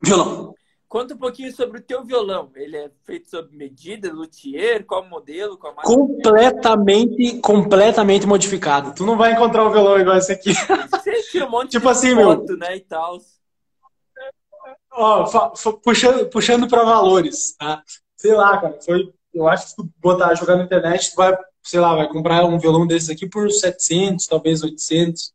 Violão. 0.00 0.54
Conta 0.88 1.14
um 1.14 1.18
pouquinho 1.18 1.52
sobre 1.52 1.80
o 1.80 1.82
teu 1.82 2.04
violão. 2.04 2.52
Ele 2.54 2.76
é 2.76 2.90
feito 3.04 3.28
sob 3.28 3.54
medida, 3.56 4.12
luthier, 4.12 4.86
qual 4.86 5.04
modelo, 5.04 5.58
qual 5.58 5.74
marca? 5.74 5.90
Completamente, 5.90 7.40
completamente 7.40 8.24
modificado. 8.24 8.94
Tu 8.94 9.04
não 9.04 9.16
vai 9.16 9.32
encontrar 9.32 9.66
um 9.66 9.72
violão 9.72 9.98
igual 9.98 10.16
esse 10.16 10.30
aqui. 10.30 10.54
Você 10.54 11.22
tira 11.24 11.46
um 11.46 11.50
monte 11.50 11.72
tipo 11.74 11.86
de 11.86 11.90
assim, 11.90 12.14
foto, 12.14 12.46
meu... 12.46 12.58
né, 12.58 12.76
e 12.76 12.80
tal. 12.80 13.18
Ó, 14.96 15.52
puxando, 15.84 16.26
puxando 16.30 16.68
para 16.68 16.82
valores, 16.82 17.54
tá? 17.58 17.82
Sei 18.16 18.32
lá, 18.32 18.58
cara, 18.58 18.78
foi, 18.80 19.12
eu 19.34 19.46
acho 19.46 19.64
que 19.64 19.70
se 19.70 19.76
tu 19.76 19.88
botar, 19.98 20.34
jogar 20.34 20.56
na 20.56 20.64
internet, 20.64 21.10
tu 21.10 21.16
vai, 21.16 21.36
sei 21.62 21.80
lá, 21.80 21.94
vai 21.94 22.08
comprar 22.08 22.46
um 22.46 22.58
violão 22.58 22.86
desses 22.86 23.10
aqui 23.10 23.28
por 23.28 23.50
700, 23.50 24.26
talvez 24.26 24.62
800. 24.62 25.34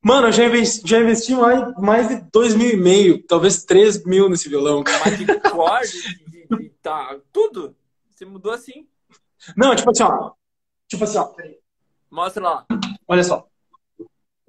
Mano, 0.00 0.28
eu 0.28 0.32
já 0.32 0.44
investi, 0.44 0.86
já 0.86 1.00
investi 1.00 1.34
mais, 1.34 1.74
mais 1.76 2.08
de 2.08 2.20
dois 2.30 2.54
mil 2.54 2.70
e 2.70 2.76
meio, 2.76 3.20
talvez 3.26 3.64
três 3.64 4.04
mil 4.04 4.28
nesse 4.28 4.48
violão. 4.48 4.84
Mas 5.04 5.18
de 5.18 5.26
cor, 5.40 5.80
de, 5.80 6.30
de, 6.30 6.56
de, 6.56 6.68
tá, 6.80 7.16
tudo? 7.32 7.74
Você 8.10 8.24
mudou 8.24 8.52
assim? 8.52 8.86
Não, 9.56 9.74
tipo 9.74 9.90
assim, 9.90 10.04
ó. 10.04 10.30
Tipo 10.86 11.02
assim, 11.02 11.18
ó. 11.18 11.32
Mostra 12.10 12.42
lá. 12.42 12.66
Olha 13.08 13.24
só. 13.24 13.48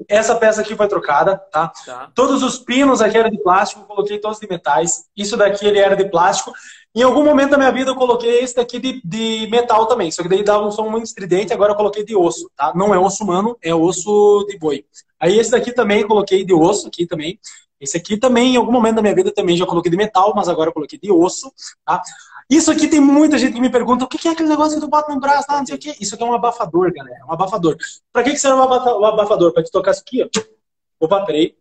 Essa 0.08 0.36
peça 0.36 0.62
aqui 0.62 0.76
foi 0.76 0.88
trocada, 0.88 1.38
tá? 1.38 1.72
tá? 1.86 2.12
Todos 2.14 2.44
os 2.44 2.58
pinos 2.58 3.02
aqui 3.02 3.18
eram 3.18 3.30
de 3.30 3.42
plástico, 3.42 3.84
coloquei 3.84 4.20
todos 4.20 4.40
de 4.40 4.48
metais. 4.48 5.06
Isso 5.16 5.36
daqui 5.38 5.66
ele 5.66 5.80
era 5.80 5.96
de 5.96 6.06
plástico. 6.06 6.54
Em 6.96 7.02
algum 7.02 7.26
momento 7.26 7.52
da 7.52 7.58
minha 7.58 7.72
vida 7.72 7.92
eu 7.92 7.96
coloquei 7.96 8.40
esse 8.40 8.56
daqui 8.56 8.80
de, 8.80 9.02
de 9.04 9.50
metal 9.52 9.86
também, 9.86 10.10
só 10.12 10.24
que 10.24 10.30
daí 10.30 10.44
dava 10.44 10.66
um 10.66 10.72
som 10.72 10.90
muito 10.90 11.06
estridente, 11.06 11.52
agora 11.52 11.74
eu 11.74 11.76
coloquei 11.76 12.06
de 12.06 12.16
osso, 12.16 12.50
tá? 12.56 12.72
Não 12.74 12.94
é 12.94 12.98
osso 12.98 13.24
humano, 13.24 13.58
é 13.62 13.76
osso 13.76 14.46
de 14.48 14.58
boi. 14.58 14.86
Aí 15.20 15.38
esse 15.38 15.52
daqui 15.52 15.74
também 15.74 16.08
coloquei 16.08 16.46
de 16.46 16.54
osso 16.54 16.88
aqui 16.88 17.06
também. 17.06 17.38
Esse 17.80 17.98
aqui 17.98 18.18
também, 18.18 18.54
em 18.54 18.58
algum 18.58 18.72
momento 18.72 18.96
da 18.96 19.02
minha 19.02 19.16
vida 19.16 19.32
também 19.34 19.58
já 19.58 19.66
coloquei 19.66 19.92
de 19.92 19.98
metal, 19.98 20.34
mas 20.36 20.48
agora 20.48 20.72
coloquei 20.72 20.98
de 20.98 21.12
osso, 21.12 21.52
tá? 21.86 22.02
Isso 22.50 22.72
aqui 22.72 22.88
tem 22.88 23.02
muita 23.02 23.38
gente 23.38 23.54
que 23.54 23.62
me 23.62 23.70
pergunta 23.70 24.06
o 24.06 24.08
que 24.08 24.28
é 24.28 24.32
aquele 24.32 24.50
negócio 24.50 24.76
que 24.76 24.82
tu 24.82 24.90
bota 24.90 25.14
no 25.14 25.20
braço, 25.20 25.48
não 25.50 25.66
sei 25.66 25.76
o 25.76 25.80
quê. 25.80 25.96
Isso 26.00 26.16
aqui 26.16 26.24
é 26.24 26.28
um 26.28 26.34
abafador, 26.34 26.94
galera, 26.94 27.26
um 27.26 27.34
abafador. 27.34 27.76
Pra 28.14 28.24
que, 28.24 28.32
que 28.32 28.38
serve 28.38 28.58
um 28.58 29.06
abafador? 29.06 29.52
Pra 29.52 29.64
te 29.64 29.72
tocar 29.72 29.92
isso 29.92 30.02
aqui, 30.02 30.24
ó. 30.24 30.30
Opa, 31.00 31.26
peraí. 31.26 31.56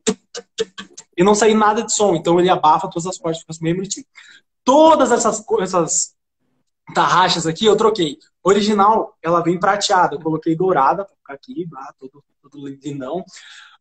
E 1.17 1.25
não 1.25 1.35
sair 1.35 1.55
nada 1.55 1.83
de 1.83 1.93
som, 1.93 2.15
então 2.15 2.39
ele 2.39 2.51
abafa 2.51 2.89
todas 2.89 3.07
as 3.07 3.19
partes, 3.19 3.41
fica 3.41 3.55
meio 3.63 3.77
bonitinho. 3.77 4.07
Todas 4.63 5.11
essas, 5.11 5.45
essas 5.61 6.15
tarraxas 6.95 7.47
aqui 7.47 7.65
eu 7.65 7.77
troquei. 7.77 8.19
Original, 8.43 9.17
ela 9.23 9.41
vem 9.41 9.59
prateada. 9.59 10.17
Eu 10.17 10.21
coloquei 10.21 10.55
dourada, 10.55 11.05
pra 11.05 11.15
ficar 11.17 11.35
aqui, 11.35 11.67
ah, 11.77 11.95
todo, 11.99 12.23
todo 12.43 12.69
lindão. 12.69 13.25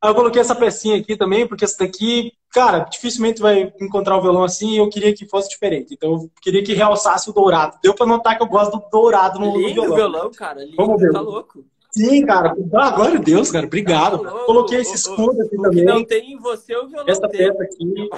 Aí 0.03 0.09
eu 0.09 0.15
coloquei 0.15 0.41
essa 0.41 0.53
pecinha 0.53 0.97
aqui 0.97 1.15
também, 1.15 1.47
porque 1.47 1.63
essa 1.63 1.77
daqui, 1.77 2.33
cara, 2.51 2.79
dificilmente 2.79 3.41
vai 3.41 3.73
encontrar 3.79 4.17
um 4.17 4.21
violão 4.21 4.43
assim 4.43 4.71
e 4.73 4.77
eu 4.77 4.89
queria 4.89 5.13
que 5.15 5.25
fosse 5.25 5.49
diferente. 5.49 5.93
Então 5.93 6.11
eu 6.11 6.29
queria 6.41 6.61
que 6.61 6.73
realçasse 6.73 7.29
o 7.29 7.33
dourado. 7.33 7.77
Deu 7.81 7.95
pra 7.95 8.05
notar 8.05 8.35
que 8.35 8.43
eu 8.43 8.47
gosto 8.47 8.73
do 8.77 8.83
dourado 8.91 9.39
no, 9.39 9.55
Lindo 9.57 9.81
violão. 9.81 9.95
violão, 9.95 10.31
cara. 10.31 10.59
Lindo, 10.61 10.75
Vamos 10.75 10.99
ver. 11.01 11.13
tá 11.13 11.21
louco. 11.21 11.63
Sim, 11.91 12.25
cara. 12.25 12.53
Ah, 12.73 12.89
glória 12.91 13.17
a 13.17 13.21
Deus, 13.21 13.49
cara. 13.49 13.65
Obrigado. 13.65 14.15
Ô, 14.15 14.45
Coloquei 14.45 14.79
ô, 14.79 14.81
esse 14.81 14.95
escudo 14.95 15.41
aqui 15.41 15.57
O 15.57 15.61
também. 15.61 15.85
não 15.85 16.03
tem 16.03 16.33
em 16.33 16.37
você, 16.37 16.75
o 16.75 16.89
violão 16.89 17.05
Essa 17.07 17.29
peça 17.29 17.63
aqui. 17.63 18.09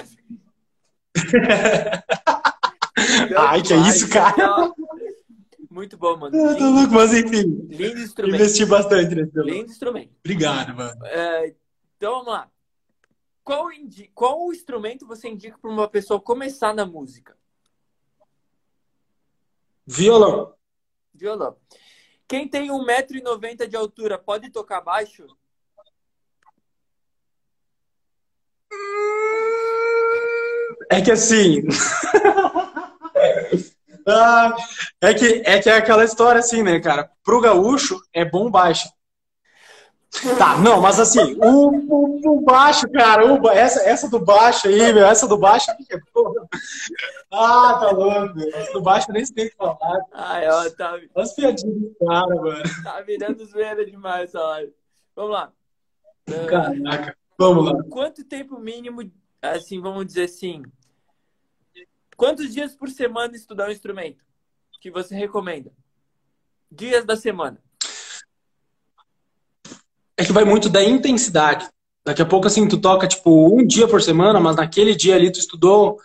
Ai, 3.37 3.61
que 3.61 3.73
é 3.73 3.77
isso, 3.77 4.09
cara? 4.09 4.71
Muito 5.69 5.97
bom, 5.97 6.17
mano. 6.17 6.35
Eu 6.35 6.57
tô 6.57 6.65
Lindo, 6.65 6.79
louco, 6.79 6.93
mas 6.93 7.13
enfim. 7.13 7.67
lindo 7.69 7.99
instrumento. 7.99 8.35
Investi 8.41 8.65
bastante 8.65 9.13
nesse 9.13 9.31
violão. 9.31 9.53
Lindo 9.53 9.71
instrumento. 9.71 10.09
Obrigado, 10.23 10.73
mano. 10.75 10.97
É, 11.05 11.53
então 11.97 12.11
vamos 12.19 12.27
lá. 12.33 12.51
Qual, 13.43 13.71
indi- 13.71 14.11
qual 14.13 14.51
instrumento 14.51 15.05
você 15.05 15.29
indica 15.29 15.57
para 15.57 15.69
uma 15.69 15.87
pessoa 15.87 16.19
começar 16.19 16.73
na 16.73 16.85
música? 16.85 17.37
Violão. 19.85 20.55
Violão. 21.13 21.55
Quem 22.27 22.47
tem 22.47 22.69
1,90m 22.71 23.67
de 23.67 23.75
altura 23.77 24.17
pode 24.17 24.49
tocar 24.49 24.81
baixo? 24.81 25.27
É 30.91 31.01
que 31.01 31.11
assim. 31.11 31.61
Ah, 34.07 34.55
é, 35.01 35.15
que, 35.15 35.25
é 35.43 35.59
que 35.59 35.67
é 35.67 35.77
aquela 35.77 36.03
história 36.05 36.37
assim, 36.37 36.61
né, 36.61 36.79
cara? 36.79 37.09
Pro 37.23 37.41
gaúcho 37.41 37.99
é 38.13 38.23
bom 38.23 38.51
baixo. 38.51 38.87
Tá, 40.37 40.57
não, 40.59 40.81
mas 40.81 40.99
assim, 40.99 41.35
o, 41.35 41.69
o, 41.69 42.37
o 42.37 42.41
baixo, 42.41 42.89
cara, 42.91 43.25
o, 43.25 43.49
essa, 43.49 43.81
essa 43.87 44.09
do 44.09 44.19
baixo 44.19 44.67
aí, 44.67 44.93
meu, 44.93 45.05
essa 45.05 45.27
do 45.27 45.37
baixo. 45.37 45.67
porra. 46.13 46.47
Ah, 47.31 47.77
tá 47.79 47.91
louco, 47.91 48.35
meu. 48.35 48.49
Essa 48.55 48.73
do 48.73 48.81
baixo 48.81 49.09
eu 49.09 49.13
nem 49.13 49.25
sei 49.25 49.47
o 49.47 49.49
que 49.49 49.55
falar. 49.55 50.05
Ai, 50.13 50.47
ó, 50.47 50.69
tá, 50.71 50.93
Olha 50.93 51.09
as 51.15 51.33
piadinhas 51.33 51.75
do 51.75 51.95
cara, 51.99 52.35
mano. 52.35 52.63
tá 52.83 53.01
virando 53.01 53.45
zoeira 53.45 53.85
demais 53.85 54.29
essa 54.29 54.39
live. 54.41 54.73
Vamos 55.15 55.31
lá. 55.31 55.51
Caraca. 56.47 57.17
Vamos 57.37 57.65
lá. 57.65 57.83
Quanto 57.89 58.23
tempo 58.23 58.57
mínimo, 58.57 59.11
assim, 59.41 59.81
vamos 59.81 60.05
dizer 60.05 60.23
assim, 60.23 60.63
quantos 62.15 62.53
dias 62.53 62.75
por 62.75 62.89
semana 62.89 63.35
estudar 63.35 63.67
um 63.67 63.71
instrumento 63.71 64.23
que 64.79 64.89
você 64.89 65.15
recomenda? 65.15 65.71
Dias 66.71 67.05
da 67.05 67.15
semana. 67.15 67.61
É 70.17 70.23
que 70.23 70.31
vai 70.31 70.45
muito 70.45 70.69
da 70.69 70.83
intensidade. 70.83 71.67
Daqui 72.05 72.21
a 72.21 72.25
pouco, 72.25 72.47
assim, 72.47 72.67
tu 72.67 72.77
toca, 72.79 73.07
tipo, 73.07 73.53
um 73.53 73.65
dia 73.65 73.87
por 73.87 74.01
semana, 74.01 74.39
mas 74.39 74.55
naquele 74.55 74.95
dia 74.95 75.15
ali 75.15 75.31
tu 75.31 75.39
estudou 75.39 75.97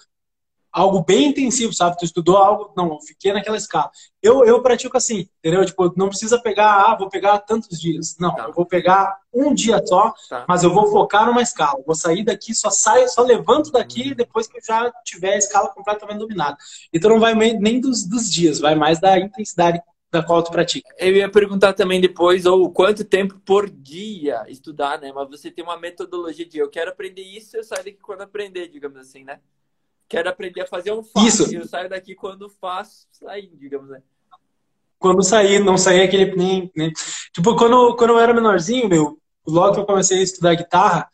algo 0.72 1.02
bem 1.04 1.28
intensivo, 1.28 1.72
sabe? 1.72 1.98
Tu 1.98 2.04
estudou 2.04 2.36
algo... 2.36 2.72
Não, 2.76 2.92
eu 2.92 3.00
fiquei 3.00 3.32
naquela 3.32 3.56
escala. 3.56 3.90
Eu, 4.22 4.44
eu 4.44 4.62
pratico 4.62 4.96
assim, 4.96 5.28
entendeu? 5.38 5.64
Tipo, 5.64 5.92
não 5.96 6.08
precisa 6.08 6.40
pegar, 6.40 6.72
ah, 6.72 6.96
vou 6.96 7.08
pegar 7.08 7.38
tantos 7.40 7.78
dias. 7.78 8.16
Não, 8.18 8.34
Tá. 8.34 8.44
eu 8.44 8.52
vou 8.52 8.64
pegar 8.64 9.16
um 9.34 9.52
dia 9.52 9.84
só, 9.84 10.14
Tá. 10.28 10.44
mas 10.48 10.62
eu 10.62 10.72
vou 10.72 10.86
focar 10.90 11.26
numa 11.26 11.42
escala. 11.42 11.78
Eu 11.78 11.84
vou 11.84 11.94
sair 11.94 12.24
daqui, 12.24 12.54
só 12.54 12.70
saio, 12.70 13.08
só 13.08 13.22
levanto 13.22 13.70
daqui 13.72 14.14
depois 14.14 14.46
que 14.46 14.58
eu 14.58 14.62
já 14.64 14.92
tiver 15.04 15.34
a 15.34 15.38
escala 15.38 15.68
completamente 15.68 16.18
dominada. 16.18 16.56
Então 16.92 17.10
não 17.10 17.20
vai 17.20 17.34
nem 17.34 17.80
dos, 17.80 18.04
dos 18.06 18.30
dias, 18.30 18.58
vai 18.60 18.74
mais 18.74 19.00
da 19.00 19.18
intensidade 19.18 19.82
da 20.10 20.22
qual 20.22 20.42
tu 20.42 20.50
pratica. 20.50 20.92
Eu 20.98 21.14
ia 21.14 21.30
perguntar 21.30 21.72
também 21.72 22.00
depois, 22.00 22.44
ou 22.46 22.70
quanto 22.72 23.04
tempo 23.04 23.38
por 23.44 23.70
dia 23.70 24.44
estudar, 24.48 25.00
né? 25.00 25.12
Mas 25.12 25.28
você 25.28 25.50
tem 25.50 25.62
uma 25.64 25.78
metodologia 25.78 26.44
de 26.46 26.58
eu 26.58 26.68
quero 26.68 26.90
aprender 26.90 27.22
isso, 27.22 27.56
eu 27.56 27.64
saio 27.64 27.84
daqui 27.84 27.98
quando 28.02 28.22
aprender, 28.22 28.68
digamos 28.68 28.98
assim, 28.98 29.24
né? 29.24 29.40
Quero 30.08 30.28
aprender 30.28 30.62
a 30.62 30.66
fazer 30.66 30.92
um 30.92 31.04
faço, 31.04 31.26
Isso. 31.26 31.54
eu 31.54 31.64
saio 31.64 31.88
daqui 31.88 32.16
quando 32.16 32.48
faço, 32.48 33.06
sair, 33.12 33.48
digamos, 33.56 33.88
né? 33.90 34.02
quando 34.98 35.22
saí, 35.22 35.58
não 35.58 35.78
saía 35.78 36.04
aquele 36.04 36.36
nem, 36.36 36.70
nem- 36.76 36.92
Tipo, 37.32 37.56
quando, 37.56 37.96
quando 37.96 38.10
eu 38.10 38.18
era 38.20 38.34
menorzinho, 38.34 38.86
meu, 38.88 39.18
logo 39.46 39.74
que 39.74 39.80
eu 39.80 39.86
comecei 39.86 40.18
a 40.18 40.22
estudar 40.22 40.54
guitarra, 40.54 41.08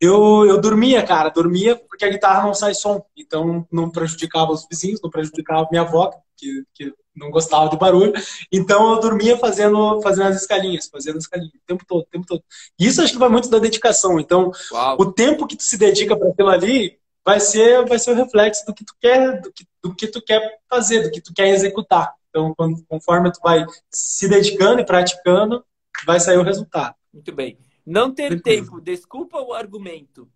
eu, 0.00 0.44
eu 0.44 0.60
dormia, 0.60 1.04
cara, 1.04 1.28
dormia 1.28 1.76
porque 1.76 2.04
a 2.04 2.08
guitarra 2.10 2.42
não 2.42 2.52
sai 2.54 2.74
som. 2.74 3.04
Então 3.16 3.66
não 3.70 3.90
prejudicava 3.90 4.50
os 4.52 4.66
vizinhos, 4.68 5.00
não 5.00 5.08
prejudicava 5.10 5.68
minha 5.70 5.82
avó, 5.82 6.12
que, 6.38 6.64
que 6.72 6.94
não 7.14 7.30
gostava 7.30 7.68
de 7.68 7.76
barulho. 7.76 8.12
Então 8.52 8.92
eu 8.94 9.00
dormia 9.00 9.36
fazendo, 9.36 10.00
fazendo 10.00 10.28
as 10.28 10.40
escalinhas, 10.40 10.86
fazendo 10.88 11.16
as 11.18 11.24
escalinhas, 11.24 11.52
o 11.54 11.66
tempo 11.66 11.84
todo, 11.86 12.02
o 12.02 12.06
tempo 12.06 12.26
todo. 12.26 12.42
E 12.78 12.86
isso 12.86 13.02
acho 13.02 13.12
que 13.12 13.18
vai 13.18 13.28
muito 13.28 13.50
da 13.50 13.58
dedicação. 13.58 14.18
Então, 14.20 14.50
Uau. 14.72 14.96
o 15.00 15.12
tempo 15.12 15.46
que 15.46 15.56
tu 15.56 15.64
se 15.64 15.76
dedica 15.76 16.16
para 16.16 16.28
aquilo 16.30 16.48
ali 16.48 16.98
vai 17.24 17.40
ser 17.40 17.84
vai 17.84 17.98
ser 17.98 18.12
o 18.12 18.14
reflexo 18.14 18.64
do 18.64 18.72
que 18.72 18.84
tu 18.84 18.94
quer 18.98 19.40
do 19.42 19.52
que, 19.52 19.66
do 19.82 19.94
que 19.94 20.06
tu 20.06 20.22
quer 20.22 20.60
fazer 20.70 21.02
do 21.02 21.10
que 21.10 21.20
tu 21.20 21.34
quer 21.34 21.48
executar 21.48 22.14
então 22.30 22.54
quando- 22.56 22.82
conforme 22.88 23.30
tu 23.30 23.38
vai 23.42 23.66
se 23.92 24.26
dedicando 24.28 24.80
e 24.80 24.86
praticando 24.86 25.62
vai 26.06 26.18
sair 26.20 26.38
o 26.38 26.42
resultado 26.42 26.94
Muito 27.12 27.30
bem. 27.34 27.58
Não 27.84 28.14
ter 28.14 28.40
tempo, 28.40 28.80
desculpa 28.80 29.38
o 29.42 29.52
argumento. 29.52 30.26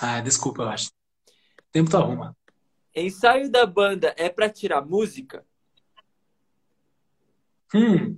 ah 0.00 0.20
desculpa 0.20 0.62
eu 0.62 0.68
acho 0.68 0.90
tempo 1.70 1.90
tu 1.90 1.96
arruma 1.96 2.36
Ensaio 2.94 3.50
da 3.50 3.64
banda 3.66 4.14
é 4.16 4.28
pra 4.28 4.48
tirar 4.50 4.82
música? 4.82 5.44
Hum. 7.74 8.16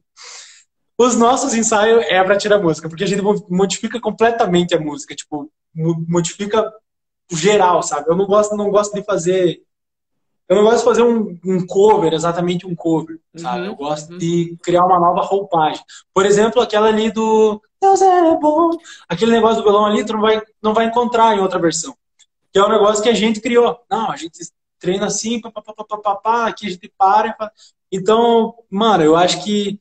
Os 0.99 1.17
nossos 1.17 1.55
ensaios 1.55 2.05
é 2.09 2.23
para 2.23 2.37
tirar 2.37 2.59
música, 2.59 2.89
porque 2.89 3.05
a 3.05 3.07
gente 3.07 3.23
mo- 3.23 3.47
modifica 3.49 4.01
completamente 4.01 4.75
a 4.75 4.81
música, 4.81 5.15
tipo, 5.15 5.51
mo- 5.75 6.05
modifica 6.09 6.73
geral, 7.31 7.83
sabe? 7.83 8.09
Eu 8.11 8.17
não 8.17 8.27
gosto, 8.27 8.57
não 8.57 8.71
gosto 8.71 8.95
de 8.95 9.03
fazer. 9.03 9.63
Eu 10.49 10.57
não 10.57 10.65
gosto 10.65 10.79
de 10.79 10.85
fazer 10.85 11.03
um, 11.03 11.39
um 11.45 11.67
cover, 11.67 12.13
exatamente 12.13 12.67
um 12.67 12.75
cover, 12.75 13.19
sabe? 13.35 13.61
Uhum, 13.61 13.67
Eu 13.67 13.77
gosto 13.77 14.13
uhum. 14.13 14.19
de 14.19 14.57
criar 14.63 14.85
uma 14.85 15.01
nova 15.01 15.23
roupagem. 15.23 15.83
Por 16.13 16.27
exemplo, 16.27 16.61
aquela 16.61 16.89
ali 16.89 17.11
do 17.11 17.61
Deus 17.81 18.03
é 18.03 18.37
bom. 18.37 18.71
Aquele 19.09 19.33
negócio 19.33 19.57
do 19.59 19.63
violão 19.63 19.87
ali, 19.87 20.05
tu 20.05 20.13
não 20.13 20.21
vai, 20.21 20.43
não 20.63 20.75
vai 20.75 20.87
encontrar 20.87 21.35
em 21.37 21.41
outra 21.41 21.59
versão. 21.59 21.97
Que 22.53 22.59
é 22.59 22.65
um 22.65 22.69
negócio 22.69 23.03
que 23.03 23.09
a 23.09 23.15
gente 23.15 23.41
criou. 23.41 23.81
Não, 23.91 24.11
a 24.11 24.17
gente 24.17 24.39
treina 24.85 25.07
assim, 25.07 25.41
pá, 25.41 25.51
pá, 25.51 25.63
pá, 25.63 25.73
pá, 25.73 25.85
pá, 25.85 25.99
pá, 25.99 26.17
pá, 26.17 26.47
aqui 26.49 26.67
a 26.67 26.71
gente 26.71 26.93
para. 26.97 27.33
pá. 27.33 27.51
Então, 27.91 28.55
mano, 28.69 29.03
eu 29.03 29.17
acho 29.17 29.43
que 29.43 29.81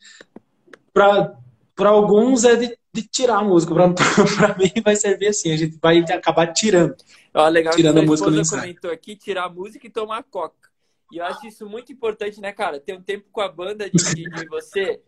para 0.93 1.89
alguns 1.89 2.45
é 2.45 2.55
de, 2.55 2.77
de 2.93 3.01
tirar 3.01 3.39
a 3.39 3.43
música. 3.43 3.73
Para 3.73 3.87
mim 4.57 4.71
vai 4.83 4.95
servir 4.95 5.27
assim, 5.27 5.51
a 5.51 5.57
gente 5.57 5.77
vai 5.81 5.99
acabar 5.99 6.53
tirando. 6.53 6.95
Ó, 7.33 7.47
legal 7.49 7.75
Tirando 7.75 7.99
a 7.99 8.03
música 8.03 8.31
do 8.31 8.39
ensaio. 8.39 8.61
comentou 8.61 8.91
aqui, 8.91 9.15
tirar 9.15 9.45
a 9.45 9.49
música 9.49 9.85
e 9.85 9.89
tomar 9.89 10.23
coca. 10.23 10.69
E 11.11 11.17
eu 11.17 11.25
acho 11.25 11.45
isso 11.45 11.67
muito 11.67 11.91
importante, 11.91 12.39
né, 12.39 12.53
cara? 12.53 12.79
Ter 12.79 12.95
um 12.95 13.01
tempo 13.01 13.27
com 13.31 13.41
a 13.41 13.49
banda 13.49 13.89
de, 13.89 13.97
de, 14.15 14.29
de 14.29 14.45
você, 14.47 15.01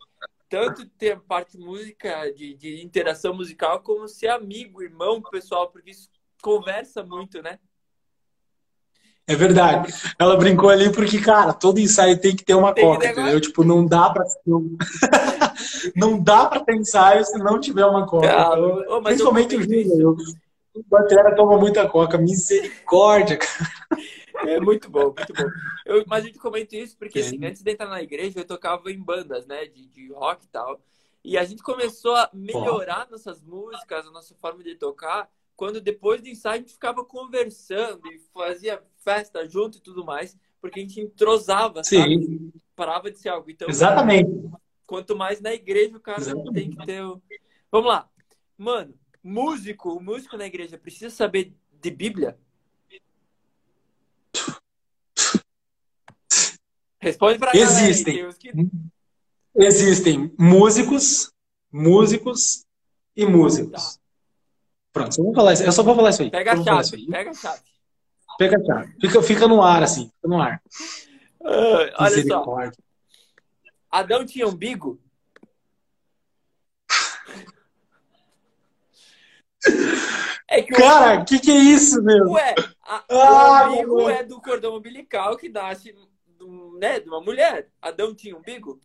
tanto 0.50 0.86
ter 0.86 1.14
a 1.14 1.20
parte 1.20 1.58
música, 1.58 2.32
de, 2.34 2.54
de 2.56 2.84
interação 2.84 3.34
musical, 3.34 3.82
como 3.82 4.08
ser 4.08 4.28
amigo, 4.28 4.84
irmão, 4.84 5.22
pessoal, 5.22 5.70
porque 5.70 5.91
isso 5.91 6.10
conversa 6.41 7.04
muito, 7.04 7.42
né? 7.42 7.59
É 9.28 9.36
verdade. 9.36 9.92
Ela 10.20 10.38
brincou 10.38 10.70
ali 10.70 10.92
porque, 10.92 11.20
cara, 11.20 11.52
todo 11.52 11.80
ensaio 11.80 12.20
tem 12.20 12.36
que 12.36 12.43
ter 12.43 12.54
uma 12.54 12.74
Tem 12.74 12.84
coca, 12.86 13.08
entendeu? 13.08 13.42
Tipo, 13.42 13.64
não 13.64 13.86
dá 13.86 14.10
pra. 14.12 14.24
Não, 14.46 14.78
não 15.96 16.22
dá 16.22 16.46
pra 16.46 16.60
ter 16.60 16.76
ensaio 16.76 17.26
se 17.26 17.38
não 17.39 17.60
tiver 17.60 17.86
uma 17.86 18.06
coca. 18.06 18.28
Cara, 18.28 18.60
Então, 18.60 18.97
ô, 18.97 19.02
mas 19.02 19.20
eu 19.20 19.32
principalmente 19.32 19.56
o 19.56 19.60
comento 19.62 19.89
Júnior. 19.89 20.18
O 20.76 20.84
Batera 20.89 21.36
toma 21.36 21.58
muita 21.58 21.88
coca. 21.88 22.18
Misericórdia, 22.18 23.38
cara. 23.38 23.70
É 24.47 24.60
muito 24.60 24.89
bom, 24.89 25.06
muito 25.06 25.34
bom. 25.34 25.50
Eu, 25.86 26.04
mas 26.06 26.24
a 26.24 26.28
gente 26.28 26.38
comenta 26.38 26.76
isso 26.76 26.97
porque, 26.97 27.20
É. 27.20 27.22
assim, 27.22 27.43
antes 27.46 27.62
de 27.64 27.72
entrar 27.72 27.88
na 27.88 28.04
igreja, 28.04 28.39
eu 28.39 28.46
tocava 28.46 28.92
em 28.92 29.02
bandas, 29.02 29.47
né, 29.47 29.66
de, 29.66 29.88
de 29.88 30.12
rock 30.12 30.43
e 30.43 30.50
tal. 30.50 30.80
E 31.24 31.38
a 31.38 31.43
gente 31.46 31.64
começou 31.64 32.14
a 32.16 32.30
melhorar 32.34 33.08
nossas 33.10 33.42
músicas, 33.42 34.06
a 34.06 34.12
nossa 34.12 34.36
forma 34.36 34.62
de 34.62 34.76
tocar, 34.76 35.28
quando 35.55 35.79
depois 35.82 36.21
do 36.21 36.27
ensaio 36.27 36.55
a 36.55 36.57
gente 36.59 36.73
ficava 36.73 37.03
conversando 37.05 38.05
e 38.11 38.19
fazia 38.33 38.83
festa 39.03 39.47
junto 39.47 39.77
e 39.77 39.82
tudo 39.82 40.03
mais, 40.03 40.37
porque 40.61 40.79
a 40.79 40.83
gente 40.83 40.99
entrosava, 40.99 41.83
sabe? 41.83 42.25
Sim, 42.25 42.51
Parava 42.75 43.09
de 43.09 43.19
ser 43.19 43.29
algo. 43.29 43.49
Então, 43.49 43.69
exatamente. 43.69 44.29
quanto 44.86 45.15
mais 45.15 45.39
na 45.39 45.53
igreja, 45.53 45.95
o 45.95 45.99
cara 45.99 46.19
Exatamente. 46.19 46.53
tem 46.53 46.69
que 46.71 46.86
ter 46.86 47.01
o... 47.03 47.21
Vamos 47.71 47.87
lá. 47.87 48.09
Mano, 48.57 48.93
músico, 49.23 49.93
o 49.93 50.01
músico 50.01 50.36
na 50.37 50.45
igreja 50.45 50.77
precisa 50.77 51.09
saber 51.09 51.53
de 51.71 51.91
Bíblia? 51.91 52.37
Responde 56.99 57.37
pra 57.39 57.51
galera 57.53 57.69
Existem. 57.71 58.15
tem 58.15 58.27
uns 58.27 58.37
que- 58.37 58.51
Existem 59.57 60.33
músicos, 60.37 61.32
músicos 61.71 62.65
e 63.15 63.25
músicos. 63.25 63.99
Pronto, 64.96 65.13
só 65.13 65.22
vou 65.22 65.34
falar 65.36 65.51
isso. 65.51 65.63
Eu 65.63 65.72
só 65.74 65.84
vou 65.84 65.93
falar 65.93 66.09
isso 66.12 66.22
aí. 66.24 66.32
Pega 66.32 66.54
a 66.54 66.63
chave, 66.63 67.05
pega 67.08 67.30
a 67.32 67.34
chave. 67.34 67.62
Pega 68.38 68.58
a 68.58 68.63
chave. 68.66 68.93
Fica, 69.01 69.22
fica 69.22 69.46
no 69.46 69.62
ar, 69.62 69.84
assim. 69.84 70.05
Fica 70.05 70.28
no 70.30 70.42
ar. 70.42 70.62
Ah, 71.43 72.05
olha 72.05 72.26
só. 72.26 72.46
Adão 73.92 74.26
tinha 74.26 74.47
umbigo? 74.47 74.97
É 80.47 80.62
que 80.62 80.74
Cara, 80.74 81.22
o 81.22 81.26
que, 81.26 81.39
que 81.39 81.51
é 81.51 81.55
isso, 81.58 82.01
meu? 82.01 82.32
Ué, 82.32 82.55
a, 82.84 83.04
Ah, 83.09 83.67
o 83.70 83.74
umbigo 83.74 83.96
meu 83.97 84.09
é 84.09 84.24
do 84.24 84.39
cordão 84.39 84.78
umbilical 84.78 85.36
que 85.36 85.50
nasce 85.50 85.93
do- 86.38 86.78
né, 86.80 87.00
de 87.01 87.09
uma 87.09 87.20
mulher. 87.20 87.67
Adão 87.82 88.13
tinha 88.16 88.38
umbigo? 88.38 88.80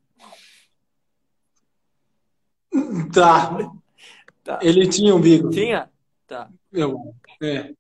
Tá. 3.13 3.51
tá. 4.43 4.59
Ele 4.63 4.89
tinha 4.89 5.15
umbigo. 5.15 5.51
Tinha? 5.51 5.90
Tá. 6.31 6.49
Eu, 6.73 7.13
é. 7.43 7.75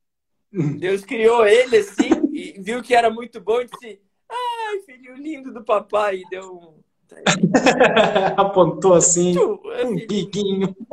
Deus 0.77 1.05
criou 1.05 1.47
ele 1.47 1.77
assim 1.77 2.11
e 2.33 2.61
viu 2.61 2.83
que 2.83 2.97
era 2.97 3.09
muito 3.09 3.41
bom 3.41 3.61
e 3.61 3.67
disse: 3.67 4.03
Ai, 4.29 4.81
filho 4.81 5.15
lindo 5.15 5.55
do 5.55 5.63
papai. 5.63 6.17
E 6.17 6.29
deu 6.29 6.53
um. 6.53 6.81
Apontou 8.37 8.95
assim, 8.95 9.39
um 9.39 9.95
biquinho. 9.95 10.75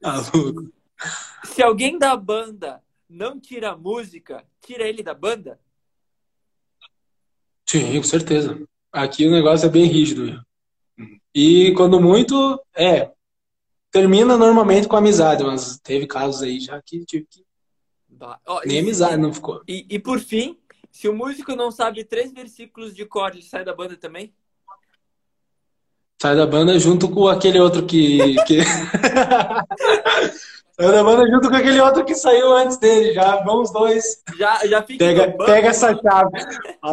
Tá 0.00 0.14
Se 1.44 1.62
alguém 1.62 1.98
da 1.98 2.16
banda 2.16 2.80
não 3.08 3.38
tira 3.38 3.72
a 3.72 3.76
música, 3.76 4.46
tira 4.60 4.88
ele 4.88 5.02
da 5.02 5.12
banda? 5.12 5.60
Sim, 7.68 7.96
com 7.96 8.04
certeza. 8.04 8.62
Aqui 8.90 9.26
o 9.26 9.30
negócio 9.30 9.66
é 9.66 9.70
bem 9.70 9.84
rígido. 9.84 10.40
E 11.34 11.74
quando 11.74 12.00
muito, 12.00 12.58
é. 12.74 13.12
Termina 13.92 14.36
normalmente 14.38 14.88
com 14.88 14.96
amizade, 14.96 15.44
mas 15.44 15.78
teve 15.78 16.06
casos 16.06 16.42
aí 16.42 16.58
já 16.58 16.80
que 16.80 17.04
tive 17.04 17.26
que. 17.30 17.44
Oh, 18.46 18.60
Nem 18.64 18.80
amizade 18.80 19.18
não 19.18 19.34
ficou. 19.34 19.60
E, 19.68 19.84
e 19.90 19.98
por 19.98 20.18
fim, 20.18 20.56
se 20.90 21.08
o 21.08 21.14
músico 21.14 21.54
não 21.54 21.70
sabe 21.70 22.02
três 22.02 22.32
versículos 22.32 22.94
de 22.94 23.04
cor, 23.04 23.32
ele 23.32 23.42
sai 23.42 23.66
da 23.66 23.74
banda 23.74 23.94
também? 23.94 24.32
Sai 26.20 26.36
da 26.36 26.46
banda 26.46 26.78
junto 26.78 27.10
com 27.10 27.28
aquele 27.28 27.60
outro 27.60 27.84
que. 27.84 28.34
que... 28.46 28.60
sai 30.72 30.78
da 30.78 31.04
banda 31.04 31.30
junto 31.30 31.50
com 31.50 31.56
aquele 31.56 31.80
outro 31.80 32.02
que 32.02 32.14
saiu 32.14 32.56
antes 32.56 32.78
dele. 32.78 33.12
Já 33.12 33.42
vão 33.42 33.60
os 33.60 33.70
dois. 33.70 34.22
Já, 34.38 34.66
já 34.66 34.82
fica. 34.82 35.04
Pega, 35.04 35.32
pega 35.32 35.68
essa 35.68 35.94
chave. 35.94 36.30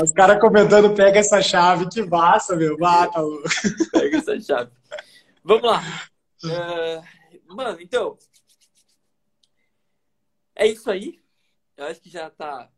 os 0.04 0.12
caras 0.12 0.42
comentando: 0.42 0.94
pega 0.96 1.20
essa 1.20 1.42
chave. 1.42 1.88
Que 1.88 2.02
massa, 2.02 2.58
meu. 2.58 2.78
Tá 2.78 3.22
louco. 3.22 3.44
Pega 3.94 4.18
essa 4.18 4.42
chave. 4.42 4.70
Vamos 5.46 5.64
lá. 5.64 5.82
Uh, 6.44 7.56
mano, 7.56 7.82
então. 7.82 8.18
É 10.56 10.68
isso 10.68 10.90
aí. 10.90 11.20
Eu 11.78 11.86
acho 11.86 12.02
que 12.02 12.10
já 12.10 12.30
tá 12.30 12.70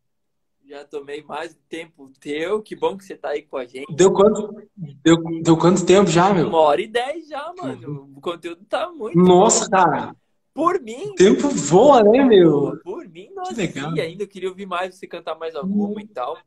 já 0.71 0.85
tomei 0.85 1.23
mais 1.23 1.57
tempo 1.67 2.09
teu. 2.19 2.61
Que 2.61 2.75
bom 2.75 2.97
que 2.97 3.03
você 3.03 3.15
tá 3.15 3.29
aí 3.29 3.41
com 3.41 3.57
a 3.57 3.65
gente. 3.65 3.93
Deu 3.93 4.13
quanto, 4.13 4.55
deu, 4.77 5.17
deu 5.41 5.57
quanto 5.57 5.85
tempo 5.85 6.09
já, 6.09 6.33
meu? 6.33 6.47
Uma 6.47 6.59
hora 6.59 6.81
e 6.81 6.87
dez 6.87 7.27
já, 7.27 7.53
mano. 7.57 8.11
O 8.15 8.21
conteúdo 8.21 8.63
tá 8.65 8.89
muito. 8.89 9.17
Nossa, 9.17 9.65
bom. 9.65 9.71
cara. 9.71 10.15
Por 10.53 10.79
mim. 10.81 11.09
O 11.09 11.15
tempo 11.15 11.49
voa, 11.49 12.03
né, 12.03 12.23
meu? 12.23 12.77
Por 12.83 13.07
mim, 13.07 13.29
nossa. 13.33 13.53
Que 13.53 13.61
legal. 13.61 13.95
E 13.95 14.01
ainda 14.01 14.23
eu 14.23 14.27
queria 14.27 14.49
ouvir 14.49 14.65
mais 14.65 14.95
você 14.95 15.07
cantar 15.07 15.35
mais 15.35 15.55
alguma 15.55 15.99
hum. 15.99 15.99
e 15.99 16.07
tal. 16.07 16.37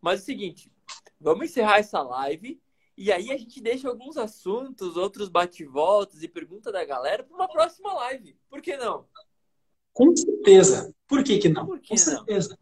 Mas 0.00 0.20
é 0.20 0.22
o 0.22 0.26
seguinte, 0.26 0.72
vamos 1.20 1.46
encerrar 1.46 1.78
essa 1.78 2.00
live. 2.02 2.60
E 2.98 3.12
aí 3.12 3.30
a 3.30 3.38
gente 3.38 3.60
deixa 3.60 3.88
alguns 3.88 4.16
assuntos, 4.16 4.96
outros 4.96 5.28
bate-voltas 5.28 6.20
e 6.20 6.26
pergunta 6.26 6.72
da 6.72 6.84
galera 6.84 7.22
para 7.22 7.32
uma 7.32 7.46
próxima 7.46 7.92
live. 7.92 8.36
Por 8.50 8.60
que 8.60 8.76
não? 8.76 9.06
Com 9.92 10.16
certeza. 10.16 10.92
Por 11.06 11.22
que, 11.22 11.38
que 11.38 11.48
não? 11.48 11.78
Que 11.78 11.90
Com 11.90 11.94
não? 11.94 11.96
certeza. 11.96 12.58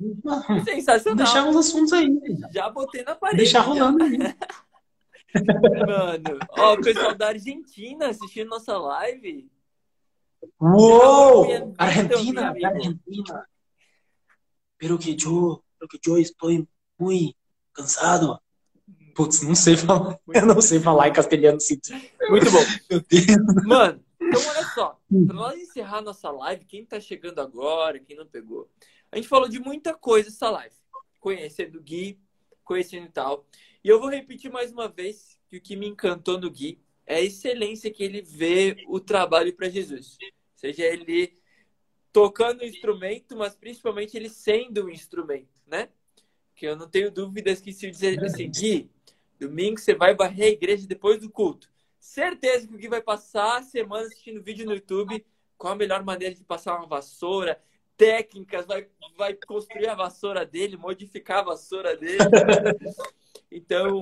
Sensacional. 0.64 1.26
Deixar 1.26 1.46
os 1.46 1.56
assuntos 1.56 1.92
aí. 1.92 2.08
Já 2.54 2.70
botei 2.70 3.04
na 3.04 3.14
parede. 3.14 3.36
Deixar 3.36 3.60
rolando 3.60 4.02
aí. 4.02 4.16
Mano, 5.86 6.38
ó, 6.48 6.72
o 6.72 6.80
pessoal 6.80 7.14
da 7.14 7.28
Argentina 7.28 8.08
assistindo 8.08 8.48
nossa 8.48 8.78
live. 8.78 9.50
Uou! 10.58 11.48
Argentina, 11.76 12.48
Argentina. 12.48 13.46
Pero 14.78 14.98
que 14.98 15.14
yo, 15.14 15.62
pero 15.78 15.86
que 15.86 15.98
yo 16.02 16.16
estoy 16.16 16.66
muy 16.98 17.36
cansado. 17.74 18.40
Putz, 19.14 19.42
não 19.42 19.54
sei 19.54 19.76
falar. 19.76 20.18
Eu 20.34 20.46
não 20.46 20.60
sei 20.60 20.80
falar 20.80 21.08
em 21.08 21.12
castelhano 21.12 21.60
sim. 21.60 21.78
Muito 22.28 22.50
bom. 22.50 22.58
Meu 22.90 23.00
Deus. 23.00 23.64
Mano, 23.64 24.04
então 24.20 24.40
olha 24.48 24.64
só. 24.74 25.00
Pra 25.26 25.34
nós 25.34 25.60
encerrar 25.60 26.02
nossa 26.02 26.30
live, 26.30 26.64
quem 26.64 26.84
tá 26.84 26.98
chegando 26.98 27.40
agora, 27.40 27.98
quem 27.98 28.16
não 28.16 28.26
pegou, 28.26 28.68
a 29.12 29.16
gente 29.16 29.28
falou 29.28 29.48
de 29.48 29.60
muita 29.60 29.94
coisa 29.94 30.28
essa 30.28 30.50
live. 30.50 30.74
Conhecendo 31.20 31.78
o 31.78 31.82
Gui, 31.82 32.18
conhecendo 32.64 33.06
e 33.06 33.10
tal. 33.10 33.46
E 33.82 33.88
eu 33.88 34.00
vou 34.00 34.08
repetir 34.08 34.50
mais 34.50 34.72
uma 34.72 34.88
vez 34.88 35.38
que 35.48 35.56
o 35.56 35.60
que 35.60 35.76
me 35.76 35.86
encantou 35.86 36.38
no 36.38 36.50
Gui 36.50 36.80
é 37.06 37.16
a 37.16 37.22
excelência 37.22 37.90
que 37.90 38.02
ele 38.02 38.22
vê 38.22 38.76
o 38.88 38.98
trabalho 38.98 39.54
para 39.54 39.68
Jesus. 39.68 40.16
Seja 40.54 40.84
ele 40.84 41.38
tocando 42.12 42.62
o 42.62 42.64
instrumento, 42.64 43.36
mas 43.36 43.54
principalmente 43.54 44.16
ele 44.16 44.28
sendo 44.28 44.86
o 44.86 44.90
instrumento, 44.90 45.62
né? 45.66 45.88
Que 46.54 46.66
eu 46.66 46.76
não 46.76 46.88
tenho 46.88 47.10
dúvidas 47.10 47.60
que 47.60 47.72
se 47.72 47.86
eu 47.86 47.90
dizer 47.90 48.22
assim, 48.24 48.50
Gui, 48.50 48.90
domingo 49.38 49.80
você 49.80 49.94
vai 49.94 50.14
varrer 50.14 50.46
a 50.46 50.50
igreja 50.50 50.86
depois 50.86 51.20
do 51.20 51.30
culto. 51.30 51.70
Certeza 51.98 52.66
que 52.66 52.74
o 52.74 52.78
Gui 52.78 52.88
vai 52.88 53.00
passar 53.00 53.58
a 53.58 53.62
semana 53.62 54.06
assistindo 54.06 54.42
vídeo 54.42 54.66
no 54.66 54.74
YouTube 54.74 55.24
qual 55.56 55.72
a 55.72 55.76
melhor 55.76 56.04
maneira 56.04 56.34
de 56.34 56.44
passar 56.44 56.76
uma 56.76 56.86
vassoura, 56.86 57.60
técnicas, 57.96 58.66
vai, 58.66 58.86
vai 59.16 59.34
construir 59.34 59.88
a 59.88 59.94
vassoura 59.94 60.44
dele, 60.44 60.76
modificar 60.76 61.38
a 61.38 61.42
vassoura 61.44 61.96
dele. 61.96 62.18
Então, 63.50 64.00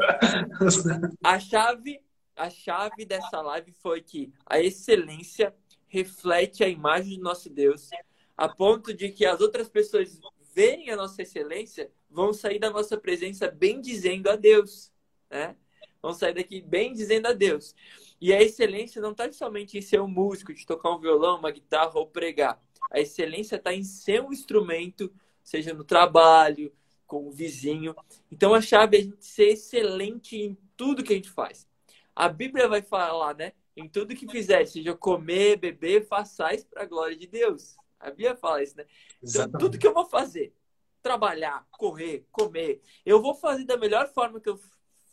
a 1.22 1.38
chave, 1.38 2.00
a 2.34 2.48
chave 2.48 3.04
dessa 3.04 3.40
live 3.40 3.70
foi 3.72 4.00
que 4.00 4.32
a 4.46 4.58
excelência 4.60 5.54
reflete 5.86 6.64
a 6.64 6.68
imagem 6.68 7.18
do 7.18 7.24
nosso 7.24 7.50
Deus, 7.50 7.90
a 8.36 8.48
ponto 8.48 8.94
de 8.94 9.10
que 9.10 9.26
as 9.26 9.40
outras 9.40 9.68
pessoas 9.68 10.18
verem 10.54 10.90
a 10.90 10.96
nossa 10.96 11.22
excelência, 11.22 11.90
vão 12.10 12.32
sair 12.32 12.58
da 12.58 12.70
nossa 12.70 12.96
presença 12.96 13.50
bem 13.50 13.80
dizendo 13.80 14.28
a 14.28 14.36
Deus, 14.36 14.91
né? 15.32 15.56
Vão 16.00 16.12
sair 16.12 16.34
daqui 16.34 16.60
bem 16.60 16.92
dizendo 16.92 17.26
a 17.26 17.32
Deus. 17.32 17.74
E 18.20 18.32
a 18.32 18.40
excelência 18.40 19.00
não 19.00 19.12
está 19.12 19.30
somente 19.32 19.78
em 19.78 19.82
ser 19.82 20.00
um 20.00 20.08
músico, 20.08 20.52
de 20.54 20.66
tocar 20.66 20.90
um 20.90 21.00
violão, 21.00 21.38
uma 21.38 21.50
guitarra 21.50 21.92
ou 21.94 22.06
pregar 22.06 22.60
a 22.92 23.00
excelência 23.00 23.56
está 23.56 23.72
em 23.72 23.82
ser 23.82 24.22
um 24.22 24.32
instrumento, 24.32 25.12
seja 25.42 25.72
no 25.72 25.82
trabalho, 25.82 26.72
com 27.06 27.26
o 27.26 27.30
vizinho. 27.30 27.94
Então 28.30 28.54
a 28.54 28.60
chave 28.60 28.96
é 28.96 29.00
a 29.00 29.02
gente 29.04 29.24
ser 29.24 29.48
excelente 29.48 30.36
em 30.36 30.56
tudo 30.76 31.02
que 31.02 31.12
a 31.12 31.16
gente 31.16 31.30
faz. 31.30 31.66
A 32.14 32.28
Bíblia 32.28 32.68
vai 32.68 32.82
falar, 32.82 33.34
né? 33.34 33.52
Em 33.74 33.88
tudo 33.88 34.14
que 34.14 34.28
fizer, 34.28 34.66
seja 34.66 34.94
comer, 34.94 35.56
beber, 35.56 36.06
façais 36.06 36.62
para 36.64 36.82
a 36.82 36.86
glória 36.86 37.16
de 37.16 37.26
Deus. 37.26 37.76
A 37.98 38.10
Bíblia 38.10 38.36
fala 38.36 38.62
isso, 38.62 38.76
né? 38.76 38.84
Então, 39.22 39.50
tudo 39.52 39.78
que 39.78 39.86
eu 39.86 39.94
vou 39.94 40.04
fazer, 40.04 40.52
trabalhar, 41.00 41.66
correr, 41.70 42.26
comer, 42.30 42.82
eu 43.06 43.22
vou 43.22 43.34
fazer 43.34 43.64
da 43.64 43.78
melhor 43.78 44.12
forma 44.12 44.38
que 44.38 44.50
eu 44.50 44.60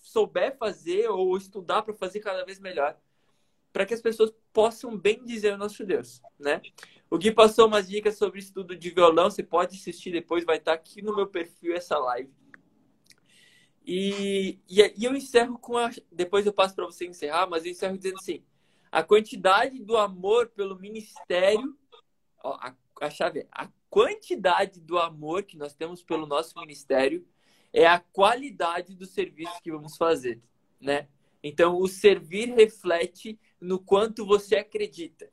souber 0.09 0.57
fazer 0.57 1.07
ou 1.09 1.37
estudar 1.37 1.83
para 1.83 1.93
fazer 1.93 2.19
cada 2.19 2.43
vez 2.43 2.59
melhor, 2.59 2.97
para 3.71 3.85
que 3.85 3.93
as 3.93 4.01
pessoas 4.01 4.33
possam 4.51 4.97
bem 4.97 5.23
dizer 5.23 5.53
o 5.53 5.57
nosso 5.57 5.85
Deus, 5.85 6.21
né? 6.39 6.61
O 7.09 7.17
Gui 7.17 7.31
passou 7.31 7.67
umas 7.67 7.87
dicas 7.87 8.17
sobre 8.17 8.39
estudo 8.39 8.75
de 8.75 8.89
violão. 8.89 9.29
Você 9.29 9.43
pode 9.43 9.75
assistir 9.75 10.11
depois, 10.11 10.43
vai 10.43 10.57
estar 10.57 10.73
aqui 10.73 11.01
no 11.01 11.15
meu 11.15 11.27
perfil 11.27 11.75
essa 11.75 11.97
live. 11.97 12.31
E, 13.85 14.59
e, 14.67 14.93
e 14.97 15.05
eu 15.05 15.15
encerro 15.15 15.57
com 15.57 15.77
a. 15.77 15.89
Depois 16.11 16.45
eu 16.45 16.53
passo 16.53 16.75
para 16.75 16.85
você 16.85 17.07
encerrar, 17.07 17.47
mas 17.47 17.65
eu 17.65 17.71
encerro 17.71 17.97
dizendo 17.97 18.17
assim: 18.17 18.43
a 18.91 19.03
quantidade 19.03 19.79
do 19.83 19.97
amor 19.97 20.49
pelo 20.49 20.77
ministério. 20.77 21.77
Ó, 22.43 22.53
a, 22.53 22.75
a 23.01 23.09
chave 23.09 23.41
é: 23.41 23.47
a 23.51 23.67
quantidade 23.89 24.79
do 24.79 24.97
amor 24.99 25.43
que 25.43 25.57
nós 25.57 25.73
temos 25.73 26.03
pelo 26.03 26.27
nosso 26.27 26.59
ministério 26.59 27.27
é 27.73 27.85
a 27.85 27.99
qualidade 27.99 28.95
do 28.95 29.05
serviço 29.05 29.61
que 29.61 29.71
vamos 29.71 29.95
fazer, 29.97 30.41
né? 30.79 31.07
Então, 31.43 31.77
o 31.77 31.87
servir 31.87 32.53
reflete 32.53 33.39
no 33.59 33.79
quanto 33.79 34.25
você 34.25 34.57
acredita. 34.57 35.31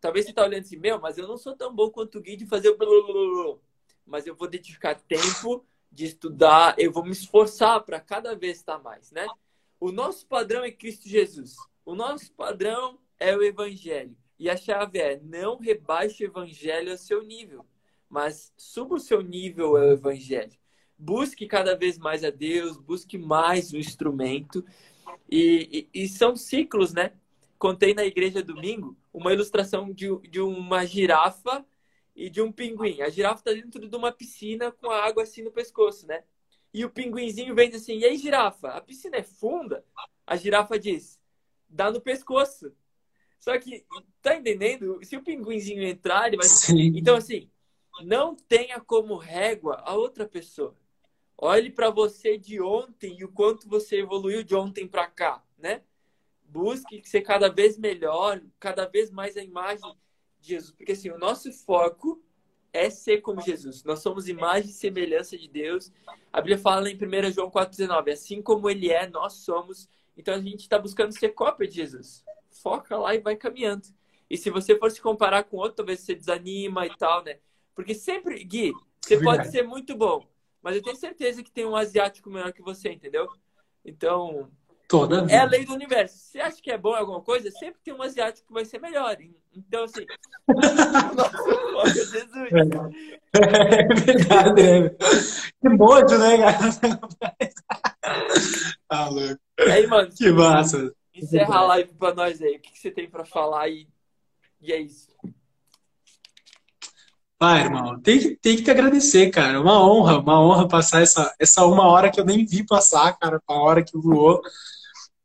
Talvez 0.00 0.26
você 0.26 0.32
está 0.32 0.44
olhando 0.44 0.62
assim, 0.62 0.76
meu, 0.76 1.00
mas 1.00 1.16
eu 1.16 1.26
não 1.26 1.36
sou 1.36 1.56
tão 1.56 1.74
bom 1.74 1.90
quanto 1.90 2.18
o 2.18 2.20
Gui 2.20 2.36
de 2.36 2.46
fazer 2.46 2.68
o 2.68 2.76
blá, 2.76 3.58
mas 4.04 4.26
eu 4.26 4.34
vou 4.34 4.48
dedicar 4.48 4.94
tempo 4.94 5.64
de 5.90 6.04
estudar, 6.04 6.74
eu 6.78 6.92
vou 6.92 7.04
me 7.04 7.12
esforçar 7.12 7.82
para 7.82 7.98
cada 7.98 8.34
vez 8.36 8.58
estar 8.58 8.78
mais, 8.78 9.10
né? 9.10 9.26
O 9.80 9.90
nosso 9.90 10.26
padrão 10.26 10.62
é 10.62 10.70
Cristo 10.70 11.08
Jesus. 11.08 11.56
O 11.84 11.94
nosso 11.94 12.32
padrão 12.32 12.98
é 13.18 13.34
o 13.36 13.42
Evangelho. 13.42 14.16
E 14.38 14.50
a 14.50 14.56
chave 14.56 14.98
é: 14.98 15.18
não 15.22 15.58
rebaixe 15.58 16.24
o 16.24 16.26
Evangelho 16.26 16.92
ao 16.92 16.98
seu 16.98 17.22
nível, 17.22 17.64
mas 18.08 18.52
suba 18.56 18.96
o 18.96 19.00
seu 19.00 19.22
nível 19.22 19.76
ao 19.76 19.92
Evangelho. 19.92 20.56
Busque 20.98 21.46
cada 21.46 21.76
vez 21.76 21.98
mais 21.98 22.24
a 22.24 22.30
Deus, 22.30 22.76
busque 22.76 23.18
mais 23.18 23.72
o 23.72 23.76
instrumento. 23.76 24.64
E, 25.30 25.88
e, 25.92 26.02
e 26.02 26.08
são 26.08 26.36
ciclos, 26.36 26.92
né? 26.92 27.12
Contei 27.58 27.94
na 27.94 28.04
igreja 28.04 28.42
domingo 28.42 28.96
uma 29.12 29.32
ilustração 29.32 29.92
de, 29.92 30.08
de 30.28 30.40
uma 30.40 30.84
girafa 30.84 31.64
e 32.14 32.30
de 32.30 32.40
um 32.40 32.50
pinguim. 32.50 33.02
A 33.02 33.10
girafa 33.10 33.40
está 33.40 33.52
dentro 33.52 33.88
de 33.88 33.96
uma 33.96 34.12
piscina 34.12 34.72
com 34.72 34.90
a 34.90 35.04
água 35.04 35.22
assim 35.22 35.42
no 35.42 35.50
pescoço, 35.50 36.06
né? 36.06 36.22
E 36.72 36.84
o 36.84 36.90
pinguinzinho 36.90 37.54
vem 37.54 37.74
assim: 37.74 37.98
E 37.98 38.04
aí, 38.04 38.16
girafa, 38.18 38.68
a 38.68 38.80
piscina 38.80 39.16
é 39.16 39.22
funda? 39.22 39.84
A 40.26 40.36
girafa 40.36 40.78
diz: 40.78 41.18
Dá 41.68 41.90
no 41.90 42.00
pescoço. 42.00 42.72
Só 43.38 43.58
que, 43.58 43.84
tá 44.20 44.36
entendendo? 44.36 44.98
Se 45.02 45.16
o 45.16 45.22
pinguinzinho 45.22 45.82
entrar, 45.82 46.26
ele 46.26 46.36
vai. 46.36 46.46
Sim. 46.46 46.92
Então, 46.96 47.16
assim, 47.16 47.50
não 48.04 48.34
tenha 48.34 48.80
como 48.80 49.16
régua 49.16 49.82
a 49.84 49.94
outra 49.94 50.26
pessoa. 50.26 50.76
Olhe 51.38 51.70
para 51.70 51.90
você 51.90 52.38
de 52.38 52.60
ontem 52.60 53.18
e 53.18 53.24
o 53.24 53.28
quanto 53.28 53.68
você 53.68 54.00
evoluiu 54.00 54.42
de 54.42 54.54
ontem 54.54 54.86
para 54.86 55.06
cá, 55.06 55.42
né? 55.58 55.82
busque 56.48 57.02
ser 57.08 57.22
cada 57.22 57.48
vez 57.48 57.78
melhor, 57.78 58.40
cada 58.58 58.86
vez 58.86 59.10
mais 59.10 59.36
a 59.36 59.42
imagem 59.42 59.94
de 60.40 60.48
Jesus. 60.48 60.72
Porque 60.72 60.92
assim, 60.92 61.10
o 61.10 61.18
nosso 61.18 61.52
foco 61.52 62.22
é 62.72 62.90
ser 62.90 63.20
como 63.20 63.40
Jesus. 63.40 63.84
Nós 63.84 64.00
somos 64.00 64.28
imagem 64.28 64.70
e 64.70 64.74
semelhança 64.74 65.36
de 65.36 65.48
Deus. 65.48 65.92
A 66.32 66.40
Bíblia 66.40 66.58
fala 66.58 66.90
em 66.90 66.96
1 66.96 67.32
João 67.32 67.50
4,19: 67.50 68.12
assim 68.12 68.42
como 68.42 68.68
ele 68.70 68.90
é, 68.90 69.08
nós 69.08 69.34
somos. 69.34 69.88
Então 70.16 70.34
a 70.34 70.40
gente 70.40 70.60
está 70.60 70.78
buscando 70.78 71.12
ser 71.12 71.30
cópia 71.30 71.68
de 71.68 71.76
Jesus. 71.76 72.24
Foca 72.50 72.96
lá 72.96 73.14
e 73.14 73.20
vai 73.20 73.36
caminhando. 73.36 73.86
E 74.28 74.36
se 74.36 74.50
você 74.50 74.76
for 74.78 74.90
se 74.90 75.00
comparar 75.00 75.44
com 75.44 75.56
outro, 75.56 75.76
talvez 75.76 76.00
você 76.00 76.14
desanima 76.14 76.86
e 76.86 76.96
tal, 76.96 77.22
né? 77.22 77.38
Porque 77.74 77.94
sempre, 77.94 78.42
Gui, 78.42 78.72
você 79.00 79.22
pode 79.22 79.50
ser 79.50 79.62
muito 79.62 79.94
bom, 79.94 80.26
mas 80.66 80.74
eu 80.74 80.82
tenho 80.82 80.96
certeza 80.96 81.44
que 81.44 81.50
tem 81.52 81.64
um 81.64 81.76
asiático 81.76 82.28
melhor 82.28 82.52
que 82.52 82.60
você, 82.60 82.90
entendeu? 82.90 83.28
Então, 83.84 84.50
Toda 84.88 85.24
é 85.32 85.38
a 85.38 85.44
lei 85.44 85.64
do 85.64 85.72
universo. 85.72 86.18
Você 86.18 86.40
acha 86.40 86.60
que 86.60 86.72
é 86.72 86.76
bom 86.76 86.92
alguma 86.92 87.20
coisa? 87.20 87.52
Sempre 87.52 87.80
tem 87.84 87.94
um 87.94 88.02
asiático 88.02 88.48
que 88.48 88.52
vai 88.52 88.64
ser 88.64 88.80
melhor. 88.80 89.16
Então, 89.54 89.84
assim. 89.84 90.04
nossa, 91.72 91.94
Jesus. 91.94 92.48
É 93.32 93.94
verdade, 93.94 94.62
né? 94.80 94.90
Que 95.60 95.68
modo, 95.68 96.18
né, 96.18 96.36
cara? 96.36 96.58
ah, 98.88 99.06
louco. 99.08 99.40
Aí, 99.70 99.86
mano. 99.86 100.10
Que 100.12 100.32
massa. 100.32 100.92
Encerra 101.14 101.58
a 101.58 101.66
live 101.66 101.94
pra 101.94 102.12
nós 102.12 102.42
aí. 102.42 102.56
O 102.56 102.60
que, 102.60 102.72
que 102.72 102.78
você 102.80 102.90
tem 102.90 103.08
pra 103.08 103.24
falar? 103.24 103.68
E, 103.68 103.86
e 104.60 104.72
é 104.72 104.80
isso. 104.80 105.14
Vai, 107.38 107.64
irmão, 107.64 108.00
tem 108.00 108.18
que, 108.18 108.36
tem 108.36 108.56
que 108.56 108.62
te 108.62 108.70
agradecer, 108.70 109.30
cara. 109.30 109.60
Uma 109.60 109.86
honra, 109.86 110.18
uma 110.18 110.40
honra 110.40 110.66
passar 110.66 111.02
essa, 111.02 111.34
essa 111.38 111.66
uma 111.66 111.86
hora 111.86 112.10
que 112.10 112.18
eu 112.18 112.24
nem 112.24 112.46
vi 112.46 112.64
passar, 112.64 113.12
cara, 113.18 113.40
a 113.46 113.54
hora 113.54 113.84
que 113.84 113.96
voou. 113.96 114.40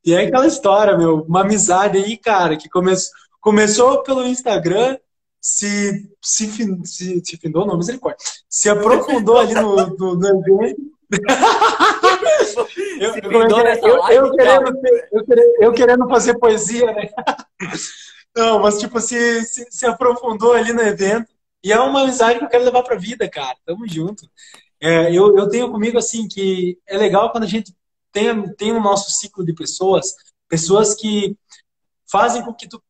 E 0.04 0.14
é 0.14 0.26
aquela 0.26 0.46
história, 0.46 0.98
meu, 0.98 1.22
uma 1.22 1.42
amizade 1.42 1.98
aí, 1.98 2.18
cara, 2.18 2.58
que 2.58 2.68
come, 2.68 2.92
começou 3.40 4.04
pelo 4.04 4.28
Instagram, 4.28 4.98
se, 5.40 6.12
se, 6.22 6.48
se, 6.86 7.22
se 7.24 7.38
findou, 7.38 7.66
não, 7.66 7.78
misericórdia, 7.78 8.20
se 8.50 8.70
aprofundou 8.70 9.38
ali 9.38 9.54
no, 9.54 9.76
no, 9.96 10.16
no 10.16 10.28
evento. 10.28 10.82
eu, 13.00 13.16
eu, 13.16 13.42
eu, 14.10 14.32
querendo, 14.36 14.80
eu, 15.12 15.26
querendo, 15.26 15.54
eu 15.62 15.74
querendo 15.74 16.10
fazer 16.10 16.38
poesia, 16.38 16.92
né? 16.92 17.10
Não, 18.34 18.60
mas 18.60 18.80
tipo, 18.80 18.98
se, 19.02 19.44
se, 19.44 19.68
se 19.70 19.86
aprofundou 19.86 20.54
ali 20.54 20.72
no 20.72 20.82
evento. 20.82 21.28
E 21.64 21.72
é 21.72 21.80
uma 21.80 22.02
amizade 22.04 22.40
que 22.40 22.46
eu 22.46 22.50
quero 22.50 22.64
levar 22.64 22.84
pra 22.84 22.98
vida, 22.98 23.30
cara. 23.30 23.56
Tamo 23.66 23.88
junto. 23.88 24.30
É, 24.80 25.16
eu, 25.16 25.38
eu 25.38 25.48
tenho 25.48 25.72
comigo, 25.72 25.98
assim, 25.98 26.28
que 26.28 26.80
é 26.88 26.98
legal 26.98 27.32
quando 27.32 27.44
a 27.44 27.48
gente 27.48 27.76
tem, 28.12 28.54
tem 28.56 28.72
o 28.72 28.82
nosso 28.82 29.12
ciclo 29.12 29.46
de 29.46 29.54
pessoas, 29.54 30.14
pessoas 30.48 30.96
que 30.96 31.38
fazem 32.10 32.44
com 32.44 32.54
que 32.54 32.68
tu 32.68 32.82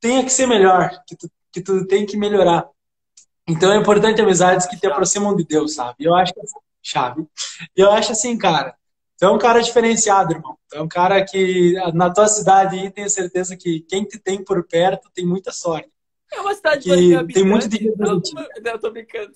tenha 0.00 0.22
que 0.22 0.30
ser 0.30 0.46
melhor, 0.46 1.02
que 1.06 1.16
tu, 1.16 1.30
que 1.52 1.60
tu 1.60 1.86
tem 1.86 2.06
que 2.06 2.16
melhorar. 2.16 2.68
Então 3.46 3.72
é 3.72 3.76
importante 3.76 4.22
amizades 4.22 4.66
que 4.66 4.76
te 4.76 4.86
aproximam 4.86 5.36
de 5.36 5.44
Deus, 5.44 5.74
sabe? 5.74 5.96
Eu 6.00 6.14
acho 6.14 6.32
que 6.32 6.40
é 6.40 6.44
chave. 6.82 7.26
Eu 7.76 7.90
acho 7.90 8.12
assim, 8.12 8.36
cara, 8.38 8.74
tu 9.18 9.24
é 9.24 9.30
um 9.30 9.38
cara 9.38 9.60
diferenciado, 9.60 10.32
irmão. 10.32 10.56
Tu 10.68 10.76
é 10.76 10.82
um 10.82 10.88
cara 10.88 11.24
que 11.24 11.74
na 11.92 12.10
tua 12.10 12.28
cidade 12.28 12.78
aí 12.78 12.90
tenho 12.90 13.10
certeza 13.10 13.56
que 13.56 13.80
quem 13.80 14.04
te 14.04 14.18
tem 14.18 14.42
por 14.42 14.66
perto 14.66 15.10
tem 15.12 15.26
muita 15.26 15.52
sorte. 15.52 15.90
É 16.34 16.40
uma 16.40 16.54
cidade 16.54 16.84
que 16.84 17.32
tem 17.32 17.44
muito 17.44 17.68
de 17.68 17.92
Não, 17.96 18.20
eu 18.64 18.78
tô 18.78 18.90
brincando. 18.90 19.32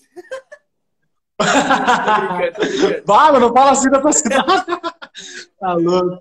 Fala, 3.06 3.38
não 3.38 3.52
fala 3.52 3.70
assim 3.70 3.88
da 3.88 4.00
tua 4.00 4.12
cidade. 4.12 4.44
tá 5.60 5.74
louco. 5.74 6.18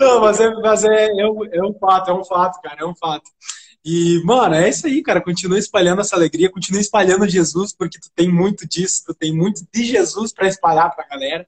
Não, 0.00 0.20
mas, 0.20 0.40
é, 0.40 0.50
mas 0.54 0.84
é, 0.84 1.08
é, 1.20 1.26
um, 1.28 1.44
é 1.44 1.62
um 1.62 1.74
fato, 1.74 2.10
é 2.10 2.14
um 2.14 2.24
fato, 2.24 2.62
cara, 2.62 2.76
é 2.80 2.86
um 2.86 2.94
fato. 2.94 3.30
E, 3.84 4.20
mano, 4.24 4.54
é 4.54 4.68
isso 4.68 4.86
aí, 4.86 5.02
cara. 5.02 5.20
Continua 5.20 5.58
espalhando 5.58 6.00
essa 6.00 6.16
alegria, 6.16 6.50
continua 6.50 6.80
espalhando 6.80 7.28
Jesus, 7.28 7.72
porque 7.72 8.00
tu 8.00 8.10
tem 8.14 8.28
muito 8.32 8.66
disso, 8.66 9.04
tu 9.06 9.14
tem 9.14 9.32
muito 9.32 9.64
de 9.72 9.84
Jesus 9.84 10.32
para 10.32 10.48
espalhar 10.48 10.94
pra 10.94 11.06
galera. 11.06 11.46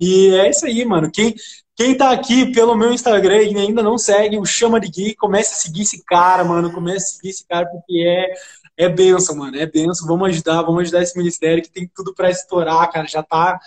E 0.00 0.34
é 0.34 0.48
isso 0.48 0.66
aí, 0.66 0.84
mano. 0.84 1.10
Quem, 1.10 1.34
quem 1.74 1.96
tá 1.96 2.10
aqui 2.10 2.52
pelo 2.52 2.76
meu 2.76 2.92
Instagram 2.92 3.42
e 3.42 3.56
ainda 3.56 3.82
não 3.82 3.98
segue 3.98 4.38
o 4.38 4.44
Chama 4.44 4.80
de 4.80 4.88
Gui, 4.88 5.14
comece 5.14 5.54
a 5.54 5.56
seguir 5.56 5.82
esse 5.82 6.04
cara, 6.04 6.44
mano. 6.44 6.72
Comece 6.72 7.04
a 7.04 7.16
seguir 7.16 7.30
esse 7.30 7.46
cara, 7.46 7.66
porque 7.66 8.04
é 8.06 8.34
é 8.78 8.88
benção, 8.88 9.34
mano, 9.34 9.56
é 9.56 9.66
benção. 9.66 10.06
Vamos 10.06 10.28
ajudar, 10.28 10.62
vamos 10.62 10.82
ajudar 10.82 11.02
esse 11.02 11.18
ministério 11.18 11.62
que 11.62 11.70
tem 11.70 11.90
tudo 11.92 12.14
para 12.14 12.30
estourar, 12.30 12.90
cara. 12.92 13.08
Já 13.08 13.24
tá, 13.24 13.58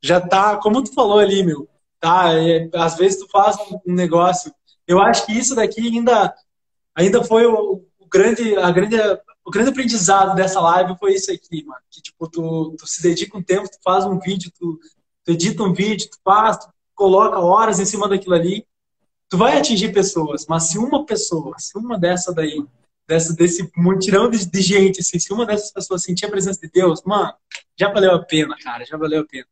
já 0.00 0.20
tá, 0.20 0.56
como 0.58 0.82
tu 0.82 0.94
falou 0.94 1.18
ali, 1.18 1.42
meu, 1.42 1.68
tá? 1.98 2.32
É, 2.38 2.70
às 2.74 2.96
vezes 2.96 3.18
tu 3.18 3.28
faz 3.28 3.56
um 3.84 3.92
negócio. 3.92 4.54
Eu 4.86 5.00
acho 5.00 5.26
que 5.26 5.32
isso 5.32 5.56
daqui 5.56 5.80
ainda, 5.88 6.32
ainda 6.94 7.24
foi 7.24 7.46
o, 7.46 7.84
o 7.98 8.06
grande, 8.08 8.56
a 8.56 8.70
grande, 8.70 8.96
o 9.44 9.50
grande 9.50 9.70
aprendizado 9.70 10.36
dessa 10.36 10.60
live 10.60 10.96
foi 10.98 11.14
isso 11.14 11.32
aqui, 11.32 11.64
mano. 11.64 11.82
Que 11.90 12.00
tipo, 12.00 12.28
tu, 12.28 12.76
tu 12.78 12.86
se 12.86 13.02
dedica 13.02 13.36
um 13.36 13.42
tempo, 13.42 13.68
tu 13.68 13.78
faz 13.82 14.04
um 14.04 14.20
vídeo, 14.20 14.52
tu, 14.56 14.78
tu 15.24 15.32
edita 15.32 15.62
um 15.62 15.72
vídeo, 15.72 16.08
tu 16.10 16.18
faz, 16.24 16.58
tu 16.58 16.68
coloca 16.94 17.38
horas 17.38 17.80
em 17.80 17.84
cima 17.84 18.08
daquilo 18.08 18.34
ali. 18.34 18.66
Tu 19.28 19.38
vai 19.38 19.58
atingir 19.58 19.92
pessoas, 19.92 20.46
mas 20.48 20.64
se 20.64 20.78
uma 20.78 21.06
pessoa, 21.06 21.54
se 21.58 21.78
uma 21.78 21.98
dessa 21.98 22.34
daí 22.34 22.64
dessa, 23.10 23.34
desse 23.34 23.70
mutirão 23.76 24.30
de, 24.30 24.48
de, 24.48 24.62
gente, 24.62 25.00
assim, 25.00 25.18
se 25.18 25.32
uma 25.32 25.44
dessas 25.44 25.72
pessoas 25.72 26.02
sentir 26.02 26.26
a 26.26 26.30
presença 26.30 26.60
de 26.60 26.70
Deus, 26.70 27.02
mano, 27.02 27.32
já 27.76 27.92
valeu 27.92 28.12
a 28.12 28.24
pena, 28.24 28.56
cara, 28.62 28.84
já 28.84 28.96
valeu 28.96 29.22
a 29.22 29.26
pena. 29.26 29.46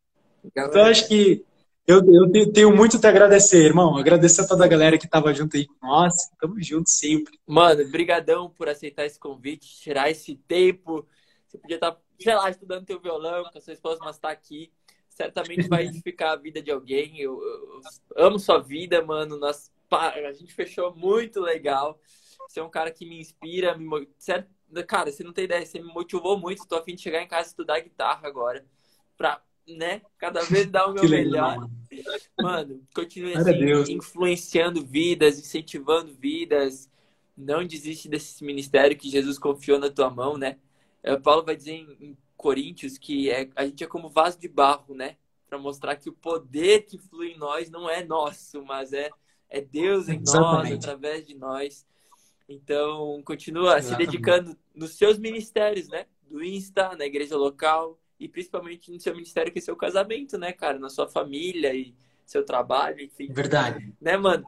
Então, 0.45 0.82
acho 0.85 1.09
que 1.09 1.45
eu, 1.89 2.03
eu 2.12 2.53
tenho 2.53 2.74
muito 2.74 2.97
a 2.99 3.01
te 3.01 3.07
agradecer, 3.07 3.65
irmão. 3.65 3.97
Agradecer 3.97 4.43
a 4.43 4.47
toda 4.47 4.65
a 4.65 4.69
galera 4.69 4.99
que 4.99 5.07
estava 5.07 5.32
junto 5.32 5.57
aí 5.57 5.66
com 5.66 5.86
nós. 5.86 6.15
Tamo 6.39 6.62
junto 6.62 6.90
sempre. 6.90 7.39
Mano, 7.47 7.90
brigadão 7.90 8.51
por 8.51 8.69
aceitar 8.69 9.07
esse 9.07 9.19
convite, 9.19 9.81
tirar 9.81 10.11
esse 10.11 10.36
tempo. 10.47 11.07
Você 11.47 11.57
podia 11.57 11.77
estar, 11.77 11.93
tá, 11.93 11.99
sei 12.20 12.35
lá, 12.35 12.51
estudando 12.51 12.85
teu 12.85 13.01
violão 13.01 13.43
com 13.51 13.59
a 13.59 13.61
sua 13.61 13.73
esposa, 13.73 14.01
mas 14.05 14.19
tá 14.19 14.31
aqui. 14.31 14.70
Certamente 15.19 15.66
vai 15.66 15.85
edificar 15.86 16.31
a 16.31 16.36
vida 16.36 16.62
de 16.62 16.70
alguém. 16.70 17.19
Eu, 17.19 17.43
eu, 17.43 17.81
eu 18.15 18.24
amo 18.24 18.39
sua 18.39 18.59
vida, 18.59 19.05
mano. 19.05 19.36
Nós, 19.36 19.69
a 19.90 20.32
gente 20.32 20.55
fechou 20.55 20.95
muito 20.95 21.40
legal. 21.40 22.01
Você 22.47 22.61
é 22.61 22.62
um 22.62 22.70
cara 22.70 22.93
que 22.93 23.05
me 23.05 23.19
inspira, 23.19 23.77
me 23.77 24.09
certo? 24.16 24.49
Cara, 24.86 25.11
você 25.11 25.24
não 25.24 25.32
tem 25.32 25.47
ideia, 25.47 25.66
você 25.66 25.81
me 25.81 25.93
motivou 25.93 26.39
muito. 26.39 26.62
Estou 26.62 26.78
a 26.78 26.85
fim 26.85 26.95
de 26.95 27.03
chegar 27.03 27.20
em 27.20 27.27
casa 27.27 27.49
e 27.49 27.51
estudar 27.51 27.81
guitarra 27.81 28.28
agora. 28.28 28.65
Pra, 29.16 29.43
né, 29.66 30.03
cada 30.19 30.40
vez 30.45 30.69
dar 30.69 30.86
o 30.86 30.95
meu 30.95 31.09
melhor. 31.09 31.69
Mano, 32.40 32.81
continue 32.95 33.35
assim, 33.35 33.95
influenciando 33.95 34.86
vidas, 34.86 35.36
incentivando 35.36 36.15
vidas. 36.15 36.89
Não 37.36 37.66
desiste 37.66 38.09
desse 38.09 38.45
ministério 38.45 38.97
que 38.97 39.11
Jesus 39.11 39.36
confiou 39.36 39.81
na 39.81 39.90
tua 39.90 40.11
mão, 40.11 40.39
né? 40.39 40.59
É, 41.03 41.16
Paulo 41.16 41.45
vai 41.45 41.57
dizer 41.57 41.73
em 41.73 42.16
Coríntios 42.39 42.97
que 42.97 43.28
é, 43.31 43.51
a 43.56 43.66
gente 43.66 43.82
é 43.82 43.86
como 43.86 44.09
vaso 44.09 44.39
de 44.39 44.47
barro, 44.47 44.94
né? 44.94 45.16
Para 45.48 45.59
mostrar 45.59 45.97
que 45.97 46.09
o 46.09 46.12
poder 46.12 46.82
que 46.82 46.97
flui 46.97 47.32
em 47.32 47.36
nós 47.36 47.69
não 47.69 47.90
é 47.90 48.05
nosso, 48.05 48.65
mas 48.65 48.93
é, 48.93 49.10
é 49.51 49.60
Deus 49.60 50.09
em 50.09 50.20
Exatamente. 50.23 50.70
nós, 50.70 50.85
através 50.85 51.27
de 51.27 51.35
nós. 51.35 51.85
Então, 52.48 53.20
continua 53.24 53.78
Exatamente. 53.78 53.89
se 53.89 53.97
dedicando 54.12 54.56
nos 54.73 54.97
seus 54.97 55.19
ministérios, 55.19 55.89
né? 55.89 56.06
Do 56.31 56.43
Insta, 56.43 56.97
na 56.97 57.05
igreja 57.05 57.36
local 57.36 57.98
e 58.20 58.28
principalmente 58.28 58.90
no 58.93 59.01
seu 59.01 59.12
ministério 59.15 59.52
que 59.52 59.59
é 59.59 59.62
seu 59.62 59.74
casamento, 59.77 60.39
né, 60.39 60.52
cara? 60.52 60.78
Na 60.78 60.89
sua 60.89 61.09
família 61.09 61.74
e 61.74 61.93
seu 62.24 62.44
trabalho, 62.44 63.01
enfim. 63.01 63.32
Verdade. 63.32 63.93
Né, 64.01 64.16
mano? 64.16 64.47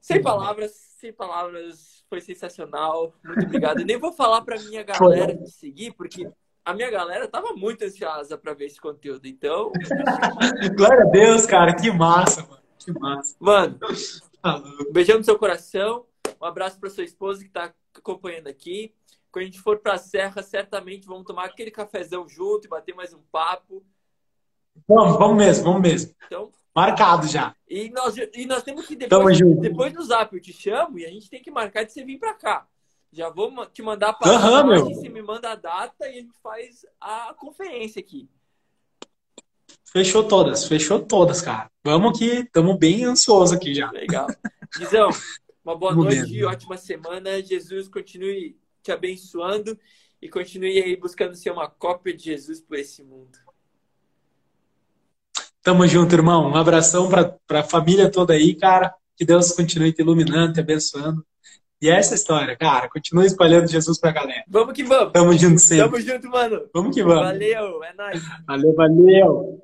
Sem 0.00 0.22
palavras, 0.22 0.72
sem 0.96 1.12
palavras, 1.12 2.04
foi 2.08 2.22
sensacional. 2.22 3.12
Muito 3.22 3.44
obrigado. 3.44 3.84
nem 3.84 3.98
vou 3.98 4.12
falar 4.12 4.40
pra 4.40 4.58
minha 4.58 4.82
galera 4.82 5.36
te 5.36 5.50
seguir, 5.50 5.92
porque 5.92 6.30
a 6.66 6.74
minha 6.74 6.90
galera 6.90 7.28
tava 7.28 7.52
muito 7.52 7.84
ansiosa 7.84 8.36
para 8.36 8.52
ver 8.52 8.66
esse 8.66 8.80
conteúdo. 8.80 9.24
Então. 9.24 9.70
Glória 10.76 11.04
a 11.04 11.10
Deus, 11.10 11.46
cara. 11.46 11.72
Que 11.72 11.92
massa, 11.92 12.42
mano. 12.42 12.62
Que 12.76 12.92
massa. 12.92 13.36
Mano, 13.38 13.78
um 14.88 14.92
beijão 14.92 15.16
no 15.16 15.24
seu 15.24 15.38
coração. 15.38 16.04
Um 16.40 16.44
abraço 16.44 16.80
para 16.80 16.90
sua 16.90 17.04
esposa 17.04 17.40
que 17.40 17.46
está 17.46 17.72
acompanhando 17.94 18.48
aqui. 18.48 18.92
Quando 19.30 19.44
a 19.44 19.46
gente 19.46 19.60
for 19.60 19.78
para 19.78 19.94
a 19.94 19.98
Serra, 19.98 20.42
certamente 20.42 21.06
vamos 21.06 21.24
tomar 21.24 21.44
aquele 21.44 21.70
cafezão 21.70 22.28
junto 22.28 22.66
e 22.66 22.68
bater 22.68 22.96
mais 22.96 23.14
um 23.14 23.22
papo. 23.30 23.84
Vamos, 24.88 25.16
vamos 25.18 25.36
mesmo, 25.36 25.64
vamos 25.64 25.82
mesmo. 25.82 26.14
Então, 26.26 26.50
Marcado 26.74 27.28
já. 27.28 27.54
E 27.68 27.88
nós, 27.90 28.16
e 28.16 28.44
nós 28.44 28.62
temos 28.62 28.86
que 28.86 28.96
depois, 28.96 29.38
depois 29.60 29.92
do 29.94 30.04
zap 30.04 30.34
eu 30.34 30.42
te 30.42 30.52
chamo 30.52 30.98
e 30.98 31.06
a 31.06 31.10
gente 31.10 31.30
tem 31.30 31.40
que 31.40 31.50
marcar 31.50 31.84
de 31.84 31.92
você 31.92 32.04
vir 32.04 32.18
para 32.18 32.34
cá. 32.34 32.66
Já 33.12 33.30
vou 33.30 33.66
te 33.66 33.82
mandar 33.82 34.12
para 34.12 34.32
uhum, 34.32 34.94
você 34.94 35.08
me 35.08 35.22
manda 35.22 35.50
a 35.50 35.54
data 35.54 36.06
e 36.06 36.10
a 36.10 36.12
gente 36.12 36.34
faz 36.42 36.84
a 37.00 37.34
conferência 37.34 38.00
aqui. 38.00 38.28
Fechou 39.84 40.24
todas, 40.24 40.66
fechou 40.66 41.00
todas, 41.00 41.40
cara. 41.40 41.70
Vamos 41.82 42.18
que 42.18 42.26
estamos 42.40 42.76
bem 42.78 43.04
ansiosos 43.04 43.56
aqui 43.56 43.74
já. 43.74 43.90
Legal. 43.90 44.26
Guizão, 44.76 45.08
uma 45.64 45.76
boa 45.76 45.94
noite, 45.94 46.44
ótima 46.44 46.76
semana. 46.76 47.42
Jesus 47.42 47.88
continue 47.88 48.58
te 48.82 48.92
abençoando 48.92 49.78
e 50.20 50.28
continue 50.28 50.82
aí 50.82 50.96
buscando 50.96 51.34
ser 51.34 51.50
uma 51.50 51.68
cópia 51.68 52.14
de 52.14 52.24
Jesus 52.24 52.60
por 52.60 52.76
esse 52.76 53.02
mundo. 53.02 53.38
Tamo 55.62 55.86
junto, 55.86 56.14
irmão. 56.14 56.48
Um 56.48 56.56
abração 56.56 57.08
para 57.08 57.60
a 57.60 57.64
família 57.64 58.10
toda 58.10 58.34
aí, 58.34 58.54
cara. 58.54 58.94
Que 59.16 59.24
Deus 59.24 59.52
continue 59.52 59.92
te 59.92 60.02
iluminando, 60.02 60.52
te 60.52 60.60
abençoando. 60.60 61.26
E 61.80 61.90
essa 61.90 62.14
é 62.14 62.16
história, 62.16 62.56
cara. 62.56 62.88
Continue 62.88 63.26
espalhando 63.26 63.68
Jesus 63.68 63.98
pra 63.98 64.10
galera. 64.10 64.44
Vamos 64.48 64.72
que 64.72 64.82
vamos. 64.82 65.12
Tamo 65.12 65.32
junto 65.36 65.60
sempre. 65.60 65.84
Tamo 65.84 66.00
junto, 66.00 66.30
mano. 66.30 66.62
Vamos 66.72 66.94
que 66.94 67.02
vamos. 67.02 67.22
Valeu, 67.22 67.84
é 67.84 67.92
nóis. 67.92 68.22
Valeu, 68.46 68.74
valeu. 68.74 69.62